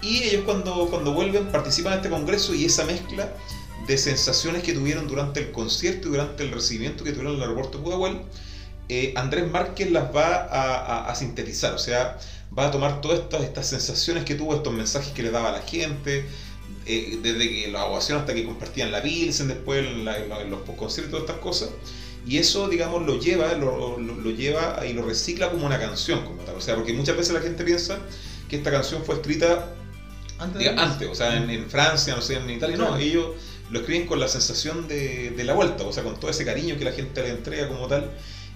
Y 0.03 0.23
ellos 0.23 0.45
cuando, 0.45 0.87
cuando 0.89 1.13
vuelven 1.13 1.47
participan 1.49 1.95
en 1.95 1.99
este 1.99 2.11
congreso 2.11 2.55
y 2.55 2.65
esa 2.65 2.85
mezcla 2.85 3.29
de 3.87 3.99
sensaciones 3.99 4.63
que 4.63 4.73
tuvieron 4.73 5.09
durante 5.09 5.41
el 5.41 5.51
concierto 5.51 6.09
y 6.09 6.11
durante 6.13 6.45
el 6.45 6.53
recibimiento 6.53 7.05
que 7.05 7.11
tuvieron 7.11 7.33
en 7.35 7.39
el 7.39 7.43
aeropuerto 7.43 7.79
de 7.79 7.85
Pudahuel, 7.85 8.21
eh, 8.89 9.13
Andrés 9.17 9.49
Márquez 9.51 9.91
las 9.91 10.15
va 10.15 11.09
a, 11.09 11.15
sintetizar, 11.15 11.75
o 11.75 11.79
sea, 11.79 12.19
va 12.57 12.66
a 12.66 12.70
tomar 12.70 13.01
todas 13.01 13.20
estas, 13.20 13.42
estas 13.42 13.68
sensaciones 13.68 14.24
que 14.24 14.34
tuvo, 14.34 14.55
estos 14.55 14.72
mensajes 14.72 15.12
que 15.12 15.22
le 15.22 15.30
daba 15.30 15.51
a 15.51 15.53
la 15.53 15.62
gente, 15.62 16.24
eh, 16.86 17.18
desde 17.22 17.48
que 17.48 17.68
la 17.70 17.84
ovación 17.84 18.18
hasta 18.18 18.34
que 18.34 18.44
compartían 18.44 18.90
la 18.90 19.03
Pilsen 19.03 19.48
después 19.48 19.86
en, 19.86 20.05
los 20.51 20.61
conciertos, 20.76 21.11
todas 21.11 21.24
estas 21.28 21.42
cosas, 21.42 21.70
y 22.26 22.38
eso, 22.38 22.68
digamos, 22.68 23.07
lo 23.07 23.18
lleva, 23.18 23.55
lo, 23.55 23.98
lleva 24.30 24.84
y 24.86 24.92
lo 24.92 25.03
recicla 25.03 25.51
como 25.51 25.66
una 25.66 25.78
canción, 25.78 26.24
como 26.24 26.42
tal, 26.42 26.57
o 26.57 26.61
sea, 26.61 26.74
porque 26.74 26.92
muchas 26.92 27.16
veces 27.16 27.32
la 27.32 27.40
gente 27.40 27.64
piensa 27.64 27.98
que 28.48 28.57
esta 28.57 28.70
canción 28.70 29.05
fue 29.05 29.14
escrita 29.16 29.72
antes, 30.38 31.09
o 31.09 31.14
sea, 31.14 31.36
en, 31.36 31.70
Francia, 31.70 32.14
no 32.16 32.22
sé, 32.22 32.36
en 32.36 32.48
Italia, 32.48 32.76
no, 32.76 32.96
ellos 32.96 33.28
lo 33.70 33.80
escriben 33.80 34.07
con 34.07 34.18
la 34.18 34.28
sensación 34.28 34.88
de, 34.88 35.32
la 35.44 35.53
vuelta, 35.53 35.84
o 35.84 35.92
sea, 35.92 36.03
con 36.03 36.18
todo 36.18 36.30
ese 36.30 36.44
cariño 36.44 36.76
que 36.78 36.84
la 36.84 36.92
gente 36.92 37.22
le 37.22 37.30
entrega 37.30 37.68
como 37.68 37.86
tal. 37.86 38.11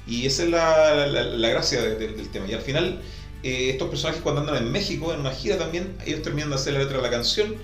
Y 0.07 0.27
esa 0.27 0.43
es 0.43 0.51
la, 0.51 1.49
gracia 1.49 1.81
del 1.83 2.29
tema. 2.31 2.47
Y 2.49 2.53
al 2.53 2.61
final, 2.61 3.01
eh, 3.45 3.71
estos 3.71 3.89
personajes 3.91 4.23
cuando 4.23 4.41
andan 4.41 4.57
en 4.57 4.73
México, 4.73 5.13
en 5.13 5.21
una 5.21 5.31
gira 5.31 5.59
también, 5.59 5.97
ellos 6.07 6.23
terminan 6.23 6.51
de 6.51 6.57
hacer 6.57 6.73
la 6.73 6.81
letra 6.81 6.97
de 6.97 7.03
la 7.03 7.11
canción 7.11 7.55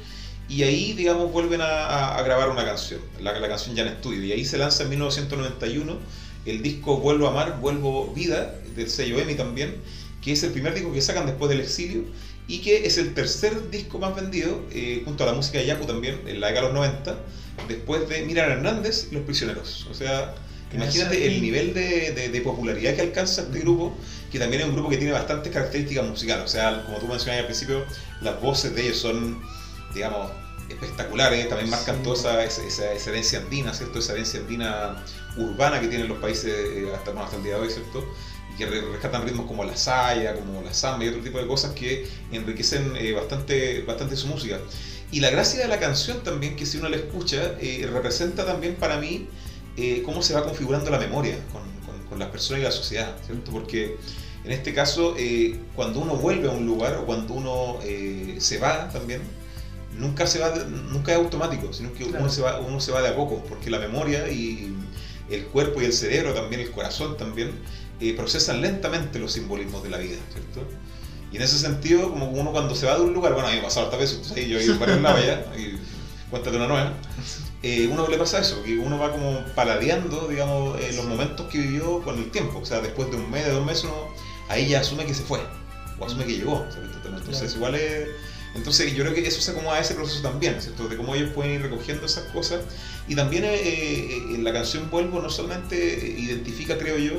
y 0.48 0.62
ahí, 0.64 0.92
digamos, 0.92 1.32
vuelven 1.32 1.60
a, 1.62 2.20
grabar 2.22 2.50
una 2.50 2.64
canción, 2.64 3.00
la, 3.20 3.38
la, 3.38 3.48
canción 3.48 3.74
ya 3.76 3.82
en 3.82 3.88
estudio. 3.88 4.24
Y 4.24 4.32
ahí 4.32 4.44
se 4.44 4.58
lanza 4.58 4.82
en 4.82 4.90
1991 4.90 5.96
el 6.44 6.62
disco 6.62 6.98
Vuelvo 6.98 7.28
a 7.28 7.30
Amar, 7.30 7.60
Vuelvo 7.60 8.12
Vida, 8.12 8.54
del 8.74 8.90
sello 8.90 9.18
EMI 9.18 9.34
también, 9.34 9.76
que 10.22 10.32
es 10.32 10.42
el 10.42 10.50
primer 10.50 10.74
disco 10.74 10.92
que 10.92 11.00
sacan 11.00 11.26
después 11.26 11.48
del 11.48 11.60
exilio 11.60 12.04
y 12.48 12.58
que 12.60 12.84
es 12.84 12.98
el 12.98 13.14
tercer 13.14 13.70
disco 13.70 13.98
más 13.98 14.14
vendido, 14.16 14.60
eh, 14.72 15.02
junto 15.04 15.22
a 15.24 15.28
la 15.28 15.34
música 15.34 15.58
de 15.58 15.66
Yaku 15.66 15.86
también, 15.86 16.20
en 16.26 16.40
la 16.40 16.48
década 16.48 16.68
de 16.68 16.74
los 16.74 16.82
90, 16.88 17.18
después 17.68 18.08
de 18.08 18.22
Mirar 18.22 18.50
Hernández 18.50 19.08
y 19.10 19.14
Los 19.14 19.24
Prisioneros. 19.24 19.86
O 19.90 19.94
sea, 19.94 20.34
imagínate 20.72 21.26
el 21.26 21.40
nivel 21.40 21.74
de, 21.74 22.40
popularidad 22.44 22.94
que 22.94 23.02
alcanza 23.02 23.42
este 23.42 23.60
grupo, 23.60 23.96
que 24.30 24.38
también 24.38 24.62
es 24.62 24.68
un 24.68 24.74
grupo 24.74 24.88
que 24.88 24.96
tiene 24.96 25.12
bastantes 25.12 25.52
características 25.52 26.06
musicales. 26.06 26.44
O 26.44 26.48
sea, 26.48 26.84
como 26.84 26.98
tú 26.98 27.06
mencionabas 27.06 27.40
al 27.40 27.46
principio, 27.46 27.84
las 28.20 28.40
voces 28.40 28.74
de 28.74 28.82
ellos 28.82 28.98
son, 28.98 29.42
digamos, 29.94 30.30
espectaculares, 30.68 31.48
también 31.48 31.70
marcan 31.70 32.02
toda 32.02 32.44
esa, 32.44 32.64
esa, 32.64 33.10
herencia 33.10 33.40
andina, 33.40 33.74
¿cierto? 33.74 33.98
Esa 33.98 34.12
herencia 34.12 34.40
andina 34.40 35.04
urbana 35.36 35.80
que 35.80 35.88
tienen 35.88 36.08
los 36.08 36.18
países 36.18 36.52
eh, 36.52 36.88
hasta, 36.94 37.10
hasta 37.20 37.36
el 37.36 37.42
día 37.42 37.54
de 37.54 37.60
hoy, 37.60 37.70
¿cierto? 37.70 38.04
que 38.56 38.66
rescatan 38.66 39.24
ritmos 39.24 39.46
como 39.46 39.64
la 39.64 39.76
saya, 39.76 40.34
como 40.34 40.60
la 40.62 40.74
samba 40.74 41.04
y 41.04 41.08
otro 41.08 41.22
tipo 41.22 41.38
de 41.38 41.46
cosas 41.46 41.72
que 41.72 42.06
enriquecen 42.30 42.94
eh, 42.96 43.12
bastante, 43.12 43.82
bastante 43.82 44.16
su 44.16 44.26
música. 44.26 44.58
Y 45.10 45.20
la 45.20 45.30
gracia 45.30 45.60
de 45.60 45.68
la 45.68 45.80
canción 45.80 46.22
también, 46.22 46.56
que 46.56 46.66
si 46.66 46.78
uno 46.78 46.88
la 46.88 46.96
escucha, 46.96 47.54
eh, 47.60 47.88
representa 47.90 48.44
también 48.44 48.76
para 48.76 48.98
mí 48.98 49.28
eh, 49.80 50.02
cómo 50.04 50.22
se 50.22 50.34
va 50.34 50.44
configurando 50.44 50.90
la 50.90 50.98
memoria 50.98 51.36
con, 51.52 51.62
con, 52.08 52.18
las 52.18 52.28
personas 52.28 52.60
y 52.60 52.64
la 52.64 52.70
sociedad, 52.70 53.16
¿cierto? 53.24 53.50
Porque 53.50 53.96
en 54.44 54.52
este 54.52 54.74
caso, 54.74 55.14
cuando 55.74 56.00
uno 56.00 56.16
vuelve 56.16 56.48
a 56.48 56.50
un 56.50 56.66
lugar 56.66 56.96
o 56.96 57.06
cuando 57.06 57.34
uno 57.34 57.78
se 58.38 58.58
va 58.58 58.90
también, 58.90 59.22
nunca, 59.96 60.26
se 60.26 60.38
va, 60.38 60.54
nunca 60.66 61.12
es 61.12 61.18
automático, 61.18 61.72
sino 61.72 61.92
que 61.94 62.04
uno, 62.04 62.28
se 62.28 62.42
va, 62.42 62.58
uno 62.60 62.80
se 62.80 62.90
va 62.90 63.00
de 63.00 63.08
a 63.08 63.16
poco, 63.16 63.42
porque 63.48 63.70
la 63.70 63.78
memoria 63.78 64.28
y 64.30 64.74
el 65.30 65.44
cuerpo 65.46 65.80
y 65.80 65.84
el 65.84 65.92
cerebro 65.92 66.34
también, 66.34 66.60
el 66.60 66.70
corazón 66.72 67.16
también, 67.16 67.52
procesan 68.16 68.60
lentamente 68.60 69.18
los 69.18 69.32
simbolismos 69.32 69.82
de 69.82 69.90
la 69.90 69.98
vida, 69.98 70.16
¿cierto? 70.32 70.66
Y 71.32 71.36
en 71.36 71.42
ese 71.42 71.58
sentido, 71.58 72.10
como 72.10 72.28
uno 72.30 72.50
cuando 72.50 72.74
se 72.74 72.86
va 72.86 72.96
de 72.96 73.02
un 73.02 73.12
lugar, 73.12 73.34
bueno, 73.34 73.48
a 73.48 73.50
mí 73.52 73.58
me 73.58 73.62
pasado 73.62 73.86
hartas 73.86 74.00
veces, 74.00 74.34
yo 74.34 74.58
he 74.58 74.64
ido 74.64 74.74
a 74.74 74.78
varios 74.78 75.00
lados 75.00 75.24
ya, 75.24 75.44
y 75.56 75.78
cuéntate 76.28 76.56
una 76.56 76.66
nueva, 76.66 76.92
eh, 77.62 77.88
uno 77.90 78.08
le 78.08 78.16
pasa 78.16 78.40
eso, 78.40 78.62
que 78.62 78.78
uno 78.78 78.98
va 78.98 79.12
como 79.12 79.44
paladeando, 79.54 80.28
digamos, 80.28 80.80
eh, 80.80 80.92
los 80.94 81.04
momentos 81.04 81.46
que 81.48 81.58
vivió 81.58 82.02
con 82.02 82.18
el 82.18 82.30
tiempo, 82.30 82.58
o 82.58 82.64
sea, 82.64 82.80
después 82.80 83.11
de 83.11 83.16
un 83.16 83.30
mes, 83.30 83.44
de 83.44 83.52
dos 83.52 83.66
meses, 83.66 83.84
uno 83.84 84.08
ahí 84.48 84.68
ya 84.68 84.80
asume 84.80 85.04
que 85.04 85.14
se 85.14 85.22
fue, 85.22 85.40
o 85.98 86.04
asume 86.04 86.24
que 86.24 86.32
llegó, 86.38 86.66
entonces 87.04 87.54
igual 87.54 87.74
es... 87.74 88.08
Entonces 88.52 88.92
yo 88.94 89.04
creo 89.04 89.14
que 89.14 89.26
eso 89.26 89.40
se 89.40 89.52
acomoda 89.52 89.76
a 89.76 89.80
ese 89.80 89.94
proceso 89.94 90.22
también, 90.22 90.61
¿cierto? 90.61 90.88
De 90.88 90.96
cómo 90.96 91.14
ellos 91.14 91.30
pueden 91.30 91.52
ir 91.52 91.62
recogiendo 91.62 92.06
esas 92.06 92.24
cosas. 92.32 92.62
Y 93.06 93.14
también 93.14 93.44
eh, 93.44 94.12
en 94.34 94.42
la 94.42 94.52
canción 94.52 94.90
Vuelvo 94.90 95.20
no 95.20 95.30
solamente 95.30 95.76
identifica, 96.18 96.76
creo 96.76 96.98
yo, 96.98 97.12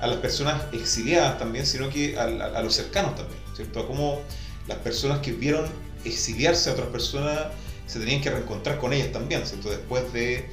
a 0.00 0.06
las 0.06 0.18
personas 0.18 0.62
exiliadas 0.72 1.38
también, 1.38 1.64
sino 1.64 1.88
que 1.88 2.18
a, 2.18 2.60
los 2.60 2.74
cercanos 2.74 3.16
también, 3.16 3.40
¿cierto? 3.54 3.80
A 3.80 3.86
cómo 3.86 4.20
las 4.68 4.78
personas 4.78 5.20
que 5.20 5.32
vieron 5.32 5.64
exiliarse 6.04 6.68
a 6.68 6.74
otras 6.74 6.88
personas 6.88 7.38
se 7.86 8.00
tenían 8.00 8.20
que 8.20 8.30
reencontrar 8.30 8.78
con 8.78 8.92
ellas 8.92 9.12
también, 9.12 9.46
¿cierto? 9.46 9.70
Después 9.70 10.12
de, 10.12 10.46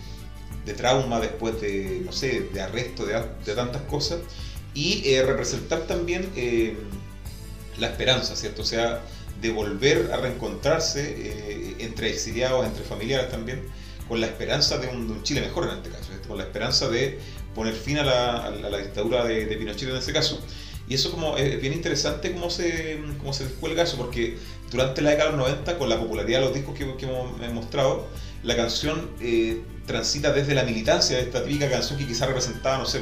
de 0.66 0.74
trauma, 0.74 1.20
después 1.20 1.60
de, 1.62 2.02
no 2.06 2.12
sé, 2.12 2.48
de 2.54 2.62
arresto, 2.62 3.06
de, 3.06 3.22
de 3.46 3.56
tantas 3.56 3.82
cosas, 3.84 4.20
y 4.74 5.08
eh, 5.10 5.24
representar 5.24 5.82
también 5.82 6.30
eh, 6.36 6.76
la 7.78 7.88
esperanza, 7.88 8.36
¿cierto? 8.36 8.64
O 8.64 8.66
sea, 8.66 9.02
de 9.42 9.52
volver 9.52 10.12
a 10.12 10.18
reencontrarse 10.18 11.16
eh, 11.18 11.76
entre 11.80 12.10
exiliados, 12.10 12.66
entre 12.66 12.84
familiares 12.84 13.30
también, 13.30 13.62
con 14.08 14.20
la 14.20 14.28
esperanza 14.28 14.78
de 14.78 14.88
un, 14.88 15.08
de 15.08 15.24
Chile 15.24 15.42
mejor 15.42 15.66
en 15.66 15.78
este 15.78 15.90
caso, 15.90 16.12
con 16.28 16.38
la 16.38 16.44
esperanza 16.44 16.90
de 16.90 17.20
poner 17.54 17.74
fin 17.74 17.98
a 17.98 18.04
la, 18.04 18.78
dictadura 18.78 19.26
de, 19.26 19.46
Pinochet 19.46 19.90
en 19.90 19.98
ese 19.98 20.14
caso. 20.14 20.42
Y 20.88 20.96
eso 20.96 21.12
como 21.12 21.38
es 21.38 21.62
bien 21.62 21.74
interesante 21.74 22.34
cómo 22.34 22.50
se, 22.50 23.00
cómo 23.20 23.34
se 23.34 23.46
descuelga 23.46 23.84
eso, 23.84 23.98
porque 23.98 24.38
durante 24.70 25.02
la 25.02 25.12
década 25.12 25.32
de 25.32 25.38
los 25.38 25.48
90, 25.48 25.78
con 25.78 25.90
la 25.90 26.00
popularidad 26.00 26.40
de 26.40 26.46
los 26.46 26.54
discos 26.54 26.76
que, 26.76 26.84
hemos 26.84 27.54
mostrado, 27.54 28.08
la 28.44 28.56
canción 28.56 29.10
eh, 29.22 29.62
transita 29.86 30.34
desde 30.34 30.56
la 30.56 30.64
militancia 30.64 31.18
de 31.18 31.24
esta 31.24 31.44
típica 31.44 31.70
canción 31.70 31.98
que 31.98 32.08
quizás 32.08 32.28
representaba, 32.28 32.78
no 32.78 32.86
sé, 32.86 33.02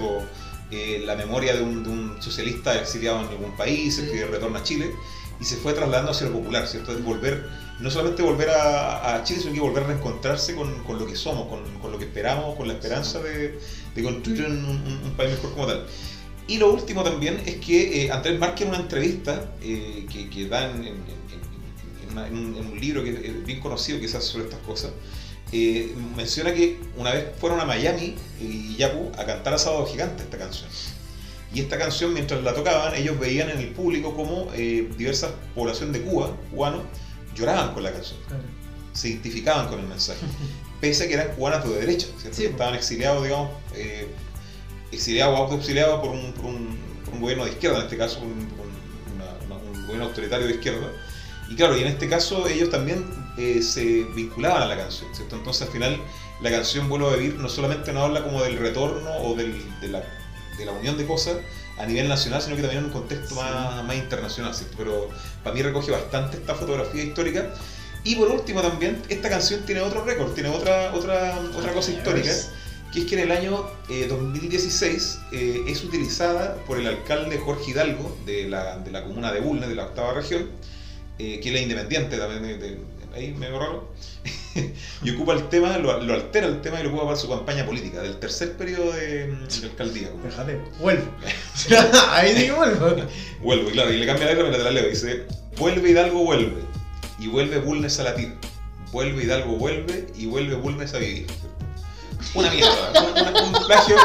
eh, 0.72 1.02
la 1.06 1.16
memoria 1.16 1.54
de 1.54 1.62
un, 1.62 2.18
socialista 2.22 2.80
exiliado 2.80 3.22
en 3.22 3.28
algún 3.28 3.56
país, 3.58 4.00
que 4.00 4.26
retorna 4.26 4.60
a 4.60 4.64
Chile, 4.64 4.92
y 5.40 5.46
se 5.46 5.58
fue 5.58 5.74
trasladando 5.74 6.12
hacia 6.12 6.28
lo 6.28 6.34
popular, 6.34 6.68
¿cierto? 6.68 6.94
De 6.94 7.02
volver, 7.02 7.50
no 7.80 7.90
solamente 7.90 8.22
volver 8.22 8.50
a, 8.52 9.22
Chile, 9.24 9.42
sino 9.42 9.54
que 9.54 9.60
volver 9.60 9.84
a 9.84 9.88
reencontrarse 9.88 10.56
con, 10.56 11.00
lo 11.00 11.06
que 11.08 11.16
somos, 11.16 11.48
con, 11.48 11.92
lo 11.92 11.98
que 11.98 12.06
esperamos, 12.06 12.56
con 12.56 12.68
la 12.68 12.76
esperanza 12.76 13.20
de, 13.20 13.60
construir 14.04 14.46
un, 14.46 15.14
país 15.18 15.32
mejor 15.32 15.54
como 15.54 15.66
tal. 15.66 15.88
Y 16.52 16.58
lo 16.58 16.74
último 16.74 17.02
también 17.02 17.42
es 17.46 17.56
que 17.66 18.04
eh, 18.04 18.12
Andrés 18.12 18.38
Márquez 18.38 18.64
en 18.64 18.74
una 18.74 18.82
entrevista 18.84 19.54
eh, 19.62 20.06
que, 20.12 20.48
da 20.50 20.70
en, 20.70 20.98
un, 22.36 22.78
libro 22.78 23.06
que 23.06 23.12
es 23.12 23.46
bien 23.46 23.62
conocido 23.62 24.02
quizás 24.02 24.26
sobre 24.26 24.44
estas 24.44 24.60
cosas, 24.60 24.92
eh, 25.54 25.96
menciona 26.18 26.54
que 26.54 26.78
una 26.98 27.14
vez 27.14 27.28
fueron 27.40 27.62
a 27.62 27.66
Miami 27.66 28.16
y 28.42 28.76
Yapu 28.76 29.14
a 29.18 29.24
cantar 29.24 29.54
a 29.54 29.58
Sábado 29.58 29.86
Gigante 29.86 30.24
esta 30.24 30.38
canción. 30.38 30.70
Y 31.54 31.62
esta 31.62 31.78
canción, 31.78 32.14
mientras 32.14 32.44
la 32.44 32.54
tocaban, 32.54 32.96
ellos 32.96 33.18
veían 33.18 33.50
en 33.50 33.60
el 33.60 33.70
público 33.70 34.14
como 34.14 34.52
eh, 34.54 34.90
diversas 34.98 35.32
poblaciones 35.56 35.94
de 35.94 36.02
Cuba, 36.02 36.36
cubanos, 36.52 36.82
lloraban 37.34 37.74
con 37.74 37.84
la 37.84 37.94
canción. 37.94 38.20
Se 38.92 39.08
identificaban 39.08 39.70
con 39.70 39.80
el 39.80 39.88
mensaje. 39.88 40.20
Pese 40.82 41.06
a 41.06 41.08
que 41.08 41.14
eran 41.14 41.34
cubanos 41.34 41.64
de 41.64 41.80
derecha. 41.80 42.08
Estaban 42.26 42.76
exiliados, 42.76 43.24
digamos, 43.24 43.52
eh, 43.74 44.10
exiliado 44.92 45.34
o 45.34 45.38
autoexiliado 45.38 46.02
por 46.02 46.12
un, 46.12 46.34
por, 46.34 46.46
un, 46.46 46.78
por 47.06 47.14
un 47.16 47.22
gobierno 47.22 47.46
de 47.46 47.52
izquierda, 47.52 47.78
en 47.78 47.84
este 47.84 47.98
caso 47.98 48.20
un, 48.20 48.32
un- 48.32 49.16
una- 49.16 49.56
una- 49.56 49.64
un 49.64 49.82
gobierno 49.88 50.06
autoritario 50.06 50.48
de 50.48 50.54
izquierda. 50.54 50.88
Y 51.50 51.56
claro, 51.56 51.78
y 51.78 51.82
en 51.82 51.88
este 51.88 52.08
caso 52.08 52.48
ellos 52.48 52.70
también 52.70 53.06
eh, 53.38 53.62
se 53.62 54.04
vinculaban 54.16 54.64
a 54.64 54.66
la 54.66 54.78
canción, 54.78 55.14
¿cierto? 55.16 55.36
Entonces 55.36 55.64
al 55.64 55.74
final 55.74 55.98
la 56.42 56.50
canción 56.50 56.88
Vuelvo 56.90 57.10
a 57.10 57.16
Vivir 57.16 57.36
no 57.36 57.50
solamente 57.50 57.92
nos 57.94 58.04
habla 58.04 58.24
como 58.24 58.42
del 58.44 58.58
retorno 58.58 59.10
o 59.18 59.36
del, 59.36 59.62
de, 59.82 59.88
la, 59.90 60.04
de 60.58 60.66
la 60.66 60.72
unión 60.72 60.98
de 60.98 61.06
cosas 61.06 61.38
a 61.78 61.86
nivel 61.86 62.08
nacional, 62.08 62.42
sino 62.42 62.56
que 62.56 62.62
también 62.62 62.80
en 62.80 62.86
un 62.86 62.92
contexto 62.92 63.36
más, 63.36 63.84
más 63.84 63.96
internacional, 63.96 64.54
¿cierto? 64.56 64.76
Pero 64.78 65.10
para 65.44 65.54
mí 65.56 65.62
recoge 65.62 65.92
bastante 65.92 66.38
esta 66.38 66.56
fotografía 66.56 67.04
histórica. 67.04 67.54
Y 68.04 68.16
por 68.16 68.30
último 68.30 68.62
también, 68.62 69.02
esta 69.10 69.30
canción 69.30 69.62
tiene 69.66 69.82
otro 69.82 70.04
récord, 70.04 70.32
tiene 70.34 70.50
otra, 70.50 70.92
otra, 70.94 71.38
otra 71.56 71.72
cosa 71.74 71.92
histórica, 71.92 72.32
que 72.94 73.00
es 73.02 73.06
que 73.06 73.16
en 73.16 73.22
el 73.22 73.32
año 73.32 73.66
eh, 73.90 74.06
2016 74.10 75.20
eh, 75.32 75.62
es 75.68 75.84
utilizada 75.84 76.56
por 76.68 76.78
el 76.80 76.88
alcalde 76.88 77.38
Jorge 77.38 77.72
Hidalgo 77.72 78.18
de 78.26 78.50
la, 78.50 78.78
de 78.80 78.92
la 78.92 79.04
comuna 79.04 79.32
de 79.32 79.40
Bulnes, 79.40 79.70
de 79.70 79.76
la 79.76 79.86
octava 79.86 80.14
región, 80.14 80.50
eh, 81.20 81.40
que 81.42 81.54
es 81.56 81.62
independiente 81.62 82.18
también, 82.18 82.44
de, 82.44 82.58
de- 82.58 83.02
ahí 83.14 83.34
medio 83.34 83.60
raro, 83.60 83.90
y 85.04 85.12
ocupa 85.12 85.34
el 85.34 85.50
tema, 85.50 85.78
lo, 85.78 86.02
lo 86.02 86.14
altera 86.14 86.48
el 86.48 86.62
tema 86.62 86.80
y 86.80 86.84
lo 86.84 86.90
ocupa 86.90 87.04
para 87.06 87.18
su 87.18 87.28
campaña 87.28 87.66
política, 87.66 88.02
del 88.02 88.18
tercer 88.20 88.54
periodo 88.56 88.92
de, 88.94 89.28
de 89.28 89.66
alcaldía. 89.70 90.10
Déjate, 90.24 90.60
vuelvo. 90.80 91.04
Ahí 92.12 92.34
digo 92.34 92.56
vuelvo. 92.56 92.96
Vuelve, 93.42 93.72
claro, 93.72 93.92
y 93.92 93.98
le 93.98 94.06
cambia 94.06 94.26
la 94.28 94.32
letra, 94.32 94.46
pero 94.50 94.58
te 94.58 94.64
la 94.64 94.72
leo. 94.72 94.90
Dice, 94.90 95.26
vuelve 95.58 95.90
Hidalgo, 95.92 96.24
vuelve. 96.24 96.62
Y 97.20 97.28
vuelve 97.28 97.60
Bulnes 97.60 98.00
a 98.00 98.04
latir. 98.04 98.34
Vuelve 98.94 99.24
Hidalgo, 99.26 99.58
vuelve. 99.58 100.08
Y 100.16 100.28
vuelve 100.28 100.56
Bulnes 100.56 100.94
a 100.94 101.00
vivir. 101.00 101.28
Una 102.36 102.50
mierda. 102.52 102.92
un, 103.02 103.46
un- 103.46 103.56
un 103.56 103.66
plagio, 103.66 103.96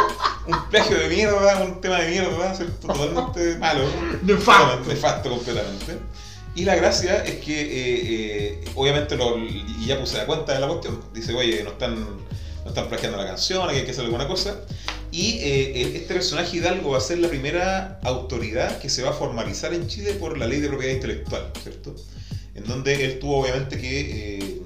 un 0.47 0.69
plagio 0.71 0.99
de 0.99 1.09
mierda, 1.09 1.63
un 1.63 1.81
tema 1.81 2.01
de 2.01 2.11
mierda, 2.11 2.55
¿cierto? 2.55 2.87
Totalmente 2.89 3.59
malo. 3.59 3.85
Nefasto. 4.23 4.81
Nefasto 4.89 5.31
completamente. 5.31 5.97
Y 6.55 6.65
la 6.65 6.75
gracia 6.75 7.23
es 7.25 7.35
que, 7.45 7.61
eh, 7.61 7.69
eh, 8.65 8.65
obviamente, 8.75 9.17
lo, 9.17 9.37
y 9.39 9.87
ya 9.87 10.01
puse 10.01 10.17
la 10.17 10.27
cuenta 10.27 10.55
de 10.55 10.61
la 10.61 10.69
cuestión. 10.69 11.01
Dice, 11.13 11.35
oye, 11.35 11.63
no 11.63 11.71
están, 11.71 11.95
no 11.97 12.69
están 12.69 12.89
plagiando 12.89 13.19
la 13.19 13.27
canción, 13.27 13.69
hay 13.69 13.85
que 13.85 13.91
hacer 13.91 14.05
alguna 14.05 14.27
cosa. 14.27 14.61
Y 15.13 15.39
eh, 15.41 15.97
este 15.97 16.15
personaje 16.15 16.57
Hidalgo 16.57 16.91
va 16.91 16.99
a 16.99 17.01
ser 17.03 17.19
la 17.19 17.29
primera 17.29 18.01
autoridad 18.03 18.79
que 18.79 18.89
se 18.91 19.03
va 19.03 19.11
a 19.11 19.13
formalizar 19.13 19.73
en 19.75 19.87
Chile 19.87 20.15
por 20.15 20.37
la 20.39 20.47
ley 20.47 20.61
de 20.61 20.69
propiedad 20.69 20.95
intelectual, 20.95 21.53
¿cierto? 21.63 21.95
En 22.55 22.65
donde 22.65 23.05
él 23.05 23.19
tuvo 23.19 23.41
obviamente 23.43 23.79
que 23.79 24.61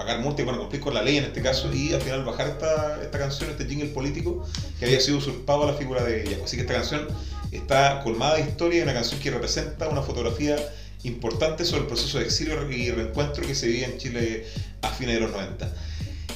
pagar 0.00 0.20
multa 0.20 0.40
y 0.40 0.46
cumplir 0.46 0.80
con 0.80 0.94
la 0.94 1.02
ley 1.02 1.18
en 1.18 1.24
este 1.24 1.42
caso 1.42 1.70
y 1.74 1.92
al 1.92 2.00
final 2.00 2.24
bajar 2.24 2.48
esta, 2.48 3.02
esta 3.02 3.18
canción, 3.18 3.50
este 3.50 3.66
jingle 3.66 3.90
político 3.90 4.46
que 4.78 4.86
había 4.86 4.98
sido 4.98 5.18
usurpado 5.18 5.64
a 5.64 5.72
la 5.72 5.74
figura 5.74 6.02
de 6.02 6.24
Yaco. 6.24 6.44
Así 6.44 6.56
que 6.56 6.62
esta 6.62 6.72
canción 6.72 7.06
está 7.52 8.00
colmada 8.02 8.36
de 8.36 8.42
historia 8.42 8.82
una 8.82 8.94
canción 8.94 9.20
que 9.20 9.30
representa 9.30 9.90
una 9.90 10.00
fotografía 10.00 10.56
importante 11.02 11.66
sobre 11.66 11.82
el 11.82 11.86
proceso 11.88 12.18
de 12.18 12.24
exilio 12.24 12.70
y 12.70 12.90
reencuentro 12.90 13.46
que 13.46 13.54
se 13.54 13.66
vivía 13.66 13.88
en 13.88 13.98
Chile 13.98 14.46
a 14.80 14.88
fines 14.88 15.16
de 15.16 15.20
los 15.20 15.32
90. 15.32 15.70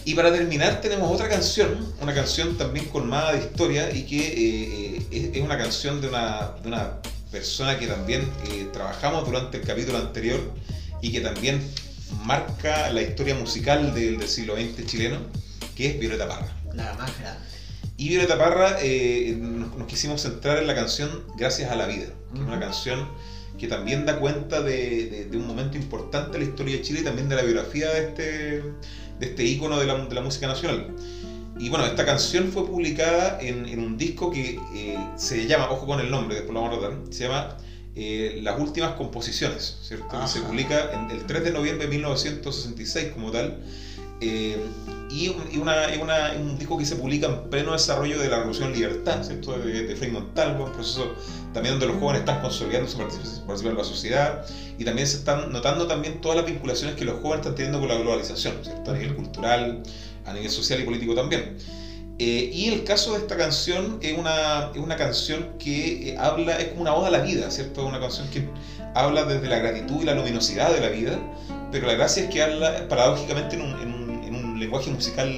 Y 0.04 0.14
para 0.14 0.30
terminar 0.30 0.82
tenemos 0.82 1.10
otra 1.10 1.30
canción, 1.30 1.94
una 2.02 2.12
canción 2.12 2.58
también 2.58 2.84
colmada 2.86 3.32
de 3.32 3.38
historia 3.38 3.90
y 3.90 4.02
que 4.02 4.18
eh, 4.18 4.34
eh, 4.36 5.06
es, 5.10 5.36
es 5.36 5.42
una 5.42 5.56
canción 5.56 6.02
de 6.02 6.08
una, 6.08 6.52
de 6.62 6.68
una 6.68 7.00
persona 7.32 7.78
que 7.78 7.86
también 7.86 8.30
eh, 8.50 8.68
trabajamos 8.74 9.24
durante 9.24 9.56
el 9.56 9.64
capítulo 9.66 9.96
anterior 9.96 10.52
y 11.00 11.12
que 11.12 11.20
también 11.20 11.62
marca 12.24 12.90
la 12.90 13.02
historia 13.02 13.34
musical 13.34 13.94
del, 13.94 14.18
del 14.18 14.28
siglo 14.28 14.54
XX 14.56 14.86
chileno, 14.86 15.18
que 15.76 15.86
es 15.88 15.98
Violeta 15.98 16.28
Parra. 16.28 16.48
La 16.74 16.94
más 16.94 17.18
grande. 17.18 17.40
Y 17.96 18.08
Violeta 18.08 18.38
Parra 18.38 18.78
eh, 18.82 19.36
nos, 19.38 19.76
nos 19.76 19.86
quisimos 19.86 20.20
centrar 20.22 20.58
en 20.58 20.66
la 20.66 20.74
canción 20.74 21.24
Gracias 21.36 21.70
a 21.70 21.76
la 21.76 21.86
Vida, 21.86 22.06
que 22.32 22.40
es 22.40 22.46
una 22.46 22.58
canción 22.58 23.08
que 23.58 23.68
también 23.68 24.04
da 24.04 24.18
cuenta 24.18 24.62
de, 24.62 25.06
de- 25.06 25.24
de 25.26 25.36
un 25.36 25.46
momento 25.46 25.76
importante 25.76 26.36
en 26.36 26.42
la 26.44 26.50
historia 26.50 26.76
de 26.76 26.82
Chile 26.82 27.00
y 27.00 27.04
también 27.04 27.28
de 27.28 27.36
la 27.36 27.42
biografía 27.42 27.88
de 27.90 28.00
este, 28.08 28.22
de 29.20 29.26
este 29.26 29.44
ícono 29.44 29.78
de 29.78 29.86
la, 29.86 29.96
de 30.06 30.14
la 30.14 30.20
música 30.22 30.48
nacional. 30.48 30.88
Y 31.56 31.68
bueno, 31.68 31.86
esta 31.86 32.04
canción 32.04 32.50
fue 32.50 32.66
publicada 32.66 33.38
en, 33.40 33.66
en 33.66 33.78
un 33.78 33.96
disco 33.96 34.28
que 34.32 34.58
eh, 34.74 34.98
se 35.16 35.46
llama, 35.46 35.70
ojo 35.70 35.86
con 35.86 36.00
el 36.00 36.10
nombre, 36.10 36.34
después 36.34 36.52
lo 36.52 36.62
vamos 36.62 36.78
a 36.78 36.80
tratar, 36.80 36.98
se 37.12 37.22
llama 37.24 37.56
eh, 37.96 38.40
Las 38.42 38.58
Últimas 38.58 38.92
Composiciones, 38.92 39.76
¿cierto? 39.82 40.26
Se 40.26 40.40
publica 40.40 40.90
en, 40.92 41.10
el 41.10 41.26
3 41.26 41.44
de 41.44 41.50
noviembre 41.52 41.86
de 41.86 41.90
1966 41.92 43.08
como 43.12 43.30
tal. 43.30 43.58
Eh, 44.20 44.58
y 45.10 45.28
un, 45.28 45.36
y 45.52 45.58
una, 45.58 45.86
una- 46.00 46.32
un 46.36 46.58
disco 46.58 46.76
que 46.78 46.84
se 46.84 46.96
publica 46.96 47.26
en 47.26 47.50
pleno 47.50 47.72
desarrollo 47.72 48.18
de 48.18 48.28
la 48.28 48.38
Revolución 48.38 48.72
Libertad, 48.72 49.22
¿cierto? 49.22 49.52
De, 49.58 49.84
de 49.84 49.96
Frei 49.96 50.10
Montalvo, 50.10 50.64
un 50.64 50.72
proceso 50.72 51.12
también 51.52 51.74
donde 51.78 51.86
los 51.86 52.00
jóvenes 52.00 52.20
están 52.20 52.40
consolidando 52.40 52.88
su 52.88 52.96
participación 52.98 53.70
en 53.72 53.76
la 53.76 53.84
sociedad 53.84 54.44
y 54.78 54.84
también 54.84 55.06
se 55.06 55.18
están 55.18 55.52
notando 55.52 55.86
también 55.86 56.20
todas 56.20 56.36
las 56.38 56.46
vinculaciones 56.46 56.96
que 56.96 57.04
los 57.04 57.20
jóvenes 57.20 57.40
están 57.40 57.54
teniendo 57.54 57.78
con 57.80 57.88
la 57.88 57.96
globalización, 57.96 58.54
¿cierto? 58.64 58.90
A 58.90 58.94
nivel 58.94 59.14
cultural, 59.14 59.82
a 60.24 60.32
nivel 60.32 60.50
social 60.50 60.80
y 60.80 60.84
político 60.84 61.14
también. 61.14 61.56
Eh, 62.18 62.48
y 62.52 62.68
el 62.68 62.84
caso 62.84 63.12
de 63.14 63.18
esta 63.18 63.36
canción 63.36 63.98
es 64.00 64.16
una, 64.16 64.70
es 64.72 64.80
una 64.80 64.96
canción 64.96 65.50
que 65.58 66.10
eh, 66.10 66.16
habla, 66.18 66.56
es 66.58 66.66
como 66.68 66.82
una 66.82 66.94
oda 66.94 67.08
a 67.08 67.10
la 67.10 67.18
vida, 67.18 67.50
¿cierto? 67.50 67.82
Es 67.82 67.88
una 67.88 67.98
canción 67.98 68.28
que 68.30 68.48
habla 68.94 69.24
desde 69.24 69.48
la 69.48 69.58
gratitud 69.58 70.00
y 70.02 70.04
la 70.04 70.14
luminosidad 70.14 70.72
de 70.72 70.80
la 70.80 70.88
vida, 70.88 71.18
pero 71.72 71.86
la 71.88 71.94
gracia 71.94 72.22
es 72.24 72.28
que 72.28 72.40
habla 72.42 72.86
paradójicamente 72.88 73.56
en 73.56 73.62
un, 73.62 73.80
en 73.80 73.88
un- 73.94 74.04
en 74.24 74.34
un 74.36 74.60
lenguaje 74.60 74.90
musical 74.90 75.28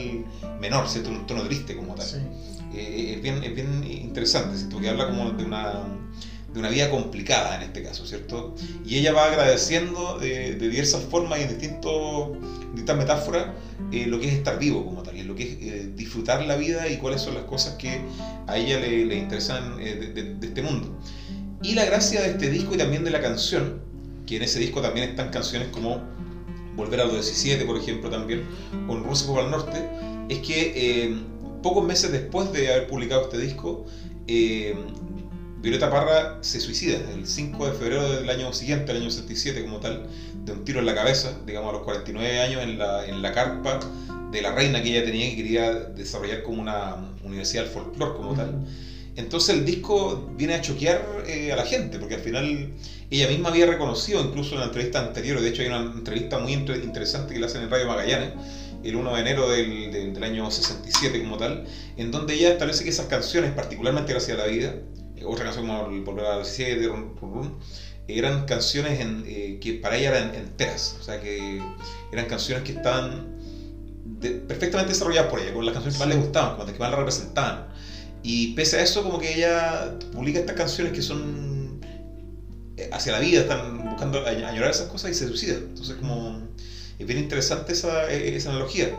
menor, 0.61 0.87
¿cierto? 0.89 1.09
En 1.11 1.17
un 1.17 1.27
tono 1.27 1.43
triste 1.45 1.75
como 1.75 1.95
tal. 1.95 2.07
Sí. 2.07 2.17
Eh, 2.75 3.15
es, 3.17 3.23
bien, 3.23 3.43
es 3.43 3.55
bien 3.55 3.83
interesante, 3.91 4.57
¿cierto? 4.59 4.79
Que 4.79 4.91
habla 4.91 5.07
como 5.07 5.31
de 5.31 5.45
una, 5.45 5.73
de 6.57 6.61
una 6.61 6.71
vida 6.71 6.91
complicada 6.91 7.57
en 7.57 7.63
este 7.63 7.83
caso, 7.83 8.07
¿cierto? 8.07 8.55
Y 8.85 8.97
ella 8.97 9.13
va 9.13 9.27
agradeciendo 9.27 10.19
de, 10.19 10.55
de 10.55 10.69
diversas 10.69 11.05
formas 11.05 11.39
y 11.39 11.43
en 11.43 11.49
distintos, 11.51 12.31
distintas 12.71 12.97
metáforas 12.97 13.47
eh, 13.93 14.07
lo 14.07 14.19
que 14.19 14.29
es 14.29 14.35
estar 14.35 14.59
vivo 14.59 14.85
como 14.85 15.03
tal, 15.03 15.17
y 15.17 15.23
lo 15.23 15.35
que 15.35 15.43
es 15.43 15.57
eh, 15.61 15.93
disfrutar 15.95 16.45
la 16.47 16.57
vida 16.57 16.89
y 16.89 16.97
cuáles 16.97 17.21
son 17.21 17.35
las 17.35 17.45
cosas 17.45 17.75
que 17.75 18.01
a 18.47 18.57
ella 18.57 18.81
le, 18.81 19.17
interesan 19.17 19.77
eh, 19.81 20.13
de, 20.15 20.47
este 20.47 20.63
mundo. 20.63 20.99
Y 21.63 21.75
la 21.75 21.85
gracia 21.85 22.23
de 22.23 22.31
este 22.31 22.51
disco 22.51 22.75
y 22.75 22.79
también 22.79 23.05
de 23.05 23.11
la 23.11 23.21
canción, 23.21 23.83
que 24.27 24.37
en 24.37 24.43
ese 24.43 24.59
disco 24.59 24.81
también 24.81 25.11
están 25.11 25.31
canciones 25.31 25.69
como 25.69 26.17
Volver 26.75 27.01
a 27.01 27.05
los 27.05 27.15
17, 27.15 27.65
por 27.65 27.79
ejemplo, 27.79 28.11
también, 28.11 28.45
o 28.87 28.97
En 28.97 29.05
Rusia 29.05 29.27
por 29.27 29.43
el 29.43 29.51
Norte, 29.51 29.89
es 30.29 30.39
que 30.41 30.73
eh, 30.77 31.17
pocos 31.63 31.85
meses 31.85 32.13
después 32.13 32.53
de 32.53 32.73
haber 32.73 32.87
publicado 32.87 33.23
este 33.23 33.39
disco, 33.39 33.87
eh, 34.27 34.77
Violeta 35.63 35.91
Parra 35.91 36.39
se 36.43 36.61
suicida 36.61 36.99
el 37.15 37.27
5 37.27 37.67
de 37.67 37.73
febrero 37.73 38.09
del 38.13 38.29
año 38.31 38.53
siguiente, 38.53 38.93
el 38.93 38.99
año 38.99 39.11
67 39.11 39.63
como 39.63 39.81
tal, 39.81 40.07
de 40.45 40.53
un 40.53 40.65
tiro 40.65 40.81
en 40.81 40.87
la 40.87 40.95
cabeza, 40.95 41.33
digamos 41.47 41.71
a 41.71 41.73
los 41.73 41.83
49 41.83 42.41
años, 42.41 42.63
en 42.63 42.79
la, 42.79 43.05
en 43.07 43.23
la 43.23 43.33
carpa 43.33 43.81
de 44.31 44.43
la 44.43 44.53
reina 44.53 44.83
que 44.83 44.91
ella 44.91 45.05
tenía 45.05 45.29
y 45.29 45.37
quería 45.37 45.71
desarrollar 45.73 46.43
como 46.43 46.61
una 46.61 46.97
universidad 47.25 47.63
del 47.65 47.73
folclore 47.73 48.15
como 48.17 48.35
tal. 48.35 48.67
Entonces 49.17 49.55
el 49.57 49.65
disco 49.65 50.31
viene 50.37 50.55
a 50.55 50.61
choquear 50.61 51.03
eh, 51.27 51.51
a 51.51 51.57
la 51.57 51.65
gente, 51.65 51.99
porque 51.99 52.17
al 52.17 52.21
final 52.21 52.73
ella 53.11 53.29
misma 53.29 53.49
había 53.49 53.65
reconocido, 53.65 54.21
incluso 54.21 54.55
en 54.55 54.61
la 54.61 54.67
entrevista 54.67 54.99
anterior, 55.01 55.41
de 55.41 55.49
hecho 55.49 55.63
hay 55.63 55.69
una 55.69 55.79
entrevista 55.79 56.39
muy 56.39 56.53
inter- 56.53 56.85
interesante 56.85 57.33
que 57.33 57.41
le 57.41 57.47
hacen 57.47 57.63
en 57.63 57.71
Radio 57.71 57.87
Magallanes, 57.87 58.33
el 58.85 58.95
1 58.95 59.15
de 59.15 59.21
enero 59.21 59.49
del, 59.49 59.91
del- 59.91 60.13
del 60.13 60.23
año 60.23 60.51
67 60.51 61.19
como 61.23 61.39
tal, 61.39 61.65
en 61.97 62.11
donde 62.11 62.35
ella 62.35 62.51
establece 62.51 62.85
que 62.85 62.91
esas 62.91 63.07
canciones, 63.07 63.53
particularmente 63.53 64.13
Gracias 64.13 64.39
a 64.39 64.43
la 64.43 64.49
Vida, 64.49 64.75
otra 65.25 65.45
canción 65.45 65.67
como 65.67 65.89
Volver 66.05 66.25
a 66.27 66.37
los 66.37 66.57
17, 66.57 66.87
Run, 66.89 67.17
Run, 67.21 67.33
Run, 67.35 67.53
eran 68.09 68.45
canciones 68.45 69.01
en, 69.01 69.25
eh, 69.27 69.59
que 69.61 69.73
para 69.75 69.97
ella 69.97 70.09
eran 70.17 70.35
enteras, 70.35 70.97
o 71.01 71.03
sea 71.03 71.19
que 71.21 71.61
eran 72.13 72.27
canciones 72.27 72.63
que 72.65 72.73
estaban 72.73 73.35
de- 74.05 74.31
perfectamente 74.33 74.93
desarrolladas 74.93 75.29
por 75.31 75.41
ella, 75.41 75.53
con 75.53 75.65
las 75.65 75.73
canciones 75.73 75.95
que 75.99 76.05
más 76.07 76.09
le 76.15 76.21
gustaban, 76.21 76.57
con 76.57 76.65
las 76.67 76.73
que 76.73 76.79
más 76.79 76.91
la 76.91 76.97
representaban. 76.97 77.67
Y 78.23 78.49
pese 78.55 78.79
a 78.79 78.83
eso, 78.83 79.03
como 79.03 79.19
que 79.19 79.35
ella 79.35 79.99
publica 80.13 80.39
estas 80.39 80.57
canciones 80.57 80.93
que 80.93 81.03
son 81.03 81.81
eh, 82.77 82.89
hacia 82.93 83.13
la 83.13 83.19
vida, 83.19 83.41
están 83.41 83.85
buscando 83.85 84.25
añ- 84.25 84.45
añorar 84.45 84.71
esas 84.71 84.87
cosas 84.89 85.11
y 85.11 85.15
se 85.15 85.27
suicida. 85.27 85.55
Entonces, 85.55 85.97
como 85.97 86.39
es 86.99 87.07
bien 87.07 87.19
interesante 87.19 87.73
esa, 87.73 88.11
eh, 88.11 88.37
esa 88.37 88.51
analogía. 88.51 88.91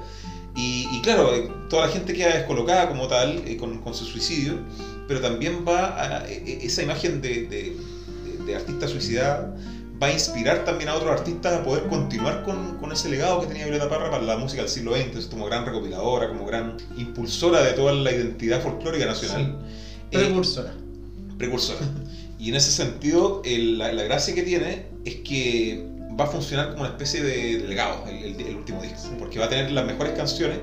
Y, 0.55 0.87
y 0.91 1.01
claro, 1.01 1.33
eh, 1.35 1.47
toda 1.69 1.85
la 1.87 1.91
gente 1.91 2.13
queda 2.13 2.33
descolocada 2.33 2.87
como 2.87 3.07
tal 3.07 3.43
eh, 3.45 3.55
con, 3.57 3.79
con 3.79 3.93
su 3.93 4.05
suicidio, 4.05 4.59
pero 5.07 5.21
también 5.21 5.65
va 5.67 6.01
a, 6.21 6.27
e- 6.29 6.43
e- 6.45 6.65
esa 6.65 6.83
imagen 6.83 7.21
de, 7.21 7.43
de, 7.47 7.75
de- 8.27 8.43
de 8.45 8.55
artista 8.55 8.87
suicidada 8.87 9.55
va 10.01 10.07
a 10.07 10.13
inspirar 10.13 10.63
también 10.63 10.89
a 10.89 10.95
otros 10.95 11.11
artistas 11.11 11.53
a 11.53 11.63
poder 11.63 11.83
continuar 11.87 12.43
con, 12.43 12.77
con 12.77 12.91
ese 12.91 13.09
legado 13.09 13.41
que 13.41 13.47
tenía 13.47 13.63
Violeta 13.65 13.89
Parra 13.89 14.11
para 14.11 14.21
la 14.23 14.37
música 14.37 14.61
del 14.61 14.69
siglo 14.69 14.93
XX, 14.95 15.25
como 15.25 15.45
gran 15.47 15.65
recopiladora, 15.65 16.27
como 16.29 16.45
gran 16.45 16.77
impulsora 16.97 17.63
de 17.63 17.71
toda 17.73 17.93
la 17.93 18.11
identidad 18.11 18.61
folclórica 18.61 19.07
nacional. 19.07 19.57
Eh, 20.11 20.17
Precursora. 20.19 20.71
precursora. 21.37 21.79
Y 22.39 22.49
en 22.49 22.55
ese 22.55 22.71
sentido, 22.71 23.41
el- 23.43 23.79
la, 23.79 23.91
la 23.91 24.03
gracia 24.03 24.35
que 24.35 24.43
tiene 24.43 24.85
es 25.03 25.15
que 25.15 25.83
va 26.19 26.25
a 26.25 26.27
funcionar 26.27 26.69
como 26.69 26.81
una 26.81 26.89
especie 26.89 27.23
de, 27.23 27.57
de 27.59 27.67
legado 27.67 28.03
el, 28.07 28.23
el- 28.35 28.41
el 28.47 28.55
último 28.55 28.81
disco, 28.83 28.99
Sí. 29.01 29.09
porque 29.17 29.39
va 29.39 29.45
a 29.45 29.49
tener 29.49 29.71
las 29.71 29.85
mejores 29.85 30.13
canciones, 30.13 30.59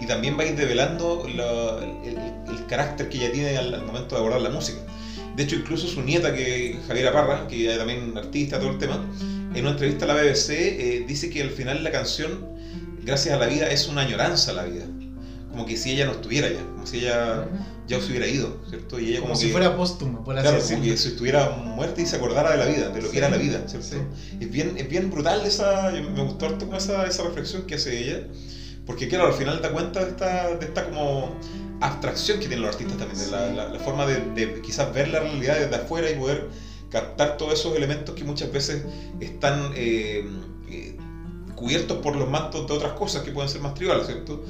y 0.00 0.06
también 0.06 0.38
va 0.38 0.42
a 0.42 0.46
ir 0.46 0.56
develando 0.56 1.26
la- 1.34 1.78
el, 2.04 2.16
el 2.56 2.66
carácter 2.66 3.08
que 3.08 3.18
ella 3.18 3.32
tiene 3.32 3.56
al, 3.56 3.74
al 3.74 3.84
momento 3.84 4.14
de 4.14 4.20
abordar 4.20 4.40
la 4.40 4.50
música. 4.50 4.78
De 5.36 5.42
hecho, 5.44 5.54
incluso 5.56 5.86
su 5.86 6.02
nieta, 6.02 6.32
que 6.34 6.78
Javiera 6.86 7.12
Parra, 7.12 7.46
que 7.46 7.70
es 7.70 7.78
también 7.78 8.16
artista, 8.16 8.58
todo 8.58 8.70
el 8.70 8.78
tema, 8.78 9.00
en 9.54 9.60
una 9.62 9.70
entrevista 9.70 10.04
a 10.04 10.08
la 10.08 10.14
BBC 10.14 10.50
eh, 10.50 11.04
dice 11.06 11.30
que 11.30 11.42
al 11.42 11.50
final 11.50 11.82
la 11.84 11.90
canción, 11.90 12.46
gracias 13.04 13.34
a 13.34 13.38
la 13.38 13.46
vida, 13.46 13.68
es 13.70 13.86
una 13.88 14.02
añoranza 14.02 14.50
a 14.50 14.54
la 14.54 14.64
vida. 14.64 14.84
Como 15.50 15.66
que 15.66 15.76
si 15.76 15.90
ella 15.92 16.04
no 16.04 16.12
estuviera 16.12 16.48
ya, 16.48 16.60
como 16.74 16.86
si 16.86 16.98
ella 16.98 17.48
ya 17.88 18.00
se 18.00 18.06
hubiera 18.06 18.26
ido, 18.28 18.56
¿cierto? 18.68 19.00
Y 19.00 19.08
ella 19.08 19.16
Como 19.20 19.30
como, 19.30 19.40
si 19.40 19.46
que, 19.46 19.52
fuera 19.52 19.74
póstumo, 19.76 20.22
por 20.22 20.38
así 20.38 20.46
claro, 20.48 20.62
como 20.64 20.82
que 20.82 20.96
si 20.96 21.08
estuviera 21.08 21.48
muerta 21.50 22.00
y 22.00 22.06
se 22.06 22.16
acordara 22.16 22.52
de 22.52 22.56
la 22.58 22.66
vida, 22.66 22.88
de 22.90 23.02
lo 23.02 23.08
que 23.08 23.12
Sí. 23.12 23.18
era 23.18 23.28
la 23.28 23.36
vida, 23.36 23.64
¿cierto? 23.66 23.88
Sí. 23.88 23.96
Es 24.40 24.48
bien, 24.50 24.74
es 24.76 24.88
bien 24.88 25.10
brutal 25.10 25.44
esa, 25.44 25.90
me 25.90 26.22
gustó 26.22 26.46
harto 26.46 26.68
esa, 26.76 27.04
esa 27.06 27.22
reflexión 27.24 27.62
que 27.62 27.74
hace 27.74 27.98
ella, 27.98 28.20
porque 28.86 29.06
claro, 29.08 29.26
al 29.26 29.32
final 29.32 29.60
da 29.60 29.70
cuenta 29.70 30.00
de 30.00 30.10
esta, 30.10 30.54
de 30.54 30.64
esta 30.66 30.82
como 30.84 31.30
abstracción 31.80 32.38
que 32.38 32.46
tienen 32.48 32.62
los 32.62 32.70
artistas 32.74 32.96
también, 32.98 33.18
de 33.18 33.26
la, 33.30 33.48
la- 33.48 33.68
la 33.68 33.78
forma 33.78 34.04
de, 34.06 34.20
de 34.34 34.60
quizás 34.62 34.92
ver 34.92 35.08
la 35.08 35.20
realidad 35.20 35.58
desde 35.58 35.74
afuera 35.76 36.08
y 36.08 36.14
poder 36.14 36.44
captar 36.90 37.36
todos 37.36 37.52
esos 37.58 37.74
elementos 37.76 38.14
que 38.14 38.24
muchas 38.24 38.50
veces 38.50 38.80
están 39.20 39.70
eh, 39.74 40.22
eh, 40.68 40.92
cubiertos 41.54 41.98
por 41.98 42.16
los 42.16 42.28
mantos 42.28 42.66
de 42.66 42.72
otras 42.72 42.92
cosas 42.92 43.22
que 43.22 43.30
pueden 43.30 43.48
ser 43.48 43.60
más 43.60 43.74
triviales, 43.74 44.06
¿cierto? 44.06 44.40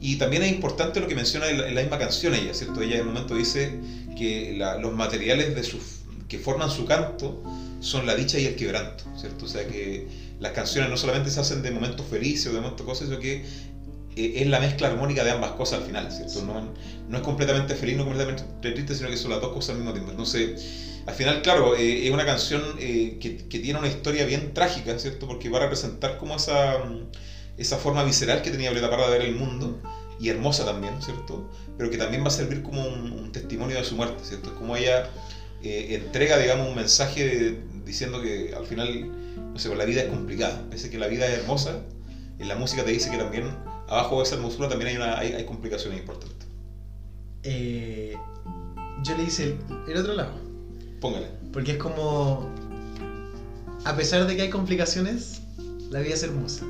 Y 0.00 0.16
también 0.16 0.42
es 0.42 0.48
importante 0.48 1.00
lo 1.00 1.06
que 1.06 1.14
menciona 1.14 1.48
en 1.48 1.58
la, 1.58 1.66
en 1.68 1.74
la 1.74 1.80
misma 1.80 1.98
canción 1.98 2.32
ella, 2.32 2.54
¿cierto? 2.54 2.80
Ella 2.80 2.94
en 2.96 3.02
un 3.02 3.08
momento 3.08 3.34
dice 3.34 3.70
que 4.16 4.52
la- 4.56 4.76
los 4.76 4.92
materiales 4.92 5.54
de 5.54 5.62
que 6.28 6.38
forman 6.38 6.70
su 6.70 6.84
canto 6.84 7.42
son 7.80 8.06
la 8.06 8.14
dicha 8.14 8.38
y 8.38 8.44
el 8.44 8.54
quebranto, 8.54 9.04
¿cierto? 9.16 9.46
O 9.46 9.48
sea 9.48 9.66
que 9.66 10.04
las 10.38 10.52
canciones 10.52 10.88
no 10.88 10.96
solamente 10.96 11.28
se 11.30 11.40
hacen 11.40 11.60
de 11.60 11.70
momentos 11.70 12.06
felices 12.06 12.46
o 12.46 12.52
de 12.52 12.60
momentos 12.60 12.86
cosas, 12.86 13.08
sino 13.08 13.18
que 13.18 13.42
es 14.34 14.46
la 14.46 14.58
mezcla 14.60 14.88
armónica 14.88 15.24
de 15.24 15.30
ambas 15.30 15.52
cosas 15.52 15.80
al 15.80 15.86
final, 15.86 16.10
¿cierto? 16.12 16.42
No, 16.42 16.72
no 17.08 17.16
es 17.16 17.22
completamente 17.22 17.74
feliz, 17.74 17.96
no 17.96 18.04
completamente 18.04 18.44
triste, 18.60 18.94
sino 18.94 19.08
que 19.08 19.16
son 19.16 19.30
las 19.30 19.40
dos 19.40 19.52
cosas 19.52 19.70
al 19.70 19.76
mismo 19.76 19.92
tiempo. 19.92 20.10
Entonces, 20.10 20.50
al 21.06 21.14
final, 21.14 21.42
claro, 21.42 21.74
eh, 21.74 22.06
es 22.06 22.10
una 22.10 22.24
canción 22.24 22.76
eh, 22.78 23.16
que, 23.20 23.36
que 23.36 23.58
tiene 23.58 23.78
una 23.78 23.88
historia 23.88 24.24
bien 24.24 24.52
trágica, 24.54 24.98
¿cierto? 24.98 25.26
Porque 25.26 25.48
va 25.48 25.58
a 25.58 25.60
representar 25.62 26.16
como 26.18 26.36
esa, 26.36 26.78
mm, 26.78 27.06
esa 27.58 27.76
forma 27.78 28.02
visceral 28.02 28.42
que 28.42 28.50
tenía 28.50 28.70
Violeta 28.70 28.90
Parra 28.90 29.06
de 29.08 29.18
ver 29.18 29.22
el 29.22 29.34
mundo, 29.34 29.80
y 30.18 30.28
hermosa 30.28 30.66
también, 30.66 31.00
¿cierto? 31.00 31.48
Pero 31.78 31.88
que 31.88 31.96
también 31.96 32.22
va 32.22 32.28
a 32.28 32.30
servir 32.30 32.60
como 32.62 32.84
un, 32.86 33.10
un 33.10 33.32
testimonio 33.32 33.78
de 33.78 33.84
su 33.84 33.96
muerte, 33.96 34.22
¿cierto? 34.22 34.54
Como 34.54 34.76
ella 34.76 35.04
eh, 35.62 35.86
entrega, 35.94 36.36
digamos, 36.36 36.66
un 36.68 36.74
mensaje 36.74 37.24
de- 37.24 37.54
diciendo 37.86 38.20
que 38.20 38.52
al 38.54 38.66
final, 38.66 39.06
no 39.36 39.58
sé, 39.58 39.68
pues, 39.68 39.78
la 39.78 39.84
vida 39.86 40.02
es 40.02 40.08
complicada, 40.08 40.62
pese 40.68 40.90
que 40.90 40.98
la 40.98 41.06
vida 41.06 41.26
es 41.26 41.38
hermosa, 41.38 41.80
en 42.38 42.48
la 42.48 42.54
música 42.54 42.84
te 42.84 42.90
dice 42.90 43.10
que 43.10 43.16
también 43.16 43.44
abajo 43.90 44.18
de 44.18 44.22
esa 44.22 44.36
hermosura 44.36 44.68
también 44.68 44.90
hay, 44.90 44.96
una, 44.96 45.18
hay, 45.18 45.32
hay 45.32 45.44
complicaciones 45.44 45.98
importantes. 46.00 46.46
Eh, 47.42 48.16
yo 49.02 49.16
le 49.16 49.24
hice 49.24 49.44
el, 49.44 49.58
el 49.88 49.96
otro 49.98 50.14
lado. 50.14 50.32
Póngale. 51.00 51.26
Porque 51.52 51.72
es 51.72 51.78
como. 51.78 52.48
A 53.84 53.96
pesar 53.96 54.26
de 54.26 54.36
que 54.36 54.42
hay 54.42 54.50
complicaciones, 54.50 55.40
la 55.90 56.00
vida 56.00 56.14
es 56.14 56.22
hermosa. 56.22 56.64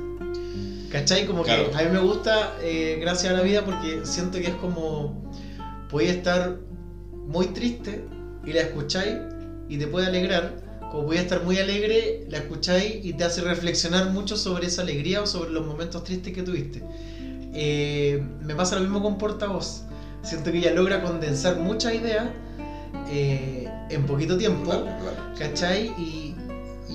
¿Cachai? 0.91 1.25
Como 1.25 1.43
Claro. 1.43 1.69
que 1.71 1.77
a 1.77 1.83
mí 1.83 1.89
me 1.91 1.99
gusta 1.99 2.57
eh, 2.61 2.97
Gracias 2.99 3.31
a 3.33 3.37
la 3.37 3.43
vida 3.43 3.63
porque 3.65 4.01
siento 4.05 4.39
que 4.39 4.47
es 4.47 4.55
como. 4.55 5.21
Podéis 5.89 6.11
estar 6.11 6.57
muy 7.13 7.47
triste 7.47 8.03
y 8.45 8.53
la 8.53 8.61
escucháis 8.61 9.15
y 9.69 9.77
te 9.77 9.87
puede 9.87 10.07
alegrar. 10.07 10.61
Como 10.91 11.05
podéis 11.05 11.23
estar 11.23 11.43
muy 11.43 11.57
alegre, 11.59 12.25
la 12.29 12.39
escucháis 12.39 13.03
y 13.05 13.13
te 13.13 13.23
hace 13.23 13.41
reflexionar 13.41 14.09
mucho 14.11 14.35
sobre 14.35 14.67
esa 14.67 14.81
alegría 14.81 15.21
o 15.21 15.27
sobre 15.27 15.51
los 15.51 15.65
momentos 15.65 16.03
tristes 16.03 16.33
que 16.33 16.43
tuviste. 16.43 16.81
Eh, 17.53 18.23
me 18.41 18.55
pasa 18.55 18.75
lo 18.75 18.81
mismo 18.81 19.01
con 19.01 19.17
Portavoz. 19.17 19.83
Siento 20.23 20.51
que 20.51 20.59
ella 20.59 20.71
logra 20.71 21.01
condensar 21.01 21.57
muchas 21.57 21.93
ideas 21.95 22.27
eh, 23.09 23.67
en 23.89 24.05
poquito 24.05 24.37
tiempo. 24.37 24.69
Claro, 24.69 24.85
claro. 24.85 25.33
¿Cachai? 25.37 25.87
Y, 25.97 26.35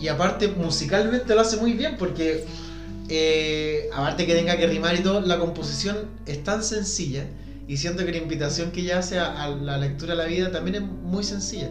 y 0.01 0.09
aparte 0.09 0.49
musicalmente 0.49 1.35
lo 1.35 1.41
hace 1.41 1.57
muy 1.57 1.73
bien 1.73 1.97
porque 1.99 2.45
eh, 3.09 3.89
aparte 3.93 4.27
que 4.27 4.35
tenga 4.35 4.57
que 4.57 4.67
rimar 4.67 4.95
y 4.95 5.01
todo, 5.01 5.21
la 5.21 5.39
composición 5.39 5.97
es 6.27 6.43
tan 6.45 6.63
sencilla 6.63 7.25
y 7.69 7.77
siento 7.77 8.05
que 8.05 8.13
la 8.13 8.19
invitación 8.19 8.71
que 8.71 8.81
ella 8.81 8.99
hace 8.99 9.19
a, 9.19 9.43
a 9.43 9.49
la 9.49 9.77
lectura 9.79 10.13
de 10.15 10.19
la 10.19 10.27
vida 10.27 10.53
también 10.53 10.77
es 10.77 10.83
muy 10.83 11.25
sencilla. 11.25 11.71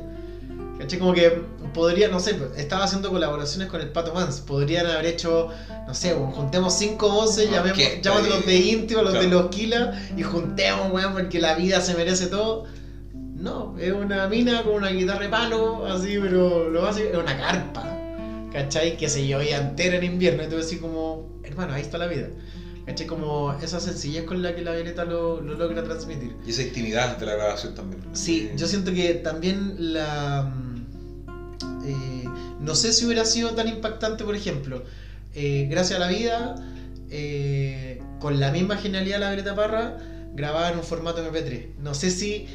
¿Cachai? 0.77 0.99
Como 0.99 1.13
que 1.13 1.29
podría, 1.73 2.09
no 2.09 2.19
sé, 2.19 2.37
estaba 2.57 2.83
haciendo 2.83 3.09
colaboraciones 3.09 3.67
con 3.69 3.79
el 3.81 3.89
Pato 3.89 4.13
Mans, 4.13 4.41
podrían 4.41 4.85
haber 4.87 5.05
hecho, 5.05 5.49
no 5.87 5.93
sé, 5.93 6.13
bueno, 6.13 6.31
juntemos 6.33 6.73
cinco 6.73 7.09
voces, 7.09 7.47
Una 7.47 7.57
llamemos, 7.57 7.77
orquesta 7.79 8.01
llámate 8.01 8.27
y- 8.27 8.31
los 8.31 8.45
de 8.45 8.55
Intio, 8.57 9.01
los 9.01 9.13
de 9.13 9.27
los 9.27 9.47
Kila 9.47 10.01
y 10.17 10.23
juntemos, 10.23 10.91
weón, 10.91 11.13
porque 11.13 11.39
la 11.39 11.53
vida 11.53 11.79
se 11.81 11.93
merece 11.95 12.27
todo. 12.27 12.65
No, 13.13 13.75
es 13.77 13.91
una 13.93 14.27
mina 14.27 14.63
con 14.63 14.73
una 14.73 14.89
guitarra 14.89 15.21
de 15.23 15.29
palo, 15.29 15.85
así, 15.85 16.17
pero 16.21 16.69
lo 16.69 16.81
básico 16.81 17.09
es 17.11 17.17
una 17.17 17.37
carpa. 17.37 17.83
¿Cachai? 18.51 18.95
Que 18.97 19.09
se 19.09 19.25
llevía 19.25 19.57
entera 19.57 19.97
en 19.97 20.03
invierno. 20.05 20.43
Y 20.43 20.47
tú 20.47 20.55
decís 20.55 20.79
como, 20.79 21.27
hermano, 21.43 21.73
ahí 21.73 21.81
está 21.81 21.97
la 21.97 22.07
vida. 22.07 22.27
¿Cachai? 22.85 23.07
Como 23.07 23.53
esa 23.63 23.79
sencillez 23.79 24.25
con 24.25 24.41
la 24.43 24.53
que 24.55 24.61
la 24.61 24.73
Violeta 24.73 25.05
lo, 25.05 25.41
lo 25.41 25.55
logra 25.55 25.83
transmitir. 25.83 26.35
Y 26.45 26.51
esa 26.51 26.61
intimidad 26.63 27.17
de 27.17 27.25
la 27.25 27.33
grabación 27.35 27.73
también. 27.73 28.03
Sí, 28.13 28.51
yo 28.55 28.67
siento 28.67 28.93
que 28.93 29.15
también 29.15 29.75
la... 29.93 30.43
mm, 30.43 31.85
eh, 31.85 32.29
no 32.59 32.75
sé 32.75 32.93
si 32.93 33.05
hubiera 33.05 33.25
sido 33.25 33.51
tan 33.51 33.67
impactante, 33.67 34.23
por 34.23 34.35
ejemplo, 34.35 34.83
eh, 35.33 35.67
Gracias 35.69 35.97
a 35.99 36.03
la 36.05 36.09
Vida, 36.09 36.55
eh, 37.09 38.01
con 38.19 38.39
la 38.39 38.51
misma 38.51 38.77
genialidad 38.77 39.15
de 39.17 39.25
la 39.25 39.31
Greta 39.31 39.55
Parra, 39.55 39.97
grabada 40.33 40.71
en 40.71 40.77
un 40.77 40.83
formato 40.83 41.21
MP3. 41.23 41.75
No 41.79 41.93
sé 41.93 42.11
si... 42.11 42.45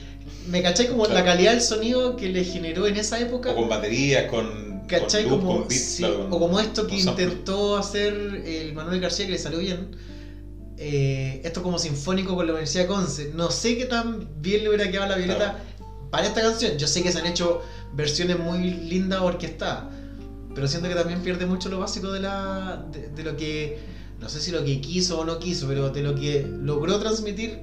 Me 0.49 0.63
caché 0.63 0.87
como 0.87 1.05
Claro. 1.05 1.19
la 1.21 1.25
calidad 1.25 1.53
del 1.53 1.61
sonido 1.63 2.15
que 2.17 2.29
le 2.29 2.45
generó 2.45 2.87
en 2.87 2.97
esa 2.97 3.19
época. 3.19 3.51
O 3.51 3.57
con 3.57 3.69
baterías, 3.69 4.25
con, 4.31 4.83
¿Cachai? 4.87 5.25
con 5.25 5.33
loop, 5.33 5.41
como, 5.41 5.61
con 5.63 5.71
sí, 5.71 5.99
claro, 6.03 6.27
o 6.31 6.39
como 6.39 6.61
esto 6.61 6.87
que 6.87 6.97
intentó 6.99 7.77
hacer 7.77 8.13
el 8.47 8.73
Manuel 8.75 9.01
García, 9.01 9.27
que 9.27 9.33
le 9.33 9.39
salió 9.39 9.59
bien. 9.59 9.89
Eh, 10.83 11.43
esto 11.45 11.61
como 11.63 11.79
sinfónico 11.79 12.35
con 12.35 12.47
la 12.47 12.53
Universidad 12.53 12.85
de 12.85 12.87
Conce. 12.87 13.27
No 13.27 13.51
sé 13.51 13.77
qué 13.77 13.85
tan 13.85 14.27
bien 14.41 14.63
le 14.63 14.71
hubiera 14.71 14.89
quedado 14.89 15.05
a 15.05 15.09
la 15.09 15.17
Violeta 15.17 15.55
para 16.11 16.27
esta 16.27 16.41
canción. 16.41 16.79
Yo 16.79 16.87
sé 16.87 17.03
que 17.03 17.13
se 17.13 17.19
han 17.19 17.27
hecho 17.27 17.61
versiones 17.93 18.39
muy 18.39 18.71
lindas 18.71 19.21
orquestadas. 19.21 19.85
Pero 20.55 20.67
siento 20.67 20.89
que 20.89 20.95
también 20.95 21.21
pierde 21.21 21.45
mucho 21.45 21.69
lo 21.69 21.79
básico 21.79 22.11
de, 22.11 22.21
la, 22.21 22.83
de, 22.91 23.09
de 23.09 23.23
lo 23.23 23.37
que. 23.37 23.77
No 24.19 24.29
sé 24.31 24.41
si 24.41 24.51
lo 24.51 24.65
que 24.65 24.81
quiso 24.81 25.19
o 25.19 25.25
no 25.25 25.39
quiso, 25.39 25.67
pero 25.67 25.91
de 25.91 26.01
lo 26.03 26.15
que 26.15 26.47
logró 26.63 26.99
transmitir 26.99 27.59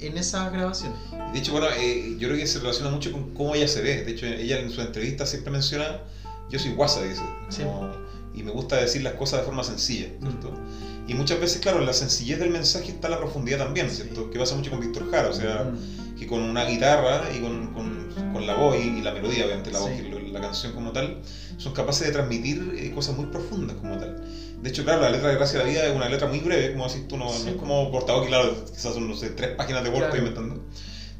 en 0.00 0.16
esas 0.18 0.50
grabaciones. 0.52 0.98
De 1.32 1.38
hecho, 1.38 1.52
bueno, 1.52 1.66
eh, 1.74 2.14
yo 2.18 2.28
creo 2.28 2.36
que 2.38 2.46
se 2.46 2.58
relaciona 2.58 2.90
mucho 2.90 3.10
con 3.10 3.32
cómo 3.34 3.54
ella 3.54 3.66
se 3.68 3.80
ve. 3.80 4.02
De 4.02 4.10
hecho, 4.10 4.26
ella 4.26 4.58
en 4.58 4.70
su 4.70 4.80
entrevista 4.82 5.24
siempre 5.26 5.50
menciona, 5.50 6.00
yo 6.50 6.58
soy 6.58 6.70
guasa, 6.72 7.02
dice. 7.02 7.22
Sí. 7.48 7.62
como- 7.62 7.90
y 8.34 8.42
me 8.42 8.50
gusta 8.50 8.76
decir 8.76 9.02
las 9.02 9.12
cosas 9.12 9.40
de 9.40 9.44
forma 9.44 9.62
sencilla, 9.62 10.06
¿cierto? 10.20 10.54
Y 11.08 11.14
muchas 11.14 11.40
veces, 11.40 11.60
claro, 11.60 11.78
en 11.80 11.86
la 11.86 11.92
sencillez 11.92 12.38
del 12.38 12.50
mensaje 12.50 12.90
está 12.92 13.08
la 13.08 13.18
profundidad 13.18 13.58
también, 13.58 13.90
¿cierto? 13.90 14.30
Que 14.30 14.38
pasa 14.38 14.54
mucho 14.54 14.70
con 14.70 14.80
Víctor 14.80 15.10
Jara, 15.10 15.28
o 15.28 15.32
sea, 15.32 15.64
Mm. 15.64 16.14
que 16.18 16.26
con 16.26 16.40
una 16.42 16.64
guitarra 16.64 17.22
y 17.36 17.40
con, 17.40 17.72
con- 17.74 18.08
con 18.32 18.46
la 18.46 18.54
voz 18.54 18.76
y, 18.76 18.98
y 18.98 19.02
la 19.02 19.10
melodía, 19.12 19.44
obviamente, 19.44 19.72
la 19.72 19.80
voz, 19.80 19.90
Sí. 19.96 20.08
lo- 20.08 20.20
la 20.20 20.40
canción 20.40 20.72
como 20.72 20.92
tal, 20.92 21.18
son 21.58 21.72
capaces 21.74 22.06
de 22.06 22.12
transmitir 22.12 22.74
eh, 22.78 22.90
cosas 22.92 23.16
muy 23.16 23.26
profundas 23.26 23.76
como 23.76 23.98
tal. 23.98 24.22
De 24.62 24.68
hecho, 24.68 24.84
claro, 24.84 25.02
la 25.02 25.10
letra 25.10 25.28
de 25.28 25.34
Gracia 25.36 25.60
a 25.60 25.64
la 25.64 25.68
Vida 25.68 25.84
es 25.86 25.94
una 25.94 26.08
letra 26.08 26.28
muy 26.28 26.38
breve, 26.38 26.72
como 26.72 26.86
decís 26.88 27.06
tú, 27.08 27.16
no, 27.18 27.28
Sí. 27.30 27.42
no 27.46 27.50
es 27.50 27.56
como 27.56 27.90
portavoz, 27.90 28.26
claro, 28.28 28.54
quizás 28.72 28.94
son, 28.94 29.08
no 29.08 29.14
sé, 29.16 29.30
tres 29.30 29.50
páginas 29.56 29.82
de 29.82 29.90
Word, 29.90 30.04
Claro. 30.04 30.16
inventando, 30.18 30.62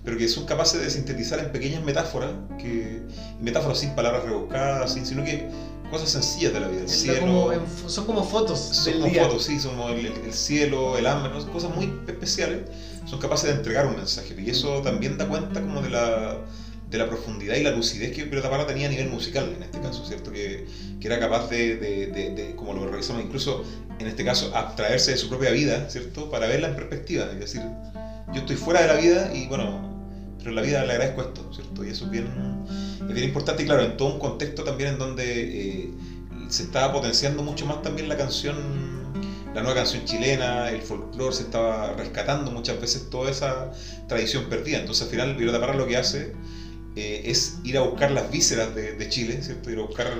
pero 0.05 0.17
que 0.17 0.29
son 0.29 0.47
capaces 0.47 0.81
de 0.81 0.91
sintetizar 0.91 1.41
en 1.41 1.51
pequeñas 1.53 1.83
metáforas, 1.83 2.31
que, 2.59 3.03
y 3.39 3.43
metáforas 3.43 3.79
sin 3.79 3.91
palabras 3.97 4.25
rebuscadas, 4.25 4.93
sin, 4.95 5.05
sino 5.07 5.25
que 5.25 5.49
cosas 5.93 6.11
sencillas 6.11 6.53
de 6.53 6.61
la 6.61 6.67
vida, 6.67 6.81
el 6.81 6.89
cielo, 6.89 7.21
como 7.21 7.53
en 7.53 7.61
son 7.87 8.07
como 8.07 8.25
fotos 8.25 8.59
son 8.59 8.95
como 8.95 9.07
día. 9.07 9.25
fotos, 9.25 9.45
sí, 9.45 9.61
son 9.61 9.77
como 9.77 9.91
el, 9.91 10.07
el- 10.07 10.25
el 10.25 10.33
cielo, 10.33 10.99
el 10.99 11.07
hambre, 11.07 11.31
¿no? 11.33 11.53
Cosas 11.53 11.75
muy 11.75 11.93
especiales, 12.09 12.61
son 13.05 13.21
capaces 13.21 13.51
de 13.51 13.57
entregar 13.57 13.87
un 13.87 13.95
mensaje. 13.97 14.35
Y 14.45 14.51
eso 14.51 14.81
también 14.83 15.17
da 15.19 15.29
cuenta 15.29 15.61
como 15.61 15.81
de 15.83 15.91
la, 15.91 16.37
de 16.91 16.99
la 16.99 17.07
profundidad 17.07 17.55
y 17.57 17.63
la 17.63 17.71
lucidez 17.71 18.13
que 18.13 18.25
Violeta 18.25 18.51
Parra 18.51 18.67
tenía 18.67 18.87
a 18.87 18.91
nivel 18.91 19.09
musical 19.09 19.53
en 19.57 19.63
este 19.63 19.81
caso, 19.81 20.05
¿cierto? 20.05 20.33
Que, 20.33 20.67
que 21.01 21.07
era 21.07 21.19
capaz 21.21 21.49
de, 21.49 21.77
de- 21.77 22.07
de- 22.09 22.31
de, 22.31 22.55
como 22.57 22.73
lo 22.75 22.87
revisamos, 22.87 23.23
incluso 23.23 23.63
en 23.99 24.07
este 24.09 24.25
caso, 24.25 24.51
abstraerse 24.55 25.13
de 25.13 25.17
su 25.19 25.29
propia 25.29 25.51
vida, 25.51 25.89
¿cierto? 25.91 26.29
Para 26.31 26.47
verla 26.47 26.69
en 26.69 26.75
perspectiva, 26.75 27.27
es 27.33 27.39
decir, 27.39 27.63
yo 28.33 28.41
estoy 28.41 28.57
fuera 28.57 28.81
de 28.83 28.89
la 28.89 28.95
vida 28.95 29.31
y 29.35 29.47
bueno, 29.47 29.92
pero 30.43 30.51
en 30.51 30.57
la 30.57 30.63
vida 30.63 30.85
le 30.85 30.93
agradezco 30.93 31.23
esto, 31.23 31.51
¿cierto? 31.55 31.85
Y 31.85 31.89
eso 31.89 32.05
es 32.07 32.11
bien, 32.11 32.27
es 33.09 33.15
bien 33.15 33.29
importante 33.29 33.63
y 33.63 33.67
claro, 33.67 33.83
en 33.83 33.97
todo 33.97 34.13
un 34.15 34.19
contexto 34.19 34.65
también 34.65 34.91
en 34.91 34.99
donde... 34.99 35.81
eh, 35.81 35.91
se 36.53 36.65
estaba 36.65 36.93
potenciando 36.93 37.43
mucho 37.43 37.65
más 37.65 37.81
también 37.83 38.09
la 38.09 38.17
canción, 38.17 38.57
la 39.55 39.63
nueva 39.63 39.75
canción 39.75 40.05
chilena, 40.05 40.69
el 40.69 40.83
folclore, 40.83 41.35
se 41.35 41.45
estaba 41.45 41.95
rescatando 41.95 42.51
muchas 42.51 42.79
veces 42.81 43.09
toda 43.09 43.31
esa 43.31 43.73
tradición 44.07 44.45
perdida. 44.51 44.79
Entonces 44.79 45.05
al 45.05 45.11
final 45.11 45.35
Violeta 45.35 45.61
Parra 45.61 45.75
lo 45.75 45.87
que 45.87 45.97
hace 45.97 46.35
eh, 46.95 47.23
es 47.25 47.59
ir 47.65 47.79
a 47.79 47.81
buscar 47.81 48.11
las 48.11 48.31
vísceras 48.31 48.75
de, 48.75 49.09
Chile, 49.09 49.43
¿cierto? 49.43 49.71
Ir 49.71 49.79
a 49.79 49.83
buscar 49.83 50.13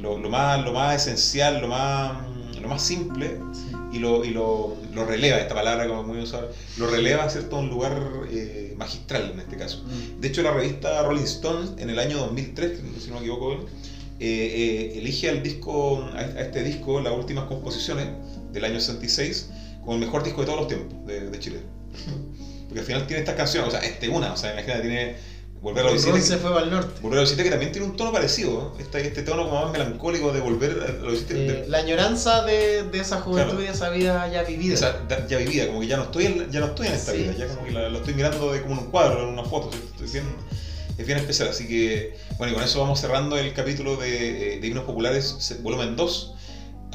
lo 0.00 0.16
más, 0.30 0.64
lo 0.64 0.72
más 0.72 0.94
esencial, 0.94 1.60
lo 1.60 1.68
más, 1.68 2.18
lo 2.64 2.70
más 2.70 2.82
simple 2.82 3.38
Sí. 3.52 3.72
y 3.92 3.98
lo, 3.98 4.24
y 4.24 4.30
lo, 4.30 4.76
lo 4.92 5.04
releva, 5.04 5.38
esta 5.38 5.54
palabra 5.54 5.86
como 5.86 6.02
muy 6.02 6.18
usada, 6.18 6.48
lo 6.78 6.88
releva 6.88 7.28
¿cierto? 7.28 7.56
a 7.56 7.60
un 7.60 7.68
lugar 7.68 8.02
eh, 8.30 8.74
magistral 8.76 9.30
en 9.34 9.40
este 9.40 9.56
caso. 9.56 9.84
Mm. 9.84 10.20
De 10.20 10.28
hecho, 10.28 10.42
la 10.42 10.52
revista 10.52 11.02
Rolling 11.02 11.22
Stone 11.22 11.80
en 11.80 11.90
el 11.90 11.98
año 11.98 12.18
2003, 12.18 12.80
si 13.00 13.08
no 13.08 13.14
me 13.16 13.20
equivoco, 13.20 13.52
eh, 13.52 13.60
eh, 14.20 14.98
elige 14.98 15.28
al 15.28 15.42
disco, 15.42 16.08
a, 16.14 16.22
este 16.22 16.62
disco 16.64 17.00
las 17.00 17.12
últimas 17.12 17.44
composiciones 17.44 18.08
del 18.52 18.64
año 18.64 18.80
66 18.80 19.50
como 19.82 19.94
el 19.94 20.00
mejor 20.00 20.24
disco 20.24 20.40
de 20.40 20.46
todos 20.46 20.60
los 20.60 20.68
tiempos 20.68 21.06
de, 21.06 21.30
de 21.30 21.38
Chile. 21.38 21.58
Porque 22.66 22.80
al 22.80 22.86
final 22.86 23.06
tiene 23.06 23.20
estas 23.20 23.36
canciones, 23.36 23.68
o 23.68 23.70
sea, 23.70 23.80
este 23.80 24.08
una, 24.08 24.32
o 24.32 24.36
sea, 24.36 24.52
imagínate, 24.52 24.80
tiene 24.80 25.16
Volver 25.64 25.86
a 25.86 25.90
los 25.90 26.04
Ron 26.04 26.12
17, 26.14 26.20
se 26.20 26.36
fue 26.46 26.62
el 26.62 26.70
norte. 26.70 27.00
Volver 27.00 27.18
a 27.18 27.22
los 27.22 27.30
17 27.30 27.42
que 27.44 27.50
también 27.50 27.72
tiene 27.72 27.86
un 27.88 27.96
tono 27.96 28.12
parecido, 28.12 28.74
este, 28.78 29.06
este 29.06 29.22
tono 29.22 29.48
como 29.48 29.62
más 29.62 29.72
melancólico 29.72 30.30
de 30.32 30.40
volver 30.40 30.72
a 30.72 30.92
los 31.02 31.12
17. 31.26 31.34
Eh, 31.34 31.52
de- 31.62 31.68
la 31.68 31.78
añoranza 31.78 32.44
de, 32.44 32.82
de 32.84 33.00
esa 33.00 33.20
juventud 33.22 33.52
Claro. 33.52 33.62
y 33.62 33.66
de 33.68 33.72
esa 33.72 33.88
vida 33.90 34.28
ya 34.30 34.42
vivida. 34.42 34.74
esa- 34.74 35.26
ya 35.26 35.38
vivida, 35.38 35.66
como 35.66 35.80
que 35.80 35.86
ya 35.86 35.96
no 35.96 36.02
estoy 36.04 36.26
en, 36.26 36.50
ya 36.50 36.60
no 36.60 36.66
estoy 36.66 36.88
en 36.88 36.92
esta 36.92 37.12
Sí, 37.12 37.18
vida, 37.18 37.32
ya 37.32 37.46
como 37.48 37.60
sí. 37.62 37.66
que 37.68 37.72
la, 37.72 37.88
lo 37.88 37.98
estoy 37.98 38.12
mirando 38.14 38.52
de 38.52 38.60
como 38.62 38.74
en 38.74 38.80
un 38.80 38.90
cuadro, 38.90 39.22
en 39.22 39.28
una 39.30 39.44
foto, 39.44 39.70
¿sí? 39.72 39.78
Estoy 40.04 40.20
bien- 40.20 40.36
es 40.98 41.06
bien 41.06 41.18
especial, 41.18 41.48
así 41.48 41.66
que 41.66 42.16
bueno, 42.38 42.52
y 42.52 42.54
con 42.56 42.62
eso 42.64 42.78
vamos 42.80 43.00
cerrando 43.00 43.36
el 43.38 43.52
capítulo 43.54 43.96
de, 43.96 44.56
eh, 44.56 44.60
de 44.60 44.66
himnos 44.66 44.84
populares, 44.84 45.58
volumen 45.62 45.96
2. 45.96 46.34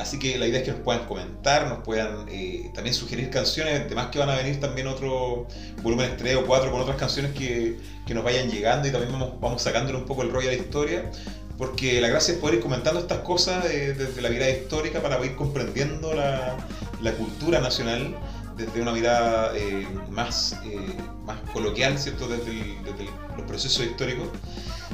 Así 0.02 0.18
que 0.20 0.38
la 0.38 0.48
idea 0.48 0.60
es 0.60 0.66
que 0.66 0.72
nos 0.72 0.82
puedan 0.82 1.06
comentar, 1.06 1.68
nos 1.68 1.84
puedan 1.84 2.26
eh, 2.30 2.70
también 2.74 2.94
sugerir 2.94 3.30
canciones, 3.30 3.82
además 3.86 4.08
que 4.08 4.20
van 4.20 4.30
a 4.30 4.36
venir 4.36 4.60
también 4.60 4.88
otro 4.88 5.48
volumen 5.84 6.16
3 6.18 6.38
o 6.38 6.46
4 6.46 6.72
con 6.72 6.82
otras 6.82 6.98
canciones 6.98 7.34
que, 7.34 7.78
que 8.08 8.14
nos 8.14 8.24
vayan 8.24 8.50
llegando 8.50 8.88
y 8.88 8.92
también 8.92 9.12
vamos, 9.12 9.40
vamos 9.40 9.62
sacándole 9.62 9.98
un 9.98 10.06
poco 10.06 10.24
el 10.24 10.32
rollo 10.32 10.50
a 10.50 10.52
la 10.54 10.58
historia, 10.58 11.12
porque 11.58 12.00
la 12.02 12.08
gracia 12.08 12.34
es 12.34 12.40
poder 12.40 12.56
ir 12.56 12.62
comentando 12.62 13.00
estas 13.00 13.20
cosas 13.20 13.66
eh, 13.66 13.94
desde 13.98 14.22
la 14.22 14.30
mirada 14.30 14.50
histórica 14.52 15.02
para 15.02 15.24
ir 15.26 15.36
comprendiendo 15.36 16.14
la, 16.14 16.58
la 17.02 17.12
cultura 17.14 17.60
nacional 17.60 18.16
desde 18.56 18.82
una 18.82 18.92
mirada 18.92 19.52
eh, 19.56 19.88
más, 20.10 20.54
eh, 20.66 20.80
más 21.26 21.40
coloquial, 21.54 21.98
¿cierto? 21.98 22.28
Desde, 22.28 22.52
el- 22.52 22.84
desde 22.84 23.04
el- 23.04 23.10
los 23.38 23.46
procesos 23.48 23.86
históricos. 23.86 24.28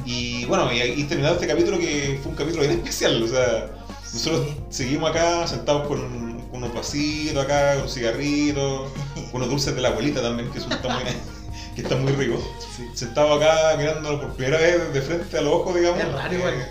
Y 0.06 0.46
bueno, 0.46 0.72
y, 0.72 0.80
y 0.82 1.04
terminado 1.06 1.36
este 1.36 1.48
capítulo 1.48 1.80
que 1.80 2.20
fue 2.22 2.32
un 2.32 2.38
capítulo 2.38 2.62
bien 2.64 2.74
especial, 2.80 3.22
o 3.24 3.28
sea, 3.28 3.72
nosotros 4.16 4.48
seguimos 4.70 5.10
acá 5.10 5.46
sentados 5.46 5.88
con, 5.88 6.40
con 6.50 6.64
unos 6.64 6.74
vasitos 6.74 7.44
acá, 7.44 7.78
con 7.80 7.90
cigarritos, 7.90 8.90
con 9.14 9.42
unos 9.42 9.50
dulces 9.50 9.76
de 9.76 9.82
la 9.82 9.90
abuelita 9.90 10.22
también, 10.22 10.50
que, 10.52 10.62
son, 10.62 10.72
están, 10.72 10.94
muy, 10.94 11.04
que 11.76 11.82
están 11.82 12.02
muy 12.02 12.14
ricos. 12.14 12.40
Sí. 12.76 12.88
Sentados 12.94 13.42
acá 13.42 13.76
mirándolo 13.78 14.22
por 14.22 14.34
primera 14.36 14.58
vez 14.58 14.94
de 14.94 15.02
frente 15.02 15.38
a 15.38 15.42
los 15.42 15.54
ojos, 15.54 15.76
digamos. 15.76 16.00
Es 16.00 16.12
raro 16.14 16.34
igual. 16.34 16.54
Eh, 16.54 16.66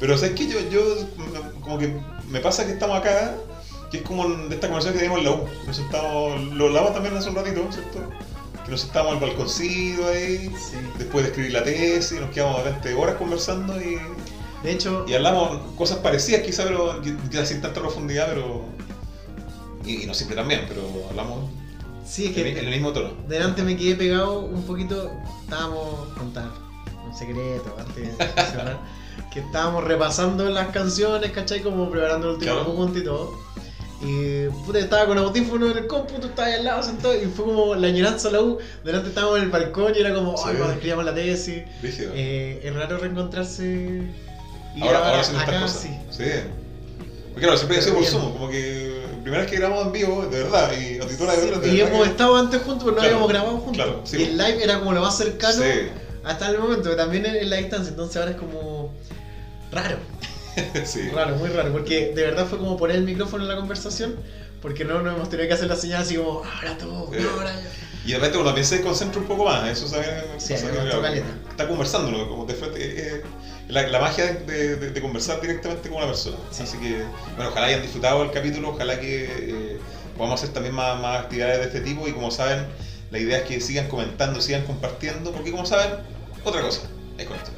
pero 0.00 0.18
sabes 0.18 0.34
que 0.34 0.48
yo, 0.48 0.58
yo 0.70 0.80
como 1.60 1.78
que 1.78 1.94
me 2.28 2.40
pasa 2.40 2.66
que 2.66 2.72
estamos 2.72 2.98
acá, 2.98 3.36
que 3.92 3.98
es 3.98 4.02
como 4.02 4.28
de 4.28 4.54
esta 4.54 4.66
conversación 4.66 4.94
que 4.94 5.00
teníamos 5.00 5.18
en 5.20 5.24
la 5.24 5.30
U. 5.32 5.48
Nos 5.66 5.76
sentamos, 5.76 6.42
lo 6.54 6.66
hablamos 6.66 6.94
también 6.94 7.16
hace 7.16 7.28
un 7.28 7.36
ratito, 7.36 7.64
¿cierto? 7.70 8.10
Que 8.64 8.70
nos 8.72 8.80
sentamos 8.80 9.12
al 9.12 9.20
balconcito 9.20 10.06
ahí, 10.08 10.52
Sí. 10.56 10.76
después 10.98 11.24
de 11.24 11.30
escribir 11.30 11.52
la 11.52 11.62
tesis, 11.62 12.20
nos 12.20 12.30
quedamos 12.30 12.64
20 12.64 12.94
horas 12.94 13.14
conversando 13.14 13.80
y, 13.80 13.98
De 14.62 14.72
hecho, 14.72 15.04
y 15.08 15.14
hablamos 15.14 15.58
cosas 15.76 15.98
parecidas 15.98 16.42
quizá, 16.42 16.64
pero 16.64 17.00
quizás 17.30 17.48
sin 17.48 17.60
tanta 17.60 17.80
profundidad, 17.80 18.26
pero... 18.28 18.64
Y, 19.84 20.02
y 20.02 20.06
no 20.06 20.14
siempre 20.14 20.36
también, 20.36 20.64
pero 20.68 20.82
hablamos 21.10 21.50
sí, 22.04 22.26
es 22.26 22.32
que 22.34 22.50
en 22.50 22.58
el 22.58 22.70
mismo 22.70 22.92
tono. 22.92 23.10
delante 23.28 23.62
me 23.62 23.76
quedé 23.76 23.94
pegado 23.94 24.40
un 24.40 24.62
poquito. 24.64 25.10
Estábamos, 25.44 26.08
contar 26.16 26.48
un 27.06 27.14
secreto 27.16 27.74
antes 27.78 28.16
de 28.18 28.24
que 29.32 29.40
estábamos 29.40 29.84
repasando 29.84 30.48
las 30.48 30.68
canciones, 30.68 31.30
¿cachai? 31.32 31.60
Como 31.60 31.90
preparando 31.90 32.28
el 32.30 32.34
último 32.36 32.54
Claro. 32.54 32.74
punto 32.74 32.98
y 32.98 33.04
todo. 33.04 33.34
Y 34.00 34.46
puta, 34.64 34.78
estaba 34.78 35.06
con 35.06 35.18
audífono 35.18 35.70
en 35.70 35.78
el 35.78 35.86
cómputo, 35.86 36.28
estaba 36.28 36.48
ahí 36.48 36.54
al 36.54 36.64
lado 36.64 36.82
sentado 36.82 37.14
y 37.20 37.26
fue 37.26 37.44
como 37.46 37.74
la 37.74 37.88
añoranza 37.88 38.28
a 38.28 38.32
la 38.32 38.40
U. 38.42 38.58
Delante 38.84 39.08
estábamos 39.10 39.38
en 39.38 39.44
el 39.44 39.50
balcón 39.50 39.92
y 39.94 39.98
era 40.00 40.14
como, 40.14 40.30
ay, 40.38 40.52
Sí. 40.52 40.56
cuando 40.56 40.72
escribíamos 40.72 41.04
la 41.04 41.14
tesis. 41.14 41.62
Eh, 41.82 42.60
es 42.62 42.74
raro 42.74 42.96
reencontrarse. 42.98 44.02
Y 44.78 44.82
ahora, 44.82 44.98
ahora, 44.98 45.10
ahora 45.10 45.20
estas 45.22 45.42
acá 45.42 45.60
cosas. 45.60 45.80
sí. 45.82 45.88
Sí. 46.10 46.24
Porque 47.32 47.40
claro, 47.46 47.56
siempre 47.56 47.78
ha 47.78 47.82
sido 47.82 47.94
por. 47.96 48.04
Zoom, 48.04 48.32
como 48.32 48.48
que 48.50 48.98
primera 49.22 49.42
vez 49.42 49.50
que 49.50 49.58
grabamos 49.58 49.86
en 49.86 49.92
vivo, 49.92 50.26
de 50.26 50.42
verdad, 50.42 50.72
y 50.72 50.98
auditora 50.98 51.36
de 51.36 51.46
verdad. 51.50 51.64
y 51.66 51.80
hemos 51.80 52.02
que- 52.04 52.10
estado 52.10 52.36
antes 52.36 52.62
juntos, 52.62 52.84
pero 52.84 52.90
no 52.92 52.96
Claro, 52.96 53.08
habíamos 53.08 53.28
grabado 53.28 53.56
juntos. 53.58 53.76
claro, 53.76 54.00
sí. 54.04 54.16
y 54.18 54.22
el 54.24 54.38
live 54.38 54.64
era 54.64 54.78
como 54.78 54.92
lo 54.92 55.00
más 55.02 55.16
cercano 55.16 55.62
Sí, 55.62 55.88
hasta 56.24 56.48
el 56.50 56.58
momento, 56.58 56.96
también 56.96 57.26
en, 57.26 57.50
la 57.50 57.56
distancia. 57.56 57.90
Entonces 57.90 58.16
ahora 58.16 58.30
es 58.32 58.36
como 58.38 58.92
raro, 59.72 59.98
sí. 60.84 61.08
raro, 61.14 61.36
muy 61.36 61.48
raro. 61.50 61.72
Porque 61.72 62.12
de 62.14 62.22
verdad 62.22 62.46
fue 62.46 62.58
como 62.58 62.76
poner 62.76 62.96
el 62.96 63.04
micrófono 63.04 63.42
en 63.44 63.48
la 63.50 63.56
conversación. 63.56 64.16
Porque 64.62 64.84
no 64.84 65.00
nos 65.02 65.14
hemos 65.14 65.28
tenido 65.30 65.46
que 65.46 65.54
hacer 65.54 65.68
la 65.68 65.76
señal 65.76 66.02
así 66.02 66.16
como, 66.16 66.42
ahora 66.42 66.76
tú, 66.76 66.90
ahora 66.90 67.14
yo. 67.14 67.68
Y 68.04 68.08
de 68.10 68.16
repente 68.16 68.38
uno 68.38 68.52
piensa 68.54 68.74
y 68.74 68.80
concentra 68.80 69.20
un 69.20 69.28
poco 69.28 69.44
más, 69.44 69.68
eso 69.68 69.86
también 69.88 70.14
Sí, 70.38 70.54
que, 70.54 70.60
claro, 70.62 71.04
está 71.50 71.68
conversándolo, 71.68 72.28
como 72.28 72.44
de 72.44 72.54
frente, 72.54 72.80
eh, 72.84 72.94
eh, 73.18 73.22
la, 73.68 73.86
la 73.88 74.00
magia 74.00 74.26
de, 74.32 74.76
de- 74.76 74.90
de 74.92 75.00
conversar 75.00 75.40
directamente 75.40 75.88
con 75.88 75.98
una 75.98 76.06
persona. 76.06 76.46
Sí. 76.50 76.62
Así 76.64 76.78
que, 76.78 77.14
bueno, 77.36 77.50
ojalá 77.50 77.66
hayan 77.68 77.82
disfrutado 77.82 78.22
el 78.22 78.30
capítulo, 78.30 78.70
ojalá 78.70 78.98
que 79.00 79.76
eh, 79.76 79.84
podamos 80.16 80.40
hacer 80.42 80.52
también 80.52 80.74
más, 80.74 80.98
más 81.00 81.20
actividades 81.24 81.58
de 81.60 81.64
este 81.66 81.80
tipo 81.80 82.08
y 82.08 82.12
como 82.14 82.30
saben, 82.30 82.74
la 83.10 83.18
idea 83.18 83.38
es 83.38 83.44
que 83.44 83.60
sigan 83.60 83.88
comentando, 83.88 84.40
sigan 84.40 84.64
compartiendo, 84.64 85.32
porque 85.32 85.50
como 85.50 85.66
saben, 85.66 85.98
otra 86.42 86.62
cosa 86.62 86.94
es 87.16 87.26
con 87.26 87.36
esto. 87.36 87.57